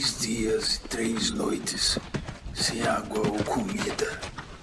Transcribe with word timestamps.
três 0.00 0.18
dias 0.18 0.74
e 0.76 0.88
três 0.88 1.30
noites 1.30 1.98
sem 2.54 2.82
água 2.82 3.20
ou 3.28 3.44
comida. 3.44 4.18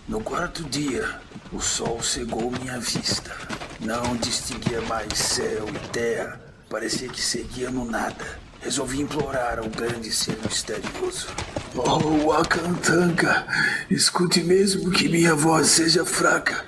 No 0.07 0.19
quarto 0.19 0.63
dia, 0.63 1.07
o 1.53 1.59
sol 1.59 2.01
cegou 2.01 2.49
minha 2.49 2.79
vista. 2.79 3.31
Não 3.79 4.17
distinguia 4.17 4.81
mais 4.81 5.13
céu 5.13 5.67
e 5.69 5.87
terra. 5.89 6.41
Parecia 6.67 7.07
que 7.07 7.21
seguia 7.21 7.69
no 7.69 7.85
nada. 7.85 8.39
Resolvi 8.61 9.01
implorar 9.01 9.59
ao 9.59 9.69
grande 9.69 10.11
ser 10.11 10.39
misterioso. 10.43 11.27
Oh, 11.75 12.31
Wakantanga, 12.31 13.45
escute 13.91 14.43
mesmo 14.43 14.89
que 14.89 15.07
minha 15.07 15.35
voz 15.35 15.67
seja 15.67 16.03
fraca. 16.03 16.65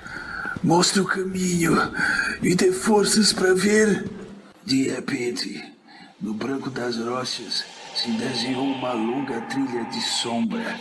Mostre 0.62 1.00
o 1.00 1.04
caminho 1.04 1.74
e 2.40 2.54
dê 2.54 2.70
forças 2.70 3.32
para 3.32 3.52
ver. 3.52 4.08
De 4.64 4.88
repente, 4.88 5.60
no 6.20 6.32
branco 6.32 6.70
das 6.70 6.96
rochas, 6.96 7.64
se 8.00 8.10
desenhou 8.12 8.64
uma 8.64 8.94
longa 8.94 9.42
trilha 9.42 9.84
de 9.84 10.00
sombra 10.00 10.74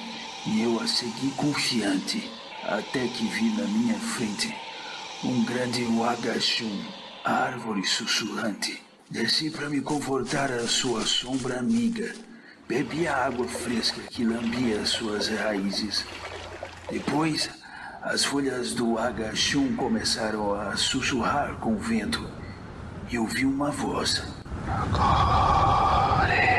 e 0.45 0.61
eu 0.61 0.79
a 0.79 0.87
segui 0.87 1.29
confiante 1.31 2.31
até 2.63 3.05
que 3.09 3.25
vi 3.27 3.49
na 3.57 3.65
minha 3.65 3.99
frente 3.99 4.55
um 5.25 5.43
grande 5.43 5.83
wagachum, 5.83 6.81
árvore 7.25 7.85
sussurrante. 7.85 8.81
Desci 9.11 9.49
para 9.49 9.69
me 9.69 9.81
confortar 9.81 10.49
à 10.49 10.65
sua 10.65 11.05
sombra 11.05 11.59
amiga. 11.59 12.15
Bebi 12.69 13.05
a 13.05 13.25
água 13.25 13.49
fresca 13.49 13.99
que 14.09 14.23
lambia 14.23 14.85
suas 14.85 15.27
raízes. 15.27 16.05
Depois, 16.89 17.49
as 18.01 18.23
folhas 18.23 18.73
do 18.73 18.97
agachum 18.97 19.75
começaram 19.75 20.53
a 20.53 20.77
sussurrar 20.77 21.55
com 21.55 21.73
o 21.73 21.79
vento 21.79 22.25
e 23.11 23.19
ouvi 23.19 23.45
uma 23.45 23.71
voz. 23.71 24.23
Agora 24.65 26.58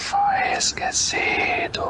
foi 0.00 0.52
esquecido. 0.56 1.82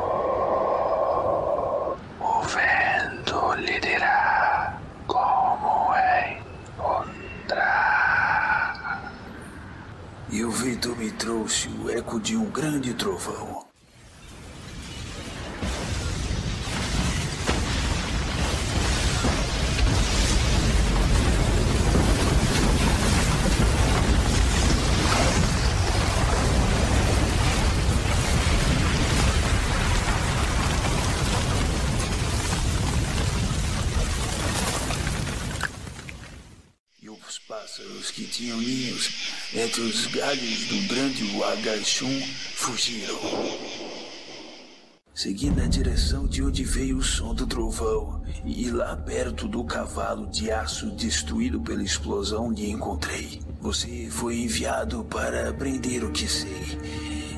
O 2.20 2.42
vento 2.42 3.54
lhe 3.54 3.80
dirá 3.80 4.78
como 5.06 5.94
encontrar. 7.46 9.12
E 10.30 10.44
o 10.44 10.50
vento 10.50 10.94
me 10.96 11.10
trouxe 11.12 11.68
o 11.68 11.90
eco 11.90 12.20
de 12.20 12.36
um 12.36 12.50
grande 12.50 12.94
trovão. 12.94 13.57
Entre 39.68 39.82
os 39.82 40.06
galhos 40.06 40.64
do 40.64 40.88
grande 40.88 41.24
Wagachum 41.36 42.22
fugiram. 42.54 43.18
Segui 45.14 45.50
na 45.50 45.66
direção 45.66 46.26
de 46.26 46.42
onde 46.42 46.64
veio 46.64 46.96
o 46.96 47.02
som 47.02 47.34
do 47.34 47.46
trovão 47.46 48.22
e 48.46 48.70
lá 48.70 48.96
perto 48.96 49.46
do 49.46 49.62
cavalo 49.64 50.26
de 50.28 50.50
aço 50.50 50.90
destruído 50.92 51.60
pela 51.60 51.82
explosão 51.82 52.50
lhe 52.50 52.70
encontrei. 52.70 53.42
Você 53.60 54.08
foi 54.10 54.40
enviado 54.40 55.04
para 55.04 55.50
aprender 55.50 56.02
o 56.02 56.12
que 56.12 56.26
sei 56.26 56.78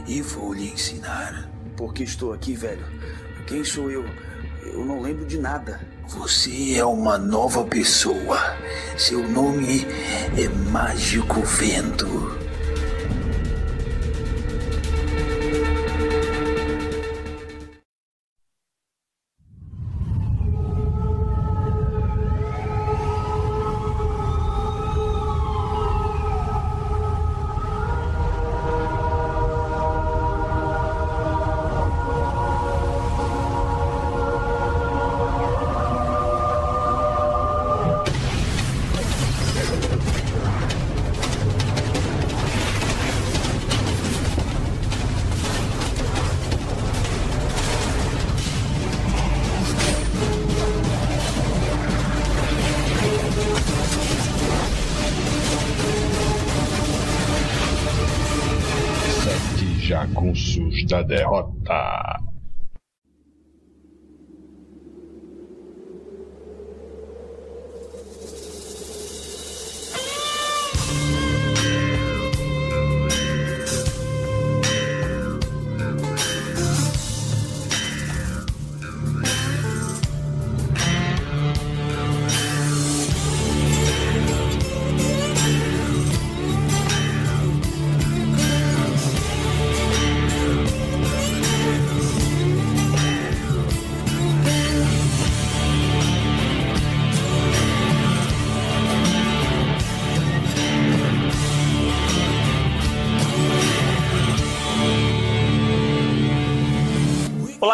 e 0.06 0.22
vou 0.22 0.54
lhe 0.54 0.70
ensinar. 0.70 1.50
Por 1.76 1.92
que 1.92 2.04
estou 2.04 2.32
aqui, 2.32 2.54
velho? 2.54 2.86
Quem 3.48 3.64
sou 3.64 3.90
eu? 3.90 4.04
Eu 4.62 4.84
não 4.84 5.00
lembro 5.00 5.26
de 5.26 5.36
nada. 5.36 5.80
Você 6.16 6.75
é 6.75 6.84
uma 6.84 7.16
nova 7.16 7.62
pessoa. 7.62 8.37
Seu 8.98 9.28
nome 9.28 9.87
é 10.37 10.48
Mágico 10.69 11.41
Vento. 11.43 12.39
Jagunços 60.70 61.03
da. 61.03 61.59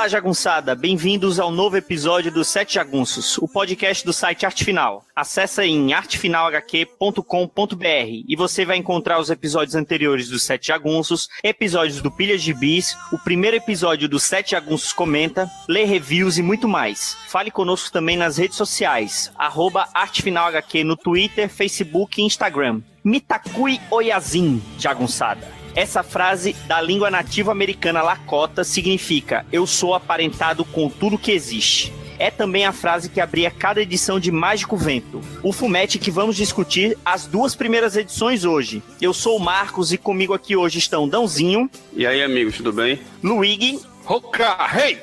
Olá, 0.07 0.13
jagunçada. 0.13 0.77
Bem-vindos 0.77 1.41
ao 1.41 1.51
novo 1.51 1.77
episódio 1.77 2.31
do 2.31 2.45
Sete 2.45 2.75
Jagunços, 2.75 3.37
o 3.39 3.49
podcast 3.49 4.07
do 4.07 4.13
site 4.13 4.47
Arte 4.47 4.65
Final. 4.65 5.05
Acesse 5.17 5.61
em 5.63 5.93
artefinalhq.com.br 5.93 7.85
e 8.29 8.37
você 8.37 8.65
vai 8.65 8.77
encontrar 8.77 9.19
os 9.19 9.31
episódios 9.31 9.75
anteriores 9.75 10.29
do 10.29 10.39
Sete 10.39 10.69
Jagunços, 10.69 11.29
episódios 11.43 12.01
do 12.01 12.09
Pilhas 12.09 12.41
de 12.41 12.55
Bis, 12.55 12.97
o 13.13 13.19
primeiro 13.19 13.57
episódio 13.57 14.09
do 14.09 14.21
Sete 14.21 14.53
Jagunços 14.53 14.93
Comenta, 14.93 15.51
lê 15.69 15.83
reviews 15.83 16.39
e 16.39 16.43
muito 16.43 16.69
mais. 16.69 17.17
Fale 17.27 17.51
conosco 17.51 17.91
também 17.91 18.17
nas 18.17 18.37
redes 18.37 18.57
sociais, 18.57 19.33
arroba 19.37 19.89
artefinalhq 19.93 20.85
no 20.85 20.97
Twitter, 20.97 21.49
Facebook 21.49 22.21
e 22.21 22.25
Instagram. 22.25 22.81
Mitakui 23.03 23.81
Oyazin, 23.91 24.63
jagunçada. 24.79 25.56
Essa 25.77 26.03
frase 26.03 26.55
da 26.67 26.81
língua 26.81 27.11
nativa 27.11 27.53
americana 27.53 28.01
Lakota 28.01 28.65
significa 28.65 29.45
eu 29.53 29.67
sou 29.67 29.93
aparentado 29.93 30.65
com 30.65 30.89
tudo 30.89 31.19
que 31.19 31.31
existe. 31.31 31.93
É 32.19 32.31
também 32.31 32.65
a 32.65 32.73
frase 32.73 33.11
que 33.11 33.21
abria 33.21 33.51
cada 33.51 33.83
edição 33.83 34.19
de 34.19 34.33
Mágico 34.33 34.75
Vento. 34.75 35.21
O 35.43 35.53
fumete 35.53 35.99
que 35.99 36.11
vamos 36.11 36.35
discutir 36.35 36.97
as 37.05 37.27
duas 37.27 37.55
primeiras 37.55 37.95
edições 37.95 38.43
hoje. 38.43 38.83
Eu 39.03 39.13
sou 39.13 39.37
o 39.37 39.41
Marcos 39.41 39.93
e 39.93 39.99
comigo 39.99 40.33
aqui 40.33 40.57
hoje 40.57 40.79
estão 40.79 41.07
Dãozinho, 41.07 41.71
E 41.95 42.07
aí, 42.07 42.23
amigos, 42.23 42.57
tudo 42.57 42.73
bem? 42.73 42.99
Luigi, 43.23 43.79
Roca, 44.03 44.57
hey! 44.75 44.99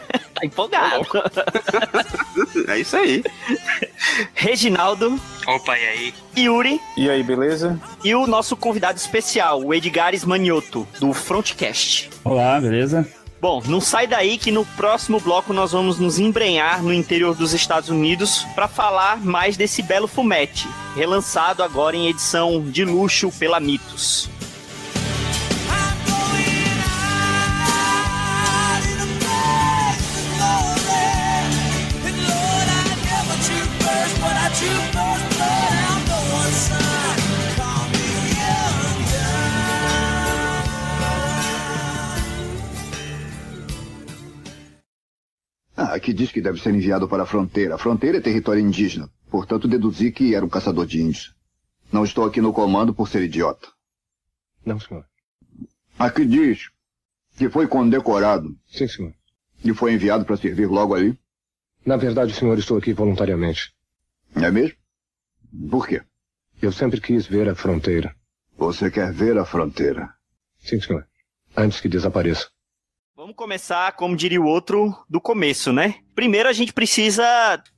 Tá 0.00 0.44
empolgado, 0.44 1.06
É 2.68 2.78
isso 2.78 2.96
aí. 2.96 3.22
Reginaldo, 4.34 5.18
Opa, 5.46 5.78
e 5.78 5.86
aí? 5.86 6.14
Yuri 6.36 6.80
E 6.96 7.08
aí, 7.10 7.22
beleza? 7.22 7.78
e 8.04 8.14
o 8.14 8.26
nosso 8.26 8.56
convidado 8.56 8.98
especial, 8.98 9.62
o 9.62 9.74
Edgares 9.74 10.24
Manioto, 10.24 10.86
do 11.00 11.12
Frontcast. 11.12 12.10
Olá, 12.24 12.60
beleza? 12.60 13.06
Bom, 13.40 13.60
não 13.66 13.80
sai 13.80 14.06
daí 14.06 14.38
que 14.38 14.52
no 14.52 14.64
próximo 14.64 15.18
bloco 15.18 15.52
nós 15.52 15.72
vamos 15.72 15.98
nos 15.98 16.20
embrenhar 16.20 16.80
no 16.80 16.92
interior 16.92 17.34
dos 17.34 17.52
Estados 17.52 17.88
Unidos 17.88 18.46
para 18.54 18.68
falar 18.68 19.18
mais 19.18 19.56
desse 19.56 19.82
belo 19.82 20.06
fumete, 20.06 20.68
relançado 20.94 21.60
agora 21.62 21.96
em 21.96 22.06
edição 22.08 22.62
de 22.62 22.84
luxo 22.84 23.32
pela 23.32 23.58
Mitos. 23.58 24.30
Aqui 45.94 46.12
diz 46.12 46.30
que 46.32 46.40
deve 46.40 46.60
ser 46.60 46.74
enviado 46.74 47.08
para 47.08 47.22
a 47.22 47.26
fronteira. 47.26 47.74
A 47.74 47.78
fronteira 47.78 48.18
é 48.18 48.20
território 48.20 48.60
indígena. 48.60 49.10
Portanto, 49.30 49.66
deduzi 49.68 50.12
que 50.12 50.34
era 50.34 50.44
um 50.44 50.48
caçador 50.48 50.86
de 50.86 51.00
índios. 51.00 51.34
Não 51.90 52.04
estou 52.04 52.24
aqui 52.24 52.40
no 52.40 52.52
comando 52.52 52.94
por 52.94 53.08
ser 53.08 53.22
idiota. 53.22 53.68
Não, 54.64 54.78
senhor. 54.78 55.06
Aqui 55.98 56.24
diz 56.24 56.70
que 57.36 57.48
foi 57.48 57.66
condecorado 57.66 58.56
Sim, 58.66 58.88
senhor. 58.88 59.14
e 59.64 59.72
foi 59.74 59.92
enviado 59.94 60.24
para 60.24 60.36
servir 60.36 60.66
logo 60.66 60.94
ali. 60.94 61.18
Na 61.84 61.96
verdade, 61.96 62.32
senhor, 62.34 62.58
estou 62.58 62.78
aqui 62.78 62.92
voluntariamente. 62.92 63.74
É 64.36 64.50
mesmo? 64.50 64.76
Por 65.70 65.86
quê? 65.86 66.02
Eu 66.60 66.72
sempre 66.72 67.00
quis 67.00 67.26
ver 67.26 67.48
a 67.48 67.54
fronteira. 67.54 68.14
Você 68.56 68.90
quer 68.90 69.12
ver 69.12 69.36
a 69.36 69.44
fronteira? 69.44 70.14
Sim, 70.60 70.80
senhor. 70.80 71.06
Antes 71.56 71.80
que 71.80 71.88
desapareça. 71.88 72.48
Vamos 73.22 73.36
começar, 73.36 73.92
como 73.92 74.16
diria 74.16 74.40
o 74.40 74.46
outro, 74.46 74.92
do 75.08 75.20
começo, 75.20 75.72
né? 75.72 75.94
Primeiro 76.12 76.48
a 76.48 76.52
gente 76.52 76.72
precisa 76.72 77.22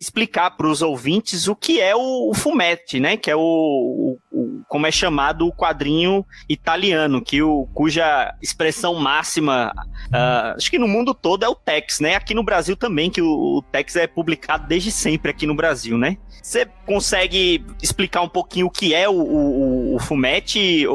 explicar 0.01 0.53
para 0.53 0.67
os 0.67 0.81
ouvintes 0.81 1.49
o 1.49 1.55
que 1.55 1.83
é 1.83 1.95
o, 1.95 2.31
o 2.31 2.35
fumetti, 2.35 2.99
né? 2.99 3.19
Que 3.19 3.31
é 3.31 3.37
o, 3.37 3.41
o- 3.41 4.19
o- 4.33 4.63
como 4.67 4.87
é 4.87 4.91
chamado 4.91 5.47
o 5.47 5.53
quadrinho 5.53 6.25
italiano, 6.49 7.21
que 7.21 7.43
o, 7.43 7.69
cuja 7.75 8.35
expressão 8.41 8.95
máxima, 8.95 9.71
ah, 10.11 10.55
acho 10.57 10.71
que 10.71 10.79
no 10.79 10.89
mundo 10.89 11.13
todo 11.13 11.45
é 11.45 11.49
o 11.49 11.55
Tex, 11.55 12.01
né? 12.01 12.15
Aqui 12.15 12.33
no 12.33 12.43
Brasil 12.43 12.75
também, 12.75 13.11
que 13.11 13.21
o, 13.21 13.59
o 13.59 13.63
Tex 13.71 13.97
é 13.97 14.07
publicado 14.07 14.67
desde 14.67 14.91
sempre 14.91 15.31
aqui 15.31 15.47
no 15.47 15.55
Brasil, 15.55 15.99
né? 15.99 16.17
Você 16.43 16.65
consegue 16.87 17.63
explicar 17.83 18.23
um 18.23 18.31
pouquinho 18.31 18.65
o 18.69 18.71
que 18.71 18.95
é 18.95 19.07
o, 19.07 19.13
o, 19.13 19.95
o 19.97 19.99
fumetti, 19.99 20.87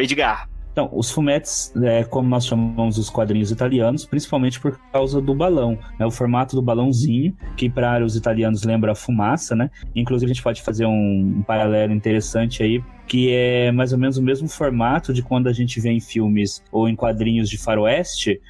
Edgar? 0.00 0.48
Então, 0.72 0.88
os 0.90 1.10
fumettes, 1.10 1.70
é, 1.82 2.02
como 2.02 2.28
nós 2.28 2.46
chamamos 2.46 2.96
os 2.96 3.10
quadrinhos 3.10 3.50
italianos, 3.50 4.06
principalmente 4.06 4.58
por 4.58 4.78
causa 4.90 5.20
do 5.20 5.34
balão, 5.34 5.78
né? 5.98 6.06
O 6.06 6.10
formato 6.10 6.56
do 6.56 6.62
balãozinho, 6.62 7.36
que 7.56 7.68
para 7.68 8.02
os 8.02 8.16
italianos 8.16 8.64
lembra 8.64 8.92
a 8.92 8.94
fumaça, 8.94 9.54
né? 9.54 9.70
Inclusive 9.94 10.30
a 10.30 10.34
gente 10.34 10.42
pode 10.42 10.62
fazer 10.62 10.86
um, 10.86 11.36
um 11.38 11.42
paralelo 11.42 11.92
interessante 11.92 12.62
aí, 12.62 12.82
que 13.06 13.30
é 13.30 13.70
mais 13.70 13.92
ou 13.92 13.98
menos 13.98 14.16
o 14.16 14.22
mesmo 14.22 14.48
formato 14.48 15.12
de 15.12 15.22
quando 15.22 15.46
a 15.46 15.52
gente 15.52 15.78
vê 15.78 15.90
em 15.90 16.00
filmes 16.00 16.62
ou 16.72 16.88
em 16.88 16.96
quadrinhos 16.96 17.50
de 17.50 17.58
faroeste, 17.58 18.40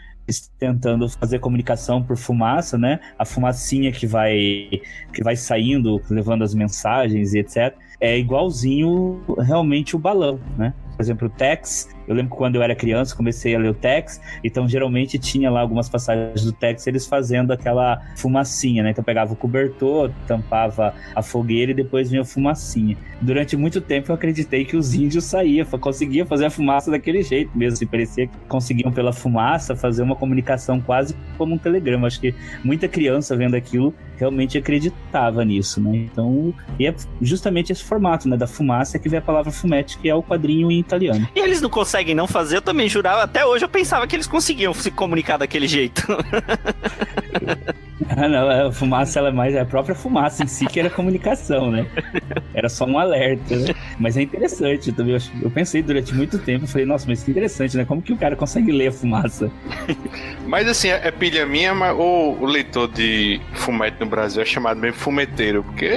tentando 0.59 1.09
fazer 1.09 1.41
comunicação 1.41 2.03
por 2.03 2.17
fumaça, 2.17 2.79
né? 2.79 3.01
A 3.19 3.25
fumacinha 3.25 3.91
que 3.91 4.07
vai 4.07 4.81
que 5.13 5.23
vai 5.23 5.35
saindo, 5.35 6.01
levando 6.09 6.43
as 6.43 6.55
mensagens 6.55 7.35
e 7.35 7.41
etc. 7.41 7.75
É 8.01 8.17
igualzinho 8.19 9.21
realmente 9.39 9.97
o 9.97 9.99
balão, 9.99 10.41
né? 10.57 10.73
Por 10.97 11.03
exemplo, 11.03 11.27
o 11.27 11.31
Tex, 11.31 11.89
eu 12.07 12.15
lembro 12.15 12.33
que 12.33 12.37
quando 12.37 12.57
eu 12.57 12.63
era 12.63 12.75
criança, 12.75 13.15
comecei 13.15 13.55
a 13.55 13.59
ler 13.59 13.71
o 13.71 13.75
Tex, 13.75 14.21
então 14.43 14.69
geralmente 14.69 15.19
tinha 15.19 15.51
lá 15.51 15.61
algumas 15.61 15.89
passagens 15.89 16.45
do 16.45 16.53
Tex, 16.53 16.87
eles 16.87 17.07
fazendo 17.07 17.53
aquela 17.53 18.01
fumacinha, 18.17 18.83
né? 18.83 18.91
Então 18.91 19.05
pegava 19.05 19.33
o 19.33 19.37
cobertor, 19.37 20.11
tampava 20.27 20.95
a 21.15 21.23
fogueira 21.23 21.73
e 21.73 21.75
depois 21.75 22.11
vinha 22.11 22.23
a 22.23 22.25
fumacinha. 22.25 22.97
Durante 23.21 23.57
muito 23.57 23.81
tempo 23.81 24.11
eu 24.11 24.15
acreditei 24.15 24.65
que 24.65 24.77
os 24.77 24.95
índios 24.95 25.25
saíam, 25.25 25.67
conseguiam 25.79 26.27
fazer 26.27 26.47
a 26.47 26.51
fumaça 26.51 26.91
daquele 26.91 27.23
jeito 27.23 27.57
mesmo, 27.57 27.75
assim, 27.75 27.87
parecia 27.87 28.27
que 28.27 28.37
conseguiam 28.49 28.93
pela 28.93 29.13
fumaça 29.13 29.77
fazer 29.77 30.03
uma 30.03 30.17
comunicação 30.17 30.81
quase 30.81 31.15
como 31.39 31.55
um 31.55 31.59
telegrama. 31.59 32.07
Acho 32.07 32.21
que 32.21 32.35
muita 32.65 32.89
criança 32.89 33.37
vendo 33.37 33.55
aquilo 33.55 33.95
realmente 34.17 34.57
acreditava 34.57 35.45
nisso, 35.45 35.81
né? 35.81 35.97
Então, 35.97 36.55
e 36.79 36.87
é 36.87 36.95
justamente 37.21 37.73
esse 37.73 37.83
formato, 37.83 38.29
né, 38.29 38.37
da 38.37 38.47
fumaça 38.47 38.99
que 38.99 39.09
vem 39.09 39.19
a 39.19 39.23
palavra 39.23 39.51
fumete, 39.51 39.99
que 39.99 40.09
é 40.09 40.15
o 40.15 40.23
quadrinho 40.23 40.71
em 40.71 40.79
italiano. 40.79 41.27
E 41.35 41.41
eles 41.41 41.61
não 41.61 41.69
não 42.15 42.27
fazer, 42.27 42.57
eu 42.57 42.63
também 42.63 42.89
jurava, 42.89 43.23
até 43.23 43.45
hoje 43.45 43.65
eu 43.65 43.69
pensava 43.69 44.07
que 44.07 44.17
eles 44.17 44.27
conseguiam 44.27 44.75
se 44.75 44.91
comunicar 44.91 45.37
daquele 45.37 45.67
jeito. 45.67 46.03
Ah, 48.17 48.29
não, 48.29 48.69
a 48.69 48.73
fumaça 48.73 49.19
ela 49.19 49.29
é 49.29 49.33
mais 49.33 49.55
é 49.55 49.61
a 49.61 49.65
própria 49.65 49.95
fumaça 49.95 50.45
em 50.45 50.47
si 50.47 50.67
que 50.67 50.79
era 50.79 50.91
comunicação, 50.91 51.71
né? 51.71 51.87
Era 52.53 52.69
só 52.69 52.85
um 52.85 52.99
alerta, 52.99 53.57
né? 53.57 53.75
Mas 53.99 54.17
é 54.17 54.23
interessante 54.23 54.93
também. 54.93 55.17
Eu, 55.41 55.51
pensei 55.51 55.83
durante 55.83 56.15
muito 56.15 56.39
tempo, 56.39 56.65
eu 56.65 56.69
falei, 56.69 56.87
nossa, 56.87 57.07
mas 57.09 57.23
que 57.23 57.31
interessante, 57.31 57.77
né? 57.77 57.85
Como 57.85 58.03
que 58.03 58.13
o 58.13 58.17
cara 58.17 58.37
consegue 58.37 58.71
ler 58.71 58.89
a 58.89 58.93
fumaça? 58.93 59.51
Mas 60.47 60.69
assim, 60.69 60.89
é 60.89 61.01
é 61.05 61.11
pilha 61.11 61.47
minha, 61.47 61.75
mas 61.75 61.97
o, 61.97 62.37
o 62.41 62.45
leitor 62.45 62.89
de 62.89 63.41
fumete 63.55 63.97
no 64.01 64.07
Brasil 64.07 64.43
é 64.43 64.45
chamado 64.45 64.79
mesmo 64.79 64.99
fumeteiro, 64.99 65.63
porque. 65.65 65.91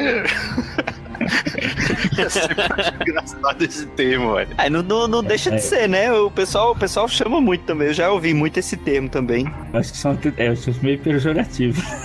Eu 2.17 2.29
sempre 2.29 2.61
acho 2.61 2.93
engraçado 3.01 3.63
esse 3.63 3.85
termo, 3.87 4.35
velho. 4.35 4.49
É, 4.57 4.69
não, 4.69 4.83
não, 4.83 5.07
não 5.07 5.23
deixa 5.23 5.49
de 5.49 5.57
É. 5.57 5.59
ser, 5.59 5.89
né? 5.89 6.11
O 6.13 6.29
pessoal, 6.29 6.71
o 6.71 6.75
pessoal 6.75 7.07
chama 7.07 7.41
muito 7.41 7.63
também. 7.65 7.87
Eu 7.87 7.93
já 7.93 8.11
ouvi 8.11 8.33
muito 8.33 8.57
esse 8.57 8.77
termo 8.77 9.09
também. 9.09 9.45
Acho 9.73 9.91
que 9.91 9.97
são 9.97 10.17
é, 10.37 10.47
eu 10.47 10.53
acho 10.53 10.73
meio 10.83 10.99
pejorativo. 10.99 11.81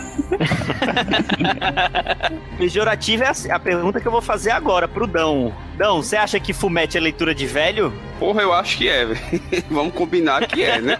Pejorativo 2.58 3.24
é 3.24 3.28
a, 3.28 3.56
a 3.56 3.58
pergunta 3.58 4.00
que 4.00 4.06
eu 4.06 4.12
vou 4.12 4.20
fazer 4.20 4.50
agora 4.50 4.86
pro 4.86 5.06
Dão. 5.06 5.52
Dão, 5.76 6.02
você 6.02 6.16
acha 6.16 6.38
que 6.38 6.52
fumete 6.52 6.98
é 6.98 7.00
leitura 7.00 7.34
de 7.34 7.46
velho? 7.46 7.92
Porra, 8.18 8.42
eu 8.42 8.52
acho 8.52 8.76
que 8.76 8.88
é, 8.88 9.06
velho. 9.06 9.20
Vamos 9.70 9.94
combinar 9.94 10.46
que 10.46 10.62
é, 10.62 10.78
né? 10.80 10.98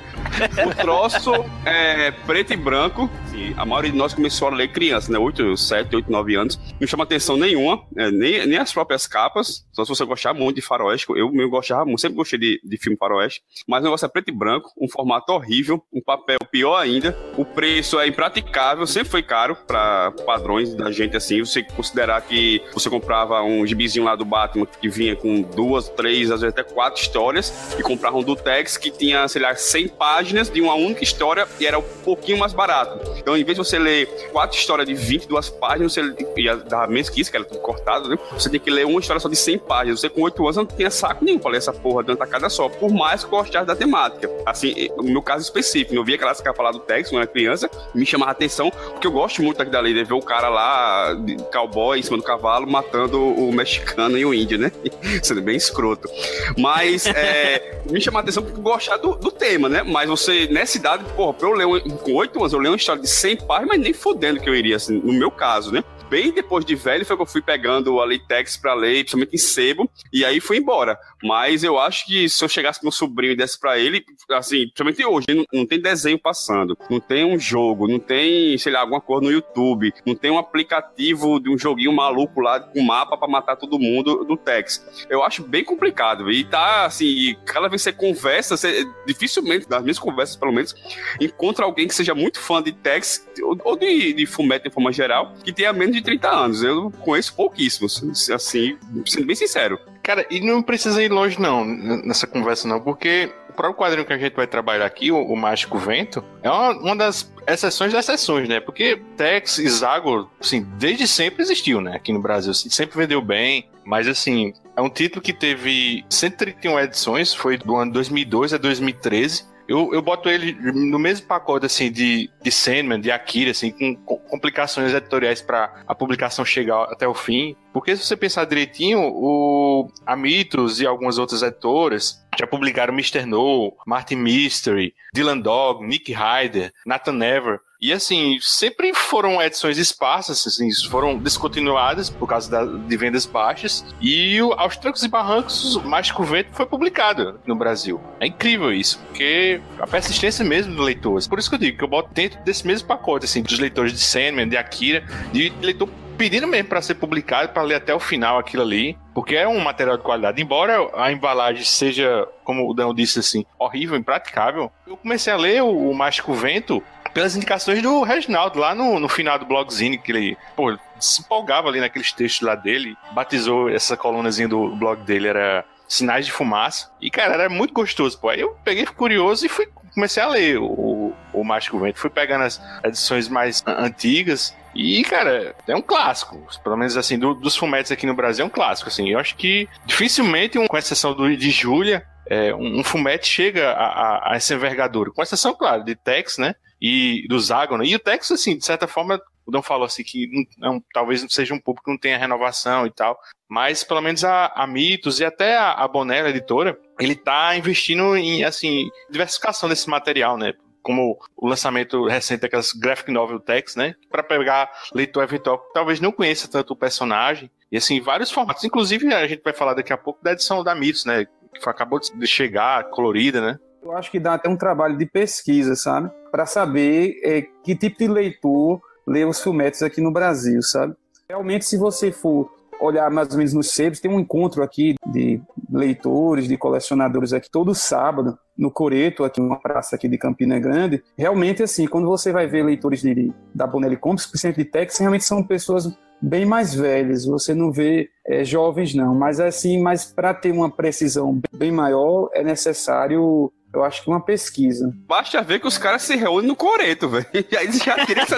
O 0.66 0.74
troço 0.74 1.44
é 1.66 2.10
preto 2.10 2.54
e 2.54 2.56
branco. 2.56 3.10
A 3.56 3.64
maioria 3.66 3.90
de 3.92 3.96
nós 3.96 4.14
começou 4.14 4.48
a 4.48 4.50
ler 4.50 4.68
criança, 4.68 5.12
né? 5.12 5.18
8, 5.18 5.56
7, 5.56 5.96
8, 5.96 6.10
9 6.10 6.34
anos. 6.34 6.58
Não 6.80 6.88
chama 6.88 7.04
atenção 7.04 7.36
nenhuma, 7.36 7.82
é, 7.96 8.09
nem, 8.10 8.46
nem 8.46 8.58
as 8.58 8.72
próprias 8.72 9.06
capas. 9.06 9.66
Só 9.72 9.84
se 9.84 9.88
você 9.88 10.04
gostar 10.04 10.34
muito 10.34 10.56
de 10.56 10.62
faroeste. 10.62 11.06
Eu 11.10 11.30
mesmo 11.30 11.50
gostava 11.50 11.84
sempre 11.96 12.16
gostei 12.16 12.38
de, 12.38 12.60
de 12.64 12.76
filme 12.76 12.96
faroeste. 12.96 13.42
Mas 13.66 13.80
o 13.80 13.84
negócio 13.84 14.06
é 14.06 14.08
preto 14.08 14.30
e 14.30 14.32
branco, 14.32 14.72
um 14.80 14.88
formato 14.88 15.32
horrível, 15.32 15.82
um 15.92 16.00
papel 16.00 16.38
pior 16.50 16.76
ainda. 16.76 17.16
O 17.36 17.44
preço 17.44 17.98
é 18.00 18.06
impraticável, 18.06 18.86
sempre 18.86 19.10
foi 19.10 19.22
caro 19.22 19.56
para 19.66 20.12
padrões 20.24 20.74
da 20.74 20.90
gente 20.90 21.16
assim. 21.16 21.40
Você 21.40 21.62
considerar 21.62 22.20
que 22.22 22.62
você 22.72 22.88
comprava 22.88 23.42
um 23.42 23.66
gibizinho 23.66 24.04
lá 24.04 24.16
do 24.16 24.24
Batman 24.24 24.66
que 24.66 24.88
vinha 24.88 25.14
com 25.14 25.42
duas, 25.42 25.88
três, 25.90 26.30
às 26.30 26.40
vezes 26.40 26.58
até 26.58 26.62
quatro 26.62 27.00
histórias, 27.00 27.76
e 27.78 27.82
comprava 27.82 28.16
um 28.16 28.22
do 28.22 28.34
Tex 28.34 28.76
que 28.76 28.90
tinha, 28.90 29.26
sei 29.28 29.42
lá, 29.42 29.54
100 29.54 29.88
páginas 29.88 30.50
de 30.50 30.60
uma 30.60 30.74
única 30.74 31.04
história 31.04 31.46
e 31.58 31.66
era 31.66 31.78
um 31.78 31.82
pouquinho 32.04 32.38
mais 32.38 32.52
barato. 32.52 32.98
Então, 33.18 33.36
em 33.36 33.44
vez 33.44 33.58
de 33.58 33.64
você 33.64 33.78
ler 33.78 34.06
quatro 34.32 34.56
histórias 34.56 34.86
de 34.86 34.94
22 34.94 35.50
páginas, 35.50 35.92
você 35.92 36.14
ia 36.36 36.56
dar 36.56 36.88
menos 36.88 37.08
que 37.08 37.20
isso, 37.20 37.30
que 37.30 37.36
era 37.36 37.44
tudo 37.44 37.60
cortado, 37.60 37.99
né? 38.08 38.18
Você 38.32 38.48
tem 38.48 38.60
que 38.60 38.70
ler 38.70 38.86
uma 38.86 39.00
história 39.00 39.20
só 39.20 39.28
de 39.28 39.36
100 39.36 39.58
páginas. 39.58 40.00
Você 40.00 40.08
com 40.08 40.22
8 40.22 40.42
anos 40.42 40.56
não 40.56 40.66
tinha 40.66 40.90
saco 40.90 41.24
nenhum 41.24 41.38
pra 41.38 41.50
ler 41.50 41.58
essa 41.58 41.72
porra 41.72 42.02
de 42.02 42.10
uma 42.10 42.16
tacada 42.16 42.48
só, 42.48 42.68
por 42.68 42.90
mais 42.90 43.24
que 43.24 43.30
gostasse 43.30 43.66
da 43.66 43.76
temática. 43.76 44.30
Assim, 44.46 44.88
no 44.96 45.04
meu 45.04 45.22
caso 45.22 45.44
específico, 45.44 45.94
eu 45.94 46.04
via 46.04 46.16
aquelas 46.16 46.40
capas 46.40 46.64
lá 46.64 46.72
do 46.72 46.80
Tex 46.80 47.10
quando 47.10 47.22
era 47.22 47.30
criança, 47.30 47.70
me 47.94 48.04
chamava 48.06 48.30
a 48.30 48.32
atenção, 48.32 48.70
porque 48.70 49.06
eu 49.06 49.12
gosto 49.12 49.42
muito 49.42 49.58
daqui 49.58 49.70
dali, 49.70 49.92
ver 50.04 50.14
o 50.14 50.22
cara 50.22 50.48
lá, 50.48 51.16
cowboy, 51.52 51.98
em 51.98 52.02
cima 52.02 52.16
do 52.16 52.22
cavalo, 52.22 52.66
matando 52.66 53.20
o 53.22 53.52
mexicano 53.52 54.16
e 54.16 54.24
o 54.24 54.32
índio, 54.32 54.58
né? 54.58 54.72
Sendo 55.22 55.42
bem 55.42 55.56
escroto. 55.56 56.08
Mas 56.56 57.06
é, 57.06 57.80
me 57.90 58.00
chamou 58.00 58.18
a 58.18 58.22
atenção 58.22 58.42
porque 58.42 58.58
eu 58.58 58.62
gostar 58.62 58.96
do, 58.96 59.14
do 59.16 59.30
tema, 59.30 59.68
né? 59.68 59.82
Mas 59.82 60.08
você, 60.08 60.46
nessa 60.50 60.76
idade, 60.76 61.04
porra, 61.16 61.34
pra 61.34 61.48
eu 61.48 61.54
ler, 61.54 61.82
com 61.82 62.14
8 62.14 62.38
anos, 62.38 62.52
eu 62.52 62.58
leio 62.58 62.72
uma 62.72 62.76
história 62.76 63.02
de 63.02 63.08
100 63.08 63.36
páginas, 63.38 63.68
mas 63.68 63.80
nem 63.80 63.92
fodendo 63.92 64.40
que 64.40 64.48
eu 64.48 64.54
iria, 64.54 64.76
assim, 64.76 64.98
no 64.98 65.12
meu 65.12 65.30
caso, 65.30 65.72
né? 65.72 65.82
Bem 66.10 66.32
depois 66.32 66.64
de 66.64 66.74
velho 66.74 67.06
foi 67.06 67.14
que 67.14 67.22
eu 67.22 67.26
fui 67.26 67.40
pegando 67.40 68.00
a 68.00 68.04
Leitex 68.04 68.56
pra 68.56 68.74
ler, 68.74 69.04
principalmente 69.04 69.34
em 69.34 69.38
sebo, 69.38 69.88
e 70.12 70.24
aí 70.24 70.40
fui 70.40 70.56
embora. 70.56 70.98
Mas 71.22 71.62
eu 71.62 71.78
acho 71.78 72.04
que 72.04 72.28
se 72.28 72.42
eu 72.42 72.48
chegasse 72.48 72.80
com 72.80 72.86
meu 72.86 72.92
sobrinho 72.92 73.32
e 73.32 73.36
desse 73.36 73.58
pra 73.60 73.78
ele, 73.78 74.04
assim, 74.30 74.66
principalmente 74.66 75.04
hoje, 75.04 75.26
não, 75.32 75.44
não 75.52 75.64
tem 75.64 75.80
desenho 75.80 76.18
passando, 76.18 76.76
não 76.90 76.98
tem 76.98 77.24
um 77.24 77.38
jogo, 77.38 77.86
não 77.86 78.00
tem, 78.00 78.58
sei 78.58 78.72
lá, 78.72 78.80
alguma 78.80 79.00
coisa 79.00 79.24
no 79.24 79.30
YouTube, 79.30 79.92
não 80.04 80.16
tem 80.16 80.32
um 80.32 80.38
aplicativo 80.38 81.38
de 81.38 81.48
um 81.48 81.56
joguinho 81.56 81.92
maluco 81.92 82.40
lá 82.40 82.58
com 82.58 82.82
mapa 82.82 83.16
pra 83.16 83.28
matar 83.28 83.54
todo 83.54 83.78
mundo 83.78 84.24
do 84.24 84.36
Tex. 84.36 85.06
Eu 85.08 85.22
acho 85.22 85.44
bem 85.44 85.64
complicado. 85.64 86.28
E 86.28 86.42
tá 86.44 86.86
assim, 86.86 87.36
cada 87.44 87.68
vez 87.68 87.84
que 87.84 87.90
você 87.90 87.92
conversa, 87.92 88.56
você, 88.56 88.84
dificilmente, 89.06 89.70
nas 89.70 89.82
minhas 89.82 89.98
conversas 89.98 90.34
pelo 90.34 90.52
menos, 90.52 90.74
encontra 91.20 91.64
alguém 91.64 91.86
que 91.86 91.94
seja 91.94 92.16
muito 92.16 92.40
fã 92.40 92.60
de 92.60 92.72
Tex 92.72 93.28
ou, 93.42 93.56
ou 93.62 93.76
de, 93.76 94.12
de 94.12 94.26
Fumeto 94.26 94.68
de 94.68 94.74
forma 94.74 94.90
geral, 94.90 95.34
que 95.44 95.52
tenha 95.52 95.72
menos 95.72 95.99
de 96.00 96.06
30 96.06 96.28
anos. 96.28 96.62
Eu 96.62 96.90
conheço 97.00 97.34
pouquíssimos, 97.34 98.02
assim, 98.30 98.76
sendo 99.06 99.26
bem 99.26 99.36
sincero. 99.36 99.78
Cara, 100.02 100.26
e 100.30 100.40
não 100.40 100.62
precisa 100.62 101.02
ir 101.02 101.10
longe, 101.10 101.40
não, 101.40 101.64
nessa 101.64 102.26
conversa, 102.26 102.66
não, 102.66 102.80
porque 102.80 103.32
o 103.50 103.52
próprio 103.52 103.76
quadrinho 103.76 104.06
que 104.06 104.12
a 104.12 104.18
gente 104.18 104.34
vai 104.34 104.46
trabalhar 104.46 104.86
aqui, 104.86 105.12
o, 105.12 105.20
o 105.20 105.36
Mágico 105.36 105.78
Vento, 105.78 106.24
é 106.42 106.50
uma, 106.50 106.70
uma 106.70 106.96
das 106.96 107.32
exceções 107.46 107.92
das 107.92 108.08
exceções, 108.08 108.48
né? 108.48 108.60
Porque 108.60 109.00
Tex 109.16 109.58
e 109.58 109.68
Zago, 109.68 110.30
assim, 110.40 110.66
desde 110.78 111.06
sempre 111.06 111.42
existiu, 111.42 111.80
né? 111.80 111.96
Aqui 111.96 112.12
no 112.12 112.20
Brasil, 112.20 112.52
assim, 112.52 112.70
sempre 112.70 112.96
vendeu 112.96 113.20
bem, 113.20 113.68
mas 113.84 114.08
assim, 114.08 114.54
é 114.76 114.80
um 114.80 114.88
título 114.88 115.20
que 115.20 115.32
teve 115.32 116.04
131 116.08 116.78
edições, 116.80 117.34
foi 117.34 117.58
do 117.58 117.76
ano 117.76 117.92
2002 117.92 118.54
a 118.54 118.58
2013. 118.58 119.49
Eu, 119.70 119.94
eu 119.94 120.02
boto 120.02 120.28
ele 120.28 120.52
no 120.72 120.98
mesmo 120.98 121.28
pacote, 121.28 121.64
assim, 121.64 121.92
de, 121.92 122.28
de 122.42 122.50
Sandman, 122.50 123.00
de 123.00 123.08
Akira, 123.08 123.52
assim, 123.52 123.70
com, 123.70 123.94
com 123.94 124.16
complicações 124.16 124.92
editoriais 124.92 125.40
para 125.40 125.84
a 125.86 125.94
publicação 125.94 126.44
chegar 126.44 126.82
até 126.90 127.06
o 127.06 127.14
fim. 127.14 127.54
Porque 127.72 127.94
se 127.94 128.04
você 128.04 128.16
pensar 128.16 128.46
direitinho, 128.46 128.98
o 129.00 129.88
Amitos 130.04 130.80
e 130.80 130.86
algumas 130.88 131.18
outras 131.18 131.42
editoras 131.42 132.20
já 132.36 132.48
publicaram 132.48 132.92
Mr. 132.92 133.24
No, 133.24 133.72
Martin 133.86 134.16
Mystery, 134.16 134.92
Dylan 135.14 135.38
Dog, 135.38 135.86
Nick 135.86 136.12
Hyder, 136.12 136.72
Nathan 136.84 137.12
Never. 137.12 137.60
E 137.80 137.94
assim, 137.94 138.36
sempre 138.42 138.92
foram 138.92 139.40
edições 139.40 139.78
esparsas, 139.78 140.46
assim, 140.46 140.68
foram 140.90 141.16
descontinuadas 141.16 142.10
por 142.10 142.28
causa 142.28 142.50
da, 142.50 142.64
de 142.64 142.96
vendas 142.96 143.24
baixas. 143.24 143.86
E 144.02 144.38
aos 144.58 144.76
trancos 144.76 145.02
e 145.02 145.08
barrancos, 145.08 145.76
o 145.76 145.82
Mágico 145.82 146.22
Vento 146.22 146.50
foi 146.52 146.66
publicado 146.66 147.40
no 147.46 147.56
Brasil. 147.56 147.98
É 148.20 148.26
incrível 148.26 148.70
isso, 148.70 148.98
porque 149.08 149.62
a 149.78 149.86
persistência 149.86 150.44
mesmo 150.44 150.74
do 150.74 150.82
leitor. 150.82 151.26
Por 151.26 151.38
isso 151.38 151.48
que 151.48 151.54
eu 151.54 151.58
digo 151.58 151.78
que 151.78 151.84
eu 151.84 151.88
boto 151.88 152.12
dentro 152.12 152.38
desse 152.44 152.66
mesmo 152.66 152.86
pacote, 152.86 153.24
assim, 153.24 153.42
dos 153.42 153.58
leitores 153.58 153.92
de 153.92 154.00
Sandman, 154.00 154.48
de 154.48 154.58
Akira, 154.58 155.02
de 155.32 155.50
leitor 155.62 155.88
pedindo 156.18 156.46
mesmo 156.46 156.68
para 156.68 156.82
ser 156.82 156.96
publicado, 156.96 157.48
para 157.48 157.62
ler 157.62 157.76
até 157.76 157.94
o 157.94 157.98
final 157.98 158.38
aquilo 158.38 158.62
ali, 158.62 158.94
porque 159.14 159.34
é 159.34 159.48
um 159.48 159.58
material 159.58 159.96
de 159.96 160.02
qualidade. 160.02 160.42
Embora 160.42 160.90
a 160.92 161.10
embalagem 161.10 161.64
seja, 161.64 162.28
como 162.44 162.70
o 162.70 162.74
Dan 162.74 162.94
disse 162.94 163.20
assim, 163.20 163.46
horrível, 163.58 163.96
impraticável, 163.96 164.70
eu 164.86 164.98
comecei 164.98 165.32
a 165.32 165.36
ler 165.36 165.62
o 165.62 165.94
Mágico 165.94 166.34
Vento 166.34 166.82
pelas 167.12 167.36
indicações 167.36 167.82
do 167.82 168.02
Reginaldo, 168.02 168.58
lá 168.58 168.74
no, 168.74 168.98
no 168.98 169.08
final 169.08 169.38
do 169.38 169.44
blogzinho, 169.44 170.00
que 170.00 170.12
ele, 170.12 170.38
pô, 170.56 170.76
se 170.98 171.20
empolgava 171.22 171.68
ali 171.68 171.80
naqueles 171.80 172.12
textos 172.12 172.46
lá 172.46 172.54
dele, 172.54 172.96
batizou 173.12 173.68
essa 173.68 173.96
colunazinha 173.96 174.48
do 174.48 174.74
blog 174.76 175.02
dele, 175.02 175.28
era 175.28 175.64
Sinais 175.88 176.26
de 176.26 176.32
Fumaça, 176.32 176.90
e 177.00 177.10
cara, 177.10 177.34
era 177.34 177.48
muito 177.48 177.74
gostoso, 177.74 178.18
pô. 178.18 178.28
Aí 178.28 178.40
eu 178.40 178.56
peguei 178.64 178.86
curioso 178.86 179.44
e 179.44 179.48
fui 179.48 179.68
comecei 179.92 180.22
a 180.22 180.28
ler 180.28 180.56
o, 180.56 181.12
o 181.32 181.42
Mágico 181.42 181.78
Vento, 181.80 181.98
fui 181.98 182.10
pegando 182.10 182.44
as 182.44 182.60
edições 182.84 183.28
mais 183.28 183.62
antigas, 183.66 184.54
e, 184.74 185.02
cara, 185.02 185.54
é 185.66 185.74
um 185.74 185.82
clássico. 185.82 186.46
Pelo 186.62 186.76
menos, 186.76 186.96
assim, 186.96 187.18
do, 187.18 187.34
dos 187.34 187.56
fumetes 187.56 187.90
aqui 187.90 188.06
no 188.06 188.14
Brasil 188.14 188.44
é 188.44 188.46
um 188.46 188.50
clássico, 188.50 188.88
assim. 188.88 189.10
Eu 189.10 189.18
acho 189.18 189.36
que 189.36 189.68
dificilmente, 189.84 190.58
um, 190.58 190.66
com 190.66 190.76
exceção 190.76 191.14
do, 191.14 191.36
de 191.36 191.50
Júlia, 191.50 192.06
é, 192.28 192.54
um, 192.54 192.80
um, 192.80 192.84
fumete 192.84 193.28
chega 193.28 193.72
a, 193.72 193.84
a, 193.84 194.32
a, 194.32 194.36
essa 194.36 194.54
envergadura. 194.54 195.10
Com 195.10 195.22
exceção, 195.22 195.54
claro, 195.54 195.84
de 195.84 195.96
Tex, 195.96 196.38
né? 196.38 196.54
E 196.80 197.26
do 197.28 197.38
Zagon. 197.38 197.82
E 197.82 197.94
o 197.94 197.98
Tex, 197.98 198.30
assim, 198.30 198.56
de 198.56 198.64
certa 198.64 198.86
forma, 198.86 199.20
o 199.46 199.50
Dom 199.50 199.62
falou 199.62 199.84
assim 199.84 200.02
que 200.02 200.28
não, 200.58 200.82
talvez 200.92 201.22
não 201.22 201.28
seja 201.28 201.52
um 201.52 201.60
público 201.60 201.84
que 201.84 201.90
não 201.90 201.98
tenha 201.98 202.18
renovação 202.18 202.86
e 202.86 202.90
tal. 202.90 203.18
Mas, 203.48 203.84
pelo 203.84 204.00
menos, 204.00 204.24
a, 204.24 204.46
a 204.46 204.66
Mitos 204.66 205.20
e 205.20 205.24
até 205.24 205.58
a, 205.58 205.72
a 205.72 205.88
Bonella, 205.88 206.30
editora, 206.30 206.78
ele 206.98 207.16
tá 207.16 207.56
investindo 207.56 208.16
em, 208.16 208.44
assim, 208.44 208.88
diversificação 209.10 209.68
desse 209.68 209.90
material, 209.90 210.38
né? 210.38 210.54
como 210.82 211.18
o 211.36 211.46
lançamento 211.46 212.06
recente 212.06 212.40
daquelas 212.40 212.72
graphic 212.72 213.10
novel 213.10 213.38
text, 213.38 213.76
né? 213.76 213.94
Para 214.10 214.22
pegar 214.22 214.70
leitor 214.94 215.22
eventual 215.22 215.58
que 215.58 215.72
talvez 215.72 216.00
não 216.00 216.12
conheça 216.12 216.48
tanto 216.48 216.72
o 216.72 216.76
personagem. 216.76 217.50
E 217.70 217.76
assim, 217.76 218.00
vários 218.00 218.30
formatos. 218.30 218.64
Inclusive, 218.64 219.12
a 219.12 219.26
gente 219.26 219.42
vai 219.42 219.52
falar 219.52 219.74
daqui 219.74 219.92
a 219.92 219.98
pouco 219.98 220.22
da 220.22 220.32
edição 220.32 220.64
da 220.64 220.74
Mitos, 220.74 221.04
né? 221.04 221.26
Que 221.54 221.68
acabou 221.68 222.00
de 222.00 222.26
chegar, 222.26 222.84
colorida, 222.90 223.40
né? 223.40 223.58
Eu 223.82 223.92
acho 223.92 224.10
que 224.10 224.20
dá 224.20 224.34
até 224.34 224.48
um 224.48 224.56
trabalho 224.56 224.96
de 224.96 225.06
pesquisa, 225.06 225.74
sabe? 225.74 226.10
Para 226.30 226.46
saber 226.46 227.20
é, 227.24 227.42
que 227.64 227.74
tipo 227.74 227.98
de 227.98 228.08
leitor 228.08 228.80
lê 229.06 229.24
os 229.24 229.40
filmetes 229.42 229.82
aqui 229.82 230.00
no 230.00 230.12
Brasil, 230.12 230.62
sabe? 230.62 230.94
Realmente, 231.28 231.64
se 231.64 231.76
você 231.76 232.12
for 232.12 232.50
olhar 232.80 233.10
mais 233.10 233.30
ou 233.30 233.36
menos 233.36 233.52
nos 233.52 233.70
sebos, 233.70 234.00
tem 234.00 234.10
um 234.10 234.18
encontro 234.18 234.62
aqui 234.62 234.94
de 235.06 235.40
leitores, 235.70 236.48
de 236.48 236.56
colecionadores 236.56 237.32
aqui 237.32 237.50
todo 237.50 237.74
sábado 237.74 238.38
no 238.56 238.70
Coreto, 238.70 239.22
aqui 239.22 239.40
numa 239.40 239.60
praça 239.60 239.96
aqui 239.96 240.08
de 240.08 240.18
Campina 240.18 240.58
Grande. 240.58 241.02
Realmente, 241.16 241.62
assim, 241.62 241.86
quando 241.86 242.06
você 242.06 242.32
vai 242.32 242.46
ver 242.46 242.64
leitores 242.64 243.02
de, 243.02 243.32
da 243.54 243.66
Bonelli 243.66 243.96
Comics, 243.96 244.26
principalmente 244.26 244.64
de 244.64 244.64
Tex, 244.64 244.98
realmente 244.98 245.24
são 245.24 245.42
pessoas 245.42 245.92
bem 246.20 246.44
mais 246.44 246.74
velhas. 246.74 247.24
Você 247.26 247.54
não 247.54 247.70
vê 247.70 248.08
é, 248.26 248.44
jovens, 248.44 248.94
não. 248.94 249.14
Mas, 249.14 249.40
assim, 249.40 249.80
mas 249.80 250.04
para 250.04 250.34
ter 250.34 250.50
uma 250.50 250.70
precisão 250.70 251.40
bem 251.52 251.70
maior, 251.70 252.30
é 252.34 252.42
necessário 252.42 253.52
eu 253.72 253.84
acho 253.84 254.02
que 254.02 254.10
uma 254.10 254.20
pesquisa. 254.20 254.92
Basta 255.06 255.40
ver 255.42 255.60
que 255.60 255.66
os 255.66 255.78
caras 255.78 256.02
se 256.02 256.16
reúnem 256.16 256.48
no 256.48 256.56
Coreto, 256.56 257.08
velho. 257.08 257.26
E 257.50 257.56
aí 257.56 257.72
já 257.72 258.04
queria 258.04 258.26
que 258.26 258.34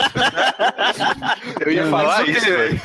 Eu 1.60 1.72
ia 1.72 1.86
falar 1.86 2.28
isso, 2.28 2.44
velho. 2.46 2.80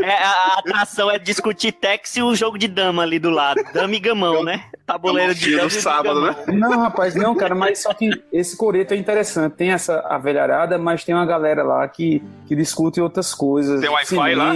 É, 0.00 0.12
a 0.12 0.58
atração 0.58 1.10
é 1.10 1.18
discutir 1.18 1.72
Tex 1.72 2.16
e 2.16 2.22
o 2.22 2.34
jogo 2.34 2.56
de 2.56 2.68
dama 2.68 3.02
ali 3.02 3.18
do 3.18 3.30
lado. 3.30 3.60
Dama 3.72 3.94
e 3.94 3.98
gamão, 3.98 4.44
né? 4.44 4.64
Tabuleiro 4.88 5.34
de 5.34 5.54
dama. 5.54 5.68
sábado, 5.68 6.22
né? 6.22 6.34
Não, 6.46 6.78
rapaz, 6.78 7.14
não, 7.14 7.34
cara, 7.34 7.54
mas 7.54 7.82
só 7.82 7.92
que 7.92 8.10
esse 8.32 8.56
Coreto 8.56 8.94
é 8.94 8.96
interessante. 8.96 9.52
Tem 9.52 9.70
essa 9.70 10.00
a 10.08 10.16
velharada, 10.16 10.78
mas 10.78 11.04
tem 11.04 11.14
uma 11.14 11.26
galera 11.26 11.62
lá 11.62 11.86
que, 11.86 12.24
que 12.46 12.56
discute 12.56 12.98
outras 12.98 13.34
coisas. 13.34 13.82
Tem 13.82 13.90
Wi-Fi 13.90 14.34
lá? 14.34 14.54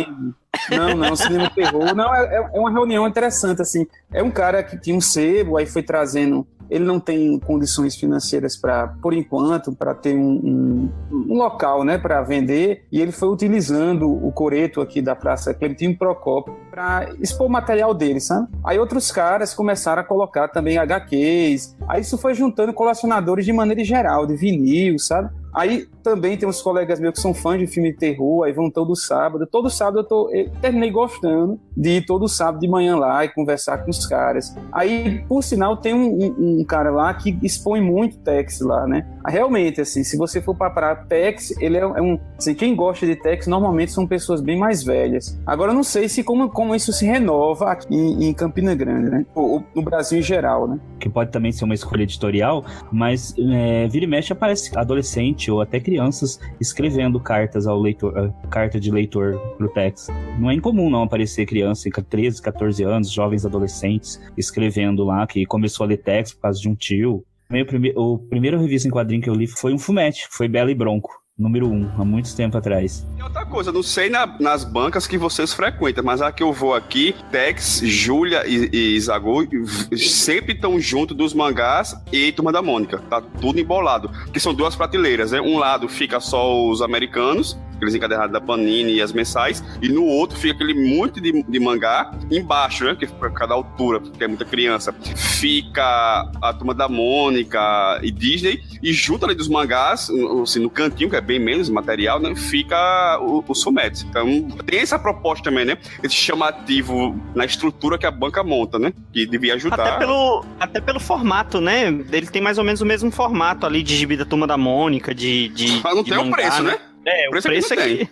Não, 0.70 0.94
não, 0.96 1.14
cinema 1.14 1.50
terror. 1.50 1.94
Não, 1.94 2.14
é, 2.14 2.48
é 2.54 2.58
uma 2.58 2.70
reunião 2.70 3.06
interessante, 3.06 3.60
assim. 3.60 3.86
É 4.10 4.22
um 4.22 4.30
cara 4.30 4.62
que 4.62 4.80
tinha 4.80 4.96
um 4.96 5.02
sebo, 5.02 5.58
aí 5.58 5.66
foi 5.66 5.82
trazendo 5.82 6.46
ele 6.72 6.84
não 6.84 6.98
tem 6.98 7.38
condições 7.38 7.94
financeiras 7.94 8.56
para, 8.56 8.88
por 8.88 9.12
enquanto, 9.12 9.74
para 9.74 9.94
ter 9.94 10.16
um, 10.16 10.30
um, 10.32 10.92
um, 11.12 11.34
local, 11.34 11.84
né, 11.84 11.98
para 11.98 12.22
vender, 12.22 12.86
e 12.90 12.98
ele 12.98 13.12
foi 13.12 13.28
utilizando 13.28 14.08
o 14.10 14.32
coreto 14.32 14.80
aqui 14.80 15.02
da 15.02 15.14
Praça 15.14 15.52
Clementino 15.52 15.94
Procópio 15.94 16.56
para 16.72 17.10
expor 17.20 17.48
o 17.48 17.50
material 17.50 17.92
dele, 17.92 18.18
sabe? 18.18 18.48
Aí 18.64 18.78
outros 18.78 19.12
caras 19.12 19.52
começaram 19.52 20.00
a 20.00 20.04
colocar 20.04 20.48
também 20.48 20.78
HQs, 20.78 21.76
aí 21.86 22.00
isso 22.00 22.16
foi 22.16 22.32
juntando 22.32 22.72
colecionadores 22.72 23.44
de 23.44 23.52
maneira 23.52 23.84
geral, 23.84 24.26
de 24.26 24.34
vinil, 24.34 24.98
sabe? 24.98 25.28
Aí 25.52 25.86
também 26.02 26.36
tem 26.36 26.48
uns 26.48 26.62
colegas 26.62 26.98
meus 26.98 27.14
que 27.14 27.20
são 27.20 27.34
fãs 27.34 27.58
de 27.58 27.66
filme 27.66 27.92
de 27.92 27.98
terror, 27.98 28.44
aí 28.44 28.52
vão 28.52 28.70
todo 28.70 28.96
sábado. 28.96 29.46
Todo 29.46 29.68
sábado 29.68 30.00
eu, 30.00 30.04
tô, 30.04 30.30
eu 30.30 30.50
terminei 30.60 30.90
gostando 30.90 31.60
de 31.76 31.98
ir 31.98 32.06
todo 32.06 32.26
sábado 32.28 32.60
de 32.60 32.68
manhã 32.68 32.96
lá 32.96 33.24
e 33.24 33.28
conversar 33.28 33.78
com 33.78 33.90
os 33.90 34.06
caras. 34.06 34.54
Aí, 34.72 35.24
por 35.28 35.42
sinal, 35.42 35.76
tem 35.76 35.94
um, 35.94 36.08
um, 36.08 36.60
um 36.60 36.64
cara 36.64 36.90
lá 36.90 37.12
que 37.12 37.38
expõe 37.42 37.80
muito 37.80 38.18
Tex 38.18 38.60
lá, 38.60 38.86
né? 38.86 39.06
Realmente, 39.26 39.80
assim, 39.80 40.02
se 40.02 40.16
você 40.16 40.40
for 40.40 40.54
para 40.54 40.96
Tex, 40.96 41.54
ele 41.60 41.76
é, 41.76 41.80
é 41.80 42.02
um. 42.02 42.18
Assim, 42.36 42.54
quem 42.54 42.74
gosta 42.74 43.06
de 43.06 43.16
Tex 43.16 43.46
normalmente 43.46 43.92
são 43.92 44.06
pessoas 44.06 44.40
bem 44.40 44.58
mais 44.58 44.82
velhas. 44.82 45.38
Agora, 45.46 45.72
eu 45.72 45.76
não 45.76 45.84
sei 45.84 46.08
se 46.08 46.24
como, 46.24 46.48
como 46.48 46.74
isso 46.74 46.92
se 46.92 47.04
renova 47.04 47.70
aqui 47.70 47.94
em, 47.94 48.24
em 48.24 48.34
Campina 48.34 48.74
Grande, 48.74 49.10
né? 49.10 49.26
Ou, 49.34 49.62
no 49.74 49.82
Brasil 49.82 50.18
em 50.18 50.22
geral, 50.22 50.66
né? 50.66 50.80
Que 50.98 51.08
pode 51.08 51.30
também 51.30 51.52
ser 51.52 51.64
uma 51.64 51.74
escolha 51.74 52.02
editorial, 52.02 52.64
mas 52.90 53.34
é, 53.38 53.86
vira 53.88 54.04
e 54.04 54.08
mexe 54.08 54.32
aparece 54.32 54.76
adolescente 54.76 55.41
ou 55.50 55.60
até 55.60 55.80
crianças 55.80 56.40
escrevendo 56.60 57.18
cartas 57.20 57.66
ao 57.66 57.80
leitor, 57.80 58.32
carta 58.50 58.78
de 58.78 58.90
leitor 58.90 59.38
pro 59.56 59.68
Tex. 59.68 60.08
Não 60.38 60.50
é 60.50 60.54
incomum 60.54 60.90
não 60.90 61.02
aparecer 61.02 61.46
criança 61.46 61.90
com 61.90 62.02
13, 62.02 62.40
14 62.40 62.82
anos, 62.82 63.10
jovens 63.10 63.44
adolescentes, 63.44 64.20
escrevendo 64.36 65.04
lá 65.04 65.26
que 65.26 65.46
começou 65.46 65.84
a 65.84 65.88
ler 65.88 65.98
Tex 65.98 66.32
por 66.32 66.42
causa 66.42 66.60
de 66.60 66.68
um 66.68 66.74
tio. 66.74 67.24
O, 67.50 67.66
prime 67.66 67.92
o 67.96 68.18
primeiro 68.18 68.58
revista 68.58 68.88
em 68.88 68.90
quadrinho 68.90 69.22
que 69.22 69.28
eu 69.28 69.34
li 69.34 69.46
foi 69.46 69.72
um 69.74 69.78
fumete, 69.78 70.26
foi 70.30 70.48
Bela 70.48 70.70
e 70.70 70.74
Bronco 70.74 71.21
número 71.38 71.66
um, 71.68 71.90
há 71.98 72.04
muito 72.04 72.34
tempo 72.36 72.56
atrás. 72.56 73.06
E 73.16 73.22
outra 73.22 73.44
coisa, 73.46 73.72
não 73.72 73.82
sei 73.82 74.10
na, 74.10 74.26
nas 74.38 74.64
bancas 74.64 75.06
que 75.06 75.16
vocês 75.16 75.52
frequentam, 75.52 76.04
mas 76.04 76.20
a 76.20 76.30
que 76.30 76.42
eu 76.42 76.52
vou 76.52 76.74
aqui, 76.74 77.14
Tex, 77.30 77.80
Júlia 77.84 78.46
e, 78.46 78.68
e 78.72 79.98
sempre 79.98 80.52
estão 80.52 80.78
junto 80.78 81.14
dos 81.14 81.32
mangás 81.34 81.96
e 82.12 82.32
Turma 82.32 82.52
da 82.52 82.62
Mônica. 82.62 82.98
Tá 83.10 83.20
tudo 83.20 83.58
embolado. 83.58 84.10
Que 84.32 84.38
são 84.38 84.54
duas 84.54 84.76
prateleiras, 84.76 85.32
né? 85.32 85.40
Um 85.40 85.58
lado 85.58 85.88
fica 85.88 86.20
só 86.20 86.68
os 86.68 86.82
americanos 86.82 87.58
aqueles 87.82 87.94
encadernados 87.94 88.32
da 88.32 88.40
Panini 88.40 88.94
e 88.94 89.02
as 89.02 89.12
mensais, 89.12 89.62
e 89.82 89.88
no 89.88 90.04
outro 90.04 90.38
fica 90.38 90.54
aquele 90.54 90.74
monte 90.74 91.20
de, 91.20 91.42
de 91.42 91.60
mangá 91.60 92.12
embaixo, 92.30 92.84
né? 92.84 92.94
Que 92.94 93.06
por 93.06 93.32
cada 93.32 93.54
altura, 93.54 94.00
porque 94.00 94.22
é 94.22 94.28
muita 94.28 94.44
criança. 94.44 94.94
Fica 95.16 96.30
a 96.40 96.54
turma 96.54 96.72
da 96.72 96.88
Mônica 96.88 97.60
e 98.02 98.10
Disney, 98.10 98.62
e 98.82 98.92
junto 98.92 99.24
ali 99.24 99.34
dos 99.34 99.48
mangás, 99.48 100.08
assim, 100.42 100.60
no 100.60 100.70
cantinho, 100.70 101.10
que 101.10 101.16
é 101.16 101.20
bem 101.20 101.38
menos 101.38 101.68
material, 101.68 102.20
né? 102.20 102.34
Fica 102.34 103.18
o, 103.20 103.44
o 103.46 103.54
Sumet. 103.54 104.04
Então 104.08 104.48
tem 104.64 104.78
essa 104.78 104.98
proposta 104.98 105.44
também, 105.44 105.64
né? 105.64 105.76
Esse 106.02 106.14
chamativo 106.14 107.16
na 107.34 107.44
estrutura 107.44 107.98
que 107.98 108.06
a 108.06 108.10
banca 108.10 108.44
monta, 108.44 108.78
né? 108.78 108.92
Que 109.12 109.26
devia 109.26 109.54
ajudar. 109.54 109.80
Até 109.80 109.98
pelo, 109.98 110.44
até 110.60 110.80
pelo 110.80 111.00
formato, 111.00 111.60
né? 111.60 111.86
Ele 111.86 112.26
tem 112.26 112.40
mais 112.40 112.58
ou 112.58 112.64
menos 112.64 112.80
o 112.80 112.86
mesmo 112.86 113.10
formato 113.10 113.66
ali 113.66 113.82
de 113.82 113.96
gibi 113.96 114.16
da 114.16 114.24
turma 114.24 114.46
da 114.46 114.56
Mônica, 114.56 115.14
de. 115.14 115.48
de 115.48 115.80
Mas 115.82 115.94
não 115.94 116.02
de 116.02 116.10
tem 116.10 116.18
o 116.18 116.24
mangá, 116.24 116.36
preço, 116.36 116.62
né? 116.62 116.78
É, 117.04 117.28
o 117.28 117.36
isso 117.36 117.48
preço 117.48 117.68
que 117.70 117.74
não 117.76 117.82
aqui. 117.82 118.08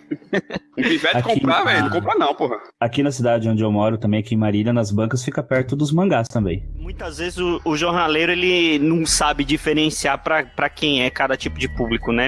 Um 0.77 0.83
pivete 0.83 1.17
Aqui- 1.17 1.33
comprar, 1.39 1.63
velho. 1.63 1.83
Não 1.85 1.89
compra 1.89 2.15
não, 2.15 2.35
porra. 2.35 2.57
Aqui 2.79 3.01
na 3.03 3.11
cidade 3.11 3.47
onde 3.47 3.63
eu 3.63 3.71
moro, 3.71 3.97
também 3.97 4.19
aqui 4.19 4.35
em 4.35 4.37
Marília, 4.37 4.73
nas 4.73 4.91
bancas, 4.91 5.23
fica 5.23 5.41
perto 5.41 5.75
dos 5.75 5.91
mangás 5.91 6.27
também. 6.27 6.63
Muitas 6.77 7.17
vezes 7.19 7.37
o, 7.37 7.61
o 7.63 7.77
jornaleiro 7.77 8.31
ele 8.31 8.79
não 8.79 9.05
sabe 9.05 9.43
diferenciar 9.45 10.21
pra 10.21 10.43
pra 10.43 10.69
quem 10.69 11.03
é 11.03 11.09
cada 11.09 11.37
tipo 11.37 11.57
de 11.57 11.67
público, 11.75 12.11
né? 12.11 12.27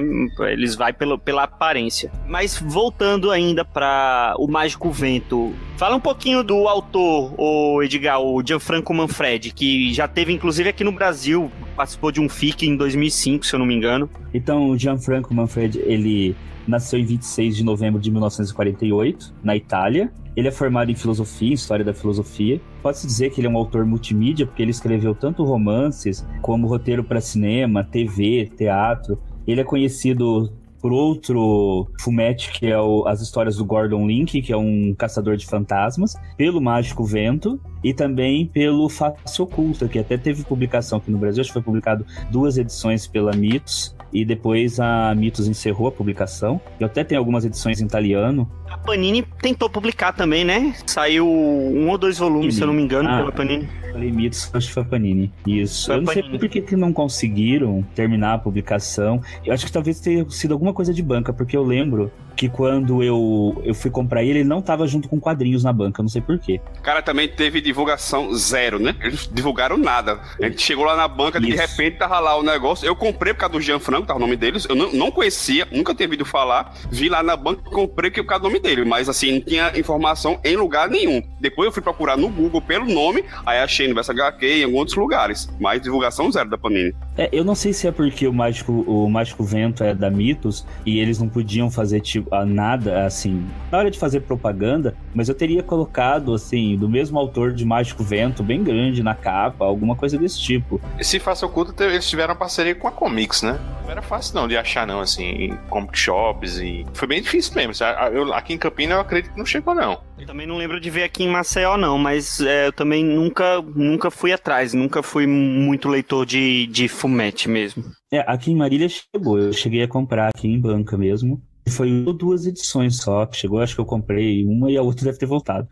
Eles 0.51 0.75
vai 0.75 0.93
pelo, 0.93 1.17
pela 1.19 1.43
aparência. 1.43 2.11
Mas 2.27 2.57
voltando 2.57 3.29
ainda 3.31 3.65
pra 3.65 4.33
o 4.37 4.47
Mágico 4.47 4.89
Vento, 4.91 5.53
fala 5.77 5.95
um 5.95 5.99
pouquinho 5.99 6.43
do 6.43 6.67
autor, 6.67 7.33
o 7.37 7.83
Edgar, 7.83 8.21
o 8.21 8.41
Gianfranco 8.45 8.93
Manfredi, 8.93 9.51
que 9.51 9.93
já 9.93 10.07
teve 10.07 10.31
inclusive 10.31 10.69
aqui 10.69 10.83
no 10.83 10.91
Brasil, 10.91 11.51
participou 11.75 12.11
de 12.11 12.21
um 12.21 12.29
FIC 12.29 12.65
em 12.67 12.75
2005, 12.77 13.45
se 13.45 13.53
eu 13.53 13.59
não 13.59 13.65
me 13.65 13.73
engano. 13.75 14.09
Então, 14.33 14.69
o 14.69 14.77
Gianfranco 14.77 15.33
Manfredi, 15.33 15.79
ele 15.85 16.35
nasceu 16.67 16.99
em 16.99 17.05
26 17.05 17.55
de 17.57 17.63
novembro 17.63 17.99
de 18.01 18.09
1948, 18.11 19.33
na 19.43 19.55
Itália. 19.55 20.11
Ele 20.35 20.47
é 20.47 20.51
formado 20.51 20.89
em 20.91 20.95
filosofia, 20.95 21.53
história 21.53 21.85
da 21.85 21.93
filosofia. 21.93 22.59
Pode-se 22.81 23.05
dizer 23.05 23.29
que 23.31 23.39
ele 23.39 23.47
é 23.47 23.49
um 23.49 23.57
autor 23.57 23.85
multimídia, 23.85 24.45
porque 24.47 24.61
ele 24.63 24.71
escreveu 24.71 25.13
tanto 25.13 25.43
romances 25.43 26.25
como 26.41 26.67
roteiro 26.67 27.03
para 27.03 27.21
cinema, 27.21 27.83
TV, 27.83 28.51
teatro. 28.57 29.19
Ele 29.45 29.61
é 29.61 29.63
conhecido 29.63 30.51
por 30.81 30.91
outro 30.91 31.87
fumete, 32.01 32.51
que 32.51 32.67
é 32.67 32.77
o- 32.77 33.07
as 33.07 33.21
histórias 33.21 33.55
do 33.55 33.63
Gordon 33.63 34.05
Link, 34.05 34.41
que 34.41 34.51
é 34.51 34.57
um 34.57 34.93
caçador 34.97 35.37
de 35.37 35.45
fantasmas, 35.45 36.13
pelo 36.35 36.59
Mágico 36.59 37.05
Vento 37.05 37.57
e 37.81 37.93
também 37.93 38.47
pelo 38.47 38.89
Face 38.89 39.41
Oculta, 39.41 39.87
que 39.87 39.97
até 39.97 40.17
teve 40.17 40.43
publicação 40.43 40.97
aqui 40.97 41.09
no 41.09 41.17
Brasil, 41.17 41.39
acho 41.39 41.51
que 41.51 41.53
foi 41.53 41.61
publicado 41.61 42.05
duas 42.29 42.57
edições 42.57 43.07
pela 43.07 43.31
Mitos, 43.31 43.92
e 44.13 44.23
depois 44.23 44.79
a 44.79 45.13
Mitos 45.15 45.47
encerrou 45.47 45.87
a 45.87 45.91
publicação. 45.91 46.61
Eu 46.79 46.85
até 46.85 47.03
tenho 47.03 47.19
algumas 47.19 47.43
edições 47.43 47.81
em 47.81 47.85
italiano. 47.85 48.49
A 48.73 48.77
Panini 48.77 49.21
tentou 49.41 49.69
publicar 49.69 50.11
também, 50.13 50.43
né? 50.43 50.73
Saiu 50.87 51.27
um 51.29 51.89
ou 51.89 51.97
dois 51.97 52.17
volumes, 52.17 52.55
se 52.55 52.61
eu 52.61 52.67
não 52.67 52.73
me 52.73 52.81
engano, 52.81 53.07
Ah. 53.07 53.17
pela 53.17 53.31
Panini. 53.31 53.69
Falei 53.91 54.11
Mitos, 54.11 54.49
acho 54.51 54.67
que 54.67 54.73
foi 54.73 54.81
a 54.81 54.85
Panini. 54.87 55.31
Isso. 55.45 55.85
Foi 55.85 55.95
eu 55.97 56.01
não 56.01 56.11
sei 56.11 56.23
Panini. 56.23 56.39
por 56.39 56.49
que, 56.49 56.61
que 56.61 56.75
não 56.75 56.91
conseguiram 56.91 57.85
terminar 57.93 58.33
a 58.33 58.37
publicação. 58.39 59.21
Eu 59.45 59.53
acho 59.53 59.65
que 59.67 59.71
talvez 59.71 59.99
tenha 59.99 60.27
sido 60.31 60.51
alguma 60.53 60.73
coisa 60.73 60.91
de 60.91 61.03
banca, 61.03 61.31
porque 61.31 61.55
eu 61.55 61.63
lembro 61.63 62.11
que 62.35 62.49
quando 62.49 63.03
eu, 63.03 63.61
eu 63.63 63.75
fui 63.75 63.91
comprar 63.91 64.23
ele, 64.23 64.39
ele 64.39 64.43
não 64.49 64.59
tava 64.59 64.87
junto 64.87 65.07
com 65.07 65.19
quadrinhos 65.19 65.63
na 65.63 65.71
banca, 65.71 66.01
eu 66.01 66.03
não 66.03 66.09
sei 66.09 66.19
porquê. 66.19 66.59
Cara, 66.81 66.99
também 67.03 67.27
teve 67.27 67.61
divulgação 67.61 68.33
zero, 68.33 68.79
né? 68.79 68.95
Eles 69.01 69.29
divulgaram 69.31 69.77
nada. 69.77 70.19
A 70.41 70.45
gente 70.49 70.59
chegou 70.63 70.83
lá 70.83 70.95
na 70.95 71.07
banca, 71.07 71.39
de 71.39 71.49
Isso. 71.49 71.57
repente 71.61 71.99
tava 71.99 72.19
lá 72.19 72.35
o 72.35 72.41
negócio. 72.41 72.87
Eu 72.87 72.95
comprei 72.95 73.35
por 73.35 73.41
causa 73.41 73.53
do 73.53 73.61
Gianfranco, 73.61 74.07
tava 74.07 74.17
o 74.17 74.21
nome 74.21 74.35
deles. 74.35 74.65
Eu 74.67 74.73
não, 74.75 74.91
não 74.91 75.11
conhecia, 75.11 75.67
nunca 75.71 75.93
tinha 75.93 76.07
ouvido 76.07 76.25
falar. 76.25 76.73
Vi 76.89 77.07
lá 77.07 77.21
na 77.21 77.37
banca, 77.37 77.61
comprei 77.69 78.09
por 78.09 78.25
causa 78.25 78.41
do 78.41 78.47
nome 78.47 78.59
dele. 78.63 78.83
Mas 78.85 79.07
assim, 79.07 79.33
não 79.33 79.41
tinha 79.41 79.71
informação 79.77 80.39
em 80.43 80.55
lugar 80.55 80.89
nenhum. 80.89 81.21
Depois 81.39 81.67
eu 81.67 81.71
fui 81.71 81.81
procurar 81.83 82.17
no 82.17 82.29
Google 82.29 82.61
pelo 82.61 82.85
nome, 82.85 83.23
aí 83.45 83.59
achei 83.59 83.87
no 83.87 83.99
HQ 83.99 84.45
e 84.45 84.61
em 84.61 84.63
alguns 84.63 84.79
outros 84.79 84.97
lugares. 84.97 85.49
Mas 85.59 85.81
divulgação 85.81 86.31
zero 86.31 86.49
da 86.49 86.57
Panini. 86.57 86.93
É, 87.17 87.29
eu 87.31 87.43
não 87.43 87.53
sei 87.53 87.73
se 87.73 87.87
é 87.87 87.91
porque 87.91 88.27
o 88.27 88.33
Mágico, 88.33 88.71
o 88.87 89.09
Mágico 89.09 89.43
Vento 89.43 89.83
é 89.83 89.93
da 89.93 90.09
Mitos 90.09 90.65
e 90.85 90.99
eles 90.99 91.19
não 91.19 91.29
podiam 91.29 91.69
fazer 91.69 91.99
tipo, 91.99 92.33
a 92.33 92.45
nada 92.45 93.05
assim, 93.05 93.45
na 93.71 93.77
hora 93.77 93.91
de 93.91 93.99
fazer 93.99 94.21
propaganda, 94.21 94.95
mas 95.13 95.29
eu 95.29 95.35
teria 95.35 95.61
colocado 95.61 96.33
assim, 96.33 96.75
do 96.77 96.89
mesmo 96.89 97.19
autor 97.19 97.53
de 97.53 97.65
Mágico 97.65 98.03
Vento, 98.03 98.41
bem 98.41 98.63
grande 98.63 99.03
na 99.03 99.13
capa, 99.13 99.65
alguma 99.65 99.95
coisa 99.95 100.17
desse 100.17 100.41
tipo. 100.41 100.81
Esse 100.97 101.19
Face 101.19 101.43
Oculto, 101.43 101.83
eles 101.83 102.09
tiveram 102.09 102.35
parceria 102.35 102.73
com 102.73 102.87
a 102.87 102.91
Comics, 102.91 103.41
né? 103.43 103.59
Não 103.83 103.91
era 103.91 104.01
fácil 104.01 104.35
não 104.35 104.47
de 104.47 104.55
achar, 104.57 104.87
não, 104.87 105.01
assim, 105.01 105.23
em 105.25 105.57
comic 105.69 105.97
shops 105.97 106.57
e... 106.57 106.85
Foi 106.93 107.07
bem 107.07 107.21
difícil 107.21 107.53
mesmo. 107.53 107.73
Eu- 108.13 108.33
aqui 108.33 108.52
em 108.53 108.57
Campina 108.57 108.95
eu 108.95 108.99
acredito 108.99 109.33
que 109.33 109.39
não 109.39 109.45
chegou, 109.45 109.73
não. 109.75 110.01
Eu 110.17 110.25
também 110.25 110.47
não 110.47 110.57
lembro 110.57 110.79
de 110.79 110.89
ver 110.89 111.03
aqui 111.03 111.23
em 111.23 111.29
Maceió, 111.29 111.77
não, 111.77 111.97
mas 111.97 112.39
é, 112.39 112.67
eu 112.67 112.73
também 112.73 113.03
nunca, 113.03 113.61
nunca 113.61 114.09
fui 114.09 114.31
atrás, 114.31 114.73
nunca 114.73 115.03
fui 115.03 115.27
muito 115.27 115.89
leitor 115.89 116.25
de, 116.25 116.67
de 116.67 116.87
fumete 116.87 117.49
mesmo. 117.49 117.83
É, 118.11 118.19
aqui 118.27 118.51
em 118.51 118.55
Marília 118.55 118.87
chegou, 118.87 119.39
eu 119.39 119.53
cheguei 119.53 119.83
a 119.83 119.87
comprar 119.87 120.29
aqui 120.29 120.47
em 120.47 120.59
banca 120.59 120.97
mesmo. 120.97 121.41
E 121.65 121.71
Foi 121.71 121.89
duas 122.17 122.45
edições 122.45 122.97
só 122.97 123.25
que 123.25 123.37
chegou, 123.37 123.59
acho 123.59 123.73
que 123.75 123.81
eu 123.81 123.85
comprei 123.85 124.45
uma 124.45 124.69
e 124.69 124.77
a 124.77 124.81
outra 124.81 125.05
deve 125.05 125.17
ter 125.17 125.25
voltado. 125.25 125.67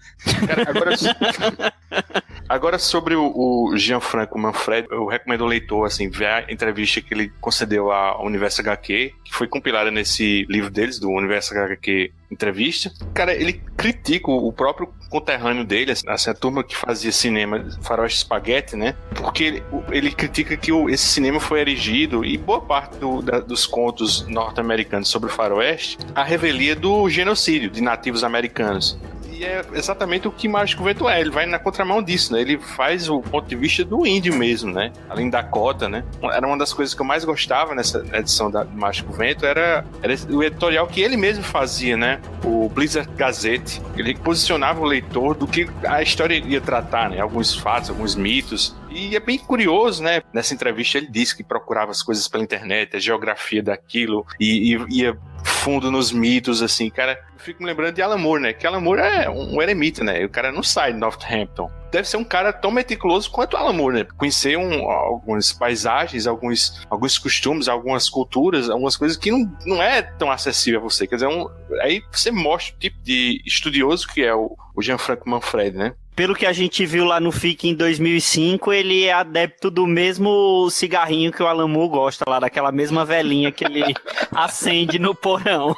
Cara, 0.47 0.69
agora, 0.69 0.91
agora 2.53 2.77
sobre 2.77 3.15
o, 3.15 3.31
o 3.35 3.77
Gianfranco 3.77 4.37
Manfred, 4.37 4.87
eu 4.91 5.05
recomendo 5.07 5.43
ao 5.43 5.49
leitor 5.49 5.85
assim, 5.85 6.09
ver 6.09 6.25
a 6.27 6.51
entrevista 6.51 7.01
que 7.01 7.13
ele 7.13 7.31
concedeu 7.39 7.91
ao 7.91 8.25
Universo 8.25 8.61
HQ, 8.61 9.13
que 9.23 9.33
foi 9.33 9.47
compilada 9.47 9.89
nesse 9.91 10.45
livro 10.49 10.69
deles, 10.69 10.99
do 10.99 11.09
Universo 11.09 11.53
HQ 11.53 12.11
Entrevista. 12.31 12.91
Cara, 13.13 13.33
ele 13.35 13.53
critica 13.75 14.31
o 14.31 14.53
próprio 14.53 14.87
conterrâneo 15.09 15.65
dele, 15.65 15.91
assim, 16.07 16.29
a 16.29 16.33
turma 16.33 16.63
que 16.63 16.75
fazia 16.75 17.11
cinema 17.11 17.65
faroeste 17.81 18.19
espaguete, 18.19 18.75
né? 18.77 18.95
Porque 19.15 19.43
ele, 19.43 19.63
ele 19.91 20.11
critica 20.11 20.55
que 20.55 20.71
o- 20.71 20.89
esse 20.89 21.05
cinema 21.07 21.39
foi 21.41 21.59
erigido, 21.59 22.23
e 22.23 22.37
boa 22.37 22.61
parte 22.61 22.97
do- 22.99 23.21
da- 23.21 23.39
dos 23.41 23.65
contos 23.67 24.25
norte-americanos 24.27 25.09
sobre 25.09 25.29
o 25.29 25.33
faroeste, 25.33 25.97
a 26.15 26.23
revelia 26.23 26.73
do 26.75 27.09
genocídio 27.09 27.69
de 27.69 27.81
nativos 27.81 28.23
americanos. 28.23 28.97
E 29.41 29.43
é 29.43 29.65
exatamente 29.73 30.27
o 30.27 30.31
que 30.31 30.47
Mágico 30.47 30.83
Vento 30.83 31.09
é. 31.09 31.19
Ele 31.19 31.31
vai 31.31 31.47
na 31.47 31.57
contramão 31.57 32.03
disso, 32.03 32.31
né? 32.31 32.41
Ele 32.41 32.59
faz 32.59 33.09
o 33.09 33.21
ponto 33.21 33.47
de 33.47 33.55
vista 33.55 33.83
do 33.83 34.05
índio 34.05 34.35
mesmo, 34.35 34.71
né? 34.71 34.93
Além 35.09 35.31
da 35.31 35.41
cota, 35.41 35.89
né? 35.89 36.03
Era 36.31 36.45
uma 36.45 36.55
das 36.55 36.71
coisas 36.71 36.93
que 36.93 37.01
eu 37.01 37.05
mais 37.05 37.25
gostava 37.25 37.73
nessa 37.73 38.05
edição 38.13 38.51
da 38.51 38.63
Mágico 38.63 39.11
Vento, 39.11 39.43
era, 39.43 39.83
era 40.03 40.13
o 40.29 40.43
editorial 40.43 40.85
que 40.85 41.01
ele 41.01 41.17
mesmo 41.17 41.43
fazia, 41.43 41.97
né? 41.97 42.21
O 42.45 42.69
Blizzard 42.69 43.09
Gazette. 43.15 43.81
Ele 43.97 44.13
posicionava 44.13 44.79
o 44.79 44.85
leitor 44.85 45.33
do 45.33 45.47
que 45.47 45.67
a 45.87 46.03
história 46.03 46.35
ia 46.35 46.61
tratar, 46.61 47.09
né? 47.09 47.19
Alguns 47.19 47.55
fatos, 47.55 47.89
alguns 47.89 48.13
mitos. 48.13 48.75
E 48.91 49.15
é 49.15 49.19
bem 49.19 49.39
curioso, 49.39 50.03
né? 50.03 50.21
Nessa 50.31 50.53
entrevista 50.53 50.99
ele 50.99 51.07
disse 51.07 51.35
que 51.35 51.43
procurava 51.43 51.89
as 51.89 52.03
coisas 52.03 52.27
pela 52.27 52.43
internet, 52.43 52.95
a 52.95 52.99
geografia 52.99 53.63
daquilo, 53.63 54.23
e, 54.39 54.75
e 54.75 54.99
ia 54.99 55.17
fundo 55.61 55.91
nos 55.91 56.11
mitos, 56.11 56.61
assim, 56.63 56.89
cara. 56.89 57.19
Eu 57.33 57.39
fico 57.39 57.61
me 57.61 57.67
lembrando 57.67 57.93
de 57.93 58.01
Alan 58.01 58.39
né? 58.39 58.51
Que 58.51 58.65
Alan 58.65 58.81
é 58.99 59.29
um 59.29 59.61
eremita, 59.61 60.03
né? 60.03 60.25
O 60.25 60.29
cara 60.29 60.51
não 60.51 60.63
sai 60.63 60.93
de 60.93 60.99
Northampton. 60.99 61.71
Deve 61.91 62.07
ser 62.07 62.17
um 62.17 62.23
cara 62.23 62.51
tão 62.51 62.71
meticuloso 62.71 63.29
quanto 63.29 63.55
Alan 63.55 63.91
né? 63.91 64.07
Conhecer 64.17 64.57
um, 64.57 64.89
algumas 64.89 65.51
paisagens, 65.51 66.25
alguns, 66.25 66.85
alguns 66.89 67.17
costumes, 67.17 67.67
algumas 67.67 68.09
culturas, 68.09 68.69
algumas 68.69 68.97
coisas 68.97 69.17
que 69.17 69.29
não, 69.29 69.51
não 69.65 69.81
é 69.81 70.01
tão 70.01 70.31
acessível 70.31 70.79
a 70.79 70.83
você. 70.83 71.05
Quer 71.05 71.15
dizer, 71.15 71.27
um, 71.27 71.47
aí 71.81 72.01
você 72.11 72.31
mostra 72.31 72.75
o 72.75 72.79
tipo 72.79 72.97
de 73.03 73.41
estudioso 73.45 74.07
que 74.07 74.23
é 74.23 74.33
o, 74.33 74.55
o 74.75 74.81
Gianfranco 74.81 75.29
Manfred, 75.29 75.77
né? 75.77 75.93
Pelo 76.15 76.35
que 76.35 76.45
a 76.45 76.53
gente 76.53 76.85
viu 76.85 77.05
lá 77.05 77.19
no 77.19 77.31
FIC 77.31 77.69
em 77.69 77.73
2005, 77.75 78.71
ele 78.73 79.05
é 79.05 79.13
adepto 79.13 79.71
do 79.71 79.87
mesmo 79.87 80.69
cigarrinho 80.69 81.31
que 81.31 81.41
o 81.41 81.67
Moore 81.67 81.89
gosta 81.89 82.25
lá, 82.27 82.39
daquela 82.39 82.71
mesma 82.71 83.05
velhinha 83.05 83.51
que 83.51 83.63
ele 83.65 83.81
acende 84.31 84.99
no 84.99 85.15
porão. 85.15 85.75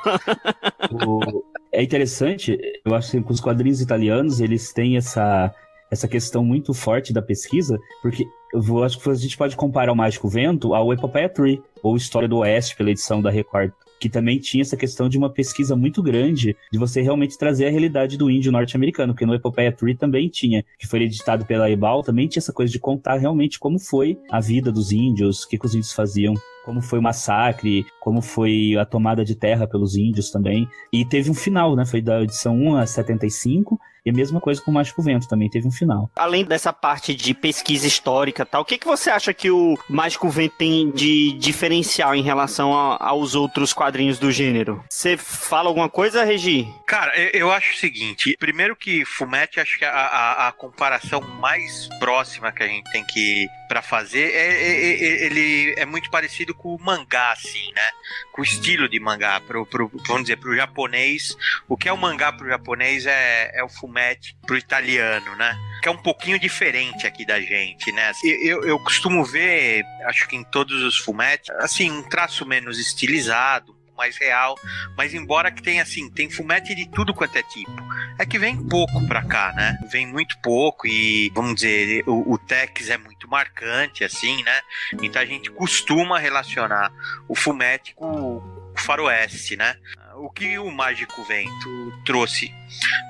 O- 0.91 1.43
É 1.71 1.81
interessante, 1.81 2.57
eu 2.85 2.93
acho 2.93 3.11
que 3.11 3.31
os 3.31 3.39
quadrinhos 3.39 3.79
italianos, 3.81 4.39
eles 4.39 4.73
têm 4.73 4.97
essa, 4.97 5.53
essa 5.89 6.07
questão 6.07 6.43
muito 6.43 6.73
forte 6.73 7.13
da 7.13 7.21
pesquisa, 7.21 7.79
porque 8.01 8.25
eu 8.53 8.83
acho 8.83 8.99
que 8.99 9.09
a 9.09 9.13
gente 9.15 9.37
pode 9.37 9.55
comparar 9.55 9.91
o 9.91 9.95
Mágico 9.95 10.27
Vento 10.29 10.75
ao 10.75 10.91
Epopeia 10.93 11.29
Tree, 11.29 11.61
ou 11.81 11.95
História 11.97 12.27
do 12.27 12.37
Oeste, 12.37 12.75
pela 12.75 12.91
edição 12.91 13.21
da 13.21 13.29
Record, 13.31 13.71
que 14.03 14.09
também 14.09 14.37
tinha 14.37 14.61
essa 14.61 14.75
questão 14.75 15.07
de 15.07 15.17
uma 15.17 15.29
pesquisa 15.29 15.77
muito 15.77 16.03
grande, 16.03 16.57
de 16.69 16.77
você 16.77 17.01
realmente 17.01 17.37
trazer 17.37 17.67
a 17.67 17.69
realidade 17.69 18.17
do 18.17 18.29
índio 18.29 18.51
norte-americano, 18.51 19.13
porque 19.13 19.25
no 19.25 19.33
Epopeia 19.33 19.71
Tree 19.71 19.95
também 19.95 20.27
tinha, 20.27 20.65
que 20.77 20.85
foi 20.85 21.03
editado 21.03 21.45
pela 21.45 21.71
Ebal, 21.71 22.03
também 22.03 22.27
tinha 22.27 22.41
essa 22.41 22.51
coisa 22.51 22.69
de 22.69 22.79
contar 22.79 23.15
realmente 23.15 23.57
como 23.57 23.79
foi 23.79 24.19
a 24.29 24.41
vida 24.41 24.73
dos 24.73 24.91
índios, 24.91 25.43
o 25.43 25.47
que, 25.47 25.57
que 25.57 25.65
os 25.65 25.73
índios 25.73 25.93
faziam 25.93 26.33
como 26.65 26.81
foi 26.81 26.99
o 26.99 27.01
massacre, 27.01 27.85
como 27.99 28.21
foi 28.21 28.75
a 28.79 28.85
tomada 28.85 29.23
de 29.23 29.35
terra 29.35 29.67
pelos 29.67 29.95
índios 29.95 30.29
também. 30.31 30.67
E 30.91 31.03
teve 31.05 31.29
um 31.29 31.33
final, 31.33 31.75
né? 31.75 31.85
Foi 31.85 32.01
da 32.01 32.21
edição 32.21 32.55
1 32.55 32.75
a 32.77 32.85
75, 32.85 33.79
e 34.05 34.09
a 34.09 34.13
mesma 34.13 34.41
coisa 34.41 34.61
com 34.61 34.69
o 34.69 34.73
Mágico 34.73 35.01
Vento, 35.01 35.29
também 35.29 35.49
teve 35.49 35.65
um 35.65 35.71
final. 35.71 36.11
Além 36.17 36.43
dessa 36.43 36.73
parte 36.73 37.15
de 37.15 37.33
pesquisa 37.33 37.87
histórica 37.87 38.43
e 38.43 38.45
tal, 38.45 38.61
o 38.61 38.65
que, 38.65 38.77
que 38.77 38.85
você 38.85 39.09
acha 39.09 39.33
que 39.33 39.49
o 39.49 39.77
Mágico 39.89 40.29
Vento 40.29 40.55
tem 40.57 40.91
de 40.91 41.31
diferencial 41.39 42.13
em 42.13 42.21
relação 42.21 42.73
a- 42.77 42.97
aos 42.99 43.33
outros 43.33 43.71
quadrinhos 43.71 44.19
do 44.19 44.29
gênero? 44.29 44.83
Você 44.89 45.15
fala 45.15 45.69
alguma 45.69 45.87
coisa, 45.89 46.25
Regi? 46.25 46.67
Cara, 46.85 47.17
eu, 47.17 47.29
eu 47.41 47.51
acho 47.51 47.73
o 47.73 47.77
seguinte: 47.77 48.35
primeiro 48.37 48.75
que 48.75 49.05
Fumete, 49.05 49.61
acho 49.61 49.77
que 49.79 49.85
a, 49.85 49.91
a, 49.91 50.47
a 50.49 50.51
comparação 50.51 51.21
mais 51.39 51.87
próxima 51.99 52.51
que 52.51 52.61
a 52.63 52.67
gente 52.67 52.91
tem 52.91 53.05
que 53.05 53.47
para 53.73 53.81
fazer 53.81 54.29
é, 54.31 54.53
é- 54.53 55.03
é- 55.03 55.25
ele 55.25 55.73
é 55.75 55.83
muito 55.83 56.11
parecido 56.11 56.53
com 56.53 56.75
o 56.75 56.79
mangá, 56.79 57.31
assim, 57.31 57.71
né? 57.73 57.89
Com 58.31 58.41
o 58.41 58.43
estilo 58.43 58.87
de 58.87 58.99
mangá, 58.99 59.39
pro, 59.41 59.65
pro, 59.65 59.91
vamos 60.05 60.23
dizer, 60.23 60.37
pro 60.37 60.55
japonês. 60.55 61.35
O 61.67 61.75
que 61.75 61.89
é 61.89 61.91
o 61.91 61.97
mangá 61.97 62.31
pro 62.31 62.47
japonês 62.47 63.07
é, 63.07 63.51
é 63.51 63.63
o 63.63 63.69
Fumete 63.69 64.37
pro 64.45 64.55
italiano, 64.55 65.35
né? 65.37 65.57
Que 65.81 65.89
é 65.89 65.91
um 65.91 65.97
pouquinho 65.97 66.37
diferente 66.37 67.07
aqui 67.07 67.25
da 67.25 67.41
gente, 67.41 67.91
né? 67.91 68.11
Eu, 68.23 68.63
eu 68.63 68.77
costumo 68.77 69.25
ver, 69.25 69.83
acho 70.05 70.27
que 70.27 70.35
em 70.35 70.43
todos 70.43 70.83
os 70.83 70.99
Fumetes, 70.99 71.49
assim, 71.57 71.89
um 71.89 72.03
traço 72.03 72.45
menos 72.45 72.77
estilizado, 72.77 73.75
mais 74.03 74.17
real. 74.17 74.55
Mas 74.97 75.13
embora 75.13 75.51
que 75.51 75.61
tenha 75.61 75.81
assim, 75.81 76.09
tem 76.09 76.29
fumete 76.29 76.75
de 76.75 76.87
tudo 76.89 77.13
quanto 77.13 77.37
é 77.37 77.43
tipo. 77.43 77.71
É 78.19 78.25
que 78.25 78.37
vem 78.37 78.67
pouco 78.67 79.05
pra 79.07 79.23
cá, 79.23 79.53
né? 79.53 79.77
Vem 79.89 80.05
muito 80.05 80.37
pouco 80.39 80.85
e, 80.85 81.31
vamos 81.33 81.55
dizer, 81.55 82.03
o, 82.07 82.33
o 82.33 82.37
Tex 82.37 82.89
é 82.89 82.97
muito 82.97 83.27
marcante, 83.29 84.03
assim, 84.03 84.43
né? 84.43 84.61
Então 85.01 85.21
a 85.21 85.25
gente 85.25 85.49
costuma 85.49 86.19
relacionar 86.19 86.91
o 87.27 87.35
fumete 87.35 87.95
com 87.95 88.37
o 88.37 88.73
faroeste, 88.75 89.55
né? 89.55 89.75
O 90.15 90.29
que 90.29 90.59
o 90.59 90.69
Mágico 90.69 91.23
Vento 91.23 91.93
trouxe, 92.05 92.53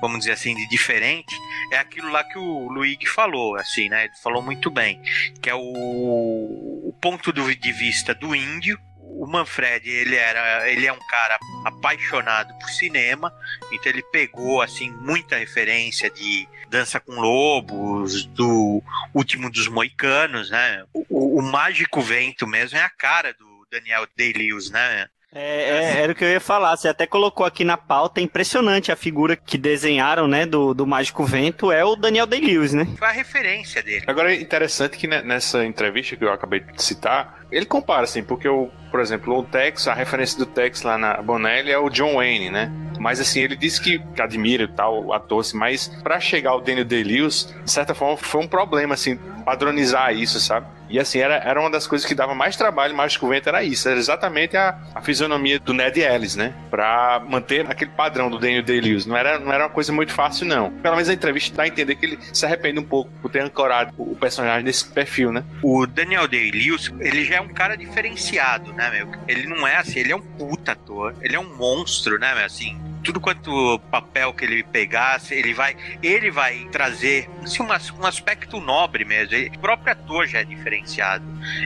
vamos 0.00 0.20
dizer 0.20 0.32
assim, 0.32 0.54
de 0.54 0.66
diferente, 0.68 1.34
é 1.70 1.76
aquilo 1.76 2.10
lá 2.10 2.24
que 2.24 2.38
o 2.38 2.68
Luigi 2.68 3.06
falou, 3.06 3.56
assim, 3.56 3.90
né? 3.90 4.04
Ele 4.04 4.14
falou 4.22 4.42
muito 4.42 4.70
bem, 4.70 5.02
que 5.42 5.50
é 5.50 5.54
o, 5.54 5.60
o 5.60 6.96
ponto 7.00 7.30
de 7.30 7.72
vista 7.72 8.14
do 8.14 8.34
índio, 8.34 8.80
o 9.16 9.26
Manfred, 9.26 9.88
ele 9.88 10.16
era, 10.16 10.70
ele 10.70 10.86
é 10.86 10.92
um 10.92 10.98
cara 11.08 11.38
apaixonado 11.64 12.52
por 12.58 12.68
cinema, 12.70 13.32
então 13.72 13.90
ele 13.92 14.02
pegou 14.02 14.60
assim 14.60 14.90
muita 14.90 15.36
referência 15.36 16.10
de 16.10 16.48
Dança 16.68 16.98
com 16.98 17.20
Lobos, 17.20 18.24
do 18.26 18.82
Último 19.14 19.50
dos 19.50 19.68
Moicanos, 19.68 20.50
né? 20.50 20.84
O, 20.92 21.38
o 21.38 21.42
Mágico 21.42 22.00
Vento 22.00 22.46
mesmo 22.46 22.78
é 22.78 22.82
a 22.82 22.90
cara 22.90 23.32
do 23.32 23.66
Daniel 23.70 24.06
Day-Lewis, 24.16 24.70
né? 24.70 25.08
É, 25.34 25.96
é, 25.96 26.00
era 26.02 26.12
o 26.12 26.14
que 26.14 26.24
eu 26.24 26.28
ia 26.28 26.40
falar. 26.40 26.76
Você 26.76 26.86
até 26.86 27.06
colocou 27.06 27.44
aqui 27.44 27.64
na 27.64 27.76
pauta. 27.76 28.20
É 28.20 28.22
impressionante 28.22 28.92
a 28.92 28.96
figura 28.96 29.34
que 29.34 29.58
desenharam, 29.58 30.28
né, 30.28 30.46
do, 30.46 30.72
do 30.72 30.86
Mágico 30.86 31.24
Vento. 31.24 31.72
É 31.72 31.84
o 31.84 31.96
Daniel 31.96 32.26
Day-Lewis, 32.26 32.72
né? 32.72 32.86
Foi 32.96 33.08
a 33.08 33.10
referência 33.10 33.82
dele. 33.82 34.04
Agora 34.06 34.32
é 34.32 34.40
interessante 34.40 34.96
que 34.96 35.08
nessa 35.08 35.64
entrevista 35.64 36.16
que 36.16 36.24
eu 36.24 36.32
acabei 36.32 36.60
de 36.60 36.80
citar, 36.80 37.43
ele 37.54 37.66
compara, 37.66 38.02
assim, 38.02 38.22
porque 38.22 38.48
o, 38.48 38.68
por 38.90 39.00
exemplo, 39.00 39.38
o 39.38 39.42
Tex, 39.44 39.86
a 39.86 39.94
referência 39.94 40.38
do 40.38 40.46
Tex 40.46 40.82
lá 40.82 40.98
na 40.98 41.22
Bonelli 41.22 41.70
é 41.70 41.78
o 41.78 41.88
John 41.88 42.16
Wayne, 42.16 42.50
né? 42.50 42.70
Mas 42.98 43.20
assim, 43.20 43.40
ele 43.40 43.56
disse 43.56 43.80
que 43.80 44.00
admira 44.20 44.66
tal 44.68 45.12
ator, 45.12 45.40
assim, 45.40 45.56
mas 45.56 45.88
para 46.02 46.18
chegar 46.20 46.50
ao 46.50 46.60
Daniel 46.60 46.84
Day-Lewis, 46.84 47.54
de 47.64 47.70
certa 47.70 47.94
forma, 47.94 48.16
foi 48.16 48.40
um 48.42 48.48
problema, 48.48 48.94
assim, 48.94 49.16
padronizar 49.44 50.12
isso, 50.12 50.40
sabe? 50.40 50.66
E 50.88 50.98
assim, 50.98 51.18
era, 51.18 51.36
era 51.36 51.60
uma 51.60 51.70
das 51.70 51.86
coisas 51.86 52.06
que 52.06 52.14
dava 52.14 52.34
mais 52.34 52.56
trabalho 52.56 52.94
mais 52.94 53.20
o 53.20 53.28
vento, 53.28 53.48
era 53.48 53.62
isso. 53.62 53.88
Era 53.88 53.98
exatamente 53.98 54.56
a, 54.56 54.78
a 54.94 55.00
fisionomia 55.00 55.58
do 55.58 55.72
Ned 55.72 56.00
Ellis, 56.00 56.36
né? 56.36 56.52
Pra 56.70 57.22
manter 57.26 57.66
aquele 57.68 57.90
padrão 57.90 58.30
do 58.30 58.38
Daniel 58.38 58.62
Day-Lewis. 58.62 59.06
Não 59.06 59.16
era, 59.16 59.38
não 59.38 59.52
era 59.52 59.64
uma 59.64 59.70
coisa 59.70 59.92
muito 59.92 60.12
fácil, 60.12 60.46
não. 60.46 60.70
Pelo 60.70 60.94
menos 60.94 61.08
a 61.08 61.14
entrevista 61.14 61.56
dá 61.56 61.62
a 61.62 61.68
entender 61.68 61.94
que 61.96 62.06
ele 62.06 62.18
se 62.32 62.44
arrepende 62.44 62.78
um 62.78 62.84
pouco 62.84 63.10
por 63.22 63.30
ter 63.30 63.40
ancorado 63.40 63.92
o 63.96 64.14
personagem 64.14 64.62
nesse 64.62 64.86
perfil, 64.86 65.32
né? 65.32 65.42
O 65.62 65.86
Daniel 65.86 66.28
Day-Lewis, 66.28 66.92
ele 67.00 67.24
já 67.24 67.36
é 67.36 67.40
um 67.44 67.48
cara 67.48 67.76
diferenciado, 67.76 68.72
né, 68.72 68.90
meu? 68.90 69.12
Ele 69.28 69.46
não 69.46 69.66
é 69.66 69.76
assim, 69.76 70.00
ele 70.00 70.12
é 70.12 70.16
um 70.16 70.20
puta 70.20 70.72
ator. 70.72 71.14
Ele 71.20 71.36
é 71.36 71.40
um 71.40 71.56
monstro, 71.56 72.18
né, 72.18 72.34
meu? 72.34 72.44
Assim, 72.44 72.78
tudo 73.04 73.20
quanto 73.20 73.78
papel 73.90 74.32
que 74.32 74.44
ele 74.44 74.62
pegasse, 74.64 75.34
ele 75.34 75.52
vai, 75.52 75.76
ele 76.02 76.30
vai 76.30 76.66
trazer 76.72 77.28
assim, 77.42 77.62
um, 77.62 77.66
um 77.66 78.06
aspecto 78.06 78.60
nobre 78.60 79.04
mesmo. 79.04 79.34
Ele, 79.34 79.54
o 79.54 79.58
próprio 79.58 79.92
ator 79.92 80.26
já 80.26 80.40
é 80.40 80.44
diferenciado. 80.44 81.24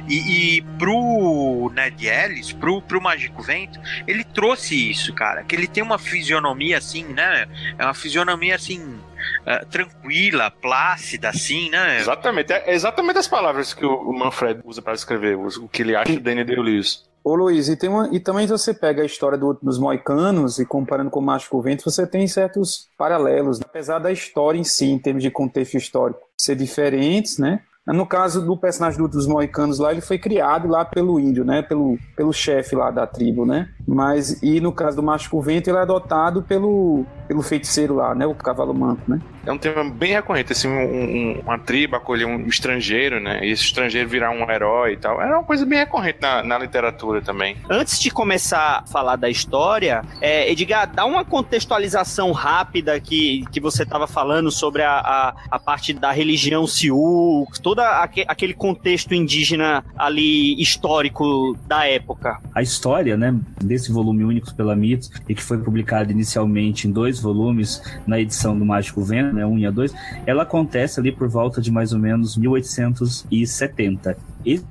E, 0.08 0.58
e 0.58 0.62
pro 0.78 1.70
Ned 1.72 2.06
Ellis, 2.06 2.52
pro, 2.52 2.82
pro 2.82 3.00
Mágico 3.00 3.40
Vento, 3.40 3.80
ele 4.06 4.24
trouxe 4.24 4.90
isso, 4.90 5.14
cara. 5.14 5.44
Que 5.44 5.54
ele 5.54 5.68
tem 5.68 5.82
uma 5.82 5.98
fisionomia 5.98 6.78
assim, 6.78 7.04
né? 7.04 7.46
É 7.78 7.84
uma 7.84 7.94
fisionomia 7.94 8.56
assim. 8.56 8.98
Uh, 9.40 9.66
tranquila, 9.66 10.50
plácida, 10.50 11.28
assim, 11.28 11.70
né? 11.70 11.98
Exatamente, 11.98 12.52
é 12.52 12.72
exatamente 12.72 13.18
as 13.18 13.26
palavras 13.26 13.74
que 13.74 13.84
o 13.84 14.12
Manfred 14.12 14.60
usa 14.64 14.80
para 14.80 14.94
escrever, 14.94 15.36
o 15.36 15.68
que 15.68 15.82
ele 15.82 15.96
acha 15.96 16.12
do 16.12 16.20
Danny 16.20 16.44
Day-Lewis. 16.44 17.07
Ô 17.22 17.34
Luiz, 17.34 17.68
e, 17.68 17.88
uma, 17.88 18.08
e 18.12 18.20
também 18.20 18.46
você 18.46 18.72
pega 18.72 19.02
a 19.02 19.06
história 19.06 19.36
do, 19.36 19.58
dos 19.60 19.78
moicanos 19.78 20.58
e 20.58 20.64
comparando 20.64 21.10
com 21.10 21.20
o 21.20 21.22
Mágico 21.22 21.60
Vento, 21.60 21.84
você 21.84 22.06
tem 22.06 22.26
certos 22.26 22.88
paralelos, 22.96 23.58
né? 23.58 23.64
apesar 23.68 23.98
da 23.98 24.10
história 24.10 24.58
em 24.58 24.64
si, 24.64 24.86
em 24.86 24.98
termos 24.98 25.22
de 25.22 25.30
contexto 25.30 25.76
histórico, 25.76 26.20
ser 26.36 26.56
diferentes, 26.56 27.38
né? 27.38 27.62
No 27.88 28.06
caso 28.06 28.44
do 28.44 28.56
personagem 28.56 29.00
dos 29.06 29.26
moicanos 29.26 29.78
lá, 29.78 29.92
ele 29.92 30.00
foi 30.00 30.18
criado 30.18 30.68
lá 30.68 30.84
pelo 30.84 31.18
índio, 31.18 31.44
né? 31.44 31.62
Pelo, 31.62 31.98
pelo 32.16 32.32
chefe 32.32 32.76
lá 32.76 32.90
da 32.90 33.06
tribo, 33.06 33.46
né? 33.46 33.68
Mas, 33.86 34.42
e 34.42 34.60
no 34.60 34.72
caso 34.72 34.96
do 34.96 35.02
Mágico 35.02 35.40
Vento, 35.40 35.68
ele 35.70 35.78
é 35.78 35.80
adotado 35.80 36.42
pelo, 36.42 37.04
pelo 37.26 37.42
feiticeiro 37.42 37.94
lá, 37.94 38.14
né? 38.14 38.26
O 38.26 38.34
cavalo 38.34 38.74
manto, 38.74 39.02
né? 39.08 39.20
É 39.46 39.52
um 39.52 39.56
tema 39.56 39.82
bem 39.82 40.12
recorrente, 40.12 40.52
assim, 40.52 40.68
um, 40.68 40.72
um, 40.72 41.40
uma 41.40 41.58
tribo 41.58 41.96
acolher 41.96 42.26
um 42.26 42.46
estrangeiro, 42.46 43.18
né? 43.18 43.40
E 43.42 43.50
esse 43.50 43.62
estrangeiro 43.62 44.06
virar 44.06 44.30
um 44.30 44.50
herói 44.50 44.92
e 44.92 44.96
tal. 44.98 45.22
Era 45.22 45.38
uma 45.38 45.44
coisa 45.44 45.64
bem 45.64 45.78
recorrente 45.78 46.18
na, 46.20 46.42
na 46.42 46.58
literatura 46.58 47.22
também. 47.22 47.56
Antes 47.70 47.98
de 47.98 48.10
começar 48.10 48.82
a 48.84 48.86
falar 48.86 49.16
da 49.16 49.30
história, 49.30 50.02
é, 50.20 50.52
Edgar, 50.52 50.86
dá 50.92 51.06
uma 51.06 51.24
contextualização 51.24 52.30
rápida 52.32 53.00
que, 53.00 53.42
que 53.50 53.58
você 53.58 53.84
estava 53.84 54.06
falando 54.06 54.50
sobre 54.50 54.82
a, 54.82 54.98
a, 54.98 55.34
a, 55.50 55.58
parte 55.58 55.94
da 55.94 56.10
religião 56.12 56.66
Sioux, 56.66 57.50
todo 57.78 58.24
aquele 58.26 58.54
contexto 58.54 59.14
indígena 59.14 59.84
ali 59.96 60.60
histórico 60.60 61.56
da 61.66 61.86
época. 61.86 62.38
A 62.54 62.60
história, 62.60 63.16
né, 63.16 63.38
desse 63.62 63.92
volume 63.92 64.24
único 64.24 64.52
pela 64.54 64.74
Mitos, 64.74 65.10
e 65.28 65.34
que 65.34 65.42
foi 65.42 65.58
publicado 65.58 66.10
inicialmente 66.10 66.88
em 66.88 66.90
dois 66.90 67.20
volumes 67.20 67.80
na 68.06 68.18
edição 68.18 68.58
do 68.58 68.64
Mágico 68.64 69.02
Vento, 69.02 69.34
né, 69.34 69.46
1 69.46 69.58
e 69.58 69.66
a 69.66 69.70
2, 69.70 69.94
ela 70.26 70.42
acontece 70.42 70.98
ali 70.98 71.12
por 71.12 71.28
volta 71.28 71.60
de 71.60 71.70
mais 71.70 71.92
ou 71.92 71.98
menos 71.98 72.36
1870. 72.36 74.16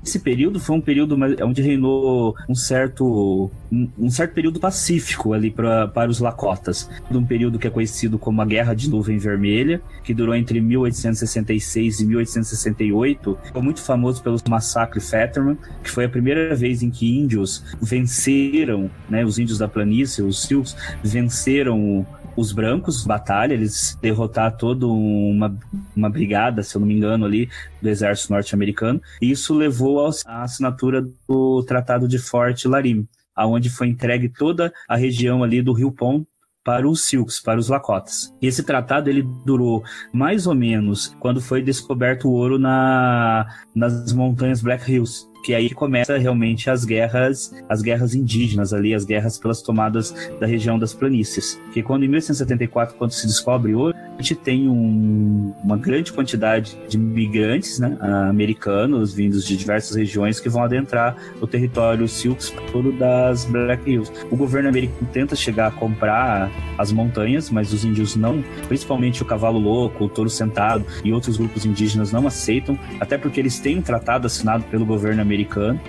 Esse 0.03 0.19
período 0.19 0.59
foi 0.59 0.75
um 0.75 0.81
período 0.81 1.17
onde 1.43 1.61
reinou 1.61 2.35
um 2.49 2.55
certo, 2.55 3.51
um, 3.71 3.89
um 3.97 4.09
certo 4.09 4.33
período 4.33 4.59
pacífico 4.59 5.33
ali 5.33 5.51
pra, 5.51 5.87
para 5.87 6.09
os 6.09 6.19
Lakotas. 6.19 6.89
Um 7.11 7.25
período 7.25 7.59
que 7.59 7.67
é 7.67 7.69
conhecido 7.69 8.17
como 8.17 8.41
a 8.41 8.45
Guerra 8.45 8.73
de 8.73 8.89
Nuvem 8.89 9.17
Vermelha, 9.17 9.81
que 10.03 10.13
durou 10.13 10.35
entre 10.35 10.59
1866 10.59 11.99
e 11.99 12.05
1868. 12.05 13.37
Foi 13.53 13.61
muito 13.61 13.81
famoso 13.81 14.23
pelo 14.23 14.37
massacre 14.49 14.99
Fetterman, 14.99 15.57
que 15.83 15.91
foi 15.91 16.05
a 16.05 16.09
primeira 16.09 16.55
vez 16.55 16.81
em 16.81 16.89
que 16.89 17.17
índios 17.17 17.63
venceram, 17.81 18.89
né, 19.09 19.23
os 19.23 19.37
índios 19.37 19.57
da 19.57 19.67
planície, 19.67 20.23
os 20.23 20.41
Sioux, 20.41 20.75
venceram 21.03 22.05
os 22.37 22.53
brancos, 22.53 23.03
batalha, 23.03 23.53
eles 23.53 23.97
derrotar 23.99 24.55
toda 24.55 24.85
uma, 24.87 25.57
uma 25.95 26.09
brigada, 26.09 26.61
se 26.61 26.77
eu 26.77 26.79
não 26.79 26.87
me 26.87 26.95
engano, 26.95 27.25
ali, 27.25 27.49
do 27.81 27.89
exército 27.89 28.31
norte-americano. 28.31 29.01
Isso 29.19 29.55
levou 29.55 30.07
à 30.25 30.43
assinatura 30.43 31.05
do 31.27 31.63
Tratado 31.63 32.07
de 32.07 32.19
Forte 32.19 32.67
Larim, 32.67 33.07
aonde 33.35 33.71
foi 33.71 33.87
entregue 33.87 34.29
toda 34.29 34.71
a 34.87 34.95
região 34.95 35.43
ali 35.43 35.63
do 35.63 35.73
Rio 35.73 35.91
Pom 35.91 36.23
para 36.63 36.87
os 36.87 37.05
Sioux, 37.05 37.41
para 37.43 37.59
os 37.59 37.69
Lakotas. 37.69 38.33
Esse 38.41 38.61
tratado 38.61 39.09
ele 39.09 39.23
durou 39.45 39.83
mais 40.13 40.45
ou 40.45 40.53
menos 40.53 41.15
quando 41.19 41.41
foi 41.41 41.63
descoberto 41.63 42.27
o 42.27 42.33
ouro 42.33 42.59
na, 42.59 43.47
nas 43.73 44.11
montanhas 44.11 44.61
Black 44.61 44.91
Hills, 44.91 45.25
que 45.47 45.55
aí 45.55 45.69
começa 45.69 46.17
realmente 46.17 46.69
as 46.69 46.83
guerras, 46.83 47.55
as 47.69 47.81
guerras 47.81 48.13
indígenas 48.13 48.73
ali, 48.73 48.93
as 48.93 49.05
guerras 49.05 49.39
pelas 49.39 49.61
tomadas 49.61 50.13
da 50.41 50.45
região 50.45 50.77
das 50.77 50.93
planícies. 50.93 51.57
Que 51.71 51.81
quando 51.81 52.03
em 52.03 52.09
1874, 52.09 52.97
quando 52.97 53.11
se 53.11 53.25
descobre 53.25 53.73
ouro, 53.73 53.95
a 54.17 54.21
gente 54.21 54.35
tem 54.35 54.67
um, 54.67 55.53
uma 55.63 55.77
grande 55.77 56.11
quantidade 56.11 56.77
de 56.89 56.97
migrantes 56.97 57.79
né, 57.79 57.97
americanos 58.29 59.13
vindos 59.13 59.45
de 59.45 59.55
diversas 59.55 59.95
regiões 59.95 60.41
que 60.41 60.49
vão 60.49 60.61
adentrar 60.61 61.15
o 61.39 61.47
território 61.47 62.05
Sioux 62.09 62.53
todo 62.73 62.91
das 62.91 63.45
Black 63.45 63.89
Hills. 63.89 64.11
O 64.29 64.35
governo 64.35 64.67
americano 64.67 65.07
tenta 65.13 65.33
chegar 65.33 65.67
a 65.67 65.71
comprar 65.71 66.51
as 66.77 66.91
montanhas, 66.91 67.49
mas 67.49 67.71
os 67.71 67.85
índios 67.85 68.17
não, 68.17 68.43
principalmente 68.67 69.21
o 69.21 69.25
cavalo 69.25 69.59
louco, 69.59 70.03
o 70.03 70.09
touro 70.09 70.29
sentado 70.29 70.85
e 71.05 71.13
outros 71.13 71.37
grupos 71.37 71.65
indígenas 71.65 72.11
não 72.11 72.27
aceitam, 72.27 72.77
até 72.99 73.17
porque 73.17 73.39
eles 73.39 73.59
têm 73.59 73.77
um 73.77 73.81
tratado 73.81 74.27
assinado 74.27 74.65
pelo 74.65 74.85
governo 74.85 75.21
americano. 75.21 75.36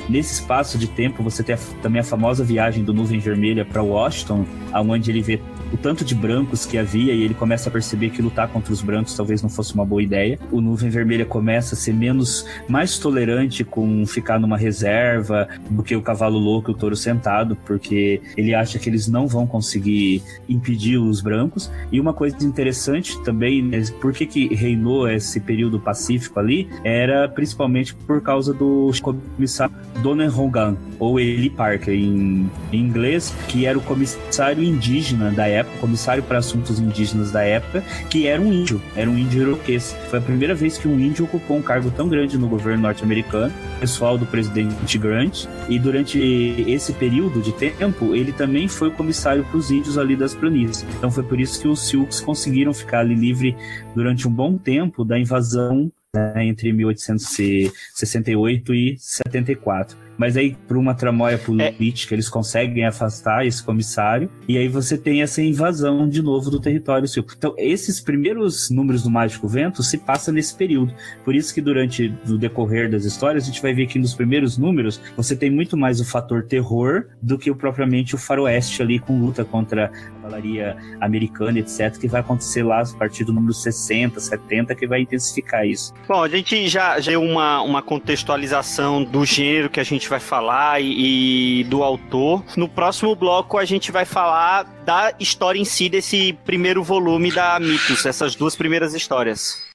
Nesse 0.08 0.34
espaço 0.34 0.78
de 0.78 0.86
tempo, 0.86 1.22
você 1.22 1.42
tem 1.42 1.54
a, 1.54 1.58
também 1.82 2.00
a 2.00 2.04
famosa 2.04 2.44
viagem 2.44 2.84
do 2.84 2.92
Nuvem 2.92 3.18
Vermelha 3.18 3.64
para 3.64 3.82
Washington, 3.82 4.44
aonde 4.72 5.10
ele 5.10 5.22
vê 5.22 5.40
o 5.72 5.76
tanto 5.76 6.04
de 6.04 6.14
brancos 6.14 6.66
que 6.66 6.78
havia 6.78 7.12
e 7.12 7.22
ele 7.22 7.34
começa 7.34 7.68
a 7.68 7.72
perceber 7.72 8.10
que 8.10 8.22
lutar 8.22 8.48
contra 8.48 8.72
os 8.72 8.82
brancos 8.82 9.14
talvez 9.14 9.42
não 9.42 9.48
fosse 9.48 9.74
uma 9.74 9.84
boa 9.84 10.02
ideia. 10.02 10.38
O 10.50 10.60
Nuvem 10.60 10.90
Vermelha 10.90 11.24
começa 11.24 11.74
a 11.74 11.78
ser 11.78 11.92
menos, 11.92 12.46
mais 12.68 12.98
tolerante 12.98 13.64
com 13.64 14.06
ficar 14.06 14.38
numa 14.38 14.56
reserva 14.56 15.48
do 15.70 15.82
que 15.82 15.94
o 15.94 16.02
cavalo 16.02 16.38
louco 16.38 16.70
e 16.70 16.74
o 16.74 16.76
touro 16.76 16.96
sentado, 16.96 17.56
porque 17.66 18.20
ele 18.36 18.54
acha 18.54 18.78
que 18.78 18.88
eles 18.88 19.08
não 19.08 19.26
vão 19.26 19.46
conseguir 19.46 20.22
impedir 20.48 20.98
os 20.98 21.20
brancos. 21.20 21.70
E 21.90 22.00
uma 22.00 22.12
coisa 22.12 22.36
interessante 22.44 23.20
também, 23.22 23.62
né, 23.62 23.82
por 24.00 24.12
que, 24.12 24.26
que 24.26 24.54
reinou 24.54 25.08
esse 25.08 25.40
período 25.40 25.78
pacífico 25.78 26.38
ali, 26.38 26.68
era 26.84 27.28
principalmente 27.28 27.94
por 27.94 28.20
causa 28.20 28.52
do 28.52 28.90
comissário 29.02 29.74
Donner 30.02 30.38
Hogan, 30.38 30.76
ou 30.98 31.18
Eli 31.18 31.50
Parker 31.50 31.94
em, 31.94 32.50
em, 32.72 32.80
inglês, 32.80 33.34
que 33.48 33.66
era 33.66 33.78
o 33.78 33.80
comissário 33.80 34.62
indígena 34.62 35.30
da 35.30 35.46
época, 35.46 35.57
comissário 35.64 36.22
para 36.22 36.38
assuntos 36.38 36.78
indígenas 36.78 37.30
da 37.30 37.42
época, 37.42 37.82
que 38.10 38.26
era 38.26 38.40
um 38.40 38.52
índio, 38.52 38.80
era 38.94 39.08
um 39.08 39.16
índio 39.16 39.42
iroquês. 39.42 39.96
Foi 40.08 40.18
a 40.18 40.22
primeira 40.22 40.54
vez 40.54 40.78
que 40.78 40.88
um 40.88 40.98
índio 40.98 41.24
ocupou 41.24 41.56
um 41.56 41.62
cargo 41.62 41.90
tão 41.90 42.08
grande 42.08 42.38
no 42.38 42.48
governo 42.48 42.82
norte-americano, 42.82 43.52
pessoal 43.80 44.18
do 44.18 44.26
presidente 44.26 44.98
Grant, 44.98 45.46
e 45.68 45.78
durante 45.78 46.18
esse 46.66 46.92
período 46.92 47.40
de 47.40 47.52
tempo, 47.52 48.14
ele 48.14 48.32
também 48.32 48.68
foi 48.68 48.90
comissário 48.90 49.44
para 49.44 49.56
os 49.56 49.70
índios 49.70 49.98
ali 49.98 50.16
das 50.16 50.34
planícies. 50.34 50.84
Então 50.96 51.10
foi 51.10 51.22
por 51.22 51.40
isso 51.40 51.60
que 51.60 51.68
os 51.68 51.86
Sioux 51.86 52.20
conseguiram 52.20 52.74
ficar 52.74 53.00
ali 53.00 53.14
livre 53.14 53.56
durante 53.94 54.26
um 54.26 54.30
bom 54.30 54.56
tempo 54.56 55.04
da 55.04 55.18
invasão 55.18 55.92
né, 56.14 56.46
entre 56.46 56.72
1868 56.72 58.74
e 58.74 58.96
74. 58.98 60.07
Mas 60.18 60.36
aí, 60.36 60.56
por 60.66 60.76
uma 60.76 60.94
tramóia 60.94 61.38
política, 61.38 62.12
é. 62.12 62.16
eles 62.16 62.28
conseguem 62.28 62.84
afastar 62.84 63.46
esse 63.46 63.62
comissário, 63.62 64.28
e 64.48 64.58
aí 64.58 64.68
você 64.68 64.98
tem 64.98 65.22
essa 65.22 65.40
invasão 65.40 66.08
de 66.08 66.20
novo 66.20 66.50
do 66.50 66.60
território 66.60 67.06
sul. 67.06 67.24
Então, 67.36 67.54
esses 67.56 68.00
primeiros 68.00 68.68
números 68.70 69.02
do 69.02 69.10
Mágico 69.10 69.46
Vento 69.46 69.82
se 69.82 69.98
passam 69.98 70.34
nesse 70.34 70.54
período. 70.54 70.92
Por 71.24 71.34
isso 71.34 71.54
que 71.54 71.60
durante 71.60 72.12
o 72.26 72.36
decorrer 72.36 72.90
das 72.90 73.04
histórias, 73.04 73.44
a 73.44 73.46
gente 73.46 73.62
vai 73.62 73.72
ver 73.72 73.86
que 73.86 73.98
nos 73.98 74.14
primeiros 74.14 74.58
números 74.58 75.00
você 75.16 75.36
tem 75.36 75.50
muito 75.50 75.76
mais 75.76 76.00
o 76.00 76.04
fator 76.04 76.42
terror 76.42 77.06
do 77.22 77.38
que 77.38 77.50
o, 77.50 77.54
propriamente 77.54 78.14
o 78.14 78.18
faroeste 78.18 78.82
ali 78.82 78.98
com 78.98 79.20
luta 79.20 79.44
contra 79.44 79.86
a 79.86 79.88
cavalaria 79.88 80.76
americana, 81.00 81.58
etc., 81.58 81.96
que 81.98 82.08
vai 82.08 82.20
acontecer 82.20 82.62
lá 82.62 82.80
a 82.80 82.98
partir 82.98 83.24
do 83.24 83.32
número 83.32 83.52
60, 83.52 84.18
70, 84.18 84.74
que 84.74 84.86
vai 84.86 85.02
intensificar 85.02 85.66
isso. 85.66 85.92
Bom, 86.06 86.22
a 86.22 86.28
gente 86.28 86.68
já, 86.68 86.98
já 87.00 87.12
deu 87.18 87.22
uma, 87.22 87.62
uma 87.62 87.82
contextualização 87.82 89.02
do 89.02 89.24
gênero 89.24 89.70
que 89.70 89.80
a 89.80 89.84
gente 89.84 90.07
vai 90.08 90.20
falar 90.20 90.80
e, 90.80 91.60
e 91.60 91.64
do 91.64 91.82
autor. 91.82 92.42
No 92.56 92.68
próximo 92.68 93.14
bloco 93.14 93.58
a 93.58 93.64
gente 93.64 93.92
vai 93.92 94.04
falar 94.04 94.64
da 94.84 95.12
história 95.18 95.58
em 95.58 95.64
si 95.64 95.88
desse 95.88 96.32
primeiro 96.44 96.82
volume 96.82 97.30
da 97.30 97.58
Mitos, 97.60 98.04
essas 98.06 98.34
duas 98.34 98.56
primeiras 98.56 98.94
histórias. 98.94 99.68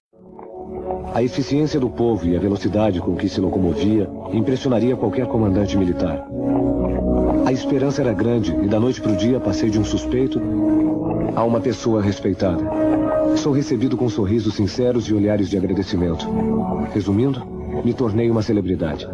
A 1.14 1.22
eficiência 1.22 1.80
do 1.80 1.90
povo 1.90 2.26
e 2.28 2.36
a 2.36 2.40
velocidade 2.40 3.00
com 3.00 3.16
que 3.16 3.30
se 3.30 3.40
locomovia 3.40 4.10
impressionaria 4.32 4.96
qualquer 4.96 5.28
comandante 5.28 5.78
militar. 5.78 6.26
A 7.46 7.52
esperança 7.52 8.02
era 8.02 8.14
grande 8.14 8.52
e 8.52 8.68
da 8.68 8.80
noite 8.80 9.00
para 9.00 9.12
o 9.12 9.16
dia 9.16 9.40
passei 9.40 9.70
de 9.70 9.78
um 9.78 9.84
suspeito 9.84 10.42
a 11.36 11.44
uma 11.44 11.60
pessoa 11.60 12.02
respeitada. 12.02 12.64
Sou 13.36 13.52
recebido 13.52 13.98
com 13.98 14.10
sorrisos 14.10 14.56
sinceros 14.56 15.08
e 15.08 15.14
olhares 15.14 15.50
de 15.50 15.58
agradecimento. 15.58 16.28
Resumindo, 16.94 17.46
me 17.84 17.94
tornei 17.94 18.30
uma 18.30 18.42
celebridade. 18.42 19.08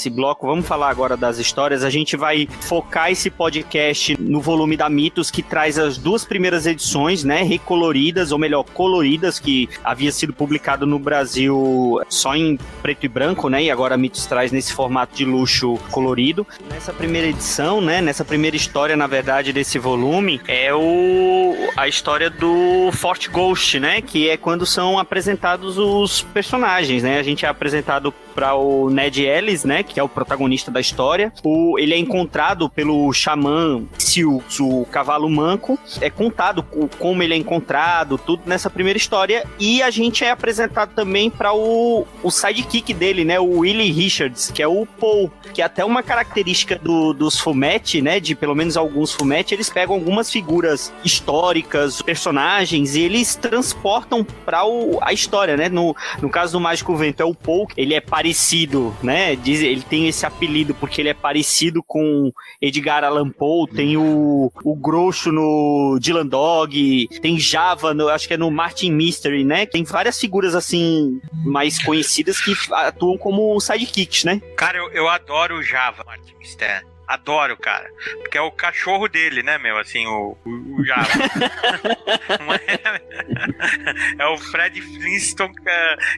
Nesse 0.00 0.08
bloco, 0.08 0.46
vamos 0.46 0.66
falar 0.66 0.88
agora 0.88 1.14
das 1.14 1.38
histórias. 1.38 1.84
A 1.84 1.90
gente 1.90 2.16
vai 2.16 2.48
focar 2.62 3.10
esse 3.10 3.28
podcast 3.28 4.16
no 4.18 4.40
volume 4.40 4.74
da 4.74 4.88
Mitos, 4.88 5.30
que 5.30 5.42
traz 5.42 5.78
as 5.78 5.98
duas 5.98 6.24
primeiras 6.24 6.66
edições, 6.66 7.22
né, 7.22 7.42
recoloridas, 7.42 8.32
ou 8.32 8.38
melhor, 8.38 8.64
coloridas, 8.64 9.38
que 9.38 9.68
havia 9.84 10.10
sido 10.10 10.32
publicado 10.32 10.86
no 10.86 10.98
Brasil 10.98 12.00
só 12.08 12.34
em 12.34 12.58
preto 12.80 13.04
e 13.04 13.08
branco, 13.08 13.50
né, 13.50 13.64
e 13.64 13.70
agora 13.70 13.94
a 13.94 13.98
Mitos 13.98 14.24
traz 14.24 14.50
nesse 14.50 14.72
formato 14.72 15.14
de 15.14 15.26
luxo 15.26 15.78
colorido. 15.90 16.46
Nessa 16.70 16.94
primeira 16.94 17.26
edição, 17.26 17.82
né, 17.82 18.00
nessa 18.00 18.24
primeira 18.24 18.56
história, 18.56 18.96
na 18.96 19.06
verdade, 19.06 19.52
desse 19.52 19.78
volume, 19.78 20.40
é 20.48 20.72
o 20.74 21.54
a 21.76 21.86
história 21.86 22.30
do 22.30 22.90
Fort 22.92 23.28
Ghost, 23.28 23.78
né, 23.78 24.00
que 24.00 24.30
é 24.30 24.36
quando 24.38 24.64
são 24.64 24.98
apresentados 24.98 25.76
os 25.76 26.22
personagens, 26.22 27.02
né? 27.02 27.18
A 27.18 27.22
gente 27.22 27.44
é 27.44 27.48
apresentado 27.48 28.12
para 28.34 28.54
o 28.54 28.88
Ned 28.88 29.22
Ellis, 29.22 29.64
né, 29.64 29.82
que 29.92 30.00
é 30.00 30.02
o 30.02 30.08
protagonista 30.08 30.70
da 30.70 30.80
história. 30.80 31.32
O, 31.44 31.78
ele 31.78 31.94
é 31.94 31.98
encontrado 31.98 32.68
pelo 32.68 33.12
xamã 33.12 33.82
Siux, 33.98 34.60
o 34.60 34.86
cavalo 34.90 35.28
manco. 35.28 35.78
É 36.00 36.08
contado 36.08 36.64
o, 36.72 36.88
como 36.88 37.22
ele 37.22 37.34
é 37.34 37.36
encontrado, 37.36 38.16
tudo 38.16 38.42
nessa 38.46 38.70
primeira 38.70 38.96
história. 38.96 39.44
E 39.58 39.82
a 39.82 39.90
gente 39.90 40.24
é 40.24 40.30
apresentado 40.30 40.94
também 40.94 41.28
para 41.28 41.52
o, 41.52 42.06
o 42.22 42.30
sidekick 42.30 42.94
dele, 42.94 43.24
né, 43.24 43.38
o 43.38 43.58
Willie 43.58 43.90
Richards, 43.90 44.50
que 44.50 44.62
é 44.62 44.68
o 44.68 44.86
Paul, 44.86 45.30
que 45.52 45.60
é 45.60 45.64
até 45.64 45.84
uma 45.84 46.02
característica 46.02 46.76
do, 46.76 47.12
dos 47.12 47.38
Fumete, 47.38 48.00
né, 48.00 48.20
de 48.20 48.34
pelo 48.34 48.54
menos 48.54 48.76
alguns 48.76 49.12
Fumete, 49.12 49.54
eles 49.54 49.68
pegam 49.68 49.94
algumas 49.94 50.30
figuras 50.30 50.92
históricas, 51.04 52.00
personagens, 52.02 52.94
e 52.94 53.02
eles 53.02 53.34
transportam 53.34 54.24
para 54.24 54.60
a 55.02 55.12
história, 55.12 55.56
né? 55.56 55.68
No, 55.68 55.96
no 56.20 56.28
caso 56.28 56.52
do 56.52 56.60
Mágico 56.60 56.94
Vento 56.96 57.20
é 57.20 57.24
o 57.24 57.34
Paul, 57.34 57.66
ele 57.76 57.94
é 57.94 58.00
parecido, 58.00 58.94
né? 59.02 59.36
Diz, 59.36 59.60
ele 59.60 59.79
tem 59.84 60.08
esse 60.08 60.24
apelido 60.26 60.74
porque 60.74 61.00
ele 61.00 61.08
é 61.08 61.14
parecido 61.14 61.82
com 61.82 62.32
Edgar 62.60 63.04
Allan 63.04 63.30
Poe, 63.30 63.68
tem 63.68 63.96
o, 63.96 64.52
o 64.64 64.76
Grosso 64.76 65.32
no 65.32 65.98
Dylan 66.00 66.26
Dog, 66.26 67.08
tem 67.20 67.38
Java, 67.38 67.94
no, 67.94 68.08
acho 68.08 68.28
que 68.28 68.34
é 68.34 68.36
no 68.36 68.50
Martin 68.50 68.92
Mystery, 68.92 69.44
né? 69.44 69.66
Tem 69.66 69.84
várias 69.84 70.18
figuras 70.18 70.54
assim 70.54 71.20
mais 71.44 71.82
conhecidas 71.82 72.40
que 72.40 72.54
atuam 72.72 73.16
como 73.16 73.58
sidekicks, 73.60 74.24
né? 74.24 74.40
Cara, 74.56 74.78
eu, 74.78 74.90
eu 74.90 75.08
adoro 75.08 75.56
o 75.56 75.62
Java, 75.62 76.04
Martin 76.04 76.34
Mystery. 76.38 76.89
Adoro, 77.10 77.56
cara. 77.56 77.90
Porque 78.20 78.38
é 78.38 78.40
o 78.40 78.52
cachorro 78.52 79.08
dele, 79.08 79.42
né, 79.42 79.58
meu? 79.58 79.76
Assim, 79.78 80.06
o, 80.06 80.38
o, 80.44 80.80
o 80.80 80.84
Java. 80.84 81.08
é 84.16 84.26
o 84.26 84.38
Fred 84.38 84.80
Flintstone 84.80 85.52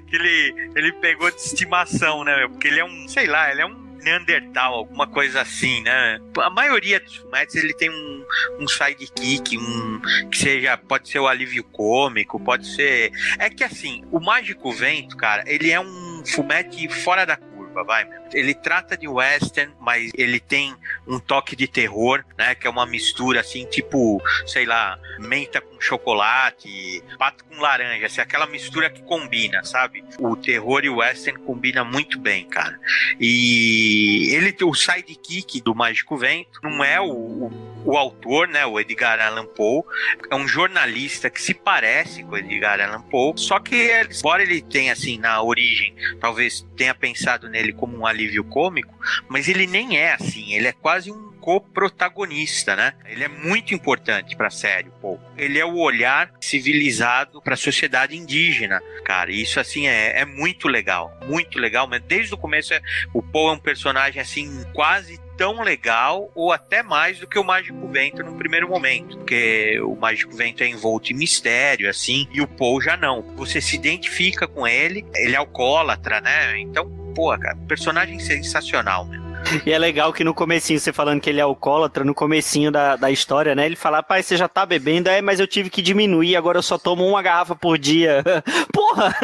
que 0.06 0.16
ele, 0.16 0.70
ele 0.76 0.92
pegou 0.92 1.30
de 1.30 1.38
estimação, 1.38 2.24
né, 2.24 2.36
meu? 2.36 2.50
Porque 2.50 2.68
ele 2.68 2.80
é 2.80 2.84
um, 2.84 3.08
sei 3.08 3.26
lá, 3.26 3.50
ele 3.50 3.62
é 3.62 3.66
um 3.66 3.90
Neandertal, 4.02 4.74
alguma 4.74 5.06
coisa 5.06 5.40
assim, 5.40 5.80
né? 5.80 6.18
A 6.38 6.50
maioria 6.50 7.00
dos 7.00 7.16
fumetes 7.16 7.54
ele 7.54 7.72
tem 7.72 7.88
um, 7.88 8.26
um 8.60 8.68
sidekick, 8.68 9.56
um 9.56 9.98
que 10.30 10.36
seja, 10.36 10.76
pode 10.76 11.08
ser 11.08 11.20
o 11.20 11.28
alívio 11.28 11.64
cômico, 11.64 12.38
pode 12.38 12.66
ser. 12.66 13.12
É 13.38 13.48
que 13.48 13.64
assim, 13.64 14.04
o 14.10 14.20
Mágico 14.20 14.70
Vento, 14.72 15.16
cara, 15.16 15.42
ele 15.46 15.70
é 15.70 15.80
um 15.80 16.22
fumete 16.26 16.86
fora 16.88 17.24
da 17.24 17.38
vai. 17.72 18.06
Ele 18.32 18.54
trata 18.54 18.96
de 18.96 19.08
western, 19.08 19.72
mas 19.80 20.10
ele 20.14 20.38
tem 20.38 20.74
um 21.06 21.18
toque 21.18 21.56
de 21.56 21.66
terror, 21.66 22.24
né? 22.36 22.54
Que 22.54 22.66
é 22.66 22.70
uma 22.70 22.84
mistura 22.86 23.40
assim, 23.40 23.64
tipo, 23.66 24.20
sei 24.46 24.66
lá, 24.66 24.98
menta 25.18 25.60
com 25.60 25.80
chocolate, 25.80 27.02
pato 27.18 27.44
com 27.44 27.60
laranja, 27.60 28.06
assim, 28.06 28.20
aquela 28.20 28.46
mistura 28.46 28.90
que 28.90 29.02
combina, 29.02 29.64
sabe? 29.64 30.04
O 30.18 30.36
terror 30.36 30.84
e 30.84 30.88
o 30.88 30.96
western 30.96 31.40
combina 31.40 31.84
muito 31.84 32.18
bem, 32.18 32.44
cara. 32.46 32.78
E 33.18 34.28
ele, 34.34 34.54
o 34.62 34.74
sidekick 34.74 35.60
do 35.60 35.74
Mágico 35.74 36.16
Vento, 36.16 36.60
não 36.62 36.84
é 36.84 37.00
o, 37.00 37.10
o, 37.10 37.71
o 37.84 37.96
autor, 37.96 38.48
né? 38.48 38.64
O 38.66 38.78
Edgar 38.78 39.20
Allan 39.20 39.46
Poe, 39.46 39.82
é 40.30 40.34
um 40.34 40.46
jornalista 40.46 41.30
que 41.30 41.40
se 41.40 41.54
parece 41.54 42.22
com 42.22 42.32
o 42.32 42.38
Edgar 42.38 42.80
Allan 42.80 43.02
Poe, 43.02 43.34
só 43.36 43.58
que, 43.58 43.90
embora 44.18 44.42
ele 44.42 44.60
tenha, 44.62 44.92
assim, 44.92 45.18
na 45.18 45.42
origem, 45.42 45.94
talvez 46.20 46.66
tenha 46.76 46.94
pensado 46.94 47.48
nele 47.48 47.72
como 47.72 47.96
um 47.96 48.06
alívio 48.06 48.44
cômico, 48.44 48.94
mas 49.28 49.48
ele 49.48 49.66
nem 49.66 49.98
é 49.98 50.14
assim, 50.14 50.54
ele 50.54 50.68
é 50.68 50.72
quase 50.72 51.10
um 51.10 51.32
co-protagonista, 51.42 52.76
né? 52.76 52.94
Ele 53.04 53.24
é 53.24 53.28
muito 53.28 53.74
importante 53.74 54.36
pra 54.36 54.48
série, 54.48 54.88
o 54.88 54.92
Paul. 54.92 55.20
Ele 55.36 55.58
é 55.58 55.64
o 55.64 55.76
olhar 55.76 56.32
civilizado 56.40 57.42
pra 57.42 57.56
sociedade 57.56 58.16
indígena, 58.16 58.80
cara. 59.04 59.32
Isso, 59.32 59.58
assim, 59.58 59.88
é, 59.88 60.20
é 60.20 60.24
muito 60.24 60.68
legal. 60.68 61.12
Muito 61.26 61.58
legal, 61.58 61.88
mas 61.88 62.00
desde 62.02 62.32
o 62.32 62.38
começo, 62.38 62.72
é, 62.72 62.80
o 63.12 63.20
Paul 63.20 63.50
é 63.50 63.52
um 63.54 63.58
personagem, 63.58 64.22
assim, 64.22 64.64
quase 64.72 65.18
tão 65.36 65.62
legal 65.62 66.30
ou 66.34 66.52
até 66.52 66.82
mais 66.82 67.18
do 67.18 67.26
que 67.26 67.38
o 67.38 67.44
Mágico 67.44 67.88
Vento 67.88 68.22
no 68.22 68.34
primeiro 68.36 68.68
momento, 68.68 69.16
porque 69.18 69.80
o 69.80 69.94
Mágico 69.94 70.34
Vento 70.34 70.62
é 70.62 70.68
envolto 70.68 71.12
em 71.12 71.16
mistério, 71.16 71.88
assim, 71.88 72.28
e 72.32 72.40
o 72.40 72.46
Paul 72.46 72.80
já 72.80 72.96
não. 72.96 73.22
Você 73.36 73.60
se 73.60 73.76
identifica 73.76 74.46
com 74.46 74.66
ele, 74.66 75.06
ele 75.14 75.34
é 75.34 75.38
alcoólatra, 75.38 76.20
né? 76.20 76.58
Então, 76.58 76.90
pô, 77.14 77.36
cara, 77.38 77.56
personagem 77.68 78.18
sensacional, 78.18 79.06
né? 79.06 79.21
E 79.64 79.72
é 79.72 79.78
legal 79.78 80.12
que 80.12 80.24
no 80.24 80.34
comecinho, 80.34 80.78
você 80.78 80.92
falando 80.92 81.20
que 81.20 81.28
ele 81.28 81.40
é 81.40 81.42
alcoólatra, 81.42 82.04
no 82.04 82.14
comecinho 82.14 82.70
da, 82.70 82.96
da 82.96 83.10
história, 83.10 83.54
né? 83.54 83.66
Ele 83.66 83.76
fala, 83.76 84.02
pai, 84.02 84.22
você 84.22 84.36
já 84.36 84.48
tá 84.48 84.64
bebendo, 84.64 85.08
é, 85.08 85.20
mas 85.20 85.40
eu 85.40 85.46
tive 85.46 85.70
que 85.70 85.82
diminuir, 85.82 86.36
agora 86.36 86.58
eu 86.58 86.62
só 86.62 86.78
tomo 86.78 87.06
uma 87.06 87.22
garrafa 87.22 87.54
por 87.54 87.78
dia. 87.78 88.22
Porra! 88.72 89.14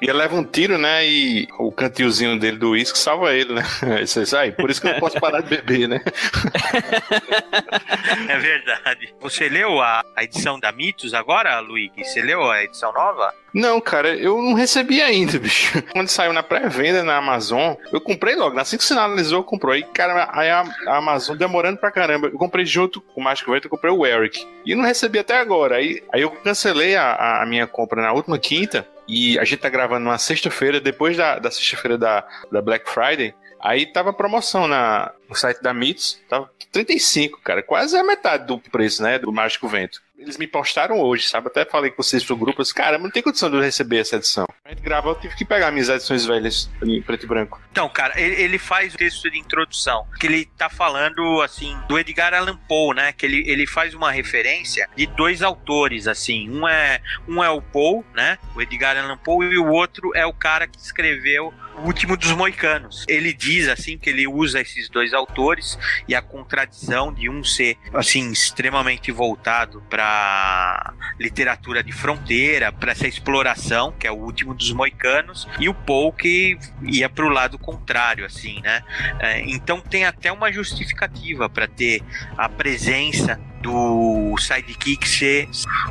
E 0.00 0.06
ele 0.08 0.18
leva 0.18 0.36
um 0.36 0.44
tiro, 0.44 0.78
né? 0.78 1.06
E 1.06 1.48
o 1.58 1.70
cantilzinho 1.70 2.38
dele 2.38 2.56
do 2.56 2.70
uísque 2.70 2.98
salva 2.98 3.32
ele, 3.32 3.54
né? 3.54 3.62
Isso 4.02 4.36
aí, 4.36 4.52
por 4.52 4.70
isso 4.70 4.80
que 4.80 4.88
eu 4.88 4.92
não 4.92 5.00
posso 5.00 5.20
parar 5.20 5.40
de 5.40 5.48
beber, 5.48 5.88
né? 5.88 6.00
É 8.28 8.38
verdade. 8.38 9.14
Você 9.20 9.48
leu 9.48 9.80
a, 9.80 10.02
a 10.16 10.24
edição 10.24 10.58
da 10.58 10.72
Mitos 10.72 11.14
agora, 11.14 11.58
Luigi? 11.60 12.04
Você 12.04 12.22
leu 12.22 12.50
a 12.50 12.62
edição 12.62 12.92
nova? 12.92 13.32
Não, 13.56 13.80
cara, 13.80 14.14
eu 14.14 14.36
não 14.42 14.52
recebi 14.52 15.00
ainda, 15.00 15.38
bicho. 15.38 15.82
Quando 15.92 16.08
saiu 16.08 16.32
na 16.32 16.42
pré-venda 16.42 17.02
na 17.02 17.16
Amazon, 17.16 17.74
eu 17.90 18.00
comprei 18.00 18.36
logo. 18.36 18.58
Assim 18.58 18.76
que 18.76 18.84
você 18.84 18.92
analisou, 19.26 19.42
comprou. 19.42 19.72
Aí, 19.72 19.82
cara, 19.82 20.28
aí 20.32 20.48
a, 20.50 20.64
Amazon 20.86 21.36
demorando 21.36 21.78
pra 21.78 21.90
caramba. 21.90 22.28
Eu 22.28 22.38
comprei 22.38 22.64
junto 22.64 23.00
com 23.00 23.20
o 23.20 23.24
Mágico 23.24 23.50
Vento, 23.52 23.66
eu 23.66 23.70
comprei 23.70 23.92
o 23.92 24.06
Eric. 24.06 24.46
E 24.64 24.74
não 24.74 24.84
recebi 24.84 25.18
até 25.18 25.38
agora. 25.38 25.76
Aí, 25.76 26.02
aí 26.12 26.22
eu 26.22 26.30
cancelei 26.30 26.96
a, 26.96 27.42
a 27.42 27.46
minha 27.46 27.66
compra 27.66 28.00
na 28.00 28.12
última 28.12 28.38
quinta. 28.38 28.86
E 29.08 29.38
a 29.38 29.44
gente 29.44 29.60
tá 29.60 29.68
gravando 29.68 30.04
numa 30.04 30.18
sexta-feira, 30.18 30.80
depois 30.80 31.16
da, 31.16 31.38
da 31.38 31.50
sexta-feira 31.50 31.96
da, 31.96 32.26
da 32.50 32.62
Black 32.62 32.88
Friday. 32.88 33.34
Aí 33.60 33.86
tava 33.86 34.12
promoção 34.12 34.68
na, 34.68 35.12
no 35.28 35.34
site 35.34 35.62
da 35.62 35.72
Mitos, 35.72 36.20
tava 36.28 36.50
35, 36.70 37.40
cara, 37.40 37.62
quase 37.62 37.96
a 37.96 38.04
metade 38.04 38.46
do 38.46 38.58
preço, 38.58 39.02
né, 39.02 39.18
do 39.18 39.32
Mágico 39.32 39.66
Vento. 39.66 40.02
Eles 40.18 40.38
me 40.38 40.46
postaram 40.46 40.98
hoje, 40.98 41.28
sabe? 41.28 41.48
Até 41.48 41.64
falei 41.64 41.90
com 41.90 42.02
vocês 42.02 42.24
pro 42.24 42.36
grupo, 42.36 42.62
assim, 42.62 42.72
cara, 42.72 42.96
não 42.96 43.10
tem 43.10 43.22
condição 43.22 43.50
de 43.50 43.56
eu 43.56 43.62
receber 43.62 43.98
essa 43.98 44.16
edição. 44.16 44.46
A 44.64 44.70
gente 44.70 44.80
gravou, 44.80 45.12
eu 45.12 45.20
tive 45.20 45.36
que 45.36 45.44
pegar 45.44 45.70
minhas 45.70 45.90
edições 45.90 46.24
velhas 46.24 46.70
em 46.82 47.02
preto 47.02 47.24
e 47.24 47.28
branco. 47.28 47.60
Então, 47.70 47.88
cara, 47.88 48.18
ele, 48.18 48.34
ele 48.40 48.58
faz 48.58 48.94
o 48.94 48.96
texto 48.96 49.30
de 49.30 49.38
introdução, 49.38 50.06
que 50.18 50.26
ele 50.26 50.46
tá 50.56 50.70
falando, 50.70 51.42
assim, 51.42 51.78
do 51.86 51.98
Edgar 51.98 52.32
Allan 52.32 52.56
Poe, 52.66 52.96
né? 52.96 53.12
Que 53.12 53.26
ele, 53.26 53.44
ele 53.46 53.66
faz 53.66 53.92
uma 53.92 54.10
referência 54.10 54.88
de 54.96 55.06
dois 55.06 55.42
autores, 55.42 56.08
assim. 56.08 56.48
Um 56.50 56.66
é, 56.66 57.00
um 57.28 57.44
é 57.44 57.50
o 57.50 57.60
Poe, 57.60 58.02
né? 58.14 58.38
O 58.54 58.62
Edgar 58.62 58.96
Allan 58.96 59.18
Poe, 59.18 59.46
e 59.46 59.58
o 59.58 59.68
outro 59.68 60.12
é 60.14 60.24
o 60.24 60.32
cara 60.32 60.66
que 60.66 60.78
escreveu 60.78 61.52
o 61.78 61.86
último 61.86 62.16
dos 62.16 62.32
moicanos. 62.32 63.04
Ele 63.08 63.32
diz 63.32 63.68
assim 63.68 63.98
que 63.98 64.10
ele 64.10 64.26
usa 64.26 64.60
esses 64.60 64.88
dois 64.88 65.12
autores 65.12 65.78
e 66.08 66.14
a 66.14 66.22
contradição 66.22 67.12
de 67.12 67.28
um 67.28 67.44
ser 67.44 67.76
assim 67.94 68.30
extremamente 68.30 69.12
voltado 69.12 69.82
para 69.88 70.94
literatura 71.18 71.82
de 71.82 71.92
fronteira, 71.92 72.72
para 72.72 72.92
essa 72.92 73.06
exploração, 73.06 73.92
que 73.92 74.06
é 74.06 74.10
o 74.10 74.16
último 74.16 74.54
dos 74.54 74.72
moicanos, 74.72 75.48
e 75.58 75.68
o 75.68 75.74
Poe 75.74 76.12
que 76.12 76.58
ia 76.82 77.08
para 77.08 77.24
o 77.24 77.28
lado 77.28 77.58
contrário, 77.58 78.24
assim, 78.24 78.60
né? 78.62 78.82
É, 79.20 79.40
então 79.40 79.80
tem 79.80 80.04
até 80.04 80.32
uma 80.32 80.52
justificativa 80.52 81.48
para 81.48 81.66
ter 81.66 82.02
a 82.36 82.48
presença 82.48 83.40
do 83.66 84.36
sidekick 84.38 85.08
ser 85.08 85.48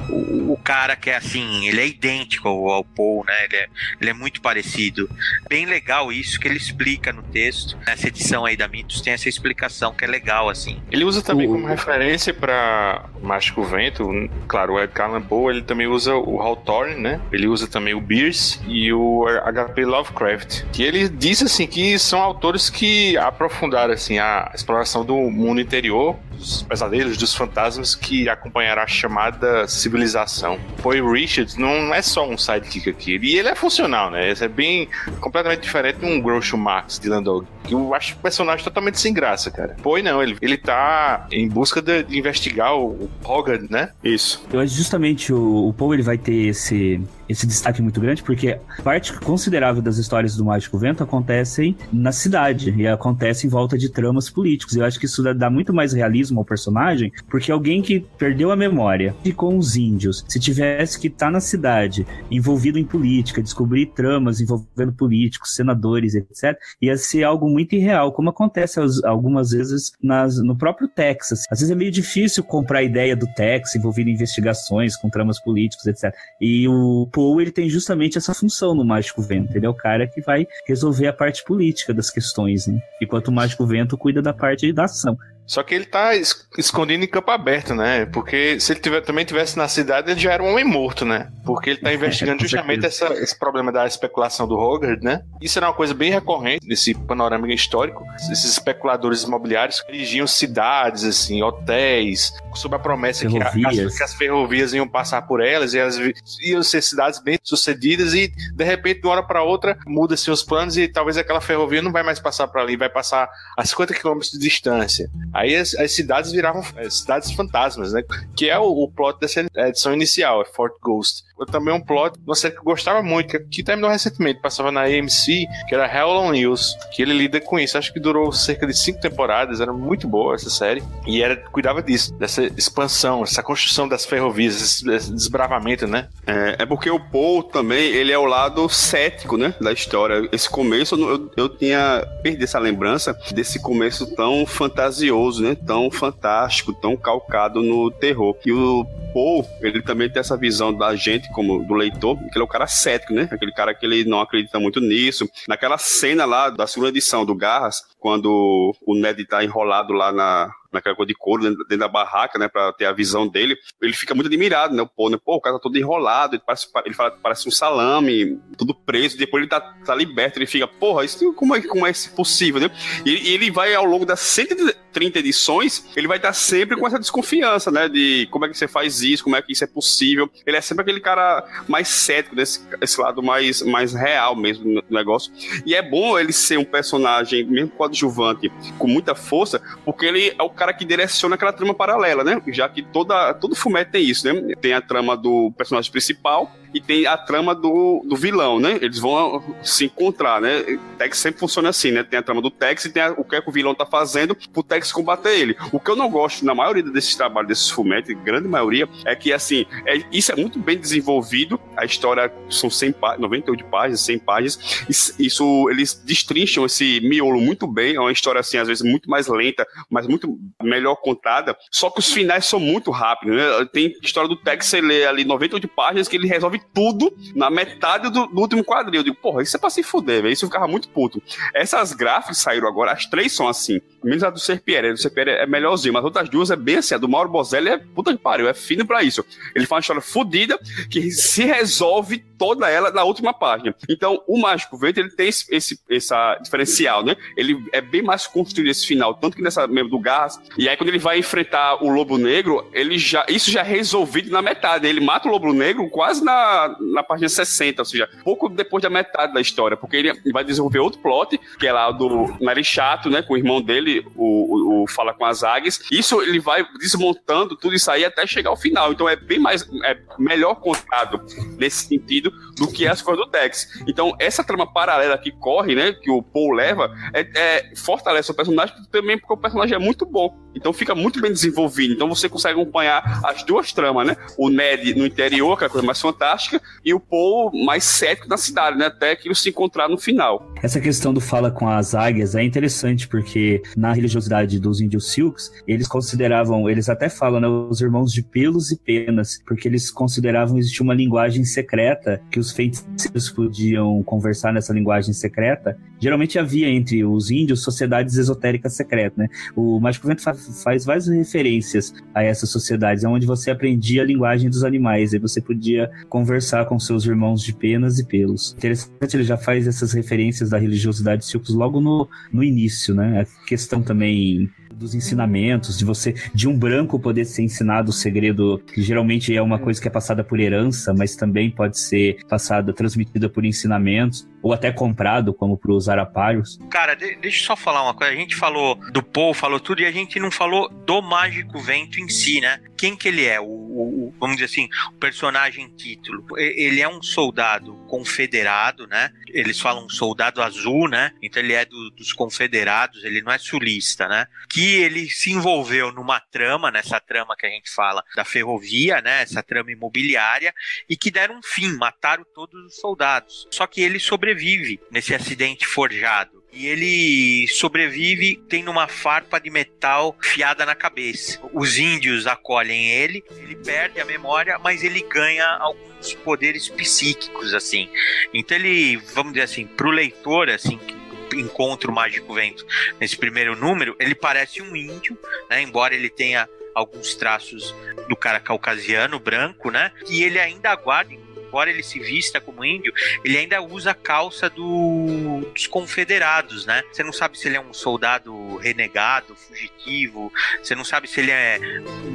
o, 0.09 0.53
o, 0.53 0.57
cara 0.63 0.95
que 0.95 1.09
é 1.09 1.17
assim, 1.17 1.67
ele 1.67 1.81
é 1.81 1.88
idêntico 1.88 2.47
ao, 2.47 2.69
ao 2.69 2.83
Paul, 2.85 3.25
né? 3.25 3.33
Ele 3.43 3.55
é, 3.57 3.67
ele 3.99 4.09
é 4.11 4.13
muito 4.13 4.39
parecido. 4.39 5.09
Bem 5.49 5.65
legal 5.65 6.09
isso 6.11 6.39
que 6.39 6.47
ele 6.47 6.57
explica 6.57 7.11
no 7.11 7.21
texto. 7.21 7.77
Nessa 7.85 8.07
edição 8.07 8.45
aí 8.45 8.55
da 8.55 8.67
Mitos 8.67 9.01
tem 9.01 9.11
essa 9.11 9.27
explicação 9.27 9.93
que 9.93 10.05
é 10.05 10.07
legal, 10.07 10.49
assim. 10.49 10.81
Ele 10.89 11.03
usa 11.03 11.21
também 11.21 11.47
como 11.47 11.67
referência 11.67 12.33
para 12.33 13.09
Mágico 13.21 13.63
Vento, 13.63 14.07
claro, 14.47 14.75
o 14.75 14.79
Edgar 14.79 15.09
Allan 15.09 15.21
Poe, 15.21 15.53
ele 15.53 15.63
também 15.63 15.88
usa 15.88 16.15
o 16.15 16.41
Hawthorne, 16.41 16.95
né? 16.95 17.19
Ele 17.31 17.47
usa 17.47 17.67
também 17.67 17.93
o 17.93 17.99
Bierce 17.99 18.59
e 18.67 18.93
o 18.93 19.25
HP 19.25 19.83
Lovecraft. 19.83 20.63
Que 20.71 20.83
ele 20.83 21.09
diz 21.09 21.43
assim 21.43 21.67
que 21.67 21.99
são 21.99 22.21
autores 22.21 22.69
que 22.69 23.17
aprofundaram 23.17 23.93
assim 23.93 24.17
a 24.17 24.49
exploração 24.55 25.03
do 25.03 25.15
mundo 25.29 25.59
interior, 25.59 26.15
dos 26.36 26.63
pesadelos, 26.63 27.17
dos 27.17 27.34
fantasmas 27.34 27.95
que 27.95 28.30
acompanhará 28.30 28.84
a 28.84 28.88
chamada 28.88 29.67
civilização. 29.67 30.60
Poe 30.82 31.02
Richards 31.02 31.56
não 31.56 31.93
é 31.93 32.02
só 32.02 32.28
um 32.28 32.38
sidekick 32.38 32.89
aqui, 32.89 33.19
e 33.21 33.38
ele 33.38 33.50
é 33.50 33.56
funcional, 33.56 34.12
né? 34.12 34.30
Esse 34.30 34.45
é 34.45 34.48
bem 34.48 34.88
completamente 35.19 35.62
diferente 35.62 36.00
de 36.00 36.06
um 36.06 36.21
Groucho 36.21 36.58
Marx 36.58 37.00
de 37.00 37.10
Landau. 37.10 37.45
Eu 37.69 37.93
acho 37.93 38.13
o 38.13 38.17
personagem 38.17 38.63
totalmente 38.63 39.00
sem 39.00 39.13
graça, 39.13 39.50
cara. 39.50 39.76
Poe 39.82 40.02
não, 40.02 40.21
ele, 40.21 40.38
ele 40.41 40.58
tá 40.58 41.28
em 41.32 41.48
busca 41.48 41.82
de, 41.82 42.04
de 42.04 42.17
investigar 42.17 42.76
o, 42.76 42.91
o 42.91 43.10
Hogarth, 43.24 43.69
né? 43.69 43.89
Isso. 44.04 44.43
Eu 44.52 44.60
acho 44.60 44.76
justamente 44.76 45.34
o, 45.34 45.67
o 45.67 45.74
Poe 45.74 45.95
ele 45.95 46.04
vai 46.04 46.17
ter 46.17 46.50
esse 46.50 47.02
esse 47.27 47.45
destaque 47.45 47.81
muito 47.81 47.99
grande, 47.99 48.23
porque 48.23 48.59
parte 48.83 49.13
considerável 49.19 49.81
das 49.81 49.97
histórias 49.97 50.35
do 50.35 50.45
Mágico 50.45 50.77
Vento 50.77 51.03
acontecem 51.03 51.75
na 51.91 52.11
cidade 52.11 52.73
e 52.77 52.88
acontece 52.88 53.47
em 53.47 53.49
volta 53.49 53.77
de 53.77 53.89
tramas 53.89 54.29
políticos. 54.29 54.75
Eu 54.75 54.85
acho 54.85 54.99
que 54.99 55.05
isso 55.05 55.21
dá 55.33 55.49
muito 55.49 55.73
mais 55.73 55.93
realismo 55.93 56.39
ao 56.39 56.45
personagem, 56.45 57.11
porque 57.29 57.51
alguém 57.51 57.81
que 57.81 57.99
perdeu 58.17 58.51
a 58.51 58.55
memória 58.55 59.15
e 59.23 59.31
com 59.31 59.57
os 59.57 59.75
índios, 59.75 60.23
se 60.27 60.39
tivesse 60.39 60.99
que 60.99 61.07
estar 61.07 61.27
tá 61.27 61.31
na 61.31 61.39
cidade, 61.39 62.05
envolvido 62.29 62.77
em 62.77 62.85
política, 62.85 63.41
descobrir 63.41 63.88
tramas 63.88 64.39
envolvendo 64.39 64.93
políticos, 64.93 65.55
senadores, 65.55 66.15
etc., 66.15 66.57
ia 66.81 66.97
ser 66.97 67.23
algo 67.23 67.49
muito 67.49 67.75
irreal, 67.75 68.11
como 68.11 68.29
acontece 68.29 68.79
algumas 69.03 69.51
vezes 69.51 69.91
nas, 70.01 70.38
no 70.38 70.55
próprio 70.55 70.88
Texas. 70.88 71.43
Às 71.49 71.59
vezes 71.59 71.71
é 71.71 71.75
meio 71.75 71.91
difícil 71.91 72.43
comprar 72.43 72.79
a 72.79 72.83
ideia 72.83 73.15
do 73.15 73.27
Texas 73.33 73.75
envolvido 73.75 74.09
em 74.09 74.13
investigações 74.13 74.95
com 74.95 75.09
tramas 75.09 75.39
políticos, 75.39 75.85
etc. 75.88 76.13
E 76.39 76.67
o 76.67 77.07
Poe 77.15 77.43
ele 77.43 77.51
tem 77.51 77.69
justamente 77.69 78.17
essa 78.17 78.34
função 78.34 78.75
no 78.75 78.84
Mágico 78.84 79.21
Vento. 79.21 79.56
Ele 79.56 79.65
é 79.65 79.69
o 79.69 79.73
cara 79.73 80.06
que 80.06 80.19
vai 80.19 80.45
resolver 80.67 81.08
a 81.08 81.13
parte 81.13 81.45
política 81.45 81.93
das 81.93 82.10
questões, 82.10 82.67
né? 82.67 82.78
Enquanto 83.01 83.30
o 83.30 83.32
Mágico 83.32 83.65
Vento 83.65 83.97
cuida 83.97 84.21
da 84.21 84.34
parte 84.34 84.73
da 84.73 84.84
ação. 84.84 85.17
Só 85.47 85.62
que 85.63 85.75
ele 85.75 85.86
tá 85.86 86.12
escondido 86.58 87.03
em 87.03 87.08
campo 87.08 87.31
aberto, 87.31 87.75
né? 87.75 88.05
Porque 88.08 88.60
se 88.60 88.73
ele 88.73 88.79
tiver, 88.79 89.01
também 89.01 89.25
tivesse 89.25 89.58
na 89.58 89.67
cidade, 89.67 90.12
ele 90.12 90.19
já 90.19 90.34
era 90.34 90.43
um 90.43 90.51
homem 90.51 90.65
morto, 90.65 91.05
né? 91.05 91.31
Porque 91.45 91.71
ele 91.71 91.79
tá 91.79 91.93
investigando 91.93 92.41
justamente 92.41 92.86
essa, 92.86 93.13
esse 93.13 93.38
problema 93.38 93.71
da 93.71 93.86
especulação 93.86 94.47
do 94.47 94.55
Hogarth, 94.55 95.03
né? 95.03 95.21
Isso 95.39 95.60
era 95.60 95.67
uma 95.67 95.73
coisa 95.73 95.93
bem 95.93 96.12
recorrente 96.12 96.67
nesse 96.67 96.93
panorama 96.93 97.51
histórico. 97.53 98.03
Esses 98.15 98.45
especuladores 98.45 99.23
imobiliários 99.23 99.84
dirigiam 99.88 100.25
cidades, 100.25 101.03
assim, 101.03 101.43
hotéis, 101.43 102.34
sob 102.55 102.75
a 102.75 102.79
promessa 102.79 103.27
que, 103.27 103.38
a, 103.38 103.51
que, 103.51 104.03
as 104.03 104.13
ferrovias 104.13 104.73
iam 104.73 104.88
passar 104.88 105.21
por 105.23 105.41
elas 105.41 105.73
e 105.73 105.79
elas 105.79 105.99
iam 106.41 106.63
ser 106.63 106.81
cidades 106.81 107.19
bem 107.21 107.38
sucedidas 107.43 108.13
e, 108.13 108.31
de 108.53 108.63
repente, 108.63 109.01
de 109.01 109.08
uma 109.08 109.13
hora 109.13 109.23
para 109.23 109.43
outra, 109.43 109.77
muda-se 109.86 110.31
os 110.31 110.43
planos 110.43 110.77
e 110.77 110.88
talvez 110.88 111.17
aquela 111.17 111.41
ferrovia 111.41 111.81
não 111.81 111.91
vai 111.91 112.03
mais 112.03 112.19
passar 112.19 112.47
para 112.47 112.62
ali, 112.62 112.75
vai 112.75 112.89
passar 112.89 113.29
a 113.58 113.65
50 113.65 113.93
quilômetros 113.93 114.31
de 114.31 114.39
distância. 114.39 115.10
Aí 115.36 115.54
as, 115.54 115.76
as 115.76 115.91
cidades 115.91 116.32
viravam 116.32 116.63
é, 116.78 116.89
cidades 116.89 117.30
fantasmas, 117.32 117.91
né? 117.91 118.02
Que 118.38 118.50
é 118.50 118.58
o, 118.58 118.63
o, 118.63 118.89
plot 118.89 119.19
dessa 119.19 119.45
edição 119.67 119.93
inicial, 119.93 120.41
é 120.41 120.45
Fort 120.45 120.74
Ghost. 120.82 121.26
Também 121.52 121.74
um 121.74 121.82
plot, 121.82 122.17
uma 122.26 122.34
série 122.34 122.54
que 122.54 122.62
eu 122.62 122.63
gostava 122.63 123.04
muito, 123.04 123.28
que, 123.28 123.39
que 123.39 123.63
terminou 123.63 123.89
recentemente, 123.89 124.41
passava 124.41 124.71
na 124.71 124.84
AMC, 124.84 125.45
que 125.67 125.76
era 125.76 125.93
Hell 125.93 126.08
on 126.08 126.32
News, 126.32 126.78
que 126.93 127.02
ele 127.02 127.13
lida 127.13 127.41
com 127.41 127.60
isso. 127.60 127.78
Acho 127.78 127.91
que 127.91 128.00
durou 128.00 128.32
cerca 128.32 128.65
de 128.65 128.74
cinco 128.74 129.02
temporadas, 129.02 129.60
era 129.60 129.74
muito 129.74 130.08
boa 130.08 130.36
essa 130.36 130.50
série. 130.50 130.82
E 131.06 131.21
era, 131.21 131.36
cuidava 131.36 131.84
disso, 131.84 132.13
dessa 132.13 132.45
expansão, 132.58 133.21
essa 133.21 133.43
construção 133.43 133.89
das 133.89 134.06
ferrovias, 134.06 134.86
esse 134.86 135.12
desbravamento, 135.12 135.86
né? 135.86 136.08
É, 136.26 136.56
é, 136.60 136.65
porque 136.65 136.89
o 136.89 136.98
Paul 136.98 137.43
também, 137.43 137.91
ele 137.91 138.13
é 138.13 138.17
o 138.17 138.24
lado 138.24 138.69
cético, 138.69 139.36
né? 139.36 139.54
Da 139.60 139.74
história. 139.74 140.30
Esse 140.32 140.50
começo, 140.50 140.95
eu, 140.95 141.30
eu 141.36 141.50
tinha 141.50 142.08
perdido 142.24 142.45
essa 142.45 142.60
lembrança 142.60 143.13
desse 143.34 143.62
começo 143.62 144.15
tão 144.15 144.45
fantasioso 144.45 145.24
né? 145.39 145.55
Tão 145.55 145.89
fantástico, 145.91 146.73
tão 146.73 146.95
calcado 146.95 147.61
no 147.61 147.91
terror. 147.91 148.35
E 148.45 148.51
o 148.51 148.85
Paul, 149.13 149.45
ele 149.61 149.81
também 149.81 150.09
tem 150.09 150.19
essa 150.19 150.38
visão 150.38 150.73
da 150.73 150.95
gente, 150.95 151.31
como 151.31 151.63
do 151.63 151.73
leitor, 151.73 152.17
que 152.17 152.35
ele 152.35 152.41
é 152.41 152.43
o 152.43 152.47
cara 152.47 152.67
cético, 152.67 153.13
né? 153.13 153.27
Aquele 153.31 153.51
cara 153.51 153.73
que 153.73 153.85
ele 153.85 154.03
não 154.03 154.19
acredita 154.19 154.59
muito 154.59 154.79
nisso. 154.79 155.29
Naquela 155.47 155.77
cena 155.77 156.25
lá 156.25 156.49
da 156.49 156.67
segunda 156.67 156.89
edição 156.89 157.25
do 157.25 157.35
Garras, 157.35 157.83
quando 157.99 158.75
o 158.85 158.95
Ned 158.95 159.25
tá 159.25 159.43
enrolado 159.43 159.93
lá 159.93 160.11
na, 160.11 160.51
naquela 160.75 160.95
coisa 160.95 161.07
de 161.07 161.15
couro 161.15 161.43
dentro, 161.43 161.63
dentro, 161.63 161.77
da 161.77 161.88
barraca, 161.88 162.38
né, 162.38 162.47
pra 162.47 162.71
ter 162.73 162.85
a 162.85 162.93
visão 162.93 163.27
dele, 163.27 163.57
ele 163.81 163.93
fica 163.93 164.13
muito 164.13 164.27
admirado, 164.27 164.75
né, 164.75 164.81
o 164.81 164.88
Paul, 164.88 165.09
né, 165.09 165.17
pô, 165.23 165.35
o 165.35 165.41
cara 165.41 165.55
tá 165.55 165.61
todo 165.61 165.77
enrolado, 165.77 166.35
ele, 166.35 166.43
parece, 166.45 166.67
ele 166.85 166.93
fala 166.93 167.11
parece 167.11 167.47
um 167.47 167.51
salame, 167.51 168.39
tudo 168.57 168.73
preso, 168.73 169.17
depois 169.17 169.41
ele 169.41 169.49
tá, 169.49 169.59
tá 169.59 169.95
liberto, 169.95 170.38
ele 170.38 170.45
fica, 170.45 170.67
porra, 170.67 171.05
isso, 171.05 171.33
como, 171.33 171.55
é, 171.55 171.61
como 171.61 171.88
é 171.88 171.91
possível, 172.15 172.61
né, 172.61 172.69
e, 173.05 173.33
ele 173.33 173.49
vai 173.49 173.73
ao 173.73 173.85
longo 173.85 174.05
das 174.05 174.19
130 174.19 175.19
edições, 175.19 175.89
ele 175.95 176.07
vai 176.07 176.17
estar 176.17 176.33
sempre 176.33 176.77
com 176.77 176.85
essa 176.85 176.99
desconfiança, 176.99 177.71
né, 177.71 177.89
de 177.89 178.27
como 178.31 178.45
é 178.45 178.50
que 178.50 178.58
você 178.58 178.67
faz 178.67 179.02
isso, 179.02 179.23
como 179.23 179.35
é 179.35 179.41
que 179.41 179.54
isso 179.54 179.63
é 179.63 179.67
possível, 179.67 180.29
ele 180.45 180.58
é 180.58 180.62
sempre 180.62 180.83
aquele 180.83 181.00
cara 181.00 181.43
mais 181.67 181.87
cético, 181.87 182.35
desse 182.35 182.65
esse 182.81 183.00
lado 183.00 183.21
mais, 183.21 183.62
mais 183.62 183.93
real 183.93 184.35
mesmo 184.35 184.65
no 184.65 184.83
negócio, 184.89 185.31
e 185.65 185.73
é 185.73 185.81
bom 185.81 186.17
ele 186.17 186.33
ser 186.33 186.58
um 186.58 186.65
personagem, 186.65 187.45
mesmo 187.45 187.69
coadjuvante, 187.69 188.52
com 188.77 188.87
muita 188.87 189.15
força, 189.15 189.62
porque 189.83 190.06
ele 190.06 190.33
é 190.37 190.43
o 190.43 190.50
cara 190.50 190.64
cara 190.65 190.73
que 190.73 190.85
direciona 190.85 191.35
aquela 191.35 191.53
trama 191.53 191.73
paralela, 191.73 192.23
né? 192.23 192.41
Já 192.47 192.67
que 192.67 192.81
toda, 192.81 193.33
todo 193.35 193.55
fumetti 193.55 193.91
tem 193.91 194.03
isso, 194.03 194.25
né? 194.25 194.55
Tem 194.55 194.73
a 194.73 194.81
trama 194.81 195.15
do 195.15 195.51
personagem 195.55 195.91
principal 195.91 196.51
e 196.76 196.82
tem 196.82 197.08
a 197.08 197.15
trama 197.15 197.56
do, 197.56 198.04
do 198.06 198.17
vilão, 198.17 198.60
né? 198.60 198.78
Eles 198.82 199.00
vão 199.00 199.42
se 199.63 199.86
encontrar, 199.86 200.42
né? 200.42 200.78
Tex 200.98 201.17
sempre 201.17 201.40
funciona 201.40 201.69
assim, 201.69 201.90
né? 201.90 202.04
Tem 202.04 202.19
a 202.19 202.21
trama 202.21 202.42
do 202.42 202.52
Tex 202.52 202.84
e 202.84 202.92
tem 202.92 203.02
a, 203.02 203.12
o 203.12 203.23
que, 203.23 203.38
é 203.38 203.42
que 203.42 203.48
o 203.48 203.52
vilão 203.52 203.73
tá 203.73 203.86
fazendo 203.86 204.36
pro 204.52 204.62
Tex 204.62 204.92
combater 204.92 205.40
ele. 205.40 205.56
O 205.71 205.80
que 205.80 205.90
eu 205.90 205.96
não 205.96 206.10
gosto 206.10 206.44
na 206.44 206.54
maioria 206.54 206.84
desses 206.84 207.15
trabalhos, 207.15 207.48
desses 207.48 207.69
fumetti, 207.69 208.13
grande 208.13 208.50
maioria, 208.50 208.90
é 209.06 209.15
que, 209.15 209.32
assim, 209.32 209.65
é, 209.86 210.02
isso 210.12 210.34
é 210.34 210.36
muito 210.36 210.60
bem 210.60 210.78
desenvolvido. 210.78 211.58
A 211.78 211.86
história 211.86 212.30
são 212.50 212.69
100 212.69 212.92
páginas, 212.92 213.21
98 213.21 213.65
páginas, 213.67 214.02
100 214.02 214.19
páginas. 214.19 214.86
Isso, 214.90 215.15
isso, 215.17 215.69
eles 215.69 215.94
destrincham 215.94 216.65
esse 216.65 217.00
miolo 217.00 217.40
muito 217.40 217.65
bem. 217.67 217.96
É 217.96 218.02
uma 218.02 218.12
história, 218.12 218.42
assim, 218.42 218.58
às 218.58 218.67
vezes 218.67 218.84
muito 218.84 219.10
mais 219.10 219.30
lenta, 219.30 219.65
mas 219.90 220.08
muito 220.08 220.38
melhor 220.62 220.96
contada. 220.98 221.56
Só 221.71 221.90
que 221.90 222.00
os 222.00 222.12
finais 222.12 222.46
são 222.46 222.60
muito 222.60 222.92
rápidos, 222.92 223.38
né? 223.38 223.46
Tem 223.71 223.96
história 224.04 224.28
do 224.28 224.36
Tex, 224.36 224.65
você 224.65 224.82
lê 224.82 225.06
ali 225.06 225.23
98 225.23 225.69
páginas 225.69 226.10
que 226.10 226.17
ele 226.17 226.28
resolve 226.28 226.64
tudo 226.73 227.15
na 227.35 227.49
metade 227.49 228.09
do, 228.09 228.27
do 228.27 228.41
último 228.41 228.63
quadril. 228.63 229.01
Eu 229.01 229.03
digo, 229.03 229.15
porra, 229.15 229.43
isso 229.43 229.55
é 229.55 229.59
pra 229.59 229.69
se 229.69 229.83
fuder, 229.83 230.21
velho. 230.21 230.33
Isso 230.33 230.45
eu 230.45 230.49
ficava 230.49 230.67
muito 230.67 230.89
puto. 230.89 231.21
Essas 231.53 231.93
gráficas 231.93 232.37
saíram 232.37 232.67
agora, 232.67 232.91
as 232.91 233.05
três 233.05 233.31
são 233.31 233.47
assim. 233.47 233.79
Menos 234.03 234.23
a 234.23 234.29
do 234.29 234.39
Serpieri. 234.39 234.89
A 234.89 234.91
do 234.93 234.97
Serpieri 234.97 235.31
é 235.31 235.45
melhorzinho, 235.45 235.93
mas 235.93 236.01
as 236.01 236.05
outras 236.05 236.29
duas 236.29 236.51
é 236.51 236.55
bem 236.55 236.77
assim. 236.77 236.95
A 236.95 236.97
do 236.97 237.09
Mauro 237.09 237.29
Bozelli 237.29 237.69
é 237.69 237.77
puta 237.77 238.11
que 238.11 238.19
pariu, 238.19 238.47
é 238.47 238.53
fino 238.53 238.85
pra 238.85 239.03
isso. 239.03 239.25
Ele 239.55 239.65
faz 239.65 239.77
uma 239.77 239.79
história 239.81 240.01
fodida 240.01 240.59
que 240.89 241.11
se 241.11 241.43
resolve 241.43 242.23
toda 242.37 242.69
ela 242.69 242.91
na 242.91 243.03
última 243.03 243.33
página. 243.33 243.75
Então, 243.89 244.21
o 244.27 244.39
Mágico 244.39 244.77
Vento, 244.77 244.99
ele 244.99 245.09
tem 245.09 245.27
esse, 245.27 245.45
esse 245.53 245.79
essa 245.89 246.35
diferencial, 246.41 247.03
né? 247.03 247.15
Ele 247.35 247.57
é 247.71 247.81
bem 247.81 248.01
mais 248.01 248.27
construído 248.27 248.69
esse 248.69 248.85
final, 248.85 249.13
tanto 249.13 249.35
que 249.35 249.43
nessa 249.43 249.67
mesmo 249.67 249.89
do 249.89 249.99
Garras, 249.99 250.39
e 250.57 250.67
aí 250.67 250.77
quando 250.77 250.89
ele 250.89 250.99
vai 250.99 251.19
enfrentar 251.19 251.83
o 251.83 251.89
Lobo 251.89 252.17
Negro, 252.17 252.67
ele 252.73 252.97
já 252.97 253.25
isso 253.27 253.49
já 253.51 253.61
é 253.61 253.63
resolvido 253.63 254.29
na 254.29 254.41
metade. 254.41 254.87
Ele 254.87 254.99
mata 254.99 255.27
o 255.27 255.31
Lobo 255.31 255.53
Negro 255.53 255.89
quase 255.89 256.23
na, 256.23 256.33
na 256.79 257.03
página 257.03 257.29
60, 257.29 257.81
ou 257.81 257.85
seja, 257.85 258.10
pouco 258.23 258.49
depois 258.49 258.81
da 258.81 258.89
metade 258.89 259.33
da 259.33 259.41
história, 259.41 259.77
porque 259.77 259.97
ele 259.97 260.13
vai 260.31 260.43
desenvolver 260.43 260.79
outro 260.79 260.99
plot, 261.01 261.39
que 261.60 261.67
é 261.67 261.71
lá 261.71 261.91
do 261.91 262.35
Nariz 262.41 262.67
Chato, 262.67 263.10
né, 263.10 263.21
com 263.21 263.33
o 263.33 263.37
irmão 263.37 263.62
dele, 263.62 264.06
o, 264.15 264.23
o, 264.25 264.83
o 264.83 264.87
Fala 264.87 265.13
com 265.13 265.25
as 265.25 265.43
Águias. 265.43 265.79
Isso 265.91 266.21
ele 266.21 266.39
vai 266.39 266.65
desmontando 266.79 267.56
tudo 267.56 267.75
isso 267.75 267.89
aí 267.89 268.06
até 268.06 268.25
chegar 268.25 268.49
ao 268.49 268.58
final. 268.58 268.91
Então 268.91 269.08
é 269.08 269.15
bem 269.15 269.39
mais, 269.39 269.67
é 269.83 269.97
melhor 270.17 270.56
contado 270.56 271.21
nesse 271.58 271.87
sentido 271.87 272.31
do 272.56 272.67
que 272.67 272.87
as 272.87 273.01
coisas 273.01 273.23
do 273.23 273.31
Tex. 273.31 273.83
Então 273.87 274.15
essa 274.19 274.43
trama 274.43 274.71
paralela 274.71 275.17
que 275.17 275.31
corre, 275.31 275.75
né, 275.75 275.93
que 275.93 276.10
o 276.10 276.21
Paul 276.21 276.51
leva, 276.51 276.93
é, 277.13 277.21
é 277.35 277.75
fortalece 277.75 278.31
o 278.31 278.35
personagem 278.35 278.75
também 278.91 279.17
porque 279.17 279.33
o 279.33 279.37
personagem 279.37 279.75
é 279.75 279.79
muito 279.79 280.06
bom. 280.06 280.45
Então 280.56 280.71
fica 280.71 280.95
muito 280.95 281.21
bem 281.21 281.31
desenvolvido. 281.31 281.93
Então 281.93 282.08
você 282.08 282.29
consegue 282.29 282.60
acompanhar 282.60 283.21
as 283.25 283.43
duas 283.43 283.73
tramas, 283.73 284.08
né? 284.08 284.15
O 284.37 284.49
Ned 284.49 284.95
no 284.95 285.06
interior, 285.06 285.58
que 285.58 285.65
é 285.65 285.67
a 285.67 285.69
coisa 285.69 285.85
mais 285.85 285.99
fantástica, 285.99 286.62
e 286.83 286.93
o 286.93 286.99
Paul 286.99 287.51
mais 287.65 287.83
cético 287.83 288.27
na 288.29 288.37
cidade, 288.37 288.77
né? 288.77 288.85
Até 288.85 289.15
que 289.15 289.27
eles 289.27 289.39
se 289.39 289.49
encontrar 289.49 289.89
no 289.89 289.97
final. 289.97 290.49
Essa 290.63 290.79
questão 290.79 291.13
do 291.13 291.19
fala 291.19 291.51
com 291.51 291.67
as 291.67 291.93
águias 291.93 292.35
é 292.35 292.43
interessante, 292.43 293.08
porque 293.08 293.62
na 293.75 293.91
religiosidade 293.91 294.60
dos 294.60 294.79
índios 294.79 295.12
Silks, 295.12 295.51
eles 295.67 295.87
consideravam, 295.87 296.69
eles 296.69 296.87
até 296.87 297.10
falam, 297.10 297.39
né, 297.41 297.47
os 297.47 297.81
irmãos 297.81 298.12
de 298.12 298.23
pelos 298.23 298.71
e 298.71 298.77
penas, 298.77 299.41
porque 299.45 299.67
eles 299.67 299.91
consideravam 299.91 300.58
existir 300.58 300.81
uma 300.81 300.93
linguagem 300.93 301.43
secreta 301.43 302.21
que 302.31 302.39
os 302.39 302.44
feiticeiros 302.52 303.29
podiam 303.29 304.02
conversar 304.04 304.54
nessa 304.54 304.73
linguagem 304.73 305.13
secreta. 305.13 305.77
Geralmente 306.00 306.37
havia 306.37 306.69
entre 306.69 307.04
os 307.04 307.31
índios 307.31 307.63
sociedades 307.63 308.17
esotéricas 308.17 308.73
secretas, 308.73 309.17
né? 309.17 309.27
O 309.56 309.79
Mágico 309.79 310.08
Vento 310.08 310.21
faz 310.21 310.85
várias 310.85 311.08
referências 311.08 311.93
a 312.13 312.23
essas 312.23 312.50
sociedades, 312.50 313.04
onde 313.04 313.25
você 313.25 313.52
aprendia 313.52 314.02
a 314.02 314.06
linguagem 314.06 314.50
dos 314.50 314.63
animais, 314.63 315.13
e 315.13 315.19
você 315.19 315.41
podia 315.41 315.89
conversar 316.10 316.65
com 316.65 316.79
seus 316.79 317.06
irmãos 317.06 317.41
de 317.41 317.54
penas 317.54 318.00
e 318.00 318.06
pelos. 318.06 318.54
Interessante, 318.58 319.15
ele 319.15 319.23
já 319.23 319.37
faz 319.37 319.67
essas 319.67 319.93
referências 319.93 320.50
da 320.50 320.58
religiosidade 320.58 321.25
Silcos 321.25 321.54
logo 321.54 321.79
no, 321.79 322.08
no 322.31 322.43
início, 322.43 322.93
né? 322.93 323.21
A 323.21 323.46
questão 323.48 323.81
também 323.81 324.50
dos 324.76 324.94
ensinamentos, 324.94 325.78
de 325.78 325.86
você, 325.86 326.13
de 326.34 326.48
um 326.48 326.58
branco 326.58 327.00
poder 327.00 327.26
ser 327.26 327.44
ensinado 327.44 327.90
o 327.90 327.94
segredo, 327.94 328.62
que 328.73 328.82
geralmente 328.82 329.36
é 329.36 329.42
uma 329.42 329.58
coisa 329.58 329.82
que 329.82 329.88
é 329.88 329.92
passada 329.92 330.23
por 330.23 330.40
herança, 330.40 330.94
mas 330.94 331.15
também 331.15 331.50
pode 331.50 331.80
ser 331.80 332.17
passada, 332.28 332.73
transmitida 332.73 333.30
por 333.30 333.46
ensinamentos 333.46 334.28
ou 334.42 334.54
até 334.54 334.71
comprado, 334.71 335.34
como 335.34 335.58
para 335.58 335.71
os 335.71 335.90
arapários. 335.90 336.60
Cara, 336.69 336.94
de, 336.94 337.15
deixa 337.15 337.42
eu 337.42 337.46
só 337.48 337.56
falar 337.56 337.82
uma 337.82 337.96
coisa. 337.96 338.13
A 338.13 338.15
gente 338.15 338.36
falou 338.36 338.76
do 338.92 339.02
Paul, 339.02 339.34
falou 339.34 339.60
tudo, 339.60 339.82
e 339.82 339.86
a 339.86 339.92
gente 339.92 340.19
não 340.19 340.30
falou 340.30 340.69
do 340.69 341.02
Mágico 341.02 341.60
Vento 341.60 342.00
em 342.00 342.08
si, 342.08 342.40
né? 342.40 342.60
Quem 342.78 342.96
que 342.96 343.08
ele 343.08 343.26
é? 343.26 343.40
O, 343.40 343.46
o, 343.46 344.08
o 344.08 344.13
vamos 344.19 344.36
dizer 344.36 344.46
assim, 344.46 344.69
o 344.90 345.00
personagem 345.00 345.67
título. 345.76 346.23
Ele 346.38 346.80
é 346.80 346.88
um 346.88 347.02
soldado 347.02 347.73
confederado, 347.88 348.86
né? 348.86 349.10
Eles 349.30 349.60
falam 349.60 349.90
soldado 349.90 350.42
azul, 350.42 350.88
né? 350.88 351.12
Então 351.23 351.42
ele 351.42 351.54
é 351.54 351.65
do, 351.65 351.90
dos 351.92 352.13
confederados, 352.13 353.04
ele 353.04 353.23
não 353.23 353.32
é 353.32 353.40
sulista, 353.40 354.08
né? 354.08 354.28
Que 354.48 354.64
ele 354.67 355.09
se 355.09 355.31
envolveu 355.31 355.91
numa 355.91 356.19
trama, 356.19 356.71
nessa 356.71 356.99
trama 356.99 357.35
que 357.35 357.45
a 357.45 357.49
gente 357.49 357.69
fala 357.69 358.03
da 358.15 358.25
ferrovia, 358.25 359.01
né? 359.01 359.21
Essa 359.21 359.43
trama 359.43 359.71
imobiliária, 359.71 360.53
e 360.89 360.95
que 360.95 361.11
deram 361.11 361.37
um 361.37 361.43
fim, 361.43 361.75
mataram 361.77 362.25
todos 362.33 362.65
os 362.65 362.75
soldados. 362.77 363.47
Só 363.51 363.67
que 363.67 363.81
ele 363.81 363.99
sobrevive 363.99 364.79
nesse 364.91 365.13
acidente 365.13 365.65
forjado. 365.65 366.43
E 366.51 366.67
ele 366.67 367.47
sobrevive 367.49 368.41
tendo 368.47 368.71
uma 368.71 368.87
farpa 368.87 369.41
de 369.41 369.49
metal 369.49 370.15
fiada 370.21 370.65
na 370.65 370.73
cabeça. 370.73 371.37
Os 371.51 371.77
índios 371.77 372.25
acolhem 372.27 372.91
ele, 372.91 373.21
ele 373.37 373.57
perde 373.57 373.99
a 373.99 374.05
memória, 374.05 374.57
mas 374.59 374.81
ele 374.81 375.01
ganha 375.01 375.45
alguns 375.45 376.13
poderes 376.13 376.69
psíquicos, 376.69 377.53
assim. 377.53 377.89
Então 378.33 378.57
ele, 378.57 378.95
vamos 379.13 379.33
dizer 379.33 379.43
assim, 379.43 379.67
pro 379.67 379.91
leitor, 379.91 380.49
assim, 380.49 380.77
que 380.77 381.04
encontra 381.34 381.90
o 381.90 381.94
Mágico 381.94 382.34
Vento 382.34 382.65
nesse 383.00 383.17
primeiro 383.17 383.56
número, 383.56 383.96
ele 384.00 384.15
parece 384.15 384.62
um 384.62 384.76
índio, 384.76 385.17
né? 385.50 385.62
Embora 385.62 385.96
ele 385.96 386.10
tenha 386.10 386.48
alguns 386.73 387.15
traços 387.15 387.73
do 388.10 388.15
cara 388.15 388.40
caucasiano, 388.40 389.17
branco, 389.17 389.71
né? 389.71 389.92
E 390.10 390.23
ele 390.23 390.38
ainda 390.38 390.69
aguarda, 390.69 391.13
embora 391.13 391.69
ele 391.69 391.82
se 391.82 392.00
vista 392.00 392.42
como 392.42 392.65
índio, 392.65 392.94
ele 393.23 393.38
ainda 393.38 393.62
usa 393.62 393.92
a 393.92 393.94
calça 393.94 394.50
do, 394.50 395.42
dos 395.54 395.67
confederados, 395.67 396.65
né? 396.65 396.84
Você 396.92 397.02
não 397.02 397.13
sabe 397.13 397.40
se 397.40 397.48
ele 397.48 397.56
é 397.56 397.62
um 397.62 397.73
soldado 397.73 398.58
renegado, 398.58 399.38
fugitivo, 399.38 400.34
você 400.62 400.76
não 400.76 400.84
sabe 400.84 401.08
se 401.08 401.21
ele 401.21 401.32
é 401.32 401.58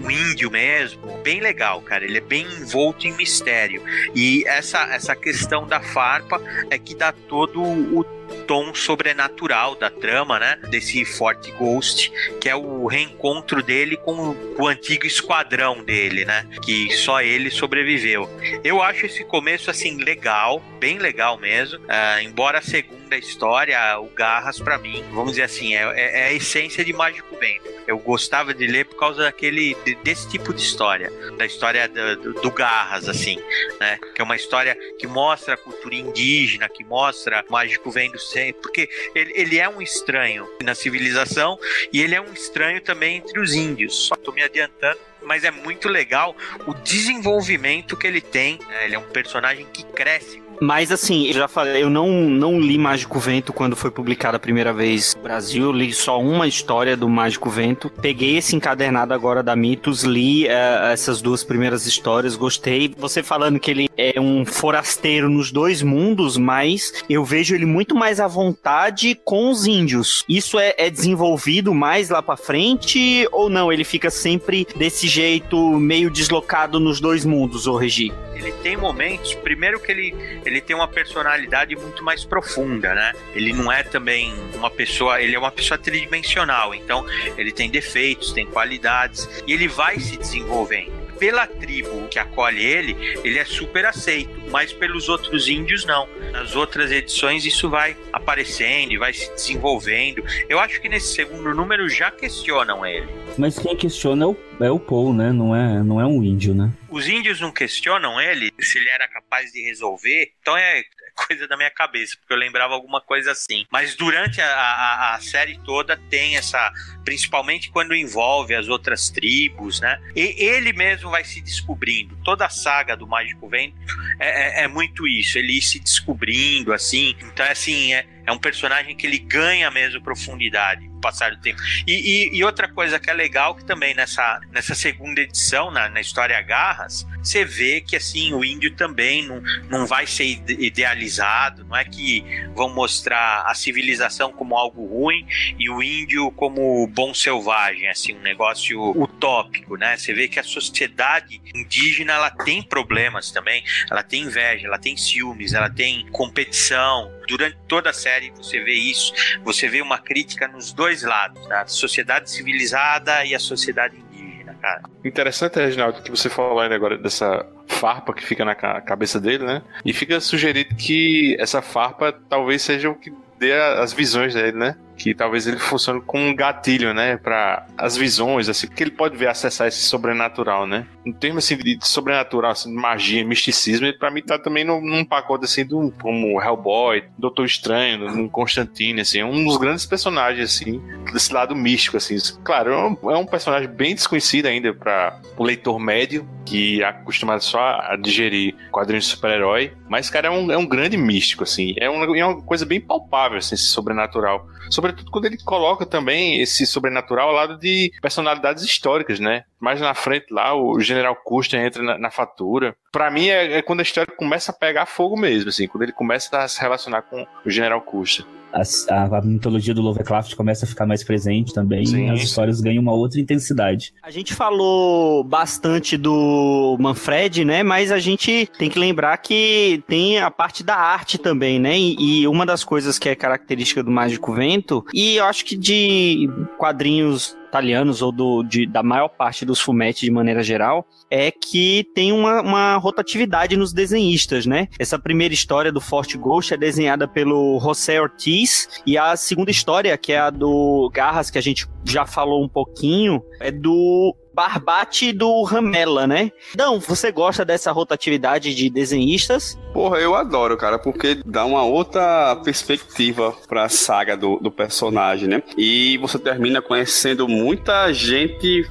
um 0.04 0.10
índio 0.10 0.50
mesmo. 0.50 1.22
Bem 1.22 1.40
legal, 1.40 1.80
cara. 1.80 2.04
Ele 2.04 2.18
é 2.18 2.20
bem 2.20 2.44
envolto 2.44 3.06
em 3.06 3.12
mistério. 3.12 3.82
E 4.14 4.44
essa, 4.46 4.82
essa 4.92 5.16
questão 5.16 5.66
da 5.66 5.80
farpa 5.80 6.38
é 6.68 6.78
que 6.78 6.94
dá 6.94 7.10
todo 7.10 7.62
o 7.62 8.04
tom 8.46 8.74
sobrenatural 8.74 9.74
da 9.74 9.90
trama, 9.90 10.38
né? 10.38 10.58
Desse 10.68 11.04
Forte 11.04 11.50
Ghost, 11.52 12.12
que 12.40 12.48
é 12.48 12.56
o 12.56 12.86
reencontro 12.86 13.62
dele 13.62 13.96
com 13.96 14.34
o 14.58 14.66
antigo 14.66 15.06
esquadrão 15.06 15.82
dele, 15.82 16.24
né? 16.24 16.46
Que 16.62 16.90
só 16.96 17.20
ele 17.20 17.50
sobreviveu. 17.50 18.28
Eu 18.64 18.82
acho 18.82 19.06
esse 19.06 19.24
começo 19.24 19.70
assim 19.70 19.96
legal, 20.02 20.62
bem 20.78 20.98
legal 20.98 21.38
mesmo. 21.38 21.78
Uh, 21.80 22.20
embora 22.22 22.58
a 22.58 22.62
segunda 22.62 23.16
história, 23.16 23.98
o 23.98 24.06
Garras 24.08 24.58
para 24.58 24.78
mim, 24.78 25.04
vamos 25.12 25.32
dizer 25.32 25.42
assim, 25.42 25.74
é, 25.74 25.82
é, 25.82 26.20
é, 26.20 26.26
a 26.28 26.32
essência 26.32 26.84
de 26.84 26.92
Mágico 26.92 27.36
Vento. 27.36 27.68
Eu 27.86 27.98
gostava 27.98 28.54
de 28.54 28.66
ler 28.66 28.84
por 28.84 28.96
causa 28.96 29.22
daquele 29.22 29.76
desse 30.04 30.28
tipo 30.28 30.54
de 30.54 30.62
história, 30.62 31.10
da 31.36 31.44
história 31.44 31.88
do, 31.88 32.34
do, 32.34 32.50
Garras, 32.50 33.08
assim, 33.08 33.40
né? 33.80 33.98
Que 34.14 34.20
é 34.20 34.24
uma 34.24 34.36
história 34.36 34.76
que 34.98 35.06
mostra 35.06 35.54
a 35.54 35.56
cultura 35.56 35.94
indígena, 35.94 36.68
que 36.68 36.84
mostra 36.84 37.44
Mágico 37.48 37.90
Vento 37.90 38.18
porque 38.54 38.88
ele, 39.14 39.32
ele 39.34 39.58
é 39.58 39.68
um 39.68 39.80
estranho 39.80 40.48
na 40.62 40.74
civilização 40.74 41.58
e 41.92 42.00
ele 42.00 42.14
é 42.14 42.20
um 42.20 42.32
estranho 42.32 42.80
também 42.80 43.16
entre 43.16 43.40
os 43.40 43.54
índios. 43.54 44.06
Só 44.06 44.16
tô 44.16 44.32
me 44.32 44.42
adiantando 44.42 44.98
mas 45.24 45.44
é 45.44 45.50
muito 45.50 45.88
legal 45.88 46.36
o 46.66 46.74
desenvolvimento 46.74 47.96
que 47.96 48.06
ele 48.06 48.20
tem. 48.20 48.58
Né? 48.68 48.86
Ele 48.86 48.94
é 48.94 48.98
um 48.98 49.02
personagem 49.02 49.66
que 49.72 49.84
cresce 49.84 50.42
Mas 50.60 50.92
assim, 50.92 51.26
eu 51.26 51.32
já 51.34 51.48
falei, 51.48 51.82
eu 51.82 51.90
não, 51.90 52.08
não 52.10 52.60
li 52.60 52.76
Mágico 52.76 53.18
Vento 53.18 53.52
quando 53.52 53.76
foi 53.76 53.90
publicado 53.90 54.36
a 54.36 54.40
primeira 54.40 54.72
vez 54.72 55.14
no 55.14 55.22
Brasil, 55.22 55.64
eu 55.64 55.72
li 55.72 55.92
só 55.92 56.20
uma 56.20 56.46
história 56.46 56.96
do 56.96 57.08
Mágico 57.08 57.48
Vento. 57.48 57.88
Peguei 57.88 58.36
esse 58.36 58.54
encadernado 58.54 59.14
agora 59.14 59.42
da 59.42 59.56
Mitos, 59.56 60.02
li 60.02 60.46
uh, 60.46 60.90
essas 60.92 61.22
duas 61.22 61.42
primeiras 61.44 61.86
histórias, 61.86 62.36
gostei. 62.36 62.94
Você 62.98 63.22
falando 63.22 63.58
que 63.58 63.70
ele 63.70 63.88
é 63.96 64.20
um 64.20 64.44
forasteiro 64.44 65.28
nos 65.28 65.50
dois 65.50 65.82
mundos, 65.82 66.36
mas 66.36 66.92
eu 67.08 67.24
vejo 67.24 67.54
ele 67.54 67.66
muito 67.66 67.94
mais 67.94 68.20
à 68.20 68.26
vontade 68.26 69.18
com 69.24 69.50
os 69.50 69.66
índios. 69.66 70.24
Isso 70.28 70.58
é, 70.58 70.74
é 70.76 70.90
desenvolvido 70.90 71.74
mais 71.74 72.10
lá 72.10 72.22
para 72.22 72.36
frente 72.36 73.26
ou 73.32 73.48
não? 73.48 73.72
Ele 73.72 73.84
fica 73.84 74.10
sempre 74.10 74.66
desse 74.76 75.08
jeito 75.10 75.78
meio 75.78 76.10
deslocado 76.10 76.78
nos 76.78 77.00
dois 77.00 77.24
mundos, 77.24 77.66
ô 77.66 77.76
Regi? 77.76 78.12
Ele 78.34 78.52
tem 78.62 78.76
momentos, 78.76 79.34
primeiro 79.34 79.78
que 79.78 79.92
ele, 79.92 80.14
ele 80.46 80.60
tem 80.60 80.74
uma 80.74 80.88
personalidade 80.88 81.76
muito 81.76 82.02
mais 82.02 82.24
profunda, 82.24 82.94
né? 82.94 83.12
Ele 83.34 83.52
não 83.52 83.70
é 83.70 83.82
também 83.82 84.32
uma 84.54 84.70
pessoa, 84.70 85.20
ele 85.20 85.34
é 85.34 85.38
uma 85.38 85.50
pessoa 85.50 85.76
tridimensional, 85.76 86.74
então 86.74 87.04
ele 87.36 87.52
tem 87.52 87.68
defeitos, 87.68 88.32
tem 88.32 88.46
qualidades 88.46 89.28
e 89.46 89.52
ele 89.52 89.68
vai 89.68 89.98
se 89.98 90.16
desenvolvendo 90.16 90.99
pela 91.20 91.46
tribo 91.46 92.08
que 92.08 92.18
acolhe 92.18 92.64
ele, 92.64 92.96
ele 93.22 93.38
é 93.38 93.44
super 93.44 93.84
aceito, 93.84 94.30
mas 94.50 94.72
pelos 94.72 95.10
outros 95.10 95.46
índios 95.46 95.84
não. 95.84 96.08
Nas 96.32 96.56
outras 96.56 96.90
edições 96.90 97.44
isso 97.44 97.68
vai 97.68 97.94
aparecendo 98.10 98.92
e 98.92 98.98
vai 98.98 99.12
se 99.12 99.30
desenvolvendo. 99.34 100.24
Eu 100.48 100.58
acho 100.58 100.80
que 100.80 100.88
nesse 100.88 101.14
segundo 101.14 101.54
número 101.54 101.88
já 101.90 102.10
questionam 102.10 102.86
ele. 102.86 103.06
Mas 103.36 103.58
quem 103.58 103.76
questiona 103.76 104.24
é 104.24 104.28
o, 104.28 104.36
é 104.60 104.70
o 104.70 104.80
Paul, 104.80 105.12
né? 105.12 105.30
Não 105.30 105.54
é, 105.54 105.82
não 105.82 106.00
é 106.00 106.06
um 106.06 106.24
índio, 106.24 106.54
né? 106.54 106.72
Os 106.88 107.06
índios 107.06 107.38
não 107.38 107.52
questionam 107.52 108.18
ele 108.18 108.50
se 108.58 108.78
ele 108.78 108.88
era 108.88 109.06
capaz 109.06 109.52
de 109.52 109.62
resolver. 109.62 110.32
Então 110.40 110.56
é 110.56 110.82
coisa 111.26 111.46
da 111.46 111.56
minha 111.56 111.70
cabeça, 111.70 112.16
porque 112.18 112.32
eu 112.32 112.36
lembrava 112.36 112.74
alguma 112.74 113.00
coisa 113.00 113.32
assim. 113.32 113.66
Mas 113.70 113.94
durante 113.94 114.40
a, 114.40 114.46
a, 114.46 115.14
a 115.14 115.20
série 115.20 115.58
toda 115.64 115.96
tem 116.08 116.36
essa. 116.36 116.72
Principalmente 117.04 117.70
quando 117.70 117.94
envolve 117.94 118.54
as 118.54 118.68
outras 118.68 119.10
tribos, 119.10 119.80
né? 119.80 120.00
E 120.14 120.34
ele 120.38 120.72
mesmo 120.72 121.10
vai 121.10 121.24
se 121.24 121.40
descobrindo. 121.40 122.16
Toda 122.24 122.46
a 122.46 122.50
saga 122.50 122.96
do 122.96 123.06
Mágico 123.06 123.48
Vento 123.48 123.76
é, 124.18 124.60
é, 124.60 124.64
é 124.64 124.68
muito 124.68 125.06
isso. 125.06 125.38
Ele 125.38 125.60
se 125.60 125.80
descobrindo, 125.80 126.72
assim. 126.72 127.16
Então, 127.22 127.44
é 127.46 127.52
assim, 127.52 127.94
é, 127.94 128.06
é 128.26 128.32
um 128.32 128.38
personagem 128.38 128.96
que 128.96 129.06
ele 129.06 129.18
ganha 129.18 129.70
mesmo 129.70 130.02
profundidade 130.02 130.89
passar 131.00 131.30
do 131.30 131.40
tempo. 131.40 131.60
E, 131.86 131.92
e, 131.92 132.38
e, 132.38 132.44
outra 132.44 132.68
coisa 132.68 132.98
que 132.98 133.10
é 133.10 133.14
legal, 133.14 133.54
que 133.54 133.64
também 133.64 133.94
nessa, 133.94 134.40
nessa 134.50 134.74
segunda 134.74 135.20
edição, 135.20 135.70
na, 135.70 135.88
na 135.88 136.00
história 136.00 136.40
Garras, 136.42 137.06
você 137.22 137.44
vê 137.44 137.80
que 137.80 137.96
assim 137.96 138.32
o 138.32 138.44
índio 138.44 138.74
também 138.74 139.26
não, 139.26 139.42
não 139.68 139.86
vai 139.86 140.06
ser 140.06 140.24
idealizado, 140.24 141.64
não 141.64 141.76
é 141.76 141.84
que 141.84 142.24
vão 142.54 142.68
mostrar 142.68 143.44
a 143.46 143.54
civilização 143.54 144.32
como 144.32 144.56
algo 144.56 144.86
ruim 144.86 145.26
e 145.58 145.68
o 145.68 145.82
índio 145.82 146.30
como 146.32 146.86
bom 146.86 147.12
selvagem, 147.14 147.88
assim, 147.88 148.14
um 148.14 148.20
negócio 148.20 148.80
utópico, 149.00 149.76
né? 149.76 149.96
Você 149.96 150.12
vê 150.12 150.28
que 150.28 150.38
a 150.38 150.44
sociedade 150.44 151.40
indígena 151.54 152.14
ela 152.14 152.30
tem 152.30 152.62
problemas 152.62 153.30
também, 153.30 153.62
ela 153.90 154.02
tem 154.02 154.22
inveja, 154.22 154.66
ela 154.66 154.78
tem 154.78 154.96
ciúmes, 154.96 155.52
ela 155.52 155.70
tem 155.70 156.06
competição, 156.10 157.10
durante 157.30 157.56
toda 157.68 157.90
a 157.90 157.92
série 157.92 158.30
você 158.30 158.60
vê 158.60 158.74
isso, 158.74 159.12
você 159.44 159.68
vê 159.68 159.80
uma 159.80 159.98
crítica 159.98 160.48
nos 160.48 160.72
dois 160.72 161.02
lados, 161.02 161.48
a 161.50 161.64
sociedade 161.66 162.28
civilizada 162.28 163.24
e 163.24 163.34
a 163.34 163.38
sociedade 163.38 163.96
indígena, 163.96 164.54
cara. 164.60 164.82
Interessante, 165.04 165.60
Reginaldo, 165.60 166.02
que 166.02 166.10
você 166.10 166.28
falou 166.28 166.58
ainda 166.58 166.74
agora 166.74 166.98
dessa 166.98 167.46
farpa 167.68 168.12
que 168.12 168.24
fica 168.24 168.44
na 168.44 168.54
cabeça 168.54 169.20
dele, 169.20 169.44
né? 169.44 169.62
E 169.84 169.92
fica 169.92 170.20
sugerido 170.20 170.74
que 170.74 171.36
essa 171.38 171.62
farpa 171.62 172.12
talvez 172.28 172.62
seja 172.62 172.90
o 172.90 172.96
que 172.96 173.12
dê 173.38 173.52
as 173.54 173.92
visões 173.92 174.34
dele, 174.34 174.58
né? 174.58 174.76
Que 175.00 175.14
talvez 175.14 175.46
ele 175.46 175.56
funcione 175.58 176.02
como 176.02 176.22
um 176.22 176.36
gatilho, 176.36 176.92
né, 176.92 177.16
para 177.16 177.66
as 177.78 177.96
visões, 177.96 178.50
assim, 178.50 178.68
que 178.68 178.82
ele 178.82 178.90
pode 178.90 179.16
ver 179.16 179.28
acessar 179.28 179.66
esse 179.66 179.80
sobrenatural, 179.80 180.66
né? 180.66 180.86
Em 181.06 181.12
termos 181.12 181.44
assim 181.44 181.56
de 181.56 181.78
sobrenatural, 181.80 182.50
assim, 182.50 182.68
de 182.68 182.76
magia, 182.76 183.24
misticismo, 183.24 183.90
para 183.98 184.10
mim 184.10 184.20
tá 184.20 184.38
também 184.38 184.62
num, 184.62 184.80
num, 184.82 185.02
pacote 185.02 185.44
assim 185.44 185.64
do 185.64 185.90
como 186.02 186.40
Hellboy, 186.40 187.04
Doutor 187.18 187.46
Estranho, 187.46 188.06
um 188.10 188.28
Constantine, 188.28 189.00
assim, 189.00 189.20
é 189.20 189.24
um 189.24 189.42
dos 189.42 189.56
grandes 189.56 189.86
personagens 189.86 190.52
assim 190.52 190.82
desse 191.12 191.32
lado 191.32 191.56
místico, 191.56 191.96
assim. 191.96 192.16
Claro, 192.44 192.72
é 192.72 192.76
um, 192.76 193.10
é 193.10 193.16
um 193.16 193.26
personagem 193.26 193.68
bem 193.68 193.94
desconhecido 193.94 194.46
ainda 194.46 194.74
para 194.74 195.18
o 195.38 195.42
leitor 195.42 195.80
médio 195.80 196.28
que 196.50 196.82
é 196.82 196.86
acostumado 196.86 197.42
só 197.42 197.60
a 197.60 197.96
digerir 197.96 198.56
quadrinhos 198.72 199.04
de 199.04 199.10
super-herói, 199.10 199.72
mas 199.88 200.10
cara 200.10 200.26
é 200.26 200.30
um, 200.30 200.50
é 200.50 200.58
um 200.58 200.66
grande 200.66 200.96
místico, 200.96 201.44
assim, 201.44 201.74
é 201.78 201.88
uma, 201.88 202.18
é 202.18 202.24
uma 202.24 202.42
coisa 202.42 202.66
bem 202.66 202.80
palpável, 202.80 203.38
assim, 203.38 203.54
esse 203.54 203.66
sobrenatural. 203.66 204.48
Sobretudo 204.90 205.10
quando 205.10 205.24
ele 205.26 205.38
coloca 205.38 205.86
também 205.86 206.40
esse 206.40 206.66
sobrenatural 206.66 207.28
ao 207.28 207.34
lado 207.34 207.58
de 207.58 207.92
personalidades 208.02 208.64
históricas, 208.64 209.20
né? 209.20 209.44
Mais 209.60 209.80
na 209.80 209.94
frente 209.94 210.26
lá, 210.30 210.54
o 210.54 210.80
General 210.80 211.14
Custer 211.14 211.60
entra 211.60 211.82
na, 211.82 211.98
na 211.98 212.10
fatura. 212.10 212.74
Para 212.92 213.10
mim 213.10 213.28
é, 213.28 213.58
é, 213.58 213.62
quando 213.62 213.80
a 213.80 213.82
história 213.82 214.12
começa 214.16 214.50
a 214.50 214.54
pegar 214.54 214.86
fogo 214.86 215.18
mesmo, 215.18 215.50
assim, 215.50 215.66
quando 215.68 215.82
ele 215.82 215.92
começa 215.92 216.38
a 216.38 216.48
se 216.48 216.60
relacionar 216.60 217.02
com 217.02 217.26
o 217.44 217.50
General 217.50 217.80
Custer 217.80 218.24
a, 218.52 219.18
a, 219.18 219.22
mitologia 219.22 219.72
do 219.72 219.82
Lovecraft 219.82 220.34
começa 220.34 220.64
a 220.64 220.68
ficar 220.68 220.86
mais 220.86 221.04
presente 221.04 221.54
também 221.54 221.86
Sim. 221.86 222.06
e 222.06 222.10
as 222.10 222.20
histórias 222.20 222.60
ganham 222.60 222.82
uma 222.82 222.92
outra 222.92 223.20
intensidade. 223.20 223.92
A 224.02 224.10
gente 224.10 224.34
falou 224.34 225.22
bastante 225.22 225.96
do 225.96 226.76
Manfred, 226.80 227.44
né? 227.44 227.62
Mas 227.62 227.92
a 227.92 227.98
gente 227.98 228.48
tem 228.58 228.68
que 228.68 228.78
lembrar 228.78 229.16
que 229.18 229.82
tem 229.86 230.18
a 230.18 230.30
parte 230.30 230.62
da 230.62 230.76
arte 230.76 231.18
também, 231.18 231.58
né? 231.58 231.78
E, 231.78 232.22
e 232.22 232.28
uma 232.28 232.44
das 232.44 232.64
coisas 232.64 232.98
que 232.98 233.08
é 233.08 233.14
característica 233.14 233.82
do 233.82 233.90
Mágico 233.90 234.32
Vento, 234.32 234.84
e 234.92 235.16
eu 235.16 235.24
acho 235.24 235.44
que 235.44 235.56
de 235.56 236.28
quadrinhos 236.58 237.36
italianos 237.50 238.00
ou 238.00 238.12
do, 238.12 238.44
de, 238.44 238.64
da 238.64 238.82
maior 238.82 239.08
parte 239.08 239.44
dos 239.44 239.60
fumetti 239.60 240.06
de 240.06 240.10
maneira 240.10 240.42
geral, 240.42 240.86
é 241.10 241.30
que 241.30 241.84
tem 241.94 242.12
uma, 242.12 242.40
uma, 242.40 242.76
rotatividade 242.76 243.56
nos 243.56 243.72
desenhistas, 243.72 244.46
né? 244.46 244.68
Essa 244.78 244.98
primeira 244.98 245.34
história 245.34 245.72
do 245.72 245.80
Forte 245.80 246.16
Ghost 246.16 246.54
é 246.54 246.56
desenhada 246.56 247.08
pelo 247.08 247.58
José 247.60 248.00
Ortiz 248.00 248.68
e 248.86 248.96
a 248.96 249.16
segunda 249.16 249.50
história, 249.50 249.96
que 249.98 250.12
é 250.12 250.20
a 250.20 250.30
do 250.30 250.90
Garras, 250.94 251.30
que 251.30 251.38
a 251.38 251.42
gente 251.42 251.66
já 251.84 252.06
falou 252.06 252.44
um 252.44 252.48
pouquinho, 252.48 253.22
é 253.40 253.50
do 253.50 254.14
Barbate 254.32 255.12
do 255.12 255.42
Ramela, 255.42 256.06
né? 256.06 256.30
Então, 256.54 256.78
você 256.78 257.10
gosta 257.10 257.44
dessa 257.44 257.72
rotatividade 257.72 258.54
de 258.54 258.70
desenhistas? 258.70 259.58
Porra, 259.72 259.98
eu 259.98 260.14
adoro, 260.14 260.56
cara, 260.56 260.78
porque 260.78 261.20
dá 261.26 261.44
uma 261.44 261.64
outra 261.64 262.36
perspectiva 262.36 263.34
pra 263.48 263.68
saga 263.68 264.16
do, 264.16 264.38
do 264.38 264.50
personagem, 264.50 265.28
né? 265.28 265.42
E 265.56 265.98
você 265.98 266.18
termina 266.18 266.62
conhecendo 266.62 267.26
muita 267.28 267.92
gente 267.92 268.64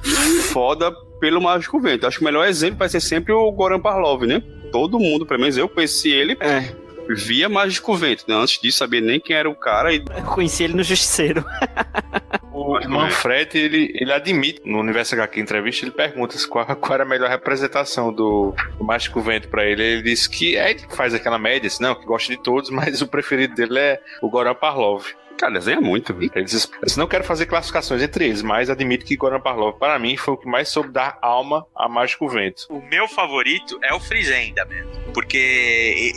foda 0.52 0.92
pelo 1.20 1.40
Mágico 1.40 1.78
Vento. 1.78 2.06
Acho 2.06 2.18
que 2.18 2.24
o 2.24 2.26
melhor 2.26 2.46
exemplo 2.48 2.78
vai 2.78 2.88
ser 2.88 3.00
sempre 3.00 3.32
o 3.32 3.52
Goran 3.52 3.78
Parlov, 3.78 4.24
né? 4.24 4.42
Todo 4.72 4.98
mundo, 4.98 5.26
pelo 5.26 5.40
menos 5.40 5.56
eu 5.56 5.68
conheci 5.68 6.10
ele 6.10 6.36
é 6.40 6.74
via 7.14 7.48
Mágico 7.48 7.94
Vento, 7.94 8.24
né? 8.28 8.34
Antes 8.34 8.60
disso, 8.60 8.78
sabia 8.78 9.00
nem 9.00 9.20
quem 9.20 9.36
era 9.36 9.48
o 9.48 9.54
cara. 9.54 9.92
E... 9.92 9.98
Eu 10.16 10.24
conheci 10.24 10.64
ele 10.64 10.74
no 10.74 10.82
Justiceiro. 10.82 11.44
o 12.52 12.78
Manfred, 12.88 13.58
ele, 13.58 13.92
ele 13.94 14.12
admite, 14.12 14.60
no 14.64 14.78
Universo 14.78 15.14
HQ 15.14 15.40
Entrevista, 15.40 15.84
ele 15.84 15.92
pergunta 15.92 16.36
qual, 16.48 16.64
qual 16.76 16.94
era 16.94 17.02
a 17.02 17.06
melhor 17.06 17.28
representação 17.28 18.12
do, 18.12 18.54
do 18.78 18.84
Mágico 18.84 19.20
Vento 19.20 19.48
pra 19.48 19.64
ele. 19.64 19.82
Ele 19.82 20.02
disse 20.02 20.28
que 20.28 20.56
é 20.56 20.70
ele 20.70 20.80
que 20.80 20.96
faz 20.96 21.14
aquela 21.14 21.38
média, 21.38 21.66
assim, 21.66 21.82
não, 21.82 21.94
que 21.94 22.06
gosta 22.06 22.34
de 22.34 22.42
todos, 22.42 22.70
mas 22.70 23.00
o 23.00 23.06
preferido 23.06 23.54
dele 23.54 23.78
é 23.78 24.00
o 24.22 24.28
Goran 24.28 24.54
Parlov. 24.54 25.06
Cara, 25.40 25.54
desenha 25.54 25.80
muito. 25.80 26.14
Eles, 26.34 26.70
eles 26.82 26.96
não 26.98 27.08
quero 27.08 27.24
fazer 27.24 27.46
classificações 27.46 28.02
entre 28.02 28.26
eles, 28.26 28.42
mas 28.42 28.68
admito 28.68 29.06
que 29.06 29.16
Goran 29.16 29.40
Parlov, 29.40 29.78
para 29.78 29.98
mim, 29.98 30.14
foi 30.14 30.34
o 30.34 30.36
que 30.36 30.46
mais 30.46 30.68
soube 30.68 30.90
dar 30.90 31.18
alma 31.22 31.66
a 31.74 31.88
Mágico 31.88 32.28
Vento. 32.28 32.66
O 32.68 32.82
meu 32.82 33.08
favorito 33.08 33.80
é 33.82 33.94
o 33.94 33.98
Frizenda 33.98 34.66
mesmo. 34.66 34.92
Porque 35.14 36.12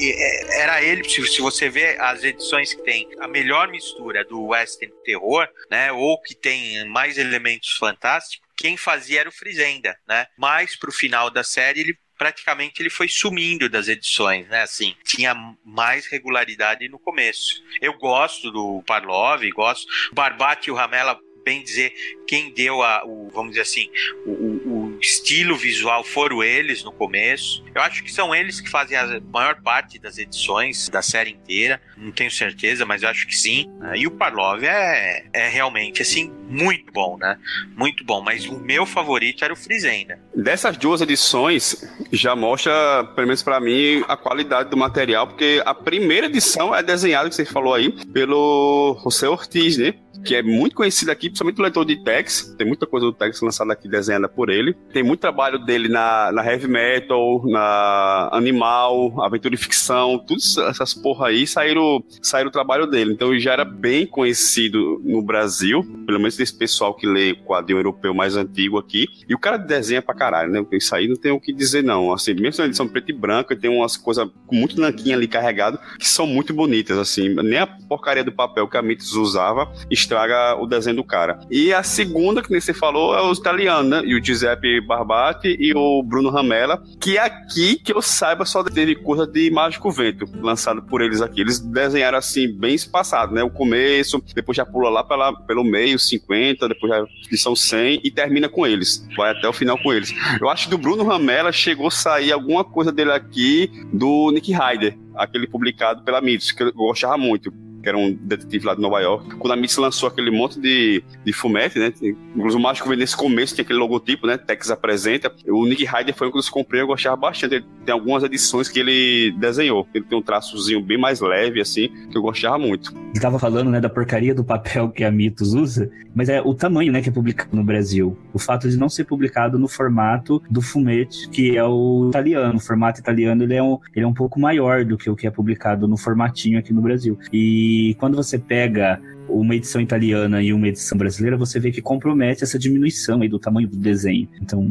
era 0.52 0.84
ele, 0.84 1.08
se 1.08 1.42
você 1.42 1.70
vê 1.70 1.96
as 2.02 2.22
edições 2.22 2.74
que 2.74 2.84
tem 2.84 3.08
a 3.22 3.26
melhor 3.26 3.70
mistura 3.70 4.26
do 4.26 4.48
western 4.48 4.94
terror, 5.06 5.48
né? 5.72 5.90
Ou 5.94 6.22
que 6.22 6.36
tem 6.36 6.86
mais 6.90 7.18
elementos 7.18 7.78
fantásticos, 7.78 8.44
quem 8.58 8.76
fazia 8.76 9.22
era 9.22 9.30
o 9.30 9.32
Frizenda, 9.32 9.98
né? 10.06 10.28
Mas 10.38 10.76
pro 10.76 10.92
final 10.92 11.30
da 11.30 11.46
série 11.46 11.80
ele 11.80 11.98
praticamente 12.24 12.82
ele 12.82 12.90
foi 12.90 13.10
sumindo 13.10 13.68
das 13.68 13.90
edições, 13.90 14.48
né? 14.48 14.62
Assim, 14.62 14.96
tinha 15.04 15.36
mais 15.66 16.06
regularidade 16.06 16.88
no 16.88 16.98
começo. 16.98 17.62
Eu 17.82 17.98
gosto 17.98 18.50
do 18.50 18.82
Parlov, 18.88 19.44
gosto. 19.52 19.86
Barbati 20.14 20.70
e 20.70 20.72
o 20.72 20.74
Ramela, 20.74 21.20
bem 21.44 21.62
dizer, 21.62 21.94
quem 22.26 22.54
deu 22.54 22.82
a, 22.82 23.04
o, 23.06 23.30
vamos 23.30 23.50
dizer 23.52 23.64
assim, 23.64 23.90
o, 24.26 24.32
o 24.32 24.73
estilo 25.04 25.58
visual 25.58 26.04
foram 26.04 26.42
eles 26.42 26.84
no 26.84 26.92
começo. 26.92 27.64
Eu 27.76 27.82
acho 27.82 28.04
que 28.04 28.12
são 28.12 28.34
eles 28.34 28.62
que 28.62 28.70
fazem 28.70 28.98
a 28.98 29.20
maior 29.32 29.62
parte 29.62 30.00
das 30.00 30.18
edições 30.18 30.88
da 30.88 31.02
série 31.02 31.32
inteira. 31.32 31.82
Não 31.98 32.12
tenho 32.12 32.32
certeza, 32.32 32.86
mas 32.86 33.04
eu 33.04 33.10
acho 33.10 33.28
que 33.28 33.36
sim. 33.36 33.70
E 33.96 34.08
o 34.08 34.12
Parlov 34.12 34.64
é, 34.64 35.26
é 35.34 35.50
realmente, 35.50 36.02
assim, 36.02 36.32
muito 36.48 36.92
bom, 36.94 37.18
né? 37.20 37.38
Muito 37.76 38.04
bom. 38.06 38.22
Mas 38.22 38.46
o 38.46 38.58
meu 38.60 38.86
favorito 38.86 39.44
era 39.44 39.54
o 39.54 39.58
Frizenda. 39.58 40.20
Dessas 40.34 40.78
duas 40.78 41.02
edições, 41.02 41.86
já 42.12 42.36
mostra, 42.36 43.04
pelo 43.16 43.28
menos 43.28 43.44
para 43.44 43.60
mim, 43.60 44.04
a 44.08 44.16
qualidade 44.16 44.70
do 44.70 44.78
material, 44.78 45.28
porque 45.28 45.62
a 45.66 45.74
primeira 45.74 46.28
edição 46.28 46.74
é 46.74 46.82
desenhada, 46.82 47.28
que 47.28 47.36
você 47.36 47.46
falou 47.46 47.74
aí, 47.74 47.92
pelo 48.14 49.00
José 49.04 49.28
Ortiz, 49.28 49.78
né? 49.78 49.96
Que 50.24 50.36
é 50.36 50.44
muito 50.44 50.76
conhecido 50.76 51.12
aqui, 51.12 51.30
principalmente 51.30 51.60
o 51.60 51.64
leitor 51.64 51.86
de 51.86 52.04
Tex. 52.04 52.56
Tem 52.58 52.66
muita 52.66 52.86
coisa 52.86 53.06
do 53.06 53.14
Tex 53.14 53.42
lançada 53.42 53.74
aqui 53.74 53.88
desenhada 53.88 54.28
por 54.30 54.50
ele. 54.50 54.74
Tem 54.92 55.04
muito 55.04 55.20
trabalho 55.20 55.60
dele 55.60 55.90
na, 55.90 56.32
na 56.32 56.46
Heavy 56.46 56.68
Metal, 56.68 57.44
na 57.46 58.30
Animal, 58.32 59.22
Aventura 59.22 59.56
e 59.56 59.58
Ficção, 59.58 60.20
todas 60.20 60.58
essas 60.58 60.94
porra 60.94 61.28
aí 61.28 61.46
saíram, 61.46 62.04
saíram 62.22 62.50
o 62.50 62.52
trabalho 62.52 62.88
dele. 62.88 63.14
Então 63.14 63.32
ele 63.32 63.40
já 63.40 63.54
era 63.54 63.66
bem 63.66 64.06
conhecido 64.06 65.02
no 65.04 65.22
Brasil, 65.22 65.84
pelo 66.06 66.20
menos 66.20 66.38
desse 66.38 66.58
pessoal 66.58 66.94
que 66.94 67.06
lê 67.06 67.36
quadrinho 67.36 67.80
europeu 67.80 68.14
mais 68.14 68.36
antigo 68.36 68.78
aqui. 68.78 69.08
E 69.28 69.34
o 69.34 69.40
cara 69.40 69.58
desenha 69.58 70.02
pra 70.02 70.16
caralho, 70.16 70.52
né? 70.52 70.66
Isso 70.72 70.96
aí 70.96 71.08
não 71.08 71.16
tem 71.16 71.32
o 71.32 71.40
que 71.40 71.54
dizer, 71.54 71.84
não. 71.84 72.14
Assim, 72.14 72.34
mesmo 72.34 72.62
na 72.62 72.68
edição 72.68 72.88
preta 72.88 73.12
e 73.12 73.14
branca, 73.14 73.56
tem 73.56 73.70
umas 73.70 73.98
coisas 73.98 74.28
com 74.48 74.56
muito 74.56 74.80
nanquinha 74.80 75.16
ali 75.16 75.28
carregado 75.28 75.80
que 76.00 76.08
são 76.08 76.26
muito 76.26 76.54
bonitas, 76.54 76.98
assim. 76.98 77.30
Nem 77.30 77.60
a 77.60 77.68
porcaria 77.68 78.24
do 78.24 78.32
papel 78.32 78.68
que 78.68 78.78
a 78.78 78.82
Mitos 78.82 79.14
usava 79.14 79.72
estraga 80.14 80.56
o 80.56 80.68
desenho 80.68 80.98
do 80.98 81.04
cara. 81.04 81.40
E 81.50 81.74
a 81.74 81.82
segunda, 81.82 82.42
que 82.42 82.52
nem 82.52 82.62
você 82.62 82.74
falou, 82.74 83.16
é 83.16 83.22
os 83.22 83.40
italianos, 83.40 83.90
né? 83.90 84.02
E 84.06 84.16
o 84.16 84.24
Giuseppe 84.24 84.80
Barbati 84.80 85.58
e 85.60 85.74
o 85.76 86.04
Bruno 86.04 86.30
Ramella, 86.30 86.82
que 87.02 87.18
aqui, 87.18 87.78
que 87.80 87.92
eu 87.92 88.02
saiba, 88.02 88.46
só 88.46 88.64
teve 88.64 88.96
coisa 88.96 89.26
de 89.26 89.50
Mágico 89.50 89.92
Vento, 89.92 90.26
lançado 90.40 90.84
por 90.84 91.02
eles 91.02 91.22
aqui. 91.22 91.42
Eles 91.42 91.60
desenharam 91.60 92.18
assim, 92.18 92.48
bem 92.48 92.76
espaçado, 92.76 93.34
né? 93.34 93.44
O 93.44 93.50
começo, 93.50 94.24
depois 94.36 94.56
já 94.56 94.66
pula 94.66 94.90
lá 94.90 95.04
pela, 95.04 95.34
pelo 95.44 95.64
meio, 95.64 95.98
50, 95.98 96.70
depois 96.70 96.92
já 96.92 97.38
são 97.38 97.56
100 97.56 98.02
e 98.04 98.12
termina 98.12 98.48
com 98.48 98.68
eles. 98.68 99.08
Vai 99.18 99.32
até 99.32 99.48
o 99.48 99.54
final 99.54 99.78
com 99.78 99.92
eles. 99.92 100.14
Eu 100.40 100.50
acho 100.50 100.66
que 100.66 100.72
do 100.72 100.78
Bruno 100.78 101.04
Ramella 101.04 101.52
chegou 101.52 101.88
a 101.88 101.92
sair 101.92 102.32
alguma 102.32 102.64
coisa 102.64 102.92
dele 102.92 103.12
aqui 103.12 103.72
do 103.92 104.32
Nick 104.32 104.52
Ryder, 104.52 104.98
aquele 105.16 105.48
publicado 105.48 106.04
pela 106.04 106.22
Mitos, 106.22 106.52
que 106.52 106.64
eu 106.64 106.74
gostava 106.74 107.18
muito 107.18 107.52
que 107.84 107.90
era 107.90 107.98
um 107.98 108.14
detetive 108.14 108.66
lá 108.66 108.74
de 108.74 108.82
Nova 108.82 109.02
York. 109.02 109.36
Quando 109.36 109.52
a 109.52 109.56
Mitz 109.58 109.76
lançou 109.76 110.08
aquele 110.08 110.32
monte 110.32 110.60
de, 110.60 111.04
de 111.26 111.34
fumete, 111.34 111.78
né? 111.78 111.94
Inclusive 112.02 112.56
o 112.56 112.64
Mágico 112.64 112.88
veio 112.88 112.98
nesse 112.98 113.16
começo, 113.16 113.54
tinha 113.54 113.64
aquele 113.64 113.78
logotipo, 113.78 114.26
né? 114.26 114.38
Tex 114.38 114.72
apresenta. 114.72 115.32
O 115.48 115.66
Nick 115.66 115.84
Ryder 115.84 116.16
foi 116.16 116.30
um 116.30 116.32
que 116.32 116.38
eu 116.38 116.44
comprei, 116.50 116.82
eu 116.82 116.88
gostava 116.88 117.18
bastante. 117.18 117.56
Ele 117.56 117.66
tem 117.86 117.94
algumas 117.94 118.24
edições 118.24 118.70
que 118.70 118.80
ele 118.80 119.36
desenhou. 119.38 119.86
Ele 119.94 120.06
tem 120.06 120.18
um 120.18 120.22
traçozinho 120.22 120.82
bem 120.82 120.98
mais 120.98 121.20
leve, 121.20 121.60
assim, 121.60 121.90
que 122.10 122.18
eu 122.18 122.22
gostava 122.22 122.58
muito. 122.58 122.96
Ele 123.12 123.20
tava 123.20 123.38
falando, 123.38 123.70
né, 123.70 123.82
da 123.82 123.90
porcaria 123.90 124.34
do 124.34 124.44
papel 124.44 124.90
que 124.90 125.04
a 125.04 125.12
Mitos 125.12 125.54
usa, 125.54 125.92
mas 126.16 126.30
é 126.30 126.42
o 126.42 126.54
tamanho, 126.54 126.92
né, 126.92 127.02
que 127.02 127.10
é 127.10 127.12
publicado 127.12 127.56
no 127.56 127.64
Brasil. 127.64 128.18
O 128.34 128.40
fato 128.40 128.70
de 128.70 128.78
não 128.78 128.88
ser 128.88 129.04
publicado 129.04 129.60
no 129.60 129.68
formato 129.68 130.42
do 130.50 130.62
fumete, 130.62 131.30
que 131.30 131.58
é 131.58 131.64
o 131.64 132.08
italiano. 132.10 132.56
O 132.56 132.60
formato 132.60 133.02
italiano, 133.02 133.44
ele 133.44 133.56
é 133.56 133.62
um, 133.62 133.78
ele 133.94 134.06
é 134.06 134.08
um 134.08 134.14
pouco 134.14 134.40
maior 134.40 134.86
do 134.86 134.98
que 134.98 135.10
o 135.10 135.16
que 135.16 135.28
é 135.28 135.32
publicado 135.32 135.88
no 135.88 135.98
formatinho 135.98 136.58
aqui 136.58 136.72
no 136.72 136.82
Brasil. 136.82 137.20
E 137.32 137.73
e 137.74 137.94
quando 137.96 138.16
você 138.16 138.38
pega 138.38 139.02
uma 139.28 139.56
edição 139.56 139.82
italiana 139.82 140.44
e 140.44 140.54
uma 140.54 140.68
edição 140.68 140.98
brasileira, 140.98 141.36
você 141.36 141.60
vê 141.60 141.72
que 141.72 141.82
compromete 141.82 142.44
essa 142.44 142.60
diminuição 142.60 143.22
aí 143.22 143.30
do 143.30 143.40
tamanho 143.40 143.68
do 143.68 143.78
desenho. 143.78 144.28
Então, 144.42 144.70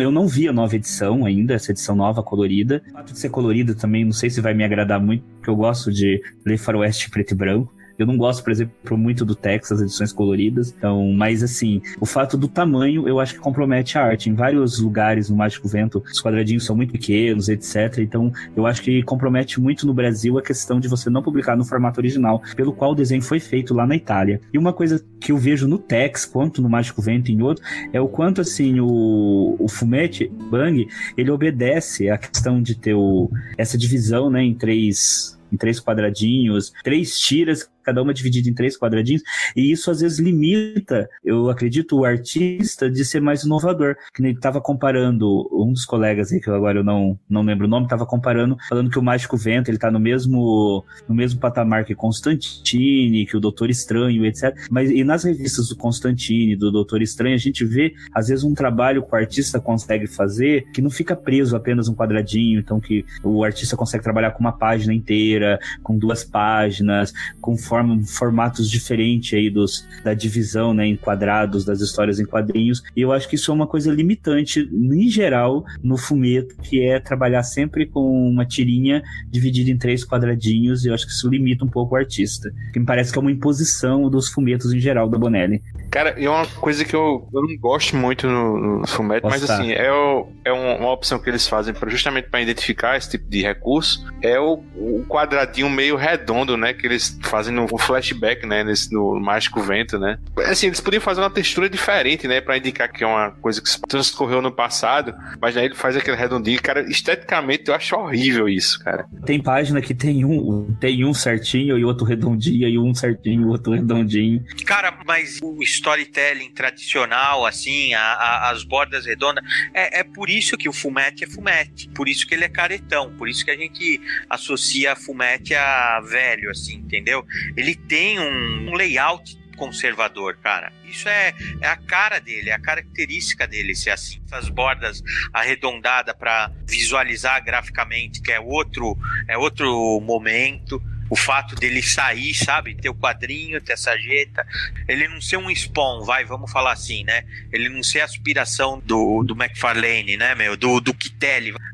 eu 0.00 0.10
não 0.10 0.26
vi 0.26 0.48
a 0.48 0.52
nova 0.52 0.74
edição 0.76 1.26
ainda, 1.26 1.54
essa 1.54 1.72
edição 1.72 1.94
nova 1.94 2.22
colorida. 2.22 2.82
O 2.88 2.92
fato 2.92 3.12
de 3.12 3.18
ser 3.18 3.28
colorida 3.28 3.74
também, 3.74 4.04
não 4.04 4.12
sei 4.12 4.30
se 4.30 4.40
vai 4.40 4.54
me 4.54 4.64
agradar 4.64 5.00
muito, 5.00 5.24
porque 5.34 5.50
eu 5.50 5.56
gosto 5.56 5.92
de 5.92 6.22
ler 6.44 6.56
faroeste 6.56 7.10
preto 7.10 7.32
e 7.32 7.36
branco. 7.36 7.74
Eu 7.98 8.06
não 8.06 8.16
gosto, 8.16 8.44
por 8.44 8.52
exemplo, 8.52 8.96
muito 8.96 9.24
do 9.24 9.34
Texas, 9.34 9.80
edições 9.80 10.12
coloridas. 10.12 10.72
Então, 10.76 11.12
mas 11.12 11.42
assim, 11.42 11.82
o 12.00 12.06
fato 12.06 12.36
do 12.36 12.46
tamanho 12.46 13.08
eu 13.08 13.18
acho 13.18 13.34
que 13.34 13.40
compromete 13.40 13.98
a 13.98 14.04
arte. 14.04 14.30
Em 14.30 14.34
vários 14.34 14.78
lugares 14.78 15.28
no 15.28 15.36
Mágico 15.36 15.68
Vento, 15.68 16.02
os 16.10 16.22
quadradinhos 16.22 16.64
são 16.64 16.76
muito 16.76 16.92
pequenos, 16.92 17.48
etc. 17.48 17.98
Então, 17.98 18.32
eu 18.56 18.66
acho 18.66 18.82
que 18.82 19.02
compromete 19.02 19.60
muito 19.60 19.86
no 19.86 19.92
Brasil 19.92 20.38
a 20.38 20.42
questão 20.42 20.78
de 20.78 20.88
você 20.88 21.10
não 21.10 21.22
publicar 21.22 21.56
no 21.56 21.64
formato 21.64 22.00
original, 22.00 22.40
pelo 22.54 22.72
qual 22.72 22.92
o 22.92 22.94
desenho 22.94 23.22
foi 23.22 23.40
feito 23.40 23.74
lá 23.74 23.86
na 23.86 23.96
Itália. 23.96 24.40
E 24.52 24.58
uma 24.58 24.72
coisa 24.72 25.04
que 25.20 25.32
eu 25.32 25.36
vejo 25.36 25.66
no 25.66 25.78
Tex, 25.78 26.24
quanto 26.24 26.62
no 26.62 26.68
Mágico 26.68 27.02
Vento 27.02 27.30
e 27.30 27.34
em 27.34 27.42
outro, 27.42 27.64
é 27.92 28.00
o 28.00 28.08
quanto 28.08 28.40
assim 28.40 28.78
o, 28.80 29.56
o 29.58 29.68
Fumete 29.68 30.30
Bang, 30.50 30.86
ele 31.16 31.30
obedece 31.30 32.08
à 32.08 32.16
questão 32.16 32.62
de 32.62 32.76
ter 32.76 32.94
o, 32.94 33.30
essa 33.56 33.76
divisão, 33.76 34.30
né, 34.30 34.42
em 34.42 34.54
três 34.54 35.36
em 35.50 35.56
três 35.56 35.80
quadradinhos, 35.80 36.72
três 36.84 37.18
tiras 37.18 37.70
cada 37.88 38.02
uma 38.02 38.12
dividida 38.12 38.48
em 38.48 38.54
três 38.54 38.76
quadradinhos, 38.76 39.22
e 39.56 39.72
isso 39.72 39.90
às 39.90 40.00
vezes 40.00 40.18
limita, 40.18 41.08
eu 41.24 41.48
acredito, 41.48 41.96
o 41.96 42.04
artista 42.04 42.90
de 42.90 43.04
ser 43.04 43.20
mais 43.20 43.44
inovador. 43.44 43.96
Que 44.14 44.22
ele 44.22 44.32
estava 44.32 44.60
comparando, 44.60 45.48
um 45.52 45.72
dos 45.72 45.84
colegas 45.86 46.32
aí, 46.32 46.40
que 46.40 46.50
agora 46.50 46.80
eu 46.80 46.84
não, 46.84 47.18
não 47.28 47.42
lembro 47.42 47.66
o 47.66 47.70
nome, 47.70 47.86
estava 47.86 48.04
comparando, 48.04 48.56
falando 48.68 48.90
que 48.90 48.98
o 48.98 49.02
Mágico 49.02 49.36
Vento, 49.36 49.70
ele 49.70 49.76
está 49.76 49.90
no 49.90 49.98
mesmo, 49.98 50.84
no 51.08 51.14
mesmo 51.14 51.40
patamar 51.40 51.84
que 51.84 51.94
Constantine, 51.94 53.24
que 53.24 53.36
o 53.36 53.40
Doutor 53.40 53.70
Estranho, 53.70 54.26
etc. 54.26 54.54
Mas 54.70 54.90
e 54.90 55.02
nas 55.02 55.24
revistas 55.24 55.68
do 55.68 55.76
Constantine, 55.76 56.56
do 56.56 56.70
Doutor 56.70 57.00
Estranho, 57.00 57.34
a 57.34 57.38
gente 57.38 57.64
vê, 57.64 57.94
às 58.12 58.28
vezes, 58.28 58.44
um 58.44 58.54
trabalho 58.54 59.02
que 59.02 59.14
o 59.14 59.16
artista 59.16 59.60
consegue 59.60 60.06
fazer 60.06 60.66
que 60.72 60.82
não 60.82 60.90
fica 60.90 61.16
preso 61.16 61.56
apenas 61.56 61.88
um 61.88 61.94
quadradinho, 61.94 62.60
então 62.60 62.80
que 62.80 63.04
o 63.22 63.44
artista 63.44 63.76
consegue 63.76 64.04
trabalhar 64.04 64.32
com 64.32 64.40
uma 64.40 64.52
página 64.52 64.92
inteira, 64.92 65.58
com 65.82 65.96
duas 65.96 66.24
páginas, 66.24 67.12
com 67.40 67.56
forma 67.56 67.77
forma, 67.78 68.02
formatos 68.04 68.70
diferentes 68.70 69.38
aí 69.38 69.50
dos, 69.50 69.86
da 70.04 70.14
divisão, 70.14 70.74
né, 70.74 70.86
em 70.86 70.96
quadrados, 70.96 71.64
das 71.64 71.80
histórias 71.80 72.18
em 72.18 72.24
quadrinhos. 72.24 72.82
E 72.96 73.00
eu 73.00 73.12
acho 73.12 73.28
que 73.28 73.36
isso 73.36 73.50
é 73.50 73.54
uma 73.54 73.66
coisa 73.66 73.92
limitante, 73.92 74.60
em 74.60 75.08
geral, 75.08 75.64
no 75.82 75.96
fumeto, 75.96 76.56
que 76.62 76.82
é 76.84 76.98
trabalhar 77.00 77.42
sempre 77.42 77.86
com 77.86 78.28
uma 78.28 78.44
tirinha 78.44 79.02
dividida 79.28 79.70
em 79.70 79.78
três 79.78 80.04
quadradinhos. 80.04 80.84
E 80.84 80.88
eu 80.88 80.94
acho 80.94 81.06
que 81.06 81.12
isso 81.12 81.28
limita 81.28 81.64
um 81.64 81.68
pouco 81.68 81.94
o 81.94 81.98
artista. 81.98 82.50
Que 82.72 82.80
me 82.80 82.86
parece 82.86 83.12
que 83.12 83.18
é 83.18 83.20
uma 83.20 83.30
imposição 83.32 84.10
dos 84.10 84.28
fumetos 84.28 84.72
em 84.72 84.80
geral 84.80 85.08
da 85.08 85.18
Bonelli. 85.18 85.62
Cara, 85.90 86.14
e 86.18 86.28
uma 86.28 86.46
coisa 86.46 86.84
que 86.84 86.94
eu, 86.94 87.28
eu 87.32 87.42
não 87.42 87.56
gosto 87.58 87.96
muito 87.96 88.26
no, 88.26 88.80
no 88.80 88.86
fumeto, 88.86 89.26
mas 89.26 89.48
assim, 89.48 89.72
é, 89.72 89.90
o, 89.90 90.28
é 90.44 90.52
uma 90.52 90.92
opção 90.92 91.18
que 91.18 91.28
eles 91.30 91.46
fazem 91.46 91.72
pra, 91.72 91.88
justamente 91.90 92.28
para 92.28 92.40
identificar 92.40 92.96
esse 92.96 93.10
tipo 93.10 93.28
de 93.28 93.42
recurso, 93.42 94.04
é 94.20 94.38
o, 94.38 94.62
o 94.76 95.04
quadradinho 95.08 95.70
meio 95.70 95.96
redondo, 95.96 96.56
né, 96.56 96.72
que 96.72 96.86
eles 96.86 97.18
fazem 97.22 97.54
no 97.54 97.66
um 97.72 97.78
flashback, 97.78 98.46
né, 98.46 98.64
nesse, 98.64 98.92
no 98.92 99.18
Mágico 99.20 99.60
Vento, 99.60 99.98
né. 99.98 100.18
Assim, 100.46 100.66
eles 100.66 100.80
podiam 100.80 101.00
fazer 101.00 101.20
uma 101.20 101.30
textura 101.30 101.68
diferente, 101.68 102.26
né, 102.26 102.40
para 102.40 102.56
indicar 102.56 102.90
que 102.90 103.04
é 103.04 103.06
uma 103.06 103.30
coisa 103.30 103.60
que 103.60 103.68
transcorreu 103.88 104.40
no 104.42 104.52
passado, 104.52 105.14
mas 105.40 105.56
aí 105.56 105.66
ele 105.66 105.74
faz 105.74 105.96
aquele 105.96 106.16
redondinho, 106.16 106.60
cara, 106.62 106.88
esteticamente 106.88 107.68
eu 107.68 107.74
acho 107.74 107.96
horrível 107.96 108.48
isso, 108.48 108.82
cara. 108.82 109.06
Tem 109.24 109.40
página 109.40 109.80
que 109.80 109.94
tem 109.94 110.24
um, 110.24 110.74
tem 110.80 111.04
um 111.04 111.14
certinho 111.14 111.78
e 111.78 111.84
outro 111.84 112.04
redondinho, 112.04 112.68
e 112.68 112.78
um 112.78 112.94
certinho 112.94 113.42
e 113.42 113.44
outro 113.46 113.72
redondinho. 113.72 114.44
Cara, 114.64 114.96
mas 115.06 115.38
o 115.42 115.62
storytelling 115.62 116.50
tradicional, 116.50 117.46
assim, 117.46 117.94
a, 117.94 118.00
a, 118.00 118.50
as 118.50 118.64
bordas 118.64 119.06
redondas, 119.06 119.44
é, 119.74 120.00
é 120.00 120.04
por 120.04 120.30
isso 120.30 120.56
que 120.56 120.68
o 120.68 120.72
fumete 120.72 121.24
é 121.24 121.26
fumete, 121.26 121.88
por 121.90 122.08
isso 122.08 122.26
que 122.26 122.34
ele 122.34 122.44
é 122.44 122.48
caretão, 122.48 123.12
por 123.16 123.28
isso 123.28 123.44
que 123.44 123.50
a 123.50 123.56
gente 123.56 124.00
associa 124.28 124.94
fumete 124.96 125.54
a 125.54 126.00
velho, 126.00 126.50
assim, 126.50 126.74
entendeu? 126.74 127.24
Ele 127.58 127.74
tem 127.74 128.20
um, 128.20 128.70
um 128.70 128.74
layout 128.74 129.36
conservador, 129.56 130.36
cara. 130.36 130.72
Isso 130.84 131.08
é, 131.08 131.34
é 131.60 131.66
a 131.66 131.76
cara 131.76 132.20
dele, 132.20 132.50
é 132.50 132.52
a 132.52 132.60
característica 132.60 133.48
dele 133.48 133.74
ser 133.74 133.90
assim. 133.90 134.22
Essas 134.24 134.48
bordas 134.48 135.02
arredondadas 135.32 136.14
para 136.16 136.52
visualizar 136.64 137.44
graficamente, 137.44 138.22
que 138.22 138.30
é 138.30 138.38
outro, 138.38 138.96
é 139.26 139.36
outro 139.36 140.00
momento. 140.00 140.80
O 141.10 141.16
fato 141.16 141.56
dele 141.56 141.82
sair, 141.82 142.34
sabe? 142.34 142.76
Ter 142.76 142.90
o 142.90 142.94
quadrinho, 142.94 143.60
ter 143.60 143.72
essa 143.72 143.96
jeta. 143.96 144.46
Ele 144.86 145.08
não 145.08 145.20
ser 145.20 145.38
um 145.38 145.50
spawn, 145.50 146.04
vai, 146.04 146.24
vamos 146.24 146.52
falar 146.52 146.72
assim, 146.72 147.02
né? 147.02 147.24
Ele 147.50 147.68
não 147.70 147.82
ser 147.82 148.02
a 148.02 148.04
aspiração 148.04 148.78
do, 148.84 149.24
do 149.24 149.34
McFarlane, 149.34 150.16
né, 150.16 150.34
meu? 150.34 150.56
Do, 150.56 150.80
do. 150.80 150.94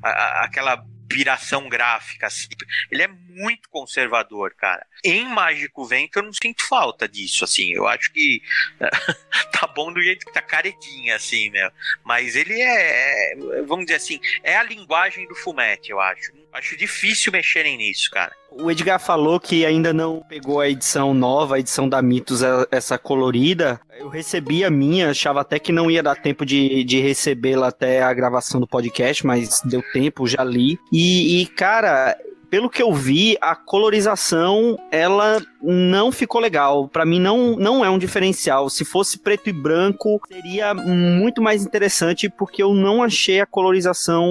A, 0.02 0.08
a, 0.08 0.44
aquela 0.44 0.86
piração 1.14 1.68
gráfica, 1.68 2.26
assim. 2.26 2.48
Ele 2.90 3.02
é 3.02 3.08
muito 3.08 3.68
conservador, 3.68 4.52
cara. 4.54 4.84
Em 5.04 5.24
Mágico 5.28 5.84
Vento 5.84 6.18
eu 6.18 6.24
não 6.24 6.32
sinto 6.32 6.66
falta 6.66 7.08
disso, 7.08 7.44
assim. 7.44 7.72
Eu 7.72 7.86
acho 7.86 8.12
que 8.12 8.42
tá 9.52 9.68
bom 9.68 9.92
do 9.92 10.02
jeito 10.02 10.26
que 10.26 10.32
tá 10.32 10.42
caretinha, 10.42 11.14
assim, 11.14 11.50
meu. 11.50 11.70
Mas 12.02 12.34
ele 12.34 12.60
é, 12.60 13.34
vamos 13.64 13.86
dizer 13.86 13.96
assim, 13.96 14.20
é 14.42 14.56
a 14.56 14.64
linguagem 14.64 15.28
do 15.28 15.36
fumete, 15.36 15.92
eu 15.92 16.00
acho 16.00 16.32
Acho 16.54 16.76
difícil 16.76 17.32
mexerem 17.32 17.76
nisso, 17.76 18.08
cara. 18.12 18.32
O 18.50 18.70
Edgar 18.70 19.00
falou 19.00 19.40
que 19.40 19.66
ainda 19.66 19.92
não 19.92 20.22
pegou 20.28 20.60
a 20.60 20.68
edição 20.70 21.12
nova, 21.12 21.56
a 21.56 21.58
edição 21.58 21.88
da 21.88 22.00
Mitos, 22.00 22.44
a- 22.44 22.66
essa 22.70 22.96
colorida. 22.96 23.80
Eu 23.98 24.08
recebi 24.08 24.64
a 24.64 24.70
minha, 24.70 25.10
achava 25.10 25.40
até 25.40 25.58
que 25.58 25.72
não 25.72 25.90
ia 25.90 26.02
dar 26.02 26.14
tempo 26.14 26.46
de, 26.46 26.84
de 26.84 27.00
recebê-la 27.00 27.68
até 27.68 28.02
a 28.02 28.14
gravação 28.14 28.60
do 28.60 28.66
podcast, 28.68 29.26
mas 29.26 29.60
deu 29.64 29.82
tempo, 29.92 30.26
já 30.28 30.44
li. 30.44 30.78
E, 30.92 31.42
e, 31.42 31.46
cara, 31.46 32.16
pelo 32.54 32.70
que 32.70 32.80
eu 32.80 32.94
vi, 32.94 33.36
a 33.40 33.56
colorização 33.56 34.78
ela 34.88 35.42
não 35.60 36.12
ficou 36.12 36.40
legal. 36.40 36.86
Pra 36.86 37.04
mim 37.04 37.18
não, 37.18 37.56
não 37.56 37.84
é 37.84 37.90
um 37.90 37.98
diferencial. 37.98 38.70
Se 38.70 38.84
fosse 38.84 39.18
preto 39.18 39.50
e 39.50 39.52
branco, 39.52 40.20
seria 40.28 40.72
muito 40.72 41.42
mais 41.42 41.66
interessante 41.66 42.28
porque 42.28 42.62
eu 42.62 42.72
não 42.72 43.02
achei 43.02 43.40
a 43.40 43.46
colorização 43.46 44.24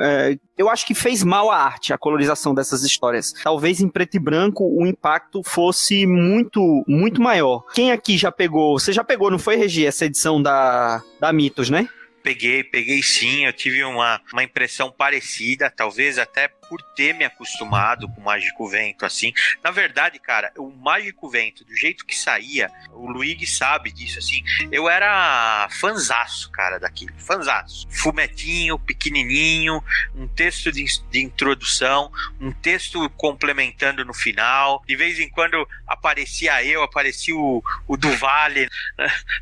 é, 0.00 0.36
eu 0.58 0.68
acho 0.68 0.84
que 0.84 0.92
fez 0.92 1.22
mal 1.22 1.52
à 1.52 1.56
arte, 1.56 1.92
a 1.92 1.98
colorização 1.98 2.52
dessas 2.52 2.82
histórias. 2.82 3.32
Talvez 3.44 3.80
em 3.80 3.88
preto 3.88 4.16
e 4.16 4.18
branco 4.18 4.64
o 4.64 4.84
impacto 4.84 5.40
fosse 5.44 6.04
muito, 6.04 6.82
muito 6.88 7.22
maior. 7.22 7.64
Quem 7.72 7.92
aqui 7.92 8.18
já 8.18 8.32
pegou? 8.32 8.76
Você 8.76 8.92
já 8.92 9.04
pegou, 9.04 9.30
não 9.30 9.38
foi, 9.38 9.54
Regi, 9.54 9.86
essa 9.86 10.06
edição 10.06 10.42
da, 10.42 11.00
da 11.20 11.32
Mitos, 11.32 11.70
né? 11.70 11.88
Peguei, 12.22 12.62
peguei 12.62 13.02
sim. 13.02 13.44
Eu 13.44 13.52
tive 13.52 13.82
uma, 13.84 14.20
uma 14.32 14.44
impressão 14.44 14.90
parecida, 14.90 15.70
talvez 15.70 16.18
até 16.18 16.48
por 16.72 16.80
ter 16.80 17.12
me 17.12 17.22
acostumado 17.22 18.08
com 18.08 18.22
o 18.22 18.24
Mágico 18.24 18.66
Vento, 18.66 19.04
assim. 19.04 19.30
Na 19.62 19.70
verdade, 19.70 20.18
cara, 20.18 20.50
o 20.56 20.70
Mágico 20.70 21.28
Vento, 21.28 21.66
do 21.66 21.76
jeito 21.76 22.06
que 22.06 22.16
saía, 22.16 22.70
o 22.92 23.10
Luigi 23.10 23.46
sabe 23.46 23.92
disso, 23.92 24.18
assim. 24.18 24.42
Eu 24.70 24.88
era 24.88 25.68
fanzaço, 25.70 26.50
cara, 26.50 26.78
daquilo. 26.78 27.12
Fanzaço. 27.18 27.86
Fumetinho, 27.90 28.78
pequenininho, 28.78 29.84
um 30.14 30.26
texto 30.26 30.72
de, 30.72 30.82
de 31.10 31.20
introdução, 31.20 32.10
um 32.40 32.50
texto 32.50 33.06
complementando 33.10 34.02
no 34.02 34.14
final. 34.14 34.82
De 34.86 34.96
vez 34.96 35.20
em 35.20 35.28
quando 35.28 35.68
aparecia 35.86 36.64
eu, 36.64 36.82
aparecia 36.82 37.36
o, 37.36 37.62
o 37.86 37.98
Duvale 37.98 38.66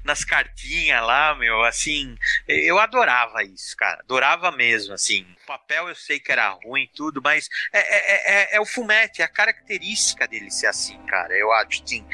nas 0.02 0.24
cartinhas 0.24 1.00
lá, 1.06 1.32
meu, 1.36 1.62
assim. 1.62 2.16
Eu 2.48 2.80
adorava 2.80 3.44
isso, 3.44 3.76
cara. 3.76 4.00
Adorava 4.00 4.50
mesmo, 4.50 4.94
assim. 4.94 5.24
O 5.44 5.46
papel 5.46 5.88
eu 5.88 5.94
sei 5.94 6.18
que 6.18 6.32
era 6.32 6.48
ruim 6.48 6.82
e 6.82 6.88
tudo, 7.20 7.22
mas 7.22 7.48
é, 7.72 7.78
é, 7.78 8.54
é, 8.54 8.56
é 8.56 8.60
o 8.60 8.66
fumete, 8.66 9.22
é 9.22 9.24
a 9.24 9.28
característica 9.28 10.26
dele 10.26 10.50
ser 10.50 10.66
assim, 10.66 10.98
cara. 11.06 11.34
Eu 11.34 11.52
acho, 11.52 11.82
sim. 11.86 12.04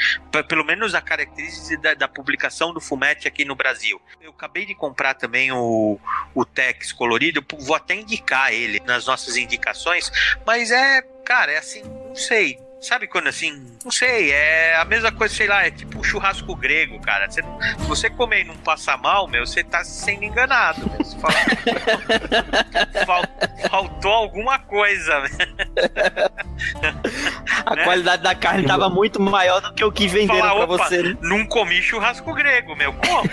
Pelo 0.49 0.65
menos 0.65 0.95
a 0.95 1.01
característica 1.01 1.81
da, 1.81 1.95
da, 1.95 2.09
publicação 2.09 2.75
do 2.75 2.81
fumete 2.81 3.29
aqui 3.29 3.45
no 3.45 3.55
Brasil. 3.55 4.01
Eu 4.21 4.31
acabei 4.31 4.67
de 4.67 4.75
comprar 4.75 5.15
também 5.15 5.53
o, 5.53 5.99
o 6.35 6.45
Tex 6.45 6.93
colorido, 6.93 7.45
vou 7.61 7.77
até 7.77 7.95
indicar 7.95 8.53
ele 8.53 8.81
nas 8.81 9.07
nossas 9.07 9.37
indicações, 9.37 10.11
mas 10.45 10.71
é, 10.71 11.03
cara, 11.25 11.53
é 11.53 11.59
assim, 11.59 11.83
não 11.83 12.17
sei. 12.17 12.66
Sabe 12.81 13.07
quando 13.07 13.29
assim, 13.29 13.67
não 13.85 13.91
sei, 13.91 14.33
é 14.33 14.77
a 14.77 14.85
mesma 14.85 15.11
coisa, 15.11 15.35
sei 15.35 15.47
lá, 15.47 15.67
é 15.67 15.71
tipo 15.71 15.99
um 15.99 16.05
churrasco 16.05 16.55
grego, 16.55 17.01
cara. 17.01 17.29
Você, 17.29 17.43
se 17.43 17.87
você 17.87 18.11
comer 18.11 18.43
e 18.43 18.45
não 18.45 18.57
passar 18.59 18.99
mal, 18.99 19.27
meu, 19.27 19.47
você 19.47 19.65
tá 19.65 19.83
sendo 19.83 20.25
enganado. 20.25 20.83
Fala, 21.21 21.35
Fal, 23.07 23.23
faltou 23.69 24.13
alguma 24.13 24.59
coisa. 24.59 25.23
A 27.67 27.75
né? 27.75 27.83
qualidade 27.83 28.23
da 28.23 28.33
carne 28.33 28.65
tava 28.65 28.89
muito 28.89 29.21
maior 29.21 29.61
do 29.61 29.75
que 29.75 29.85
o 29.85 29.91
que 29.91 30.07
venderam 30.07 30.49
falar, 30.49 30.67
pra 30.67 30.79
você. 30.79 31.03
Né? 31.03 31.19
Não 31.21 31.45
comi 31.45 31.83
churrasco 31.83 32.33
grego, 32.33 32.77
meu, 32.77 32.93
como? 32.93 33.29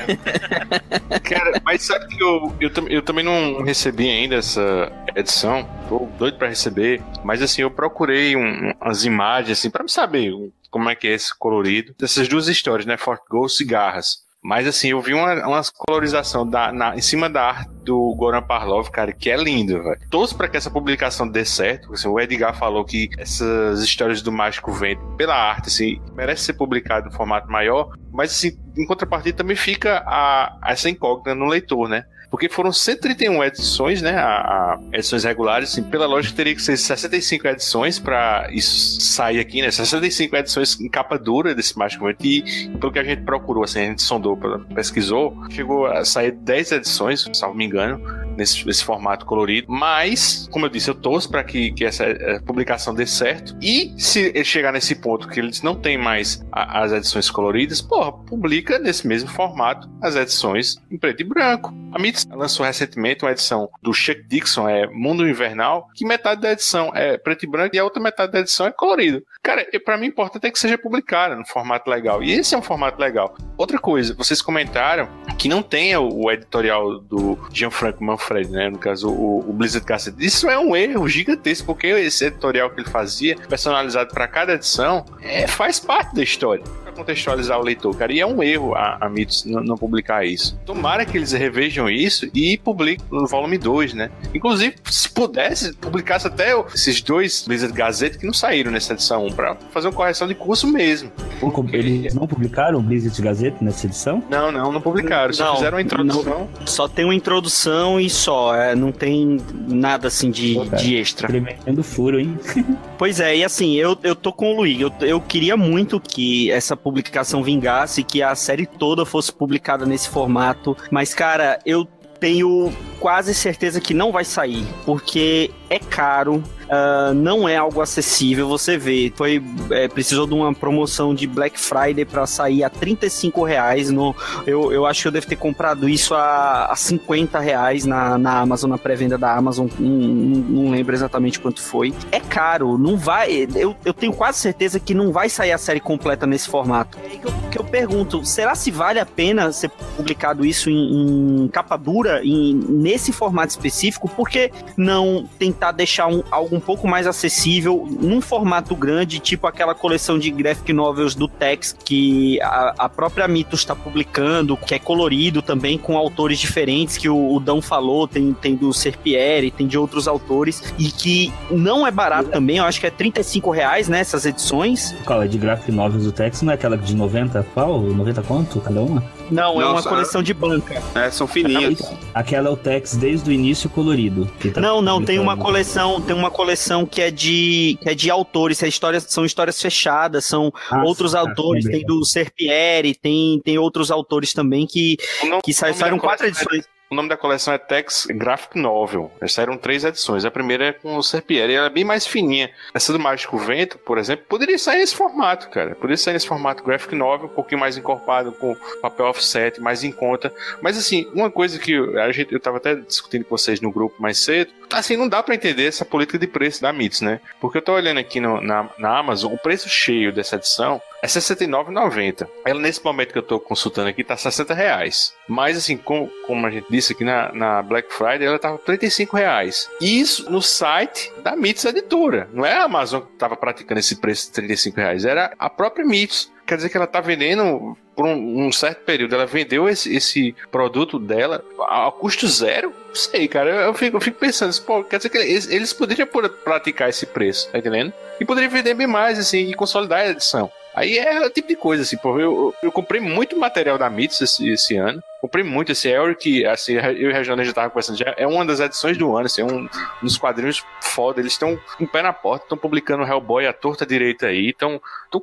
Cara, 1.24 1.62
mas 1.64 1.84
sabe 1.84 2.08
que 2.08 2.22
eu, 2.22 2.52
eu, 2.60 2.72
eu 2.90 3.02
também 3.04 3.24
não 3.24 3.62
recebi 3.62 4.10
ainda 4.10 4.36
essa 4.36 4.92
edição. 5.16 5.70
Tô 5.88 6.10
doido 6.18 6.40
pra 6.40 6.50
receber. 6.50 7.00
Mas 7.24 7.44
assim, 7.44 7.62
eu 7.62 7.70
procurei 7.70 8.36
um, 8.36 8.74
umas 8.82 9.06
imagens 9.06 9.60
assim, 9.60 9.70
pra 9.70 9.84
me 9.84 9.90
saber 9.90 10.34
como 10.72 10.90
é 10.90 10.96
que 10.96 11.08
é 11.08 11.12
esse 11.12 11.38
colorido. 11.38 11.94
Dessas 12.00 12.28
duas 12.28 12.48
histórias, 12.48 12.88
né? 12.88 12.98
Fort 12.98 13.22
Ghost 13.30 13.62
e 13.62 13.66
Garras. 13.68 14.24
Mas 14.44 14.68
assim, 14.68 14.90
eu 14.90 15.02
vi 15.02 15.14
uma, 15.14 15.34
uma 15.48 15.62
colorização 15.74 16.46
da, 16.46 16.72
na, 16.72 16.96
em 16.96 17.02
cima 17.02 17.30
da 17.30 17.44
arte 17.44 17.72
do 17.84 18.14
Goran 18.16 18.42
Parlov, 18.42 18.90
cara, 18.90 19.14
que 19.14 19.30
é 19.30 19.38
lindo, 19.38 19.82
velho. 19.82 20.00
Torço 20.10 20.36
pra 20.36 20.48
que 20.48 20.58
essa 20.58 20.70
publicação 20.70 21.28
dê 21.28 21.46
certo. 21.46 21.94
Assim, 21.94 22.08
o 22.08 22.20
Edgar 22.20 22.54
falou 22.54 22.84
que 22.84 23.10
essas 23.18 23.82
histórias 23.82 24.22
do 24.22 24.32
Mágico 24.32 24.72
Vento, 24.72 25.02
pela 25.16 25.36
arte, 25.36 25.68
assim, 25.68 26.02
merece 26.14 26.44
ser 26.44 26.54
publicado 26.54 27.08
em 27.08 27.12
formato 27.12 27.50
maior. 27.50 27.94
Mas 28.12 28.32
assim, 28.32 28.58
em 28.78 28.86
contrapartida 28.86 29.38
também 29.38 29.56
fica 29.56 30.04
a, 30.06 30.60
essa 30.66 30.90
incógnita 30.90 31.34
no 31.34 31.46
leitor, 31.46 31.88
né? 31.88 32.06
Porque 32.34 32.50
foram 32.50 32.74
131 32.74 33.44
edições, 33.44 34.02
né? 34.02 34.16
A, 34.16 34.26
a 34.26 34.80
edições 34.92 35.24
regulares, 35.24 35.70
assim, 35.70 35.84
pela 35.84 36.08
lógica 36.08 36.36
teria 36.36 36.56
que 36.56 36.64
ser 36.64 36.76
65 36.76 37.48
edições 37.48 38.00
para 38.00 38.48
isso 38.52 39.00
sair 39.02 39.40
aqui, 39.40 39.62
né? 39.62 39.70
65 39.70 40.36
edições 40.36 40.82
em 40.82 40.90
capa 40.90 41.20
dura 41.20 41.54
desse 41.54 41.78
Mágico 41.78 42.08
Vento. 42.08 42.26
E 42.26 42.70
pelo 42.80 42.92
que 42.92 42.98
a 42.98 43.04
gente 43.04 43.22
procurou, 43.22 43.64
assim, 43.64 43.82
a 43.82 43.86
gente 43.86 44.02
sondou, 44.02 44.36
pesquisou, 44.74 45.38
chegou 45.52 45.86
a 45.86 46.04
sair 46.04 46.32
10 46.32 46.72
edições, 46.72 47.30
salvo 47.34 47.56
me 47.56 47.66
engano, 47.66 48.02
nesse, 48.36 48.66
nesse 48.66 48.84
formato 48.84 49.26
colorido. 49.26 49.68
Mas, 49.70 50.48
como 50.52 50.66
eu 50.66 50.70
disse, 50.70 50.90
eu 50.90 50.96
torço 50.96 51.30
para 51.30 51.44
que, 51.44 51.72
que 51.72 51.86
essa 51.86 52.04
eh, 52.04 52.40
publicação 52.40 52.94
dê 52.94 53.06
certo. 53.06 53.56
E 53.62 53.94
se 53.98 54.32
ele 54.34 54.44
chegar 54.44 54.72
nesse 54.72 54.96
ponto 54.96 55.28
que 55.28 55.40
eles 55.40 55.62
não 55.62 55.76
têm 55.76 55.98
mais 55.98 56.44
a, 56.52 56.84
as 56.84 56.92
edições 56.92 57.30
coloridas, 57.30 57.82
porra, 57.82 58.12
publica 58.12 58.80
nesse 58.80 59.08
mesmo 59.08 59.30
formato 59.30 59.90
as 60.02 60.16
edições 60.16 60.78
em 60.92 60.98
preto 60.98 61.22
e 61.22 61.24
branco. 61.24 61.74
A 61.92 62.00
Mitos 62.00 62.23
lançou 62.30 62.66
recentemente 62.66 63.24
uma 63.24 63.32
edição 63.32 63.70
do 63.82 63.94
Chuck 63.94 64.24
Dixon, 64.24 64.68
é 64.68 64.88
Mundo 64.88 65.28
Invernal, 65.28 65.90
que 65.96 66.06
metade 66.06 66.42
da 66.42 66.52
edição 66.52 66.92
é 66.94 67.18
preto 67.18 67.44
e 67.44 67.48
branco 67.50 67.76
e 67.76 67.80
a 67.80 67.84
outra 67.84 68.02
metade 68.02 68.32
da 68.32 68.40
edição 68.40 68.66
é 68.66 68.72
colorido. 68.72 69.24
Cara, 69.42 69.66
para 69.84 69.98
mim 69.98 70.08
o 70.08 70.10
importante 70.10 70.48
é 70.48 70.52
que 70.52 70.60
seja 70.60 70.78
publicada 70.78 71.36
no 71.36 71.46
formato 71.46 71.90
legal. 71.90 72.24
E 72.24 72.32
esse 72.32 72.56
é 72.56 72.58
um 72.58 72.62
formato 72.62 73.00
legal. 73.00 73.36
Outra 73.58 73.78
coisa, 73.78 74.14
vocês 74.14 74.42
comentaram 74.42 75.08
que 75.38 75.50
não 75.50 75.62
tenha 75.62 76.00
o 76.00 76.32
editorial 76.32 77.00
do 77.00 77.38
Gianfranco 77.52 78.04
Manfred, 78.04 78.50
né? 78.50 78.70
No 78.70 78.78
caso, 78.78 79.10
o, 79.10 79.40
o 79.40 79.54
Blizzard 79.54 79.86
Cassette. 79.86 80.24
Isso 80.26 80.50
é 80.50 80.58
um 80.58 80.76
erro 80.76 81.08
gigantesco, 81.08 81.66
porque 81.66 81.88
esse 81.88 82.26
editorial 82.26 82.70
que 82.70 82.82
ele 82.82 82.90
fazia, 82.90 83.36
personalizado 83.36 84.14
para 84.14 84.28
cada 84.28 84.54
edição, 84.54 85.06
é, 85.22 85.48
faz 85.48 85.80
parte 85.80 86.16
da 86.16 86.24
história 86.24 86.64
contextualizar 86.94 87.60
o 87.60 87.64
leitor, 87.64 87.96
cara. 87.96 88.14
E 88.14 88.20
é 88.20 88.26
um 88.26 88.42
erro 88.42 88.76
a, 88.76 88.98
a 89.02 89.10
Mitos 89.10 89.46
não, 89.46 89.64
não, 89.64 89.78
publicar 89.78 90.26
isso. 90.26 90.58
Tomara 90.66 91.06
que 91.06 91.18
eles 91.18 91.32
revejam 91.32 91.90
isso 91.90 92.30
e 92.34 92.58
publiquem 92.58 93.06
no 93.12 93.28
volume 93.28 93.58
2, 93.58 93.94
né? 93.94 94.10
Inclusive, 94.34 94.76
se 94.86 95.10
pudesse, 95.10 95.74
publicasse 95.74 96.28
até 96.28 96.54
esses 96.74 97.02
dois 97.02 97.46
Blizzard 97.48 97.74
Gazette 97.74 98.18
que 98.18 98.26
não 98.26 98.34
saíram 98.34 98.72
nessa 98.72 98.94
edição 98.94 99.26
1 99.28 99.32
pra 99.34 99.56
fazer 99.72 99.88
uma 99.88 99.94
correção 99.94 100.28
de 100.28 100.36
curso 100.36 100.68
mesmo. 100.68 101.12
Porque... 101.40 101.76
Eles 101.76 102.14
não 102.14 102.28
publicaram 102.28 102.80
o 102.80 102.82
Blizzard 102.82 103.22
Gazette 103.22 103.64
nessa 103.64 103.86
edição? 103.86 104.24
Não, 104.30 104.52
não, 104.52 104.72
não 104.72 104.82
publicaram. 104.82 105.34
Só 105.34 105.46
não, 105.46 105.56
fizeram 105.56 105.78
uma 105.78 105.82
introdução. 105.82 106.24
Não, 106.60 106.68
só 106.68 106.88
tem 106.88 107.06
uma 107.06 107.16
introdução 107.16 108.00
e 108.00 108.10
só. 108.10 108.56
É, 108.56 108.76
não 108.76 108.92
tem 108.92 109.38
nada 109.68 110.08
assim 110.08 110.32
de, 110.32 110.56
Pô, 110.56 110.66
de 110.76 110.96
extra. 110.96 111.28
Tremendo 111.28 111.84
furo, 111.84 112.20
hein? 112.20 112.38
pois 112.98 113.20
é, 113.20 113.38
e 113.38 113.44
assim, 113.44 113.76
eu, 113.76 113.98
eu 114.04 114.16
tô 114.16 114.32
com 114.32 114.54
o 114.54 114.58
Luiz. 114.58 114.80
Eu, 114.80 114.92
eu 115.02 115.22
queria 115.22 115.58
muito 115.58 116.00
que 116.00 116.52
essa 116.52 116.76
publicação 116.84 117.42
vingasse, 117.42 118.04
que 118.04 118.22
a 118.22 118.36
série 118.36 118.66
toda 118.66 119.06
fosse 119.06 119.32
publicada 119.32 119.86
nesse 119.86 120.10
formato. 120.10 120.76
Mas, 120.92 121.14
cara, 121.14 121.60
eu 121.66 121.88
tenho 122.20 122.72
quase 123.00 123.34
certeza 123.34 123.82
que 123.82 123.94
não 123.94 124.12
vai 124.12 124.24
sair, 124.24 124.66
porque 124.86 125.52
é 125.70 125.80
caro, 125.80 126.44
uh, 126.66 127.14
não 127.14 127.48
é 127.48 127.58
algo 127.58 127.82
acessível. 127.82 128.48
Você 128.48 128.78
vê, 128.78 129.12
foi 129.16 129.42
é, 129.72 129.88
precisou 129.88 130.28
de 130.28 130.34
uma 130.34 130.54
promoção 130.54 131.14
de 131.14 131.28
Black 131.28 131.60
Friday 131.60 132.06
para 132.06 132.26
sair 132.26 132.64
a 132.64 132.70
35 132.70 133.44
reais. 133.44 133.90
No, 133.90 134.16
eu, 134.46 134.72
eu 134.72 134.86
acho 134.86 135.02
que 135.02 135.08
eu 135.08 135.12
devo 135.12 135.28
ter 135.28 135.36
comprado 135.36 135.88
isso 135.88 136.14
a, 136.14 136.66
a 136.66 136.76
50 136.76 137.40
reais 137.40 137.86
na, 137.86 138.18
na 138.18 138.40
Amazon, 138.40 138.70
na 138.70 138.78
pré-venda 138.78 139.18
da 139.18 139.36
Amazon. 139.36 139.68
Não, 139.80 139.90
não, 139.90 140.64
não, 140.64 140.72
lembro 140.72 140.94
exatamente 140.94 141.40
quanto 141.40 141.62
foi. 141.62 141.94
É 142.12 142.20
caro, 142.20 142.78
não 142.78 142.98
vai. 142.98 143.48
Eu, 143.56 143.76
eu 143.86 143.94
tenho 143.94 144.14
quase 144.14 144.40
certeza 144.40 144.80
que 144.80 144.94
não 144.94 145.12
vai 145.12 145.30
sair 145.30 145.52
a 145.52 145.58
série 145.58 145.80
completa 145.80 146.26
nesse 146.26 146.48
formato. 146.48 146.98
É 147.06 147.18
que 147.18 147.28
eu, 147.28 147.34
que 147.52 147.60
eu 147.60 147.64
pergunto: 147.64 148.26
será 148.26 148.56
se 148.56 148.72
vale 148.72 149.00
a 149.00 149.06
pena 149.06 149.52
ser 149.52 149.70
publicado 149.96 150.46
isso 150.46 150.70
em, 150.70 151.44
em 151.44 151.48
capa 151.48 151.78
dura, 151.78 152.22
em, 152.24 152.54
nesse 152.54 153.12
formato 153.12 153.50
específico? 153.50 154.08
Por 154.08 154.30
que 154.30 154.52
não 154.78 155.28
tentar 155.38 155.72
deixar 155.72 156.08
um, 156.08 156.24
algo 156.32 156.53
um 156.54 156.60
pouco 156.60 156.88
mais 156.88 157.08
acessível 157.08 157.88
num 158.00 158.22
formato 158.22 158.76
grande, 158.76 159.20
tipo 159.20 159.48
aquela 159.48 159.74
coleção 159.74 160.20
de 160.20 160.30
graphic 160.30 160.72
novels 160.72 161.16
do 161.16 161.28
Tex 161.28 161.76
que 161.84 162.42
a, 162.42 162.74
a 162.78 162.90
própria 162.90 163.28
Mitos 163.28 163.62
está 163.62 163.76
publicando, 163.76 164.56
que 164.58 164.76
é 164.76 164.80
colorido 164.80 165.42
também 165.42 165.78
com 165.78 165.98
autores 165.98 166.40
diferentes, 166.40 166.98
que 166.98 167.10
o, 167.10 167.34
o 167.34 167.40
Dão 167.40 167.62
falou, 167.62 168.08
tem, 168.08 168.34
tem 168.34 168.56
do 168.56 168.74
Serpieri, 168.74 169.52
tem 169.52 169.68
de 169.68 169.78
outros 169.78 170.08
autores, 170.08 170.74
e 170.78 170.92
que 170.92 171.32
não 171.50 171.86
é 171.86 171.92
barato 171.92 172.30
também, 172.30 172.58
eu 172.58 172.66
acho 172.66 172.80
que 172.80 172.88
é 172.88 172.92
35 172.92 173.52
reais, 173.52 173.88
né, 173.88 174.00
essas 174.00 174.26
edições. 174.26 174.96
Qual 175.06 175.22
é 175.22 175.28
de 175.28 175.38
graphic 175.38 175.72
novels 175.72 176.04
do 176.04 176.12
Tex? 176.12 176.42
Não 176.42 176.52
é 176.52 176.56
aquela 176.56 176.78
de 176.78 176.96
90 176.96 177.44
qual? 177.54 177.82
90 177.82 178.22
quanto 178.24 178.60
cada 178.60 178.82
uma? 178.82 179.04
Não, 179.34 179.62
é 179.62 179.66
uma 179.66 179.84
coleção 179.84 180.22
de 180.24 180.34
banca. 180.34 180.82
É, 180.96 181.10
são 181.10 181.28
fininhas. 181.28 181.80
Aquela 182.14 182.48
é 182.50 182.52
o 182.52 182.58
Tex 182.58 182.96
desde 182.96 183.30
o 183.30 183.34
início 183.34 183.70
colorido. 183.70 184.30
tá 184.54 184.62
Não, 184.62 184.82
não, 184.82 185.04
tem 185.04 185.20
uma 185.20 185.36
coleção, 185.38 186.00
tem 186.02 186.16
uma 186.16 186.30
coleção 186.32 186.86
que 186.86 187.02
é 187.02 187.10
de 187.12 187.78
que 187.82 187.90
é 187.90 187.96
de 187.96 188.10
autores, 188.10 188.62
é 188.64 188.68
histórias, 188.68 189.06
são 189.10 189.26
histórias 189.26 189.62
fechadas, 189.62 190.26
são 190.26 190.52
Ah, 190.70 190.84
outros 190.84 191.14
tá, 191.14 191.20
autores, 191.20 191.66
lembrei. 191.66 191.84
tem 191.86 191.88
do 191.88 192.06
Serpieri, 192.06 192.96
tem 192.96 193.42
tem 193.44 193.58
outros 193.58 193.90
autores 193.92 194.34
também 194.34 194.66
que 194.68 194.98
O 195.24 195.28
nome- 195.28 195.42
que 195.42 195.54
saíram 195.54 195.98
quatro 196.00 196.26
é- 196.26 196.30
edições. 196.30 196.66
O 196.90 196.96
nome 196.96 197.10
da 197.10 197.18
coleção 197.18 197.52
é 197.52 197.58
Tex 197.58 198.06
Graphic 198.12 198.56
Novel. 198.60 199.12
Saíram 199.28 199.58
três 199.58 199.84
edições. 199.84 200.26
A 200.26 200.30
primeira 200.32 200.66
é 200.68 200.74
com 200.74 200.96
o 200.96 201.02
Serpieri, 201.02 201.54
ela 201.56 201.66
é 201.66 201.70
bem 201.70 201.84
mais 201.84 202.06
fininha. 202.06 202.52
Essa 202.72 202.94
do 202.94 203.00
Mágico 203.00 203.36
Vento, 203.36 203.80
por 203.80 203.98
exemplo, 203.98 204.26
poderia 204.30 204.60
sair 204.60 204.78
nesse 204.78 204.94
formato, 204.96 205.50
cara. 205.50 205.74
Poderia 205.74 205.98
sair 205.98 206.14
nesse 206.14 206.28
formato 206.28 206.64
Graphic 206.64 206.94
Novel, 206.94 207.26
um 207.26 207.34
pouquinho 207.34 207.60
mais 207.60 207.78
encorpado, 207.78 208.32
com 208.34 208.56
papel 208.80 209.08
offset, 209.08 209.60
mais 209.60 209.84
em 209.84 209.92
conta. 209.92 210.32
Mas 210.62 210.78
assim, 210.78 211.10
uma 211.16 211.32
coisa 211.32 211.58
que 211.58 211.76
a 212.00 212.12
gente, 212.12 212.32
eu 212.32 212.40
tava 212.40 212.58
até 212.58 212.76
discutindo 212.76 213.24
com 213.26 213.36
vocês 213.36 213.60
no 213.60 213.72
grupo 213.72 214.00
mais 214.00 214.20
cedo, 214.20 214.52
assim, 214.72 214.96
não 214.96 215.10
dá 215.10 215.24
pra 215.24 215.34
entender 215.34 215.66
essa 215.66 215.84
política 215.86 216.20
de 216.20 216.28
preço 216.28 216.62
da 216.62 216.72
Mitos, 216.72 217.02
né? 217.02 217.20
Porque 217.42 217.58
eu 217.58 217.62
tô 217.64 217.74
olhando 217.74 218.00
aqui 218.00 218.20
no- 218.20 218.40
na, 218.40 218.70
na 218.78 219.00
Amazon, 219.00 219.34
o 219.34 219.38
preço 219.40 219.68
cheio 219.68 220.14
dessa 220.14 220.36
edição 220.36 220.80
é 221.04 221.08
R$ 221.08 221.12
69,90. 221.12 222.28
Ela, 222.46 222.60
nesse 222.62 222.84
momento 222.84 223.12
que 223.12 223.18
eu 223.18 223.24
tô 223.24 223.40
consultando 223.40 223.90
aqui, 223.90 224.04
tá 224.04 224.16
60 224.16 224.54
reais. 224.54 225.14
Mas, 225.28 225.58
assim, 225.58 225.76
com- 225.76 226.10
como 226.26 226.48
a 226.48 226.50
gente 226.50 226.68
disse 226.70 226.94
aqui 226.94 227.04
na, 227.04 227.32
na 227.34 227.62
Black 227.62 227.94
Friday, 227.94 228.26
ela 228.26 228.40
tava 228.40 228.58
35 228.58 229.18
reais. 229.18 229.70
Isso 229.82 230.32
no 230.32 230.42
site 230.42 231.12
da 231.22 231.36
Mitos 231.36 231.66
Editora. 231.66 232.30
Não 232.34 232.46
é 232.46 232.54
a 232.54 232.64
Amazon 232.64 233.02
que 233.02 233.18
tava 233.18 233.36
praticando 233.36 233.80
esse 233.80 233.98
preço 233.98 234.28
de 234.28 234.34
35 234.34 234.78
reais, 234.78 235.04
era 235.06 235.34
a 235.38 235.50
própria 235.50 235.86
Mitos. 235.86 236.32
Quer 236.46 236.56
dizer 236.58 236.70
que 236.70 236.76
ela 236.78 236.88
tá 236.88 237.00
vendendo 237.00 237.78
por 237.96 238.06
um, 238.06 238.48
um 238.48 238.52
certo 238.52 238.84
período. 238.84 239.16
Ela 239.16 239.26
vendeu 239.26 239.68
esse, 239.70 239.96
esse 239.96 240.36
produto 240.52 241.00
dela 241.00 241.44
a, 241.62 241.88
a 241.88 241.92
custo 241.92 242.28
zero? 242.28 242.74
Não 242.90 242.96
sei, 242.96 243.28
cara. 243.30 243.50
Eu, 243.50 243.56
eu 243.62 243.74
fico, 243.74 243.96
eu 243.98 244.02
fico 244.02 244.20
pensando, 244.20 244.54
pô, 244.64 244.84
quer 244.84 244.98
dizer 244.98 245.10
que 245.10 245.18
eles, 245.18 245.50
eles 245.50 245.72
poderiam 245.72 246.08
praticar 246.44 246.90
esse 246.90 247.06
preço, 247.06 247.50
tá 247.50 247.60
entendendo? 247.60 247.94
E 248.20 248.26
poderiam 248.26 248.52
vender 248.52 248.74
bem 248.74 248.88
mais, 248.88 249.18
assim, 249.18 249.50
e 249.50 249.54
consolidar 249.54 250.00
a 250.02 250.10
edição. 250.10 250.52
Aí 250.76 250.98
é 250.98 251.26
o 251.26 251.30
tipo 251.30 251.48
de 251.48 251.56
coisa, 251.56 251.84
assim, 251.84 251.98
pô. 251.98 252.20
Eu, 252.20 252.56
eu, 252.64 252.72
comprei 252.72 253.00
muito 253.00 253.38
material 253.38 253.78
da 253.78 253.90
Mitos 253.90 254.20
esse, 254.22 254.50
esse 254.50 254.76
ano. 254.76 255.04
Comprei 255.22 255.44
muito 255.44 255.72
esse 255.72 255.88
Eric, 255.88 256.46
assim, 256.46 256.74
eu 256.74 256.94
e 256.94 257.08
o 257.08 257.14
Regional 257.14 257.46
já 257.46 257.54
tava 257.54 257.70
conversando 257.70 257.98
já. 257.98 258.14
É 258.18 258.26
uma 258.28 258.44
das 258.44 258.60
edições 258.60 258.98
do 258.98 259.16
ano, 259.16 259.28
assim, 259.28 259.42
é 259.42 259.46
um, 259.46 259.62
um 259.62 259.70
dos 260.02 260.18
quadrinhos 260.18 260.66
foda. 260.82 261.22
Eles 261.22 261.34
estão 261.34 261.58
com 261.78 261.84
o 261.86 261.88
pé 261.88 262.02
na 262.02 262.12
porta, 262.12 262.46
estão 262.46 262.58
publicando 262.58 263.04
Hellboy 263.04 263.46
à 263.46 263.54
torta 263.54 263.86
direita 263.86 264.28
aí, 264.28 264.50
estão 264.50 264.82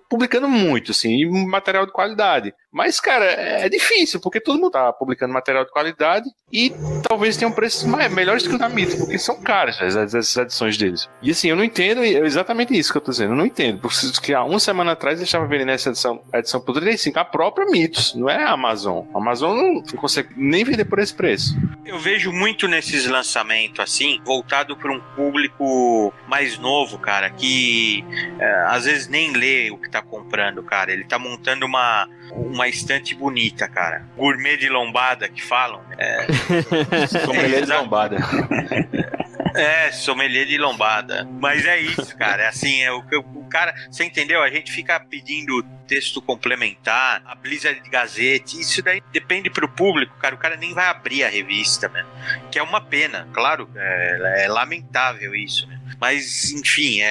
publicando 0.08 0.48
muito, 0.48 0.92
assim, 0.92 1.20
e 1.20 1.26
material 1.46 1.84
de 1.84 1.92
qualidade. 1.92 2.54
Mas, 2.72 3.00
cara, 3.00 3.24
é 3.24 3.68
difícil, 3.68 4.20
porque 4.20 4.40
todo 4.40 4.58
mundo 4.60 4.70
tá 4.70 4.92
publicando 4.92 5.32
material 5.34 5.64
de 5.64 5.70
qualidade 5.72 6.28
e 6.52 6.72
talvez 7.08 7.36
tenham 7.36 7.50
preços 7.52 7.84
melhores 8.12 8.46
que 8.46 8.54
o 8.54 8.58
da 8.58 8.68
Mitos, 8.68 8.94
porque 8.94 9.18
são 9.18 9.40
caras 9.42 9.80
as, 9.80 10.14
as- 10.14 10.36
edições 10.36 10.76
deles. 10.76 11.08
E 11.22 11.30
assim, 11.32 11.48
eu 11.48 11.56
não 11.56 11.64
entendo, 11.64 12.02
é 12.02 12.08
exatamente 12.20 12.76
isso 12.76 12.92
que 12.92 12.98
eu 12.98 13.02
tô 13.02 13.10
dizendo, 13.10 13.32
eu 13.32 13.36
não 13.36 13.46
entendo. 13.46 13.80
Porque 13.80 14.32
há 14.32 14.44
uma 14.44 14.60
semana 14.60 14.92
atrás 14.92 15.18
eles 15.18 15.28
estavam 15.28 15.48
vendendo 15.48 15.70
essa 15.70 15.88
edição, 15.90 16.22
a 16.32 16.38
edição 16.38 16.60
por 16.60 16.74
35, 16.74 17.18
a 17.18 17.24
própria 17.24 17.66
Mitos, 17.66 18.14
não 18.14 18.28
é 18.28 18.44
a 18.44 18.50
Amazon. 18.52 19.04
A 19.14 19.18
Amazon 19.18 19.56
não 19.56 19.82
consegue 19.96 20.30
nem 20.36 20.64
vender 20.64 20.84
por 20.84 20.98
esse 20.98 21.12
preço. 21.14 21.56
Eu 21.84 21.98
vejo 21.98 22.30
muito 22.32 22.68
nesses 22.68 23.06
lançamentos 23.06 23.80
assim, 23.80 24.20
voltado 24.24 24.76
para 24.76 24.92
um 24.92 25.00
público 25.16 26.12
mais 26.28 26.56
novo, 26.58 26.98
cara, 26.98 27.30
que 27.30 28.04
é, 28.38 28.52
às 28.68 28.84
vezes 28.84 29.08
nem 29.08 29.32
lê 29.32 29.70
o 29.70 29.76
que 29.78 29.90
tá 29.90 30.00
comprando, 30.02 30.62
cara. 30.62 30.92
Ele 30.92 31.04
tá 31.04 31.18
montando 31.18 31.66
uma, 31.66 32.08
uma 32.32 32.59
estante 32.68 33.14
bonita, 33.14 33.68
cara. 33.68 34.04
Gourmet 34.16 34.56
de 34.56 34.68
lombada 34.68 35.28
que 35.28 35.42
falam. 35.42 35.80
É, 35.98 36.26
Sommelier 37.24 37.64
de 37.64 37.72
lombada. 37.72 38.16
É, 39.54 39.90
sommelier 39.92 40.46
de 40.46 40.58
lombada. 40.58 41.24
Mas 41.40 41.64
é 41.64 41.78
isso, 41.80 42.16
cara. 42.16 42.44
É 42.44 42.46
assim, 42.48 42.82
é 42.82 42.92
o, 42.92 42.98
o 43.34 43.48
cara. 43.48 43.74
Você 43.90 44.04
entendeu? 44.04 44.42
A 44.42 44.50
gente 44.50 44.70
fica 44.70 44.98
pedindo 45.00 45.62
texto 45.86 46.22
complementar, 46.22 47.22
a 47.26 47.34
Blizzard 47.34 47.80
Gazette. 47.90 48.60
Isso 48.60 48.82
daí 48.82 49.02
depende 49.12 49.50
pro 49.50 49.68
público, 49.68 50.16
cara. 50.18 50.34
O 50.34 50.38
cara 50.38 50.56
nem 50.56 50.72
vai 50.74 50.86
abrir 50.86 51.24
a 51.24 51.28
revista, 51.28 51.88
né? 51.88 52.04
Que 52.50 52.58
é 52.58 52.62
uma 52.62 52.80
pena, 52.80 53.28
claro. 53.32 53.68
É, 53.76 54.44
é 54.44 54.48
lamentável 54.48 55.34
isso, 55.34 55.66
né? 55.66 55.80
Mas, 56.00 56.50
enfim, 56.52 57.00
é, 57.00 57.06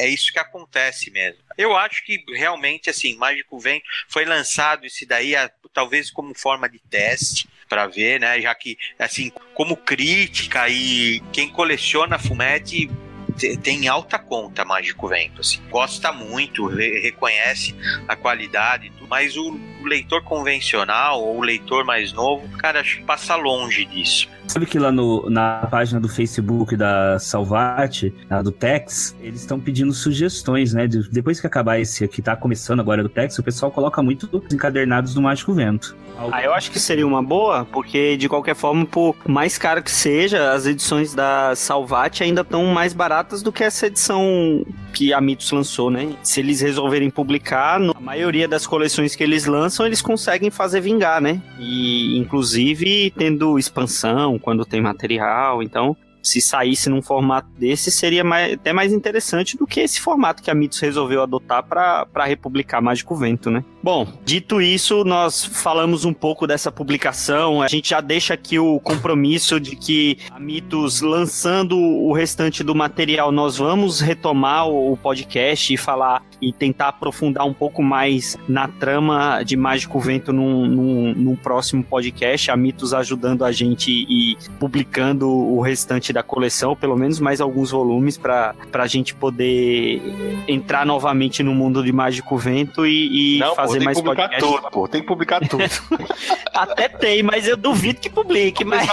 é, 0.00 0.04
é 0.04 0.08
isso 0.08 0.32
que 0.32 0.38
acontece 0.38 1.10
mesmo. 1.10 1.40
Eu 1.56 1.76
acho 1.76 2.04
que 2.04 2.22
realmente, 2.34 2.90
assim, 2.90 3.16
Mágico 3.16 3.58
Vem 3.58 3.82
foi 4.08 4.24
lançado 4.24 4.86
isso 4.86 5.06
daí, 5.08 5.34
a- 5.34 5.50
talvez 5.72 6.10
como 6.10 6.34
forma 6.38 6.68
de 6.68 6.78
teste 6.78 7.48
para 7.68 7.86
ver, 7.86 8.20
né? 8.20 8.40
Já 8.40 8.54
que, 8.54 8.76
assim, 8.98 9.30
como 9.54 9.76
crítica 9.76 10.68
e 10.68 11.20
quem 11.32 11.48
coleciona 11.48 12.18
fumete 12.18 12.90
te- 13.36 13.56
tem 13.56 13.86
alta 13.88 14.18
conta 14.18 14.64
Mágico 14.64 15.08
Vento, 15.08 15.40
assim. 15.40 15.60
Gosta 15.68 16.12
muito, 16.12 16.66
re- 16.66 17.00
reconhece 17.00 17.74
a 18.08 18.16
qualidade, 18.16 18.90
mas 19.08 19.36
o, 19.36 19.58
o 19.86 19.88
leitor 19.88 20.22
convencional 20.22 21.22
ou 21.22 21.38
o 21.38 21.42
leitor 21.42 21.84
mais 21.84 22.12
novo, 22.12 22.46
cara, 22.58 22.80
acho 22.80 22.98
que 22.98 23.04
passa 23.04 23.36
longe 23.36 23.84
disso. 23.84 24.28
Sabe 24.48 24.64
que 24.66 24.78
lá 24.78 24.92
no, 24.92 25.28
na 25.28 25.66
página 25.70 26.00
do 26.00 26.08
Facebook 26.08 26.76
da 26.76 27.18
Salvati, 27.18 28.14
a 28.30 28.40
do 28.42 28.52
Tex, 28.52 29.14
eles 29.20 29.40
estão 29.40 29.58
pedindo 29.58 29.92
sugestões, 29.92 30.72
né? 30.72 30.86
De- 30.86 31.08
depois 31.10 31.40
que 31.40 31.46
acabar 31.46 31.80
esse 31.80 32.04
aqui, 32.04 32.22
tá 32.22 32.36
começando 32.36 32.80
agora 32.80 33.02
do 33.02 33.08
Tex, 33.08 33.36
o 33.38 33.42
pessoal 33.42 33.72
coloca 33.72 34.00
muito 34.02 34.28
os 34.32 34.54
encadernados 34.54 35.14
do 35.14 35.20
Mágico 35.20 35.52
Vento. 35.52 35.96
Ah, 36.32 36.42
eu 36.42 36.54
acho 36.54 36.70
que 36.70 36.78
seria 36.78 37.06
uma 37.06 37.22
boa, 37.22 37.64
porque 37.66 38.16
de 38.16 38.28
qualquer 38.28 38.54
forma, 38.54 38.86
por 38.86 39.16
mais 39.26 39.58
caro 39.58 39.82
que 39.82 39.90
seja, 39.90 40.52
as 40.52 40.64
edições 40.64 41.12
da 41.14 41.54
Salvati 41.56 42.22
ainda 42.22 42.40
estão 42.42 42.64
mais 42.66 42.92
baratas 42.94 43.42
do 43.42 43.52
que 43.52 43.62
essa 43.64 43.86
edição 43.88 44.64
que 44.94 45.12
a 45.12 45.20
Mitos 45.20 45.50
lançou, 45.50 45.90
né? 45.90 46.14
Se 46.22 46.40
eles 46.40 46.60
resolverem 46.60 47.10
publicar, 47.10 47.78
no- 47.80 47.94
a 47.94 48.00
maioria 48.00 48.46
das 48.48 48.64
coleções 48.66 49.14
que 49.16 49.22
eles 49.24 49.44
lançam, 49.44 49.75
eles 49.84 50.00
conseguem 50.00 50.50
fazer 50.50 50.80
vingar, 50.80 51.20
né? 51.20 51.42
E 51.58 52.16
inclusive 52.16 53.12
tendo 53.16 53.58
expansão 53.58 54.38
quando 54.38 54.64
tem 54.64 54.80
material, 54.80 55.62
então 55.62 55.96
se 56.26 56.40
saísse 56.40 56.88
num 56.88 57.00
formato 57.02 57.48
desse, 57.58 57.90
seria 57.90 58.24
mais- 58.24 58.54
até 58.54 58.72
mais 58.72 58.92
interessante 58.92 59.56
do 59.56 59.66
que 59.66 59.80
esse 59.80 60.00
formato 60.00 60.42
que 60.42 60.50
a 60.50 60.54
Mitos 60.54 60.80
resolveu 60.80 61.22
adotar 61.22 61.62
para 61.62 62.24
republicar 62.24 62.82
Mágico 62.82 63.14
Vento, 63.14 63.50
né? 63.50 63.64
Bom, 63.82 64.06
dito 64.24 64.60
isso, 64.60 65.04
nós 65.04 65.44
falamos 65.44 66.04
um 66.04 66.12
pouco 66.12 66.46
dessa 66.46 66.72
publicação. 66.72 67.62
A 67.62 67.68
gente 67.68 67.90
já 67.90 68.00
deixa 68.00 68.34
aqui 68.34 68.58
o 68.58 68.80
compromisso 68.80 69.60
de 69.60 69.76
que 69.76 70.18
a 70.30 70.40
Mitos, 70.40 71.00
lançando 71.00 71.78
o 71.78 72.12
restante 72.12 72.64
do 72.64 72.74
material, 72.74 73.30
nós 73.30 73.58
vamos 73.58 74.00
retomar 74.00 74.68
o 74.68 74.96
podcast 74.96 75.72
e 75.72 75.76
falar 75.76 76.22
e 76.42 76.52
tentar 76.52 76.88
aprofundar 76.88 77.46
um 77.46 77.54
pouco 77.54 77.82
mais 77.82 78.36
na 78.48 78.66
trama 78.68 79.42
de 79.42 79.56
Mágico 79.56 80.00
Vento 80.00 80.32
num, 80.32 80.66
num, 80.66 81.14
num 81.14 81.36
próximo 81.36 81.84
podcast. 81.84 82.50
A 82.50 82.56
Mitos 82.56 82.92
ajudando 82.92 83.44
a 83.44 83.52
gente 83.52 83.90
e 83.90 84.36
publicando 84.58 85.28
o 85.28 85.60
restante 85.60 86.12
da 86.16 86.22
coleção, 86.22 86.74
pelo 86.74 86.96
menos 86.96 87.20
mais 87.20 87.42
alguns 87.42 87.70
volumes, 87.70 88.16
para 88.16 88.54
a 88.72 88.86
gente 88.86 89.14
poder 89.14 90.00
entrar 90.48 90.86
novamente 90.86 91.42
no 91.42 91.54
mundo 91.54 91.84
de 91.84 91.92
Mágico 91.92 92.38
Vento 92.38 92.86
e, 92.86 93.36
e 93.36 93.38
Não, 93.38 93.54
fazer 93.54 93.76
tem 93.78 93.84
mais 93.84 93.98
que 93.98 94.02
publicar 94.02 94.28
podcast. 94.30 94.54
tudo, 94.56 94.70
pô. 94.70 94.88
Tem 94.88 95.00
que 95.02 95.06
publicar 95.06 95.40
tudo. 95.46 95.62
Até 96.54 96.88
tem, 96.88 97.22
mas 97.22 97.46
eu 97.46 97.54
duvido 97.54 98.00
que 98.00 98.08
publique, 98.08 98.64
mas 98.64 98.88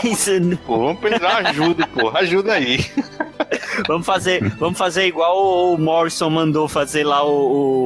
pô, 0.66 0.78
vamos 0.80 1.00
precisar 1.00 1.38
ajuda, 1.48 1.88
pô. 1.88 2.10
Ajuda 2.10 2.54
aí. 2.54 2.86
vamos 3.88 4.06
fazer, 4.06 4.44
vamos 4.56 4.78
fazer 4.78 5.08
igual 5.08 5.74
o 5.74 5.78
Morrison 5.78 6.30
mandou 6.30 6.68
fazer 6.68 7.06
lá 7.06 7.24
o, 7.24 7.32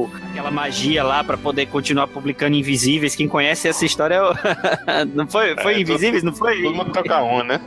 o- 0.06 0.10
aquela 0.32 0.50
magia 0.50 1.04
lá 1.04 1.22
pra 1.22 1.36
poder 1.36 1.66
continuar 1.66 2.08
publicando 2.08 2.56
Invisíveis. 2.56 3.14
Quem 3.14 3.28
conhece 3.28 3.68
essa 3.68 3.84
história 3.84 4.16
é 4.16 4.22
o- 4.22 4.34
não 5.14 5.28
foi, 5.28 5.54
foi 5.62 5.74
É, 5.74 5.80
Invisíveis, 5.80 6.24
não 6.24 6.34
foi? 6.34 6.60
Todo 6.62 6.74
mundo 6.74 6.90
toca 6.92 7.22
um, 7.22 7.44
né? 7.44 7.60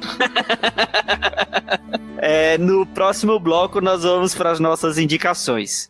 É, 2.52 2.58
no 2.58 2.86
próximo 2.86 3.39
bloco 3.39 3.80
nós 3.80 4.04
vamos 4.04 4.36
para 4.36 4.52
as 4.52 4.60
nossas 4.60 4.97
indicações. 4.97 5.88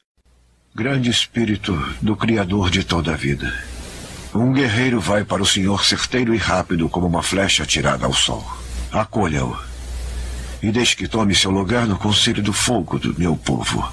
Grande 0.75 1.09
espírito 1.09 1.73
do 1.99 2.15
Criador 2.15 2.69
de 2.69 2.83
toda 2.83 3.13
a 3.13 3.17
vida. 3.17 3.51
Um 4.31 4.53
guerreiro 4.53 4.99
vai 4.99 5.23
para 5.23 5.41
o 5.41 5.45
Senhor 5.45 5.83
certeiro 5.83 6.35
e 6.35 6.37
rápido 6.37 6.87
como 6.87 7.07
uma 7.07 7.23
flecha 7.23 7.63
atirada 7.63 8.05
ao 8.05 8.13
sol. 8.13 8.45
Acolha-o. 8.91 9.57
E 10.61 10.71
deixe 10.71 10.95
que 10.95 11.07
tome 11.07 11.33
seu 11.33 11.49
lugar 11.49 11.87
no 11.87 11.97
conselho 11.97 12.43
do 12.43 12.53
fogo 12.53 12.99
do 12.99 13.19
meu 13.19 13.35
povo. 13.35 13.91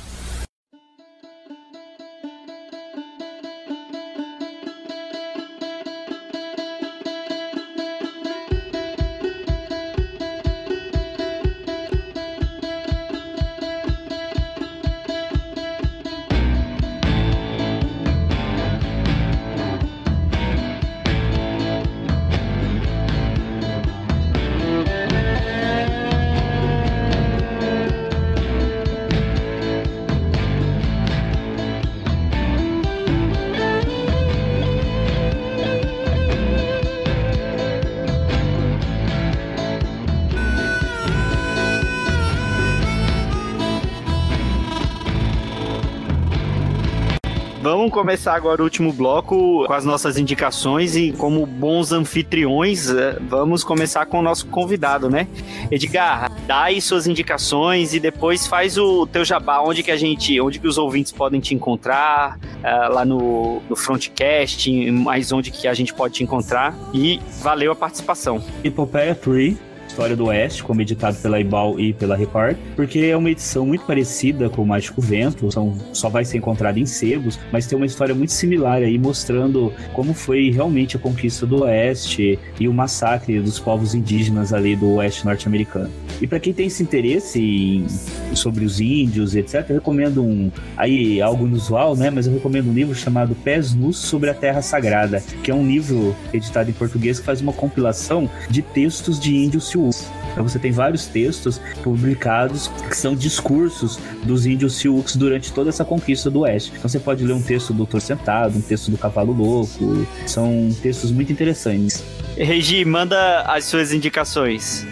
Começar 48.08 48.34
agora 48.34 48.62
o 48.62 48.64
último 48.64 48.90
bloco 48.90 49.66
com 49.66 49.72
as 49.74 49.84
nossas 49.84 50.16
indicações 50.16 50.96
e 50.96 51.12
como 51.12 51.44
bons 51.44 51.92
anfitriões, 51.92 52.88
eh, 52.88 53.18
vamos 53.28 53.62
começar 53.62 54.06
com 54.06 54.20
o 54.20 54.22
nosso 54.22 54.46
convidado, 54.46 55.10
né? 55.10 55.28
Edgar, 55.70 56.32
dá 56.46 56.62
aí 56.62 56.80
suas 56.80 57.06
indicações 57.06 57.92
e 57.92 58.00
depois 58.00 58.46
faz 58.46 58.78
o 58.78 59.06
teu 59.06 59.26
jabá, 59.26 59.60
onde 59.60 59.82
que 59.82 59.90
a 59.90 59.96
gente, 59.98 60.40
onde 60.40 60.58
que 60.58 60.66
os 60.66 60.78
ouvintes 60.78 61.12
podem 61.12 61.38
te 61.38 61.54
encontrar, 61.54 62.38
uh, 62.38 62.94
lá 62.94 63.04
no, 63.04 63.60
no 63.68 63.76
Frontcast, 63.76 64.90
mais 64.90 65.30
onde 65.30 65.50
que 65.50 65.68
a 65.68 65.74
gente 65.74 65.92
pode 65.92 66.14
te 66.14 66.24
encontrar. 66.24 66.74
E 66.94 67.20
valeu 67.42 67.72
a 67.72 67.76
participação. 67.76 68.42
Epopeia 68.64 69.14
3 69.14 69.68
História 69.98 70.14
do 70.14 70.26
Oeste, 70.26 70.62
como 70.62 70.80
editado 70.80 71.16
pela 71.16 71.40
Ibal 71.40 71.80
e 71.80 71.92
pela 71.92 72.14
Record, 72.14 72.56
porque 72.76 73.00
é 73.00 73.16
uma 73.16 73.32
edição 73.32 73.66
muito 73.66 73.84
parecida 73.84 74.48
com 74.48 74.62
o 74.62 74.66
Mágico 74.66 75.02
Vento, 75.02 75.50
são, 75.50 75.76
só 75.92 76.08
vai 76.08 76.24
ser 76.24 76.38
encontrada 76.38 76.78
em 76.78 76.86
sebos, 76.86 77.36
mas 77.50 77.66
tem 77.66 77.76
uma 77.76 77.84
história 77.84 78.14
muito 78.14 78.30
similar 78.30 78.76
aí, 78.76 78.96
mostrando 78.96 79.72
como 79.94 80.14
foi 80.14 80.52
realmente 80.52 80.96
a 80.96 81.00
conquista 81.00 81.44
do 81.44 81.64
Oeste 81.64 82.38
e 82.60 82.68
o 82.68 82.72
massacre 82.72 83.40
dos 83.40 83.58
povos 83.58 83.92
indígenas 83.92 84.52
ali 84.52 84.76
do 84.76 84.88
Oeste 84.92 85.24
norte-americano. 85.24 85.90
E 86.20 86.26
para 86.26 86.40
quem 86.40 86.52
tem 86.52 86.66
esse 86.66 86.82
interesse 86.82 87.40
em, 87.40 87.86
sobre 88.34 88.64
os 88.64 88.80
índios, 88.80 89.34
etc., 89.34 89.66
eu 89.68 89.76
recomendo 89.76 90.22
um 90.22 90.50
aí 90.76 91.20
algo 91.20 91.46
inusual, 91.46 91.96
né? 91.96 92.10
Mas 92.10 92.26
eu 92.26 92.32
recomendo 92.32 92.70
um 92.70 92.72
livro 92.72 92.94
chamado 92.94 93.34
Pés 93.36 93.74
Nus 93.74 93.96
sobre 93.98 94.30
a 94.30 94.34
Terra 94.34 94.62
Sagrada, 94.62 95.22
que 95.42 95.50
é 95.50 95.54
um 95.54 95.66
livro 95.66 96.14
editado 96.32 96.70
em 96.70 96.72
português 96.72 97.20
que 97.20 97.26
faz 97.26 97.40
uma 97.40 97.52
compilação 97.52 98.28
de 98.50 98.62
textos 98.62 99.18
de 99.18 99.36
índios 99.36 99.64
Sioux 99.92 100.18
então 100.38 100.48
você 100.48 100.60
tem 100.60 100.70
vários 100.70 101.06
textos 101.06 101.60
publicados 101.82 102.68
que 102.68 102.96
são 102.96 103.16
discursos 103.16 103.98
dos 104.22 104.46
índios 104.46 104.76
Sioux 104.76 105.16
durante 105.16 105.52
toda 105.52 105.68
essa 105.68 105.84
conquista 105.84 106.30
do 106.30 106.42
Oeste. 106.42 106.70
Então 106.76 106.88
você 106.88 107.00
pode 107.00 107.24
ler 107.24 107.32
um 107.32 107.42
texto 107.42 107.72
do 107.72 107.78
Doutor 107.78 108.00
Sentado, 108.00 108.56
um 108.56 108.60
texto 108.60 108.88
do 108.88 108.96
Cavalo 108.96 109.32
Louco. 109.32 110.06
São 110.28 110.68
textos 110.80 111.10
muito 111.10 111.32
interessantes. 111.32 112.04
Regi, 112.36 112.84
manda 112.84 113.42
as 113.42 113.64
suas 113.64 113.92
indicações. 113.92 114.86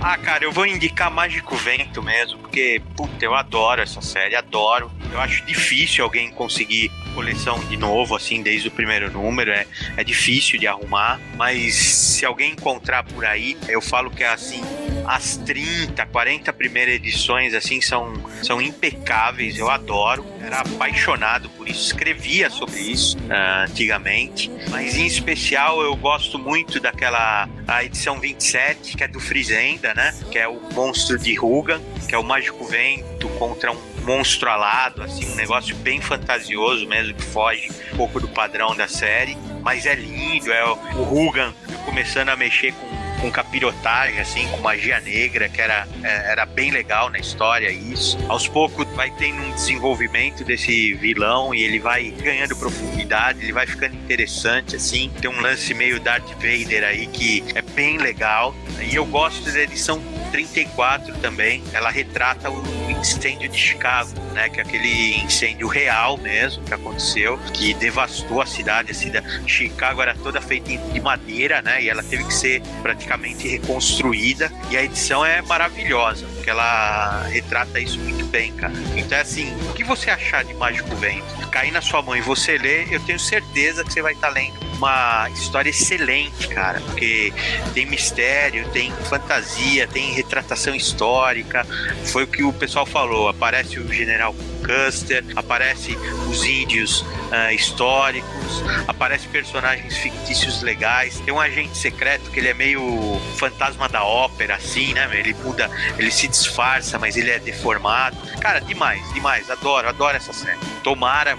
Ah, 0.00 0.16
cara, 0.16 0.44
eu 0.44 0.52
vou 0.52 0.64
indicar 0.64 1.10
Mágico 1.10 1.56
Vento 1.56 2.00
mesmo, 2.00 2.38
porque, 2.54 2.80
puta, 2.96 3.24
eu 3.24 3.34
adoro 3.34 3.82
essa 3.82 4.00
série, 4.00 4.36
adoro. 4.36 4.88
Eu 5.10 5.20
acho 5.20 5.44
difícil 5.44 6.04
alguém 6.04 6.30
conseguir 6.30 6.88
coleção 7.12 7.58
de 7.64 7.76
novo, 7.76 8.14
assim, 8.14 8.44
desde 8.44 8.68
o 8.68 8.70
primeiro 8.70 9.10
número. 9.10 9.50
É, 9.50 9.66
é 9.96 10.04
difícil 10.04 10.56
de 10.56 10.68
arrumar, 10.68 11.20
mas 11.34 11.74
se 11.74 12.24
alguém 12.24 12.52
encontrar 12.52 13.02
por 13.02 13.24
aí, 13.26 13.58
eu 13.68 13.80
falo 13.80 14.08
que 14.08 14.22
é 14.22 14.28
assim, 14.28 14.62
as 15.06 15.36
30, 15.38 16.04
40 16.06 16.52
primeiras 16.52 16.94
edições, 16.94 17.54
assim, 17.54 17.80
são, 17.80 18.12
são 18.42 18.60
impecáveis, 18.60 19.58
eu 19.58 19.70
adoro. 19.70 20.24
Era 20.40 20.60
apaixonado 20.60 21.48
por 21.50 21.68
isso, 21.68 21.86
escrevia 21.86 22.50
sobre 22.50 22.80
isso 22.80 23.16
uh, 23.18 23.64
antigamente, 23.64 24.50
mas 24.70 24.94
em 24.94 25.06
especial 25.06 25.80
eu 25.82 25.96
gosto 25.96 26.38
muito 26.38 26.78
daquela 26.80 27.48
a 27.66 27.84
edição 27.84 28.20
27, 28.20 28.96
que 28.96 29.04
é 29.04 29.08
do 29.08 29.20
Frizenda, 29.20 29.94
né? 29.94 30.14
Que 30.30 30.38
é 30.38 30.46
o 30.46 30.60
monstro 30.74 31.18
de 31.18 31.34
Rugan, 31.34 31.80
que 32.06 32.14
é 32.14 32.18
o 32.18 32.22
Mágico 32.22 32.64
Vento 32.66 33.28
contra 33.38 33.72
um 33.72 33.94
monstro 34.04 34.50
alado, 34.50 35.02
assim, 35.02 35.30
um 35.32 35.34
negócio 35.34 35.74
bem 35.76 36.00
fantasioso 36.00 36.86
mesmo, 36.86 37.14
que 37.14 37.22
foge 37.22 37.70
um 37.92 37.96
pouco 37.96 38.20
do 38.20 38.28
padrão 38.28 38.74
da 38.76 38.86
série, 38.86 39.36
mas 39.62 39.86
é 39.86 39.94
lindo, 39.94 40.52
é 40.52 40.64
o, 40.64 40.74
Rugan 40.74 41.52
começando 41.84 42.28
a 42.28 42.36
mexer 42.36 42.72
com 42.72 43.03
com 43.24 43.30
capirotagem, 43.30 44.20
assim, 44.20 44.46
com 44.48 44.58
magia 44.58 45.00
negra, 45.00 45.48
que 45.48 45.58
era, 45.58 45.88
é, 46.02 46.32
era 46.32 46.44
bem 46.44 46.70
legal 46.70 47.08
na 47.08 47.18
história 47.18 47.70
isso. 47.70 48.18
Aos 48.28 48.46
poucos 48.46 48.86
vai 48.88 49.10
tendo 49.12 49.40
um 49.40 49.52
desenvolvimento 49.52 50.44
desse 50.44 50.92
vilão 50.92 51.54
e 51.54 51.62
ele 51.62 51.78
vai 51.78 52.10
ganhando 52.10 52.54
profundidade, 52.54 53.40
ele 53.40 53.52
vai 53.52 53.66
ficando 53.66 53.94
interessante, 53.94 54.76
assim. 54.76 55.10
Tem 55.22 55.30
um 55.30 55.40
lance 55.40 55.72
meio 55.72 55.98
Darth 56.00 56.28
Vader 56.34 56.84
aí 56.84 57.06
que 57.06 57.42
é 57.54 57.62
bem 57.62 57.96
legal. 57.96 58.54
E 58.78 58.94
eu 58.94 59.06
gosto 59.06 59.50
da 59.50 59.60
edição 59.60 60.02
34 60.34 61.14
também, 61.18 61.62
ela 61.72 61.90
retrata 61.90 62.50
o 62.50 62.90
incêndio 62.90 63.48
de 63.48 63.56
Chicago, 63.56 64.10
né? 64.32 64.48
Que 64.48 64.58
é 64.58 64.62
aquele 64.64 65.16
incêndio 65.18 65.68
real 65.68 66.16
mesmo 66.16 66.64
que 66.64 66.74
aconteceu, 66.74 67.38
que 67.52 67.72
devastou 67.74 68.42
a 68.42 68.46
cidade. 68.46 68.90
A 68.90 68.94
cidade 68.94 69.26
Chicago 69.46 70.02
era 70.02 70.12
toda 70.12 70.40
feita 70.40 70.76
de 70.76 71.00
madeira, 71.00 71.62
né? 71.62 71.80
E 71.82 71.88
ela 71.88 72.02
teve 72.02 72.24
que 72.24 72.34
ser 72.34 72.60
praticamente 72.82 73.13
reconstruída. 73.16 74.52
E 74.70 74.76
a 74.76 74.82
edição 74.82 75.24
é 75.24 75.42
maravilhosa, 75.42 76.26
porque 76.34 76.50
ela 76.50 77.22
retrata 77.28 77.80
isso 77.80 77.98
muito 77.98 78.24
bem, 78.26 78.52
cara. 78.52 78.74
Então 78.96 79.18
é 79.18 79.20
assim, 79.20 79.52
o 79.70 79.72
que 79.72 79.84
você 79.84 80.10
achar 80.10 80.44
de 80.44 80.54
Mágico 80.54 80.94
Vento? 80.96 81.43
Cair 81.54 81.70
na 81.70 81.80
sua 81.80 82.02
mão 82.02 82.16
e 82.16 82.20
você 82.20 82.58
ler, 82.58 82.92
eu 82.92 82.98
tenho 82.98 83.20
certeza 83.20 83.84
que 83.84 83.92
você 83.92 84.02
vai 84.02 84.12
estar 84.12 84.26
tá 84.26 84.34
lendo 84.34 84.58
uma 84.76 85.30
história 85.30 85.70
excelente, 85.70 86.48
cara, 86.48 86.80
porque 86.80 87.32
tem 87.72 87.86
mistério, 87.86 88.68
tem 88.70 88.92
fantasia, 89.08 89.86
tem 89.86 90.12
retratação 90.12 90.74
histórica. 90.74 91.64
Foi 92.06 92.24
o 92.24 92.26
que 92.26 92.42
o 92.42 92.52
pessoal 92.52 92.84
falou. 92.84 93.28
Aparece 93.28 93.78
o 93.78 93.92
General 93.92 94.34
Custer, 94.64 95.24
aparece 95.36 95.96
os 96.28 96.44
índios 96.44 97.02
uh, 97.02 97.52
históricos, 97.52 98.62
aparece 98.88 99.28
personagens 99.28 99.96
fictícios 99.96 100.62
legais. 100.62 101.20
Tem 101.20 101.32
um 101.32 101.40
agente 101.40 101.76
secreto 101.76 102.30
que 102.30 102.40
ele 102.40 102.48
é 102.48 102.54
meio 102.54 103.20
fantasma 103.36 103.88
da 103.88 104.04
ópera, 104.04 104.56
assim, 104.56 104.92
né? 104.92 105.08
Ele 105.12 105.34
muda, 105.34 105.70
ele 105.98 106.10
se 106.10 106.26
disfarça, 106.26 106.98
mas 106.98 107.16
ele 107.16 107.30
é 107.30 107.38
deformado. 107.38 108.16
Cara, 108.40 108.60
demais, 108.60 109.00
demais. 109.12 109.48
Adoro, 109.50 109.88
adoro 109.88 110.16
essa 110.16 110.32
série. 110.32 110.58
Tomara 110.82 111.38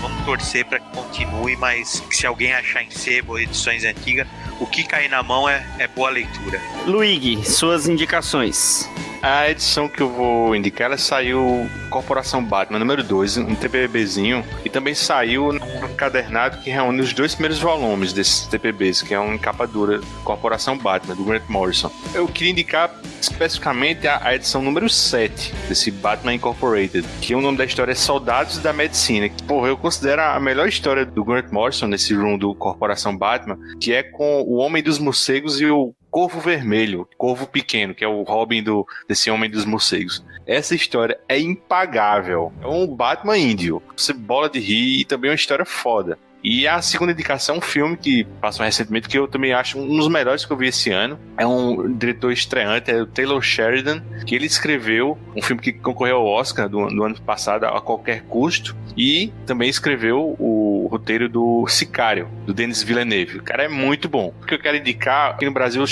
vamos 0.00 0.24
torcer 0.24 0.64
para 0.64 0.78
que 0.78 0.96
continue, 0.96 1.56
mas 1.56 2.02
se 2.10 2.26
alguém 2.26 2.52
achar 2.52 2.82
em 2.82 2.90
sebo 2.90 3.38
edições 3.38 3.84
antigas, 3.84 4.26
o 4.60 4.66
que 4.66 4.84
cair 4.84 5.08
na 5.08 5.22
mão 5.22 5.48
é, 5.48 5.64
é 5.78 5.88
boa 5.88 6.10
leitura. 6.10 6.60
Luigi, 6.86 7.44
suas 7.44 7.88
indicações. 7.88 8.88
A 9.22 9.48
edição 9.48 9.88
que 9.88 10.00
eu 10.00 10.10
vou 10.10 10.56
indicar, 10.56 10.86
ela 10.86 10.98
saiu 10.98 11.70
Corporação 11.88 12.42
Batman 12.42 12.80
número 12.80 13.04
2, 13.04 13.36
um 13.36 13.54
TPBzinho, 13.54 14.44
e 14.64 14.68
também 14.68 14.94
saiu 14.94 15.50
um 15.50 15.94
cadernado 15.94 16.58
que 16.58 16.70
reúne 16.70 17.00
os 17.00 17.12
dois 17.12 17.32
primeiros 17.32 17.60
volumes 17.60 18.12
desses 18.12 18.48
TPBs, 18.48 19.00
que 19.00 19.14
é 19.14 19.20
uma 19.20 19.38
capa 19.38 19.64
dura 19.64 20.00
Corporação 20.24 20.76
Batman, 20.76 21.14
do 21.14 21.24
Grant 21.24 21.44
Morrison. 21.48 21.88
Eu 22.12 22.26
queria 22.26 22.50
indicar 22.50 22.90
especificamente 23.20 24.08
a, 24.08 24.20
a, 24.26 24.34
edição 24.34 24.60
número 24.60 24.88
7 24.88 25.54
desse 25.68 25.92
Batman 25.92 26.34
Incorporated, 26.34 27.06
que 27.20 27.32
o 27.32 27.40
nome 27.40 27.56
da 27.56 27.64
história 27.64 27.92
é 27.92 27.94
Soldados 27.94 28.58
da 28.58 28.72
Medicina. 28.72 29.28
Que, 29.28 29.40
porra, 29.44 29.68
eu 29.68 29.76
considero 29.82 30.22
a 30.22 30.38
melhor 30.38 30.68
história 30.68 31.04
do 31.04 31.24
Grant 31.24 31.50
Morrison 31.50 31.88
nesse 31.88 32.14
room 32.14 32.38
do 32.38 32.54
Corporação 32.54 33.16
Batman, 33.16 33.58
que 33.80 33.92
é 33.92 34.02
com 34.02 34.42
o 34.42 34.54
Homem 34.54 34.80
dos 34.80 35.00
Morcegos 35.00 35.60
e 35.60 35.66
o 35.66 35.92
Corvo 36.08 36.40
Vermelho, 36.40 37.08
Corvo 37.18 37.48
Pequeno, 37.48 37.92
que 37.92 38.04
é 38.04 38.08
o 38.08 38.22
Robin 38.22 38.62
do, 38.62 38.86
desse 39.08 39.28
Homem 39.28 39.50
dos 39.50 39.64
Morcegos. 39.64 40.24
Essa 40.46 40.76
história 40.76 41.18
é 41.28 41.38
impagável. 41.40 42.52
É 42.62 42.66
um 42.66 42.86
Batman 42.86 43.36
índio. 43.36 43.82
Você 43.96 44.12
bola 44.12 44.48
de 44.48 44.60
rir 44.60 45.00
e 45.00 45.04
também 45.04 45.28
é 45.28 45.32
uma 45.32 45.36
história 45.36 45.64
foda. 45.64 46.16
E 46.42 46.66
a 46.66 46.82
segunda 46.82 47.12
indicação, 47.12 47.58
um 47.58 47.60
filme 47.60 47.96
que 47.96 48.24
passou 48.40 48.64
recentemente, 48.64 49.08
que 49.08 49.18
eu 49.18 49.28
também 49.28 49.52
acho 49.52 49.78
um 49.78 49.96
dos 49.96 50.08
melhores 50.08 50.44
que 50.44 50.52
eu 50.52 50.56
vi 50.56 50.68
esse 50.68 50.90
ano. 50.90 51.18
É 51.36 51.46
um 51.46 51.92
diretor 51.94 52.32
estreante, 52.32 52.90
é 52.90 53.00
o 53.00 53.06
Taylor 53.06 53.40
Sheridan, 53.40 54.02
que 54.26 54.34
ele 54.34 54.46
escreveu 54.46 55.18
um 55.36 55.42
filme 55.42 55.62
que 55.62 55.72
concorreu 55.72 56.16
ao 56.16 56.26
Oscar 56.26 56.68
do, 56.68 56.86
do 56.88 57.04
ano 57.04 57.20
passado, 57.20 57.64
A 57.64 57.80
Qualquer 57.80 58.22
Custo, 58.22 58.76
e 58.96 59.32
também 59.46 59.68
escreveu 59.68 60.36
o 60.38 60.88
roteiro 60.90 61.28
do 61.28 61.66
Sicário, 61.68 62.28
do 62.44 62.52
Denis 62.52 62.82
Villeneuve. 62.82 63.38
O 63.38 63.42
cara 63.42 63.64
é 63.64 63.68
muito 63.68 64.08
bom. 64.08 64.34
O 64.42 64.46
que 64.46 64.54
eu 64.54 64.58
quero 64.58 64.76
indicar, 64.76 65.30
aqui 65.30 65.46
no 65.46 65.52
Brasil 65.52 65.84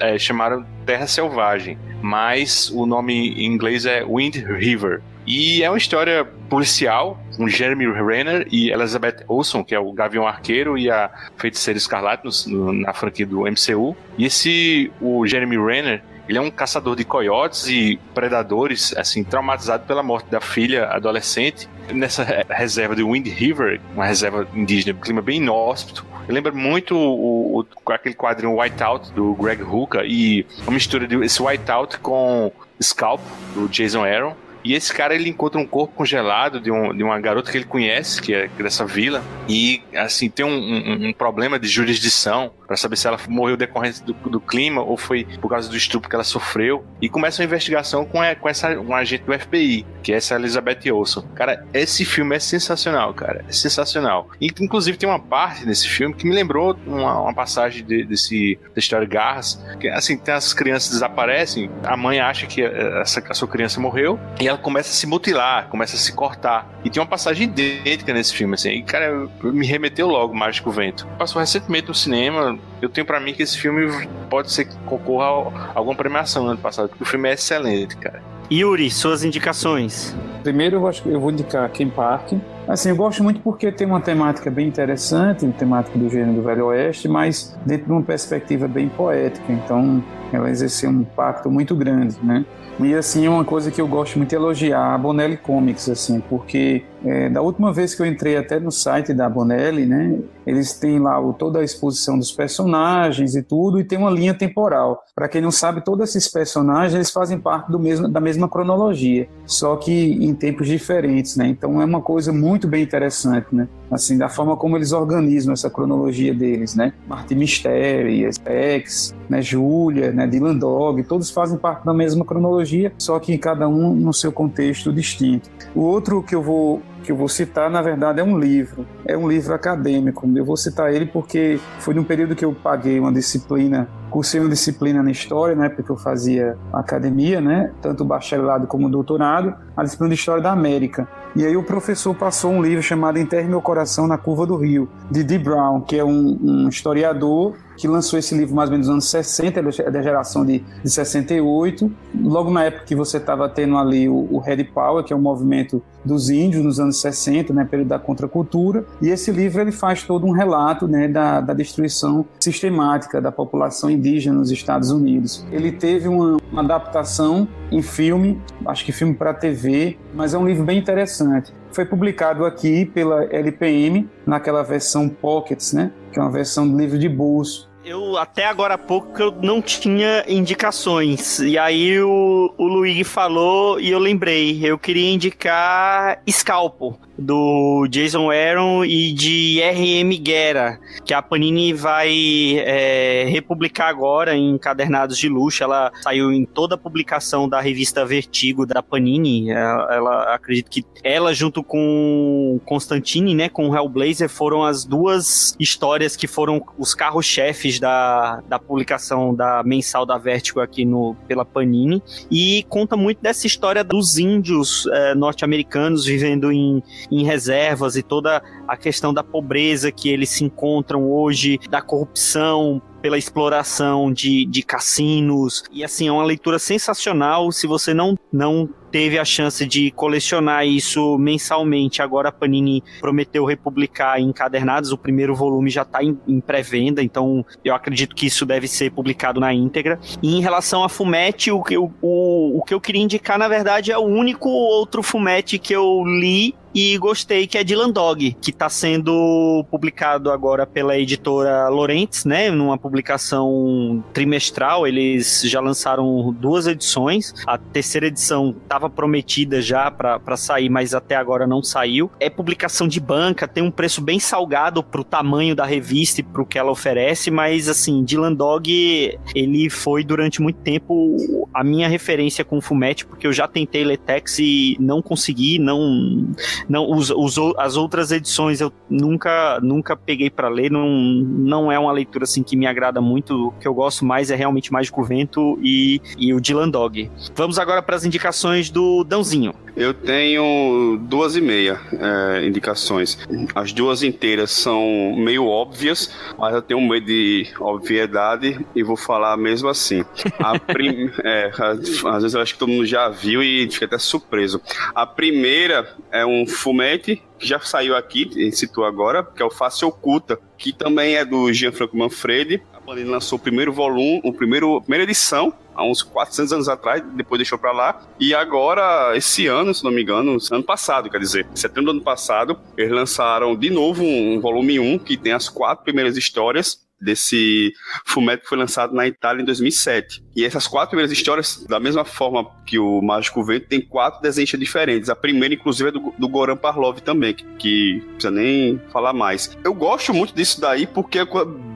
é, 0.00 0.18
chamaram 0.18 0.66
Terra 0.84 1.06
Selvagem, 1.06 1.78
mas 2.02 2.70
o 2.70 2.86
nome 2.86 3.12
em 3.12 3.44
inglês 3.44 3.84
é 3.84 4.02
Wind 4.04 4.36
River. 4.36 5.02
E 5.28 5.62
é 5.62 5.68
uma 5.68 5.76
história 5.76 6.24
policial, 6.48 7.20
com 7.36 7.46
Jeremy 7.46 7.84
Renner 7.84 8.48
e 8.50 8.70
Elizabeth 8.70 9.24
Olsen, 9.28 9.62
que 9.62 9.74
é 9.74 9.78
o 9.78 9.92
Gavião 9.92 10.26
Arqueiro 10.26 10.78
e 10.78 10.90
a 10.90 11.10
Feiticeira 11.36 11.76
Escarlate 11.76 12.26
no, 12.48 12.72
na 12.72 12.94
franquia 12.94 13.26
do 13.26 13.40
MCU. 13.42 13.94
E 14.16 14.24
esse, 14.24 14.90
o 14.98 15.26
Jeremy 15.26 15.58
Renner, 15.58 16.02
ele 16.26 16.38
é 16.38 16.40
um 16.40 16.50
caçador 16.50 16.96
de 16.96 17.04
coiotes 17.04 17.68
e 17.68 18.00
predadores, 18.14 18.96
assim, 18.96 19.22
traumatizado 19.22 19.84
pela 19.84 20.02
morte 20.02 20.30
da 20.30 20.40
filha 20.40 20.86
adolescente 20.86 21.68
nessa 21.92 22.24
reserva 22.48 22.96
de 22.96 23.02
Wind 23.02 23.26
River, 23.26 23.82
uma 23.94 24.06
reserva 24.06 24.48
indígena, 24.54 24.96
um 24.96 25.00
clima 25.02 25.20
bem 25.20 25.42
inóspito. 25.42 26.06
Lembra 26.26 26.52
muito 26.52 26.96
o, 26.96 27.60
o, 27.60 27.92
aquele 27.92 28.14
quadrinho 28.14 28.58
Whiteout 28.58 29.12
do 29.12 29.34
Greg 29.34 29.62
Hooker 29.62 30.06
e 30.06 30.46
uma 30.62 30.72
mistura 30.72 31.06
desse 31.06 31.42
Whiteout 31.42 31.98
com 31.98 32.50
Scalp 32.82 33.20
do 33.54 33.68
Jason 33.68 34.04
Aaron 34.06 34.34
E 34.68 34.74
esse 34.74 34.92
cara 34.92 35.14
ele 35.14 35.30
encontra 35.30 35.58
um 35.58 35.66
corpo 35.66 35.94
congelado 35.94 36.60
de, 36.60 36.70
um, 36.70 36.94
de 36.94 37.02
uma 37.02 37.18
garota 37.18 37.50
que 37.50 37.56
ele 37.56 37.64
conhece, 37.64 38.20
que 38.20 38.34
é 38.34 38.48
dessa 38.48 38.84
vila, 38.84 39.24
e 39.48 39.82
assim 39.96 40.28
tem 40.28 40.44
um, 40.44 40.50
um, 40.50 41.08
um 41.08 41.12
problema 41.14 41.58
de 41.58 41.66
jurisdição 41.66 42.52
para 42.66 42.76
saber 42.76 42.96
se 42.96 43.06
ela 43.06 43.18
morreu 43.30 43.56
decorrente 43.56 44.02
do, 44.02 44.12
do, 44.12 44.38
clima 44.38 44.82
ou 44.82 44.98
foi 44.98 45.26
por 45.40 45.48
causa 45.48 45.70
do 45.70 45.76
estupro 45.76 46.06
que 46.06 46.14
ela 46.14 46.22
sofreu. 46.22 46.84
E 47.00 47.08
começa 47.08 47.40
uma 47.40 47.46
investigação 47.46 48.04
com, 48.04 48.20
a, 48.20 48.34
com 48.34 48.46
essa 48.46 48.78
um 48.78 48.94
agente 48.94 49.24
do 49.24 49.32
FBI, 49.32 49.86
que 50.02 50.12
é 50.12 50.16
essa 50.16 50.34
Elizabeth 50.34 50.92
Olsen. 50.92 51.24
Cara, 51.34 51.66
esse 51.72 52.04
filme 52.04 52.36
é 52.36 52.38
sensacional, 52.38 53.14
cara, 53.14 53.42
é 53.48 53.52
sensacional. 53.52 54.28
E, 54.38 54.48
inclusive 54.60 54.98
tem 54.98 55.08
uma 55.08 55.18
parte 55.18 55.64
nesse 55.64 55.88
filme 55.88 56.14
que 56.14 56.26
me 56.26 56.34
lembrou 56.34 56.78
uma, 56.86 57.22
uma 57.22 57.34
passagem 57.34 57.82
de, 57.82 58.04
desse 58.04 58.58
da 58.74 58.78
história 58.78 59.08
Garras, 59.08 59.64
que 59.80 59.88
assim 59.88 60.18
tem 60.18 60.34
as 60.34 60.52
crianças 60.52 60.90
desaparecem, 60.90 61.70
a 61.82 61.96
mãe 61.96 62.20
acha 62.20 62.46
que 62.46 62.62
essa, 62.62 63.24
a 63.30 63.32
sua 63.32 63.48
criança 63.48 63.80
morreu 63.80 64.20
e 64.38 64.46
ela 64.46 64.57
começa 64.58 64.90
a 64.90 64.92
se 64.92 65.06
mutilar, 65.06 65.68
começa 65.68 65.96
a 65.96 65.98
se 65.98 66.12
cortar. 66.12 66.68
E 66.84 66.90
tem 66.90 67.00
uma 67.00 67.08
passagem 67.08 67.48
idêntica 67.48 68.12
nesse 68.12 68.34
filme, 68.34 68.54
assim. 68.54 68.70
E, 68.70 68.82
cara, 68.82 69.28
me 69.42 69.66
remeteu 69.66 70.08
logo 70.08 70.34
Mágico 70.34 70.70
Vento. 70.70 71.06
Passou 71.18 71.40
recentemente 71.40 71.88
no 71.88 71.94
cinema. 71.94 72.58
Eu 72.80 72.88
tenho 72.88 73.06
para 73.06 73.20
mim 73.20 73.32
que 73.32 73.42
esse 73.42 73.58
filme 73.58 74.08
pode 74.28 74.52
ser 74.52 74.66
que 74.66 74.76
concorra 74.86 75.52
a 75.74 75.78
alguma 75.78 75.94
premiação 75.94 76.44
no 76.44 76.50
ano 76.50 76.60
passado, 76.60 76.88
porque 76.88 77.02
o 77.02 77.06
filme 77.06 77.28
é 77.28 77.32
excelente, 77.34 77.96
cara. 77.96 78.22
Yuri, 78.50 78.90
suas 78.90 79.24
indicações. 79.24 80.16
Primeiro 80.42 80.76
eu 80.76 80.88
acho 80.88 81.02
que 81.02 81.10
eu 81.10 81.20
vou 81.20 81.30
indicar 81.30 81.68
Ken 81.70 81.90
Park. 81.90 82.32
Assim, 82.66 82.88
eu 82.88 82.96
gosto 82.96 83.22
muito 83.22 83.40
porque 83.40 83.70
tem 83.70 83.86
uma 83.86 84.00
temática 84.00 84.50
bem 84.50 84.66
interessante, 84.66 85.44
uma 85.44 85.52
temática 85.52 85.98
do 85.98 86.08
gênero 86.08 86.34
do 86.34 86.42
Velho 86.42 86.66
Oeste, 86.66 87.08
mas 87.08 87.56
dentro 87.66 87.86
de 87.86 87.92
uma 87.92 88.02
perspectiva 88.02 88.66
bem 88.66 88.88
poética. 88.88 89.52
Então, 89.52 90.02
ela 90.32 90.50
exerceu 90.50 90.88
um 90.88 91.02
impacto 91.02 91.50
muito 91.50 91.74
grande, 91.74 92.16
né? 92.22 92.44
E 92.80 92.94
assim, 92.94 93.26
uma 93.26 93.44
coisa 93.44 93.72
que 93.72 93.80
eu 93.80 93.88
gosto 93.88 94.16
muito 94.18 94.30
de 94.30 94.36
elogiar 94.36 94.94
a 94.94 94.98
Bonelli 94.98 95.36
Comics, 95.36 95.88
assim, 95.88 96.20
porque 96.20 96.84
é, 97.04 97.28
da 97.28 97.42
última 97.42 97.72
vez 97.72 97.92
que 97.92 98.00
eu 98.00 98.06
entrei 98.06 98.36
até 98.36 98.60
no 98.60 98.70
site 98.70 99.12
da 99.12 99.28
Bonelli, 99.28 99.84
né, 99.84 100.20
eles 100.46 100.74
têm 100.74 101.00
lá 101.00 101.20
o, 101.20 101.32
toda 101.32 101.58
a 101.58 101.64
exposição 101.64 102.16
dos 102.16 102.30
personagens 102.30 103.34
e 103.34 103.42
tudo, 103.42 103.80
e 103.80 103.84
tem 103.84 103.98
uma 103.98 104.10
linha 104.10 104.32
temporal. 104.32 105.02
Para 105.12 105.28
quem 105.28 105.40
não 105.40 105.50
sabe, 105.50 105.84
todos 105.84 106.08
esses 106.08 106.28
personagens 106.28 106.94
eles 106.94 107.10
fazem 107.10 107.38
parte 107.40 107.70
do 107.70 107.80
mesmo, 107.80 108.08
da 108.08 108.20
mesma 108.20 108.48
cronologia, 108.48 109.28
só 109.44 109.74
que 109.74 109.92
em 110.24 110.32
tempos 110.32 110.68
diferentes, 110.68 111.36
né? 111.36 111.48
Então 111.48 111.82
é 111.82 111.84
uma 111.84 112.00
coisa 112.00 112.32
muito 112.32 112.68
bem 112.68 112.84
interessante, 112.84 113.48
né? 113.50 113.66
Assim, 113.90 114.18
da 114.18 114.28
forma 114.28 114.56
como 114.56 114.76
eles 114.76 114.92
organizam 114.92 115.52
essa 115.52 115.70
cronologia 115.70 116.34
deles, 116.34 116.74
né? 116.74 116.92
Martin 117.06 117.36
Mystery, 117.36 118.28
X, 118.44 119.14
né, 119.28 119.40
Julia, 119.42 120.12
né, 120.12 120.26
Dylan 120.26 120.56
Dog, 120.56 121.02
todos 121.04 121.30
fazem 121.30 121.58
parte 121.58 121.84
da 121.84 121.94
mesma 121.94 122.24
cronologia, 122.24 122.92
só 122.98 123.18
que 123.18 123.36
cada 123.38 123.68
um 123.68 123.94
no 123.94 124.12
seu 124.12 124.32
contexto 124.32 124.92
distinto. 124.92 125.50
O 125.74 125.80
outro 125.80 126.22
que 126.22 126.34
eu 126.34 126.42
vou 126.42 126.82
que 127.08 127.12
eu 127.12 127.16
vou 127.16 127.26
citar, 127.26 127.70
na 127.70 127.80
verdade, 127.80 128.20
é 128.20 128.22
um 128.22 128.38
livro. 128.38 128.84
É 129.06 129.16
um 129.16 129.26
livro 129.26 129.54
acadêmico. 129.54 130.30
Eu 130.36 130.44
vou 130.44 130.58
citar 130.58 130.92
ele 130.92 131.06
porque 131.06 131.58
foi 131.78 131.94
num 131.94 132.04
período 132.04 132.36
que 132.36 132.44
eu 132.44 132.52
paguei 132.52 133.00
uma 133.00 133.10
disciplina, 133.10 133.88
cursei 134.10 134.38
uma 134.38 134.50
disciplina 134.50 135.02
na 135.02 135.10
história, 135.10 135.54
né, 135.56 135.70
porque 135.70 135.90
eu 135.90 135.96
fazia 135.96 136.58
academia, 136.70 137.40
né, 137.40 137.72
tanto 137.80 138.04
bacharelado 138.04 138.66
como 138.66 138.90
doutorado, 138.90 139.54
a 139.74 139.82
disciplina 139.82 140.14
de 140.14 140.20
História 140.20 140.42
da 140.42 140.52
América. 140.52 141.08
E 141.34 141.46
aí 141.46 141.56
o 141.56 141.62
professor 141.62 142.14
passou 142.14 142.50
um 142.50 142.60
livro 142.60 142.82
chamado 142.82 143.18
Enterre 143.18 143.48
Meu 143.48 143.62
Coração 143.62 144.06
na 144.06 144.18
Curva 144.18 144.44
do 144.44 144.56
Rio, 144.56 144.86
de 145.10 145.24
Dee 145.24 145.38
Brown, 145.38 145.80
que 145.80 145.96
é 145.96 146.04
um, 146.04 146.38
um 146.42 146.68
historiador 146.68 147.54
que 147.78 147.86
lançou 147.86 148.18
esse 148.18 148.36
livro 148.36 148.54
mais 148.54 148.68
ou 148.68 148.72
menos 148.72 148.88
nos 148.88 148.94
anos 148.94 149.08
60, 149.08 149.60
ele 149.60 149.68
é 149.78 149.90
da 149.90 150.02
geração 150.02 150.44
de, 150.44 150.64
de 150.82 150.90
68, 150.90 151.90
logo 152.22 152.50
na 152.50 152.64
época 152.64 152.84
que 152.84 152.94
você 152.94 153.18
estava 153.18 153.48
tendo 153.48 153.78
ali 153.78 154.08
o, 154.08 154.26
o 154.30 154.38
Red 154.40 154.64
Power, 154.64 155.04
que 155.04 155.12
é 155.12 155.16
o 155.16 155.18
movimento 155.18 155.80
dos 156.08 156.30
índios 156.30 156.64
nos 156.64 156.80
anos 156.80 157.00
60, 157.00 157.52
né, 157.52 157.64
período 157.64 157.88
da 157.88 157.98
contracultura, 157.98 158.84
e 159.00 159.08
esse 159.08 159.30
livro 159.30 159.60
ele 159.60 159.70
faz 159.70 160.02
todo 160.02 160.26
um 160.26 160.32
relato 160.32 160.88
né, 160.88 161.06
da, 161.06 161.40
da 161.40 161.52
destruição 161.52 162.26
sistemática 162.40 163.20
da 163.20 163.30
população 163.30 163.90
indígena 163.90 164.38
nos 164.38 164.50
Estados 164.50 164.90
Unidos. 164.90 165.46
Ele 165.52 165.70
teve 165.70 166.08
uma, 166.08 166.38
uma 166.50 166.62
adaptação 166.62 167.46
em 167.70 167.82
filme, 167.82 168.40
acho 168.66 168.84
que 168.84 168.90
filme 168.90 169.14
para 169.14 169.34
TV, 169.34 169.98
mas 170.14 170.34
é 170.34 170.38
um 170.38 170.46
livro 170.46 170.64
bem 170.64 170.78
interessante. 170.78 171.52
Foi 171.70 171.84
publicado 171.84 172.44
aqui 172.44 172.86
pela 172.86 173.24
LPM, 173.24 174.08
naquela 174.26 174.62
versão 174.62 175.08
Pockets, 175.08 175.72
né, 175.72 175.92
que 176.12 176.18
é 176.18 176.22
uma 176.22 176.30
versão 176.30 176.68
do 176.68 176.76
livro 176.76 176.98
de 176.98 177.08
bolso 177.08 177.68
eu 177.88 178.18
até 178.18 178.44
agora 178.44 178.74
há 178.74 178.78
pouco 178.78 179.20
eu 179.20 179.32
não 179.42 179.62
tinha 179.62 180.24
indicações. 180.28 181.38
E 181.40 181.56
aí 181.56 182.00
o, 182.00 182.52
o 182.58 182.66
Luigi 182.66 183.02
falou 183.02 183.80
e 183.80 183.90
eu 183.90 183.98
lembrei. 183.98 184.60
Eu 184.62 184.78
queria 184.78 185.10
indicar 185.10 186.22
Scalpo 186.30 186.98
do 187.18 187.86
Jason 187.90 188.30
Aaron 188.30 188.84
e 188.84 189.12
de 189.12 189.60
R.M. 189.60 190.16
Guerra, 190.18 190.78
que 191.04 191.12
a 191.12 191.20
Panini 191.20 191.72
vai 191.72 192.56
é, 192.58 193.26
republicar 193.28 193.88
agora 193.88 194.36
em 194.36 194.56
Cadernados 194.56 195.18
de 195.18 195.28
Luxo. 195.28 195.64
Ela 195.64 195.90
saiu 196.02 196.32
em 196.32 196.44
toda 196.44 196.76
a 196.76 196.78
publicação 196.78 197.48
da 197.48 197.60
revista 197.60 198.06
Vertigo 198.06 198.64
da 198.64 198.82
Panini. 198.82 199.50
Ela, 199.50 199.94
ela 199.94 200.34
acredito 200.34 200.70
que 200.70 200.84
ela 201.02 201.34
junto 201.34 201.62
com 201.62 202.60
Constantine, 202.64 203.34
né, 203.34 203.48
com 203.48 203.74
Hellblazer, 203.74 204.28
foram 204.28 204.64
as 204.64 204.84
duas 204.84 205.56
histórias 205.58 206.14
que 206.14 206.26
foram 206.26 206.64
os 206.78 206.94
carros-chefes 206.94 207.80
da, 207.80 208.40
da 208.48 208.58
publicação 208.58 209.34
da 209.34 209.62
mensal 209.64 210.06
da 210.06 210.16
Vertigo 210.18 210.60
aqui 210.60 210.84
no, 210.84 211.16
pela 211.26 211.44
Panini. 211.44 212.02
E 212.30 212.64
conta 212.68 212.96
muito 212.96 213.20
dessa 213.20 213.46
história 213.46 213.82
dos 213.82 214.18
índios 214.18 214.86
é, 214.86 215.14
norte-americanos 215.14 216.04
vivendo 216.04 216.52
em 216.52 216.82
em 217.10 217.24
reservas 217.24 217.96
e 217.96 218.02
toda 218.02 218.42
a 218.66 218.76
questão 218.76 219.12
da 219.12 219.22
pobreza 219.22 219.90
que 219.90 220.08
eles 220.08 220.30
se 220.30 220.44
encontram 220.44 221.10
hoje, 221.10 221.58
da 221.70 221.80
corrupção 221.80 222.82
pela 223.00 223.18
exploração 223.18 224.12
de, 224.12 224.44
de 224.46 224.62
cassinos. 224.62 225.62
E 225.72 225.84
assim, 225.84 226.08
é 226.08 226.12
uma 226.12 226.24
leitura 226.24 226.58
sensacional. 226.58 227.50
Se 227.52 227.66
você 227.66 227.94
não, 227.94 228.16
não 228.32 228.68
teve 228.90 229.18
a 229.18 229.24
chance 229.24 229.64
de 229.66 229.90
colecionar 229.90 230.66
isso 230.66 231.18
mensalmente, 231.18 232.02
agora 232.02 232.30
a 232.30 232.32
Panini 232.32 232.82
prometeu 233.00 233.44
republicar 233.44 234.20
em 234.20 234.28
encadernados. 234.28 234.92
O 234.92 234.98
primeiro 234.98 235.34
volume 235.34 235.70
já 235.70 235.82
está 235.82 236.02
em, 236.02 236.18
em 236.26 236.40
pré-venda, 236.40 237.02
então 237.02 237.44
eu 237.64 237.74
acredito 237.74 238.14
que 238.14 238.26
isso 238.26 238.44
deve 238.44 238.66
ser 238.66 238.90
publicado 238.90 239.40
na 239.40 239.52
íntegra. 239.52 239.98
E 240.22 240.36
em 240.36 240.40
relação 240.40 240.82
a 240.82 240.88
Fumete, 240.88 241.50
o, 241.50 241.58
o, 241.58 241.90
o, 242.02 242.58
o 242.58 242.62
que 242.62 242.74
eu 242.74 242.80
queria 242.80 243.02
indicar, 243.02 243.38
na 243.38 243.48
verdade, 243.48 243.92
é 243.92 243.98
o 243.98 244.04
único 244.04 244.48
outro 244.48 245.02
Fumete 245.02 245.58
que 245.58 245.72
eu 245.72 246.02
li 246.04 246.54
e 246.78 246.96
gostei, 246.96 247.44
que 247.48 247.58
é 247.58 247.64
Dylan 247.64 247.90
Dog, 247.90 248.36
que 248.40 248.50
está 248.50 248.68
sendo 248.68 249.64
publicado 249.68 250.30
agora 250.30 250.64
pela 250.64 250.96
editora 250.96 251.68
Lorentz, 251.68 252.24
né, 252.24 252.52
numa 252.52 252.78
publicação 252.78 254.04
trimestral. 254.12 254.86
Eles 254.86 255.42
já 255.44 255.60
lançaram 255.60 256.32
duas 256.32 256.68
edições. 256.68 257.34
A 257.48 257.58
terceira 257.58 258.06
edição 258.06 258.54
estava 258.62 258.88
prometida 258.88 259.60
já 259.60 259.90
para 259.90 260.36
sair, 260.36 260.68
mas 260.68 260.94
até 260.94 261.16
agora 261.16 261.48
não 261.48 261.64
saiu. 261.64 262.12
É 262.20 262.30
publicação 262.30 262.86
de 262.86 263.00
banca, 263.00 263.48
tem 263.48 263.64
um 263.64 263.72
preço 263.72 264.00
bem 264.00 264.20
salgado 264.20 264.80
para 264.80 265.00
o 265.00 265.04
tamanho 265.04 265.56
da 265.56 265.64
revista 265.64 266.20
e 266.20 266.24
para 266.24 266.42
o 266.42 266.46
que 266.46 266.60
ela 266.60 266.70
oferece, 266.70 267.28
mas 267.28 267.68
assim, 267.68 268.04
Dylan 268.04 268.34
Dog, 268.34 269.18
ele 269.34 269.68
foi 269.68 270.04
durante 270.04 270.40
muito 270.40 270.60
tempo 270.60 271.16
a 271.52 271.64
minha 271.64 271.88
referência 271.88 272.44
com 272.44 272.58
o 272.58 272.60
Fumete, 272.60 273.04
porque 273.04 273.26
eu 273.26 273.32
já 273.32 273.48
tentei 273.48 273.82
ler 273.82 273.98
Tex 273.98 274.38
e 274.38 274.76
não 274.78 275.02
consegui, 275.02 275.58
não 275.58 276.28
não, 276.68 276.90
os, 276.90 277.10
os, 277.10 277.36
as 277.56 277.76
outras 277.76 278.12
edições 278.12 278.60
eu 278.60 278.72
nunca, 278.90 279.58
nunca 279.62 279.96
peguei 279.96 280.28
para 280.28 280.48
ler, 280.48 280.70
não, 280.70 280.88
não 280.88 281.72
é 281.72 281.78
uma 281.78 281.92
leitura 281.92 282.24
assim 282.24 282.42
que 282.42 282.56
me 282.56 282.66
agrada 282.66 283.00
muito. 283.00 283.48
O 283.48 283.52
que 283.52 283.66
eu 283.66 283.74
gosto 283.74 284.04
mais 284.04 284.30
é 284.30 284.36
realmente 284.36 284.72
Mágico 284.72 285.02
Vento 285.02 285.58
e, 285.62 286.00
e 286.18 286.34
o 286.34 286.40
Dylan 286.40 286.68
Dog. 286.68 287.10
Vamos 287.34 287.58
agora 287.58 287.82
para 287.82 287.96
as 287.96 288.04
indicações 288.04 288.70
do 288.70 289.04
Dãozinho. 289.04 289.54
Eu 289.78 289.94
tenho 289.94 290.98
duas 291.02 291.36
e 291.36 291.40
meia 291.40 291.80
é, 291.92 292.44
indicações. 292.44 293.16
As 293.54 293.72
duas 293.72 294.02
inteiras 294.02 294.50
são 294.50 295.14
meio 295.16 295.46
óbvias, 295.46 296.12
mas 296.36 296.52
eu 296.52 296.60
tenho 296.60 296.80
medo 296.80 297.06
de 297.06 297.46
obviedade 297.60 298.66
e 298.74 298.82
vou 298.82 298.96
falar 298.96 299.36
mesmo 299.36 299.68
assim. 299.68 300.04
Prim... 300.66 301.12
é, 301.22 301.52
às 301.60 302.22
vezes 302.22 302.34
eu 302.34 302.40
acho 302.40 302.54
que 302.54 302.58
todo 302.58 302.70
mundo 302.70 302.86
já 302.86 303.08
viu 303.08 303.40
e 303.40 303.70
fica 303.70 303.86
até 303.86 303.98
surpreso. 303.98 304.60
A 304.92 305.06
primeira 305.06 305.96
é 306.10 306.26
um 306.26 306.44
fumete 306.44 307.22
que 307.38 307.46
já 307.46 307.60
saiu 307.60 307.94
aqui, 307.94 308.50
citou 308.50 308.84
agora, 308.84 309.22
que 309.22 309.40
é 309.40 309.46
o 309.46 309.50
Face 309.50 309.84
Oculta, 309.84 310.40
que 310.56 310.72
também 310.72 311.14
é 311.14 311.24
do 311.24 311.52
Gianfranco 311.52 311.96
Manfredi. 311.96 312.60
A 312.74 312.80
Panini 312.80 313.08
lançou 313.08 313.38
o 313.38 313.40
primeiro 313.40 313.72
volume, 313.72 314.20
o 314.24 314.32
primeiro, 314.32 314.76
a 314.76 314.80
primeira 314.80 315.04
edição, 315.04 315.54
há 315.78 315.84
uns 315.84 316.02
400 316.02 316.52
anos 316.52 316.68
atrás, 316.68 317.02
depois 317.14 317.38
deixou 317.38 317.56
para 317.56 317.72
lá. 317.72 318.00
E 318.18 318.34
agora, 318.34 319.16
esse 319.16 319.46
ano, 319.46 319.72
se 319.72 319.84
não 319.84 319.92
me 319.92 320.02
engano, 320.02 320.36
ano 320.50 320.64
passado, 320.64 321.08
quer 321.08 321.20
dizer, 321.20 321.46
setembro 321.54 321.84
do 321.84 321.90
ano 321.92 322.02
passado, 322.02 322.58
eles 322.76 322.92
lançaram 322.92 323.54
de 323.54 323.70
novo 323.70 324.02
um, 324.02 324.34
um 324.34 324.40
volume 324.40 324.80
1, 324.80 324.98
que 324.98 325.16
tem 325.16 325.32
as 325.32 325.48
quatro 325.48 325.84
primeiras 325.84 326.16
histórias 326.16 326.88
desse 327.00 327.72
fumeto 328.04 328.42
que 328.42 328.48
foi 328.48 328.58
lançado 328.58 328.92
na 328.92 329.06
Itália 329.06 329.42
em 329.42 329.44
2007. 329.44 330.24
E 330.34 330.44
essas 330.44 330.66
quatro 330.66 330.90
primeiras 330.90 331.12
histórias, 331.12 331.64
da 331.68 331.78
mesma 331.78 332.04
forma 332.04 332.50
que 332.66 332.78
o 332.78 333.00
Mágico 333.00 333.44
Vento, 333.44 333.68
tem 333.68 333.80
quatro 333.80 334.20
desenhos 334.20 334.50
diferentes. 334.50 335.08
A 335.08 335.14
primeira, 335.14 335.54
inclusive, 335.54 335.90
é 335.90 335.92
do, 335.92 336.12
do 336.18 336.28
Goran 336.28 336.56
Parlov 336.56 336.98
também, 337.00 337.34
que, 337.34 337.44
que 337.58 338.00
precisa 338.14 338.30
nem 338.30 338.80
falar 338.92 339.12
mais. 339.12 339.56
Eu 339.62 339.74
gosto 339.74 340.12
muito 340.12 340.34
disso 340.34 340.60
daí 340.60 340.86
porque 340.86 341.20
é 341.20 341.26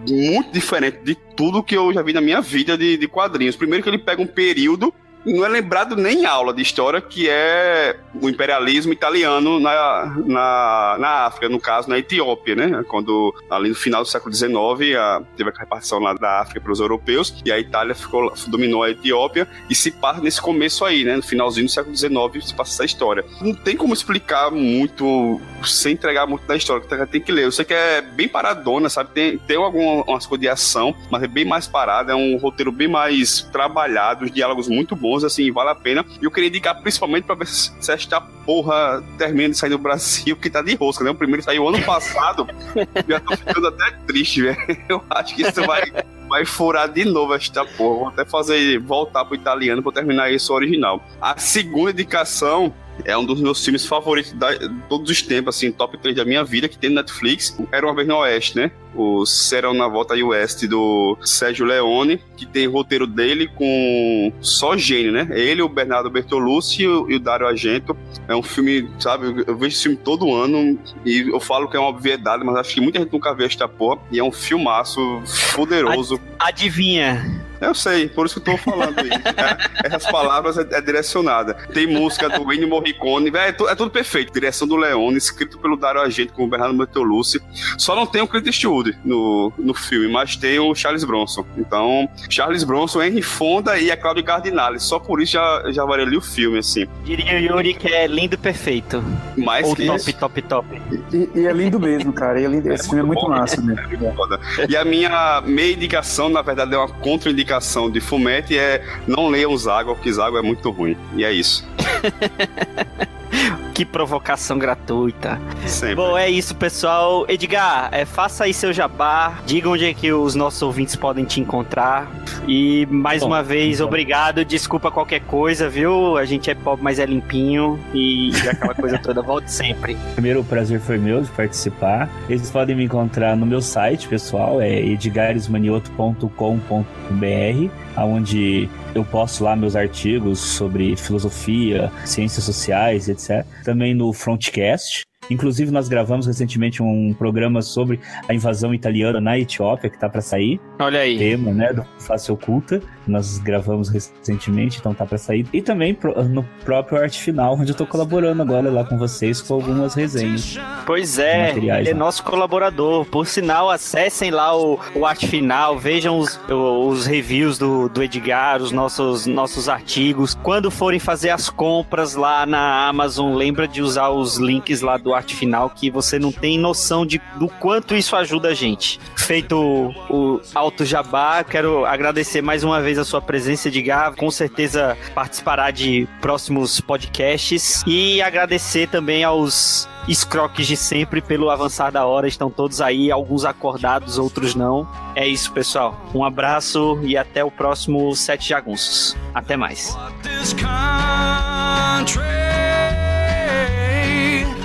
muito 0.09 0.53
diferente 0.53 0.99
de 1.05 1.15
tudo 1.15 1.63
que 1.63 1.77
eu 1.77 1.93
já 1.93 2.03
vi 2.03 2.13
na 2.13 2.21
minha 2.21 2.41
vida 2.41 2.77
de, 2.77 2.97
de 2.97 3.09
quadrinhos. 3.09 3.57
Primeiro 3.57 3.83
que 3.83 3.89
ele 3.89 3.99
pega 3.99 4.23
um 4.23 4.27
período 4.27 4.93
não 5.25 5.45
é 5.45 5.49
lembrado 5.49 5.97
nem 5.97 6.23
em 6.23 6.27
aula 6.27 6.53
de 6.53 6.63
história, 6.63 7.01
que 7.01 7.29
é 7.29 7.97
o 8.21 8.29
imperialismo 8.29 8.93
italiano 8.93 9.61
na, 9.61 10.15
na, 10.27 10.97
na 10.99 11.09
África, 11.27 11.49
no 11.49 11.61
caso 11.61 11.89
na 11.89 11.99
Etiópia, 11.99 12.55
né? 12.55 12.85
Quando 12.89 13.35
ali 13.51 13.69
no 13.69 13.75
final 13.75 14.03
do 14.03 14.09
século 14.09 14.35
XIX 14.35 14.97
a, 14.99 15.23
teve 15.37 15.51
a 15.51 15.53
repartição 15.57 15.99
lá 15.99 16.15
da 16.15 16.41
África 16.41 16.61
para 16.61 16.73
os 16.73 16.81
europeus 16.81 17.41
e 17.45 17.53
a 17.53 17.59
Itália 17.59 17.95
ficou, 17.95 18.33
dominou 18.49 18.83
a 18.83 18.91
Etiópia 18.91 19.49
e 19.71 19.75
se 19.75 19.91
passa 19.91 20.21
nesse 20.21 20.41
começo 20.41 20.85
aí, 20.85 21.05
né? 21.05 21.17
No 21.17 21.23
finalzinho 21.23 21.67
do 21.67 21.73
século 21.73 21.97
XIX 21.97 22.47
se 22.47 22.55
passa 22.55 22.73
essa 22.73 22.85
história. 22.85 23.25
Não 23.41 23.55
tem 23.55 23.77
como 23.77 23.95
explicar 23.95 24.51
muito 24.51 25.41
sem 25.65 25.93
entregar 25.93 26.27
muito 26.27 26.47
da 26.47 26.57
história, 26.57 26.83
que 26.83 27.07
tem 27.07 27.21
que 27.21 27.33
ler. 27.33 27.45
Eu 27.45 27.53
sei 27.53 27.65
que 27.65 27.75
é 27.75 28.01
bem 28.01 28.29
paradona, 28.29 28.89
sabe? 28.89 29.11
Tem, 29.13 29.39
tem 29.39 29.57
algumas 29.57 30.27
coisas 30.27 30.41
de 30.41 30.49
ação, 30.49 30.95
mas 31.11 31.23
é 31.23 31.29
bem 31.29 31.45
mais 31.45 31.67
parada, 31.67 32.13
é 32.13 32.15
um 32.15 32.37
roteiro 32.37 32.73
bem 32.73 32.89
mais 32.89 33.43
trabalhado, 33.53 34.25
os 34.25 34.31
diálogos 34.31 34.69
muito 34.69 34.97
bons 34.97 35.12
assim, 35.17 35.51
vale 35.51 35.71
a 35.71 35.75
pena. 35.75 36.05
E 36.21 36.25
eu 36.25 36.31
queria 36.31 36.49
indicar 36.49 36.81
principalmente 36.81 37.25
pra 37.25 37.35
ver 37.35 37.47
se 37.47 37.73
esta 37.91 38.21
porra 38.21 39.03
termina 39.19 39.51
de 39.51 39.57
sair 39.57 39.71
do 39.71 39.79
Brasil, 39.79 40.37
que 40.37 40.51
tá 40.51 40.63
de 40.63 40.75
rosca, 40.75 41.05
né? 41.05 41.11
O 41.11 41.15
primeiro 41.15 41.43
saiu 41.43 41.69
ano 41.69 41.83
passado. 41.83 42.47
já 43.09 43.21
tô 43.21 43.37
ficando 43.37 43.69
até 43.69 43.91
triste, 44.07 44.43
velho. 44.43 44.59
Eu 44.89 45.03
acho 45.11 45.35
que 45.35 45.43
isso 45.43 45.63
vai, 45.65 45.83
vai 46.29 46.45
furar 46.45 46.89
de 46.89 47.05
novo 47.05 47.35
esta 47.35 47.65
porra. 47.65 47.99
Vou 47.99 48.09
até 48.09 48.25
fazer, 48.25 48.79
voltar 48.79 49.25
pro 49.25 49.35
italiano 49.35 49.83
pra 49.83 49.93
terminar 49.93 50.33
isso 50.33 50.53
original. 50.53 51.05
A 51.21 51.39
segunda 51.39 51.91
indicação 51.91 52.73
é 53.05 53.17
um 53.17 53.25
dos 53.25 53.41
meus 53.41 53.65
filmes 53.65 53.87
favoritos 53.87 54.33
de 54.33 54.69
todos 54.89 55.11
os 55.11 55.23
tempos, 55.23 55.57
assim, 55.57 55.73
top 55.73 55.99
3 55.99 56.17
da 56.17 56.25
minha 56.25 56.45
vida, 56.45 56.69
que 56.69 56.79
tem 56.79 56.91
no 56.91 56.97
Netflix. 56.97 57.57
Era 57.71 57.87
uma 57.87 57.95
vez 57.95 58.07
no 58.07 58.17
Oeste, 58.17 58.57
né? 58.57 58.71
O 58.95 59.25
Serão 59.25 59.73
na 59.73 59.89
Volta 59.89 60.17
e 60.17 60.23
Oeste 60.23 60.67
do 60.67 61.17
Sérgio 61.23 61.65
Leone, 61.65 62.21
que 62.37 62.47
tem 62.47 62.67
roteiro 62.67 63.07
dele 63.07 63.49
com 63.49 64.33
só 64.41 64.77
gênio, 64.77 65.13
né? 65.13 65.29
Ele, 65.31 65.63
o 65.63 65.69
Bernardo 65.69 66.11
Bertolucci 66.11 66.83
e 66.83 66.87
o 66.87 67.21
Dario 67.21 67.47
Argento. 67.47 67.97
É 68.29 68.35
um 68.35 68.43
filme, 68.43 68.89
sabe? 68.99 69.45
Eu 69.47 69.57
vejo 69.57 69.75
esse 69.75 69.83
filme 69.83 69.97
todo 69.97 70.35
ano 70.35 70.79
e 71.05 71.31
eu 71.33 71.41
falo 71.41 71.69
que 71.69 71.77
é 71.77 71.81
uma 71.81 71.89
obviedade, 71.89 72.45
mas 72.45 72.57
acho 72.57 72.75
que 72.75 72.81
muita 72.81 72.99
gente 72.99 73.13
nunca 73.13 73.35
viu 73.35 73.47
esta 73.47 73.67
porra. 73.67 74.01
E 74.11 74.19
é 74.19 74.25
um 74.25 74.33
filmaço 74.33 75.23
poderoso. 75.55 76.21
Adivinha? 76.39 77.43
Eu 77.63 77.77
sei, 77.77 78.09
por 78.09 78.27
isso 78.27 78.41
que 78.41 78.51
eu 78.51 78.57
tô 78.57 78.61
falando 78.61 78.99
isso. 79.07 79.19
Né? 79.19 79.57
Essas 79.85 80.05
palavras 80.11 80.59
é, 80.59 80.67
é, 80.69 80.81
direcionada. 80.81 81.55
Tem 81.73 81.87
música 81.87 82.29
do 82.29 82.53
Ennio 82.53 82.69
Morricone, 82.69 83.31
é, 83.33 83.39
é, 83.39 83.49
é, 83.49 83.75
tudo 83.77 83.89
perfeito. 83.89 84.33
Direção 84.33 84.67
do 84.67 84.75
Leone, 84.75 85.17
escrito 85.17 85.59
pelo 85.59 85.77
Dario 85.77 86.01
Argento 86.01 86.33
com 86.33 86.43
o 86.43 86.49
Bernardo 86.49 86.77
Bertolucci. 86.77 87.41
Só 87.79 87.95
não 87.95 88.05
tem 88.05 88.21
o 88.21 88.27
Clint 88.27 88.47
Eastwood 88.47 88.82
no, 89.05 89.53
no 89.59 89.75
filme, 89.75 90.09
mas 90.09 90.37
tem 90.37 90.59
o 90.59 90.75
Charles 90.75 91.05
Bronson. 91.05 91.45
Então, 91.57 92.09
Charles 92.29 92.65
Bronson, 92.65 93.03
Henry 93.03 93.23
Fonda 93.23 93.79
e 93.79 93.91
a 93.91 93.97
Claudio 93.97 94.25
Cardinale. 94.25 94.79
Só 94.81 94.99
por 94.99 95.21
isso 95.21 95.33
já, 95.33 95.65
já 95.71 95.83
ali 95.85 96.17
o 96.17 96.21
filme, 96.21 96.59
assim. 96.59 96.87
Diria 97.05 97.35
o 97.35 97.39
Yuri 97.39 97.75
que 97.75 97.89
é 97.89 98.07
lindo 98.07 98.39
perfeito. 98.39 99.03
Mais 99.37 99.67
Ou 99.67 99.77
que 99.77 99.87
top, 99.87 99.99
isso. 99.99 100.13
top, 100.19 100.43
top. 100.43 100.83
E, 101.13 101.41
e 101.41 101.47
é 101.47 101.53
lindo 101.53 101.79
mesmo, 101.79 102.13
cara. 102.13 102.41
E 102.41 102.45
é 102.45 102.49
lindo, 102.49 102.73
esse 102.73 102.85
filme 102.85 103.01
é 103.01 103.07
muito 103.07 103.23
bom, 103.23 103.29
massa 103.29 103.61
né? 103.61 103.75
mesmo. 103.89 104.07
É. 104.07 104.67
E 104.69 104.77
a 104.77 104.85
minha 104.85 105.43
meia 105.45 105.73
indicação, 105.73 106.29
na 106.29 106.43
verdade, 106.43 106.75
é 106.75 106.79
uma 106.79 106.89
contraindicação 106.89 107.91
de 107.91 108.01
Fumete 108.01 108.59
é 108.59 108.85
não 109.07 109.29
leiam 109.29 109.57
Zago, 109.57 109.95
porque 109.95 110.13
Zago 110.13 110.39
é 110.39 110.43
muito 110.43 110.71
ruim. 110.71 110.97
E 111.15 111.25
é 111.25 111.33
isso. 111.33 111.67
Que 113.83 113.87
provocação 113.87 114.61
gratuita. 114.61 115.41
Sempre. 115.67 115.97
Bom, 115.97 116.17
é 116.17 116.31
isso, 116.31 116.55
pessoal. 116.55 117.27
Edgar, 117.29 117.89
é, 117.91 118.05
faça 118.05 118.45
aí 118.45 118.55
seu 118.55 118.73
jabá. 118.73 119.41
Diga 119.45 119.69
onde 119.69 119.85
é 119.85 119.93
que 119.93 120.13
os 120.13 120.37
nossos 120.37 120.63
ouvintes 120.63 120.95
podem 120.95 121.25
te 121.25 121.41
encontrar. 121.41 122.09
E 122.47 122.87
mais 122.87 123.23
Bom, 123.23 123.31
uma 123.31 123.43
vez, 123.43 123.79
então. 123.79 123.89
obrigado. 123.89 124.45
Desculpa 124.45 124.89
qualquer 124.89 125.19
coisa, 125.23 125.69
viu? 125.69 126.17
A 126.17 126.25
gente 126.25 126.49
é 126.49 126.55
pobre, 126.55 126.85
mas 126.85 127.01
é 127.01 127.07
limpinho. 127.07 127.77
E 127.93 128.31
aquela 128.49 128.73
coisa 128.73 129.01
toda. 129.01 129.21
Volte 129.21 129.51
sempre. 129.51 129.97
Primeiro, 130.13 130.43
o 130.43 130.45
prazer 130.45 130.79
foi 130.79 130.97
meu 130.97 131.23
de 131.23 131.31
participar. 131.31 132.09
Eles 132.29 132.49
podem 132.49 132.77
me 132.77 132.85
encontrar 132.85 133.37
no 133.37 133.45
meu 133.45 133.61
site, 133.61 134.07
pessoal, 134.07 134.61
é 134.61 134.81
edgaresmanioto.com.br, 134.81 137.71
onde 137.97 138.69
eu 138.95 139.05
posto 139.05 139.45
lá 139.45 139.55
meus 139.55 139.77
artigos 139.77 140.39
sobre 140.39 140.97
filosofia, 140.97 141.91
ciências 142.05 142.45
sociais, 142.45 143.09
etc. 143.09 143.45
Também 143.65 143.95
no 143.95 144.13
Frontcast. 144.13 145.03
Inclusive, 145.31 145.71
nós 145.71 145.89
gravamos 145.89 146.27
recentemente 146.27 146.83
um 146.83 147.15
programa 147.15 147.63
sobre 147.63 148.01
a 148.29 148.35
invasão 148.35 148.75
italiana 148.75 149.21
na 149.21 149.39
Etiópia, 149.39 149.89
que 149.89 149.99
tá 149.99 150.09
para 150.09 150.21
sair. 150.21 150.61
Olha 150.79 151.01
aí. 151.01 151.17
Tema, 151.19 151.53
né, 151.53 151.73
do 151.73 151.85
Face 151.99 152.31
Oculta. 152.31 152.83
Nós 153.07 153.39
gravamos 153.39 153.89
recentemente, 153.89 154.79
então 154.79 154.95
tá 154.95 155.05
para 155.07 155.19
sair. 155.19 155.47
E 155.53 155.61
também 155.63 155.97
no 156.31 156.43
próprio 156.65 157.01
Arte 157.01 157.21
Final, 157.21 157.55
onde 157.59 157.73
eu 157.73 157.77
tô 157.77 157.87
colaborando 157.87 158.43
agora 158.43 158.71
lá 158.71 158.85
com 158.85 158.97
vocês 158.99 159.41
com 159.41 159.55
algumas 159.55 159.95
resenhas. 159.95 160.59
Pois 160.87 161.19
é, 161.19 161.49
Materiais 161.49 161.81
ele 161.81 161.91
é 161.91 161.93
lá. 161.93 161.99
nosso 161.99 162.23
colaborador. 162.23 163.05
Por 163.07 163.27
sinal, 163.27 163.71
acessem 163.71 164.31
lá 164.31 164.57
o, 164.57 164.79
o 164.95 165.07
arte 165.07 165.27
final, 165.27 165.79
vejam 165.79 166.19
os, 166.19 166.39
os 166.49 167.07
reviews 167.07 167.59
do, 167.59 167.89
do 167.89 168.03
Edgar, 168.03 168.61
os 168.61 168.73
nossos, 168.73 169.27
nossos 169.27 169.69
artigos. 169.69 170.35
Quando 170.43 170.71
forem 170.71 171.01
fazer 171.01 171.31
as 171.31 171.49
compras 171.51 172.15
lá 172.15 172.47
na 172.47 172.89
Amazon, 172.89 173.35
lembra 173.35 173.67
de 173.67 173.83
usar 173.83 174.11
os 174.11 174.37
links 174.37 174.81
lá 174.81 174.97
do 174.97 175.12
arte 175.15 175.35
final, 175.35 175.71
que 175.71 175.91
você 175.91 176.19
não 176.19 176.33
tem 176.33 176.59
noção 176.59 177.05
de, 177.05 177.21
do 177.37 177.49
quanto 177.49 177.95
isso 177.95 178.17
ajuda 178.17 178.49
a 178.49 178.55
gente. 178.55 179.01
Feito 179.17 179.57
o, 179.57 179.91
o 180.11 180.41
Alto 180.55 180.85
Jabá, 180.85 181.45
quero 181.45 181.85
agradecer 181.85 182.43
mais 182.43 182.65
uma 182.65 182.81
vez 182.81 182.99
a 182.99 183.05
sua 183.05 183.21
presença, 183.21 183.69
Edgar. 183.69 184.15
Com 184.17 184.31
certeza 184.31 184.97
participará 185.15 185.71
de 185.71 186.09
próximos 186.21 186.81
podcasts. 186.81 187.83
E 187.87 188.21
agradecer 188.23 188.89
também 188.89 189.25
aos 189.25 189.89
escroques 190.09 190.67
de 190.67 190.77
sempre 190.77 191.21
pelo 191.21 191.51
avançar 191.51 191.91
da 191.91 192.07
hora. 192.07 192.27
Estão 192.27 192.51
todos 192.51 192.81
aí, 192.81 193.11
alguns 193.11 193.45
acordados, 193.45 194.19
outros 194.19 194.55
não. 194.55 194.89
É 195.15 195.27
isso, 195.27 195.53
pessoal. 195.53 196.01
Um 196.15 196.25
abraço 196.25 196.99
e 197.03 197.17
até 197.17 197.45
o 197.45 197.51
próximo 197.51 198.15
Sete 198.15 198.49
Jagunços. 198.49 199.17
Até 199.35 199.57
mais. 199.57 199.97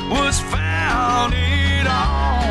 Was 0.10 0.40
founded 0.40 1.88
on. 1.88 2.44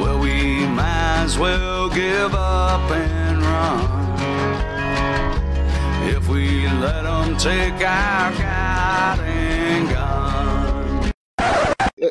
Well, 0.00 0.18
we 0.20 0.66
might 0.66 1.24
as 1.24 1.38
well 1.38 1.88
give 1.88 2.34
up 2.34 2.90
and 2.90 3.42
run. 3.42 3.90
If 6.08 6.28
we 6.28 6.68
let 6.80 7.02
them 7.02 7.36
take 7.38 7.84
our 7.86 8.32
guiding 8.32 9.86
gun. 9.92 11.12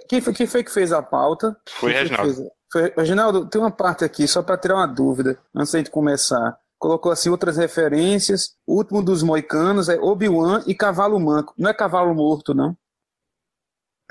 Quem 0.07 0.21
foi, 0.21 0.33
quem 0.33 0.47
foi 0.47 0.63
que 0.63 0.71
fez 0.71 0.91
a 0.91 1.01
pauta? 1.01 1.55
Foi 1.67 1.91
Reginaldo. 1.91 2.51
Foi, 2.71 2.93
Reginaldo, 2.97 3.45
tem 3.47 3.61
uma 3.61 3.69
parte 3.69 4.03
aqui, 4.03 4.27
só 4.27 4.41
para 4.41 4.57
tirar 4.57 4.75
uma 4.75 4.87
dúvida, 4.87 5.37
antes 5.55 5.71
da 5.71 5.77
gente 5.77 5.91
começar. 5.91 6.57
Colocou 6.83 7.13
assim 7.13 7.29
outras 7.29 7.55
referências. 7.55 8.57
O 8.67 8.75
último 8.75 9.01
dos 9.01 9.23
moicanos 9.23 9.87
é 9.87 9.95
Obi-Wan 9.95 10.65
e 10.67 10.75
Cavalo 10.75 11.17
Manco. 11.17 11.53
Não 11.57 11.69
é 11.69 11.73
Cavalo 11.73 12.13
Morto, 12.13 12.53
não? 12.53 12.75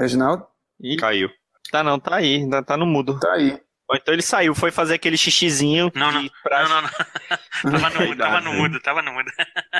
Reginaldo? 0.01 0.47
Caiu. 0.99 1.29
Tá 1.71 1.83
não, 1.83 2.01
tá 2.01 2.17
aí, 2.17 2.49
tá, 2.49 2.63
tá 2.63 2.77
no 2.79 2.87
mudo. 2.87 3.21
Tá 3.21 3.35
aí. 3.35 3.61
Ou 3.91 3.95
então 3.95 4.15
ele 4.15 4.23
saiu, 4.23 4.55
foi 4.55 4.71
fazer 4.71 4.95
aquele 4.95 5.19
xixizinho. 5.19 5.93
Não, 5.95 6.11
não. 6.11 6.23
Não, 6.23 6.69
não, 6.71 6.81
não. 6.81 6.89
tava 7.69 7.91
no 7.91 8.01
mudo, 8.07 8.17
tava 8.17 8.41
no 8.41 8.53
mudo, 8.55 8.81
tava 8.81 9.03
no 9.03 9.13
mudo. 9.13 9.31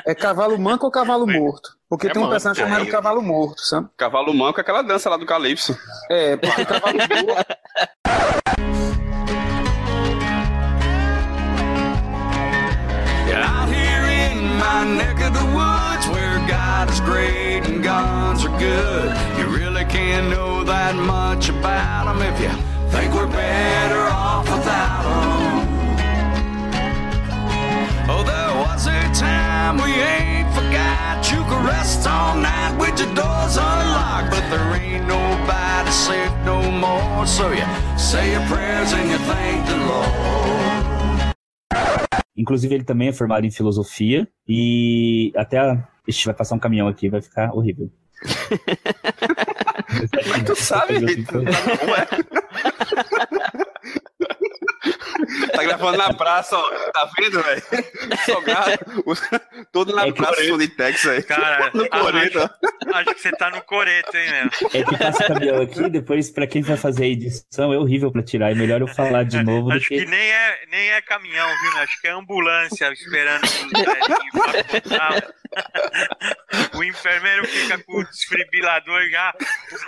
É 0.05 0.13
Cavalo 0.13 0.59
Manco 0.59 0.85
ou 0.85 0.91
Cavalo 0.91 1.25
Morto? 1.25 1.75
Porque 1.89 2.05
É 2.05 2.09
tem 2.11 2.19
um 2.19 2.25
manco, 2.25 2.33
personagem 2.33 2.63
chamado 2.63 2.87
é. 2.87 2.91
Cavalo 2.91 3.23
Morto, 3.23 3.61
sabe? 3.61 3.89
Cavalo 3.97 4.31
Manco 4.35 4.59
é 4.59 4.61
aquela 4.61 4.83
dança 4.83 5.09
lá 5.09 5.17
do 5.17 5.25
Calypso. 5.25 5.75
É, 6.11 6.37
porque 6.37 6.63
Cavalo 6.63 6.93
Morto. 7.25 8.42
My 14.83 14.95
neck 14.97 15.21
of 15.21 15.33
the 15.33 15.45
woods 15.55 16.05
where 16.09 16.39
God 16.45 16.89
is 16.89 16.99
great 16.99 17.61
and 17.67 17.81
guns 17.81 18.43
are 18.43 18.57
good. 18.59 19.15
You 19.37 19.45
really 19.47 19.85
can't 19.85 20.29
know 20.29 20.63
that 20.65 20.95
much 20.95 21.47
about 21.47 22.05
them 22.07 22.21
if 22.21 22.37
you 22.41 22.51
think 22.91 23.13
we're 23.13 23.27
better 23.27 24.03
off 24.11 24.43
without 24.43 25.03
them. 25.07 25.67
Oh, 28.09 28.23
there 28.23 28.53
was 28.65 28.87
a 28.87 29.01
time 29.17 29.77
we 29.77 29.91
ain't 30.03 30.51
forgot. 30.53 31.31
You 31.31 31.39
could 31.47 31.63
rest 31.65 32.05
all 32.05 32.35
night 32.35 32.75
with 32.77 32.99
your 32.99 33.13
doors 33.15 33.55
unlocked, 33.55 34.31
but 34.31 34.43
there 34.51 34.75
ain't 34.81 35.07
nobody 35.07 35.91
safe 35.91 36.35
no 36.43 36.59
more. 36.69 37.25
So 37.25 37.51
you 37.51 37.67
say 37.97 38.31
your 38.33 38.45
prayers 38.47 38.91
and 38.91 39.09
you 39.09 39.17
thank 39.31 39.65
the 39.65 39.77
Lord. 39.77 40.92
Inclusive, 42.35 42.73
ele 42.73 42.83
também 42.83 43.09
é 43.09 43.13
formado 43.13 43.45
em 43.45 43.51
filosofia 43.51 44.27
e 44.47 45.31
até 45.35 45.59
a... 45.59 45.87
Ixi, 46.07 46.25
vai 46.25 46.33
passar 46.33 46.55
um 46.55 46.59
caminhão 46.59 46.87
aqui, 46.87 47.09
vai 47.09 47.21
ficar 47.21 47.53
horrível. 47.53 47.89
Mas 50.29 50.43
tu 50.45 50.55
sabe, 50.55 50.99
Vitor. 50.99 51.43
Tá 55.53 55.63
gravando 55.63 55.97
na 55.97 56.13
praça, 56.13 56.57
ó. 56.57 56.69
Tá 56.91 57.09
vendo, 57.17 57.41
velho? 57.41 57.63
Sogado. 58.25 59.65
Todo 59.71 59.95
na 59.95 60.11
praça 60.11 60.43
do 60.43 60.55
Unitex 60.55 61.05
aí. 61.07 61.23
Cara, 61.23 61.71
no 61.73 61.87
coreto. 61.87 62.39
acho, 62.39 62.49
acho 62.93 63.15
que 63.15 63.21
você 63.21 63.31
tá 63.31 63.49
no 63.49 63.61
coreto, 63.61 64.15
hein, 64.17 64.29
meu? 64.31 64.49
É 64.73 64.83
que 64.83 64.97
passa 64.97 65.23
o 65.23 65.27
caminhão 65.27 65.61
aqui, 65.61 65.89
depois, 65.89 66.29
pra 66.31 66.47
quem 66.47 66.61
vai 66.61 66.77
fazer 66.77 67.05
a 67.05 67.07
edição, 67.07 67.73
é 67.73 67.77
horrível 67.77 68.11
pra 68.11 68.21
tirar. 68.23 68.51
É 68.51 68.55
melhor 68.55 68.81
eu 68.81 68.87
falar 68.87 69.23
de 69.23 69.41
novo 69.41 69.69
do 69.69 69.75
Acho 69.75 69.87
que 69.87 70.05
nem 70.05 70.31
é, 70.31 70.65
nem 70.69 70.91
é 70.91 71.01
caminhão, 71.01 71.47
viu? 71.61 71.81
Acho 71.81 72.01
que 72.01 72.07
é 72.07 72.11
ambulância 72.11 72.91
esperando 72.91 73.43
os. 73.43 73.53
O 76.75 76.83
enfermeiro 76.83 77.47
fica 77.47 77.77
com 77.83 77.99
o 77.99 78.03
desfibrilador 78.03 79.07
já 79.09 79.33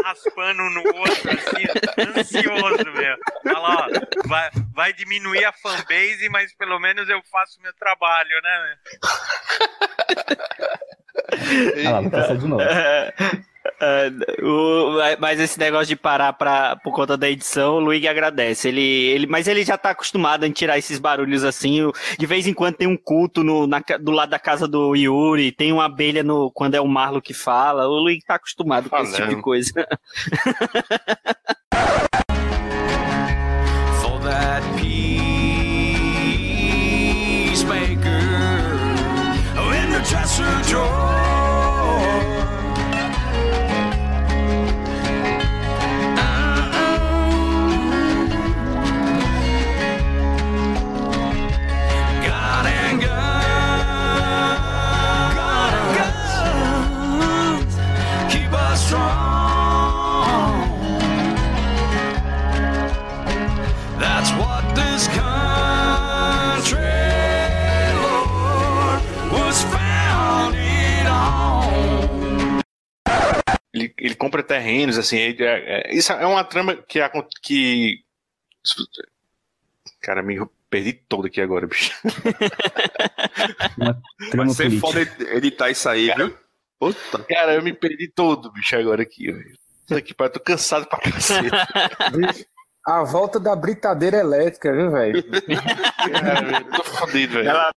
raspando 0.03 0.61
no 0.69 0.81
outro, 0.95 1.31
assim, 1.31 2.19
ansioso, 2.19 2.91
meu. 2.93 3.17
Olha 3.45 3.59
lá, 3.59 3.87
ó, 3.87 4.27
vai, 4.27 4.49
vai 4.73 4.84
diminuir 4.93 5.45
a 5.45 5.53
fanbase, 5.53 6.27
mas 6.29 6.53
pelo 6.55 6.79
menos 6.79 7.07
eu 7.09 7.21
faço 7.31 7.59
meu 7.61 7.73
trabalho, 7.73 8.41
né? 8.43 8.75
Ah 11.85 11.91
lá, 11.91 12.01
vou 12.01 12.11
passar 12.11 12.37
de 12.37 12.47
novo. 12.47 12.61
É, 13.81 14.09
o- 14.41 14.97
mas 15.19 15.39
esse 15.39 15.59
negócio 15.59 15.87
de 15.87 15.95
parar 15.95 16.31
pra, 16.33 16.75
por 16.77 16.93
conta 16.93 17.17
da 17.17 17.29
edição, 17.29 17.75
o 17.75 17.79
Luigi 17.79 18.07
agradece. 18.07 18.67
Ele, 18.69 18.81
ele, 18.81 19.27
mas 19.27 19.47
ele 19.47 19.63
já 19.65 19.77
tá 19.77 19.89
acostumado 19.89 20.45
a 20.45 20.49
tirar 20.51 20.77
esses 20.77 20.97
barulhos 20.99 21.43
assim. 21.43 21.91
De 22.17 22.25
vez 22.25 22.47
em 22.47 22.53
quando 22.53 22.75
tem 22.75 22.87
um 22.87 22.95
culto 22.97 23.43
no, 23.43 23.67
na 23.67 23.81
do 23.99 24.11
lado 24.11 24.29
da 24.29 24.39
casa 24.39 24.67
do 24.67 24.95
Yuri, 24.95 25.51
tem 25.51 25.71
uma 25.73 25.85
abelha 25.85 26.23
no, 26.23 26.51
quando 26.51 26.75
é 26.75 26.81
o 26.81 26.87
Marlo 26.87 27.21
que 27.21 27.33
fala. 27.33 27.87
O 27.87 27.99
Luigi 27.99 28.23
tá 28.25 28.35
acostumado 28.35 28.89
com 28.89 28.97
esse 28.97 29.11
tipo 29.13 29.23
de 29.23 29.27
Falando. 29.29 29.43
coisa. 29.43 29.71
peacemaker 37.55 38.21
oh, 39.57 39.71
in 39.71 39.89
the 39.91 39.99
dresser 40.09 40.61
drawer. 40.69 41.04
Terrenos, 74.45 74.97
assim. 74.97 75.17
ele- 75.17 75.43
é- 75.43 75.91
é- 75.91 75.95
isso 75.95 76.11
é 76.13 76.25
uma 76.25 76.43
trama 76.43 76.75
que. 76.87 76.99
que 77.41 77.99
cara, 80.01 80.21
me 80.23 80.37
perdi 80.69 80.93
todo 80.93 81.27
aqui 81.27 81.41
agora, 81.41 81.67
bicho. 81.67 81.91
Vai 84.35 84.49
ser 84.49 84.63
política. 84.63 84.79
foda 84.87 85.01
ed- 85.01 85.21
editar 85.37 85.69
isso 85.69 85.87
aí, 85.89 86.11
viu? 86.15 86.35
Puta. 86.79 87.19
Cara, 87.23 87.53
eu 87.55 87.61
me 87.63 87.73
perdi 87.73 88.07
todo, 88.09 88.51
bicho, 88.51 88.75
agora 88.75 89.01
aqui. 89.01 89.29
Isso 89.85 89.95
aqui, 89.95 90.13
pai, 90.13 90.27
eu 90.27 90.31
tô 90.33 90.39
cansado 90.39 90.85
pra 90.87 90.99
cacete. 90.99 91.49
A 92.87 93.03
volta 93.03 93.39
da 93.39 93.55
britadeira 93.55 94.17
elétrica, 94.17 94.71
viu, 94.71 94.91
velho? 94.91 95.23
Cara, 96.11 96.63
tô 96.65 96.83
fodido, 96.83 97.33
velho. 97.33 97.49
Well, 97.49 97.71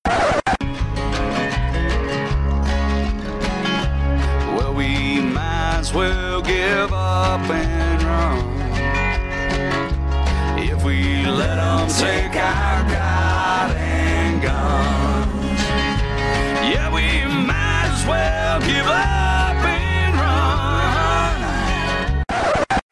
might 5.78 5.86
as 5.86 5.94
well 5.94 6.42
give 6.42 6.92
up 6.92 7.48
and 7.50 8.02
run. 8.02 8.58
If 10.58 10.82
we 10.82 11.24
let 11.24 11.54
them 11.54 11.88
take 11.88 12.34
our 12.34 12.82
God 12.90 13.76
and 13.76 14.42
guns. 14.42 15.60
Yeah, 16.74 16.92
we 16.92 17.24
might 17.46 17.90
as 17.92 18.04
well 18.08 18.60
give 18.60 18.86
up 18.88 19.27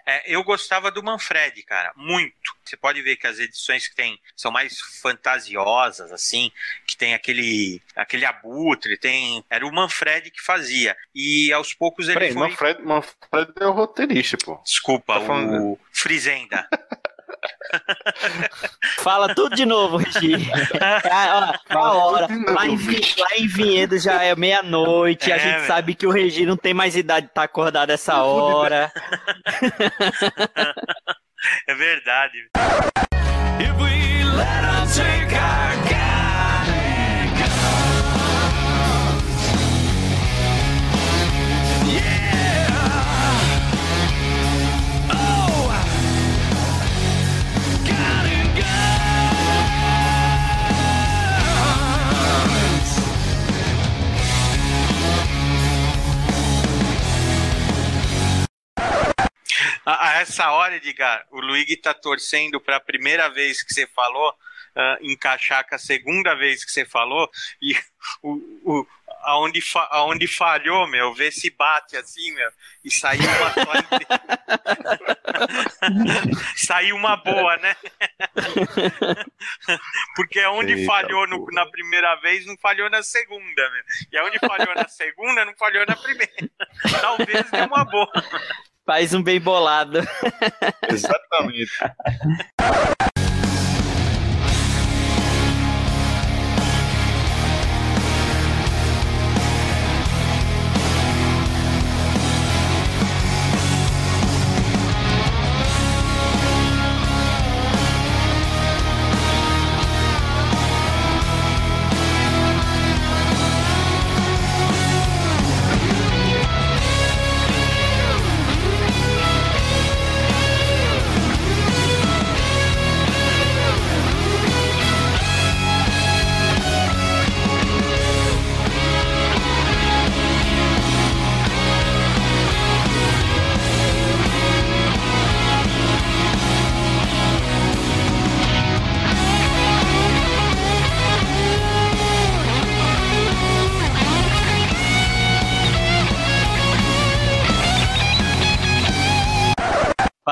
É, 0.07 0.23
eu 0.33 0.45
gostava 0.45 0.89
do 0.91 1.03
Manfred, 1.03 1.63
cara, 1.65 1.93
muito. 1.97 2.55
Você 2.65 2.77
pode 2.77 3.03
ver 3.03 3.17
que 3.17 3.27
as 3.27 3.41
edições 3.41 3.89
que 3.89 3.97
tem 3.97 4.19
são 4.37 4.53
mais 4.53 4.79
fantasiosas, 5.03 6.13
assim, 6.13 6.53
que 6.87 6.97
tem 6.97 7.13
aquele 7.13 7.83
aquele 7.95 8.25
abutre, 8.25 8.97
tem 8.97 9.45
era 9.51 9.67
o 9.67 9.73
Manfred 9.73 10.31
que 10.31 10.41
fazia. 10.41 10.97
E 11.15 11.53
aos 11.53 11.75
poucos 11.75 12.07
ele 12.09 12.15
Peraí, 12.21 12.33
foi 12.33 12.49
Manfred, 12.49 12.83
Manfred 12.83 13.53
é 13.61 13.67
o 13.67 13.73
roteirista, 13.73 14.39
pô. 14.45 14.61
Desculpa, 14.65 15.19
Tá 15.19 15.33
o 15.33 15.79
Frizenda. 15.93 16.69
Fala 18.99 19.35
tudo 19.35 19.55
de 19.57 19.65
novo, 19.67 19.97
Regi. 19.99 20.35
Ah, 21.11 21.57
ó, 21.71 21.75
uma 21.75 21.95
hora. 21.95 22.27
Lá 22.53 22.67
em, 22.67 22.77
lá 22.77 23.29
em 23.37 23.47
Vinhedo 23.47 23.99
já 23.99 24.23
é 24.23 24.35
meia-noite. 24.35 25.33
a 25.33 25.37
É, 25.37 25.39
gente 25.39 25.55
velho. 25.55 25.67
sabe 25.67 25.95
que 25.95 26.07
o 26.07 26.11
Regi 26.11 26.45
não 26.47 26.57
tem 26.57 26.75
mais 26.75 26.97
idade 26.97 27.27
de 27.27 27.31
estar 27.31 27.43
acordado 27.45 27.91
essa 27.91 28.23
hora. 28.23 28.91
É 31.69 31.75
verdade. 31.75 32.39
If 33.61 33.71
we 33.79 34.25
let 34.25 34.89
take 34.97 35.33
our 35.35 35.66
A, 59.87 60.09
a 60.09 60.21
essa 60.21 60.51
hora, 60.51 60.77
Edgar, 60.77 61.25
o 61.31 61.41
Luigi 61.41 61.77
tá 61.77 61.95
torcendo 61.95 62.61
pra 62.61 62.81
primeira 62.81 63.29
vez 63.31 63.63
que 63.63 63.73
você 63.73 63.87
falou 63.87 64.35
ah, 64.75 64.99
encaixar 65.01 65.67
com 65.67 65.75
a 65.75 65.79
segunda 65.79 66.35
vez 66.35 66.65
que 66.65 66.71
você 66.73 66.85
falou 66.85 67.31
e 67.63 67.75
o, 68.23 68.35
o, 68.65 68.87
aonde, 69.23 69.61
fa, 69.61 69.89
aonde 69.91 70.27
falhou, 70.27 70.87
meu, 70.87 71.15
vê 71.15 71.31
se 71.33 71.51
bate 71.51 71.97
assim, 71.97 72.33
meu, 72.33 72.51
e 72.85 72.91
saiu 72.93 73.23
uma 73.23 73.55
saiu 76.57 76.97
uma 76.97 77.17
boa, 77.17 77.57
né? 77.59 77.77
Porque 80.15 80.41
aonde 80.41 80.75
Eita, 80.75 80.87
falhou 80.87 81.27
no- 81.27 81.47
na 81.53 81.67
primeira 81.67 82.15
vez, 82.17 82.47
não 82.47 82.57
falhou 82.59 82.89
na 82.91 83.03
segunda, 83.03 83.71
meu. 83.71 83.83
E 84.13 84.19
aonde 84.19 84.39
falhou 84.39 84.75
na 84.75 84.89
segunda, 84.89 85.45
não 85.45 85.55
falhou 85.57 85.85
na 85.87 85.97
primeira. 85.97 86.33
Talvez 87.01 87.51
dê 87.51 87.61
uma 87.63 87.85
boa. 87.85 88.11
Faz 88.87 89.13
um 89.13 89.23
bem 89.23 89.41
bolado. 89.41 89.99
Exatamente. 90.89 91.73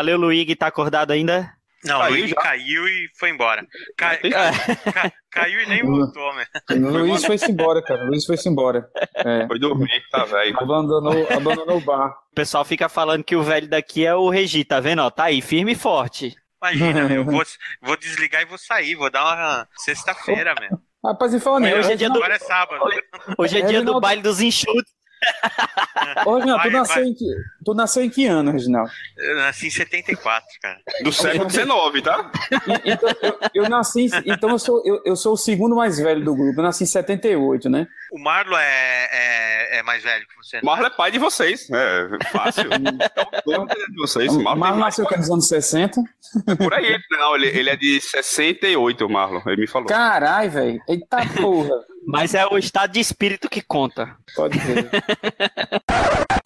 Valeu, 0.04 0.18
Luigi, 0.18 0.54
tá 0.54 0.66
acordado 0.66 1.12
ainda? 1.12 1.50
Não, 1.82 1.98
o 2.02 2.08
Luigi 2.08 2.34
caiu 2.34 2.86
e 2.86 3.08
foi 3.18 3.30
embora. 3.30 3.66
Ca- 3.96 4.16
ca- 4.18 4.22
ca- 4.92 5.12
caiu 5.30 5.60
e 5.62 5.66
nem 5.66 5.82
voltou, 5.82 6.34
né? 6.34 6.44
O 6.72 6.98
Luiz 6.98 7.24
foi-se 7.24 7.50
embora, 7.50 7.82
cara. 7.82 8.04
O 8.04 8.08
Luiz 8.08 8.26
foi-se 8.26 8.46
embora. 8.48 8.86
É. 9.16 9.46
Foi 9.46 9.58
dormir, 9.58 10.02
tá 10.10 10.24
velho. 10.26 10.58
Abandonou, 10.58 11.26
abandonou 11.32 11.78
o 11.78 11.80
bar. 11.80 12.10
O 12.32 12.34
pessoal 12.34 12.66
fica 12.66 12.86
falando 12.88 13.24
que 13.24 13.34
o 13.36 13.42
velho 13.42 13.66
daqui 13.68 14.04
é 14.04 14.14
o 14.14 14.28
Regi, 14.28 14.62
tá 14.62 14.78
vendo? 14.78 15.00
Ó, 15.00 15.10
tá 15.10 15.24
aí, 15.24 15.40
firme 15.40 15.72
e 15.72 15.76
forte. 15.76 16.34
Imagina, 16.62 17.00
eu 17.12 17.24
vou, 17.24 17.42
vou 17.82 17.96
desligar 17.96 18.42
e 18.42 18.46
vou 18.46 18.58
sair, 18.58 18.94
vou 18.94 19.10
dar 19.10 19.24
uma 19.24 19.68
sexta-feira, 19.76 20.54
meu. 20.60 20.78
Rapaz, 21.02 21.32
e 21.34 21.40
falando 21.40 21.64
Hoje 21.66 21.92
é 21.92 21.96
dia 21.96 22.08
do- 22.08 22.16
Agora 22.16 22.34
é 22.34 22.38
sábado. 22.38 22.82
Hoje 23.38 23.58
é 23.58 23.62
dia 23.62 23.82
do 23.82 24.00
baile 24.00 24.22
dos 24.22 24.40
enxutos. 24.40 24.90
Ô, 26.26 26.36
Reginaldo, 26.36 26.62
tu 26.64 26.70
nasceu, 26.70 26.94
vai. 26.96 27.04
em 27.04 27.14
que, 27.14 27.24
tu 27.64 27.74
nasceu 27.74 28.04
em 28.04 28.10
que 28.10 28.26
ano, 28.26 28.50
Reginaldo? 28.50 28.90
Eu 29.16 29.36
nasci 29.36 29.66
em 29.66 29.70
74, 29.70 30.46
cara. 30.62 30.78
Do 31.02 31.12
século 31.12 31.50
XIX, 31.50 32.02
tá? 32.02 32.30
Então, 32.84 33.08
eu, 33.22 33.38
eu 33.64 33.68
nasci. 33.68 34.06
em- 34.06 34.10
Então, 34.32 34.50
eu 34.50 34.58
sou, 34.58 34.82
eu, 34.84 35.00
eu 35.04 35.16
sou 35.16 35.32
o 35.34 35.36
segundo 35.36 35.74
mais 35.76 35.98
velho 35.98 36.24
do 36.24 36.34
grupo. 36.34 36.58
Eu 36.60 36.64
nasci 36.64 36.84
em 36.84 36.86
78, 36.86 37.68
né? 37.68 37.86
O 38.12 38.18
Marlon 38.18 38.56
é, 38.58 39.08
é, 39.12 39.78
é 39.78 39.82
mais 39.82 40.02
velho 40.02 40.24
que 40.26 40.36
você. 40.36 40.56
né? 40.56 40.62
Marlon 40.64 40.86
é 40.86 40.90
pai 40.90 41.10
de 41.10 41.18
vocês. 41.18 41.68
É 41.70 42.08
fácil. 42.30 42.64
É 42.72 43.20
o 43.22 43.52
dono 43.58 43.66
de 43.66 43.96
vocês. 43.96 44.32
Marlon 44.36 44.52
tem 44.70 44.80
mais 44.80 44.98
nasceu 44.98 45.18
nos 45.18 45.30
anos 45.30 45.48
60. 45.48 46.00
por 46.58 46.72
aí. 46.74 46.98
Não, 47.10 47.34
ele, 47.36 47.46
ele 47.48 47.70
é 47.70 47.76
de 47.76 48.00
68, 48.00 49.08
Marlon. 49.08 49.40
Ele 49.46 49.62
me 49.62 49.66
falou. 49.66 49.88
Caralho, 49.88 50.50
velho. 50.50 50.80
Eita 50.88 51.18
porra. 51.40 51.70
Mas 52.06 52.34
é 52.34 52.46
o 52.46 52.58
estado 52.58 52.92
de 52.92 53.00
espírito 53.00 53.48
que 53.48 53.62
conta. 53.62 54.16
Pode 54.34 54.58
crer. 54.58 54.90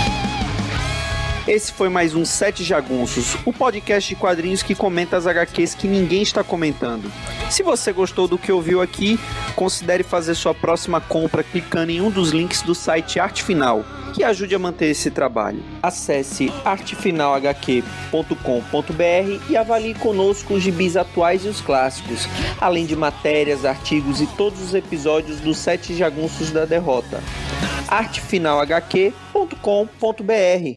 Esse 1.49 1.73
foi 1.73 1.89
mais 1.89 2.15
um 2.15 2.25
Sete 2.27 2.63
Jagunços, 2.63 3.35
o 3.47 3.55
podcast 3.55 4.07
de 4.07 4.15
quadrinhos 4.15 4.63
que 4.63 4.75
comenta 4.75 5.17
as 5.17 5.27
HQs 5.27 5.75
que 5.75 5.89
ninguém 5.89 6.21
está 6.21 6.45
comentando. 6.45 7.11
Se 7.49 7.63
você 7.63 7.91
gostou 7.91 8.29
do 8.29 8.37
que 8.37 8.53
ouviu 8.53 8.83
aqui, 8.83 9.19
considere 9.57 10.03
fazer 10.03 10.35
sua 10.35 10.53
próxima 10.53 11.01
compra 11.01 11.43
clicando 11.43 11.91
em 11.91 12.03
um 12.03 12.11
dos 12.11 12.33
links 12.33 12.61
do 12.61 12.75
site 12.75 13.19
Arte 13.19 13.43
Final, 13.43 13.83
que 14.15 14.23
ajude 14.23 14.55
a 14.55 14.59
manter 14.59 14.91
esse 14.91 15.11
trabalho. 15.11 15.65
Acesse 15.83 16.53
artefinalhq.com.br 16.67 19.41
e 19.49 19.57
avalie 19.57 19.95
conosco 19.95 20.53
os 20.53 20.63
gibis 20.63 20.99
atuais 20.99 21.47
e 21.47 21.49
os 21.49 21.63
clássicos, 21.63 22.29
além 22.61 22.85
de 22.85 22.95
matérias, 22.95 23.65
artigos 23.65 24.21
e 24.21 24.27
todos 24.27 24.61
os 24.61 24.75
episódios 24.75 25.41
dos 25.41 25.57
Sete 25.57 25.97
Jagunços 25.97 26.51
da 26.51 26.67
Derrota. 26.67 27.23
artefinalhq.com.br 27.89 30.77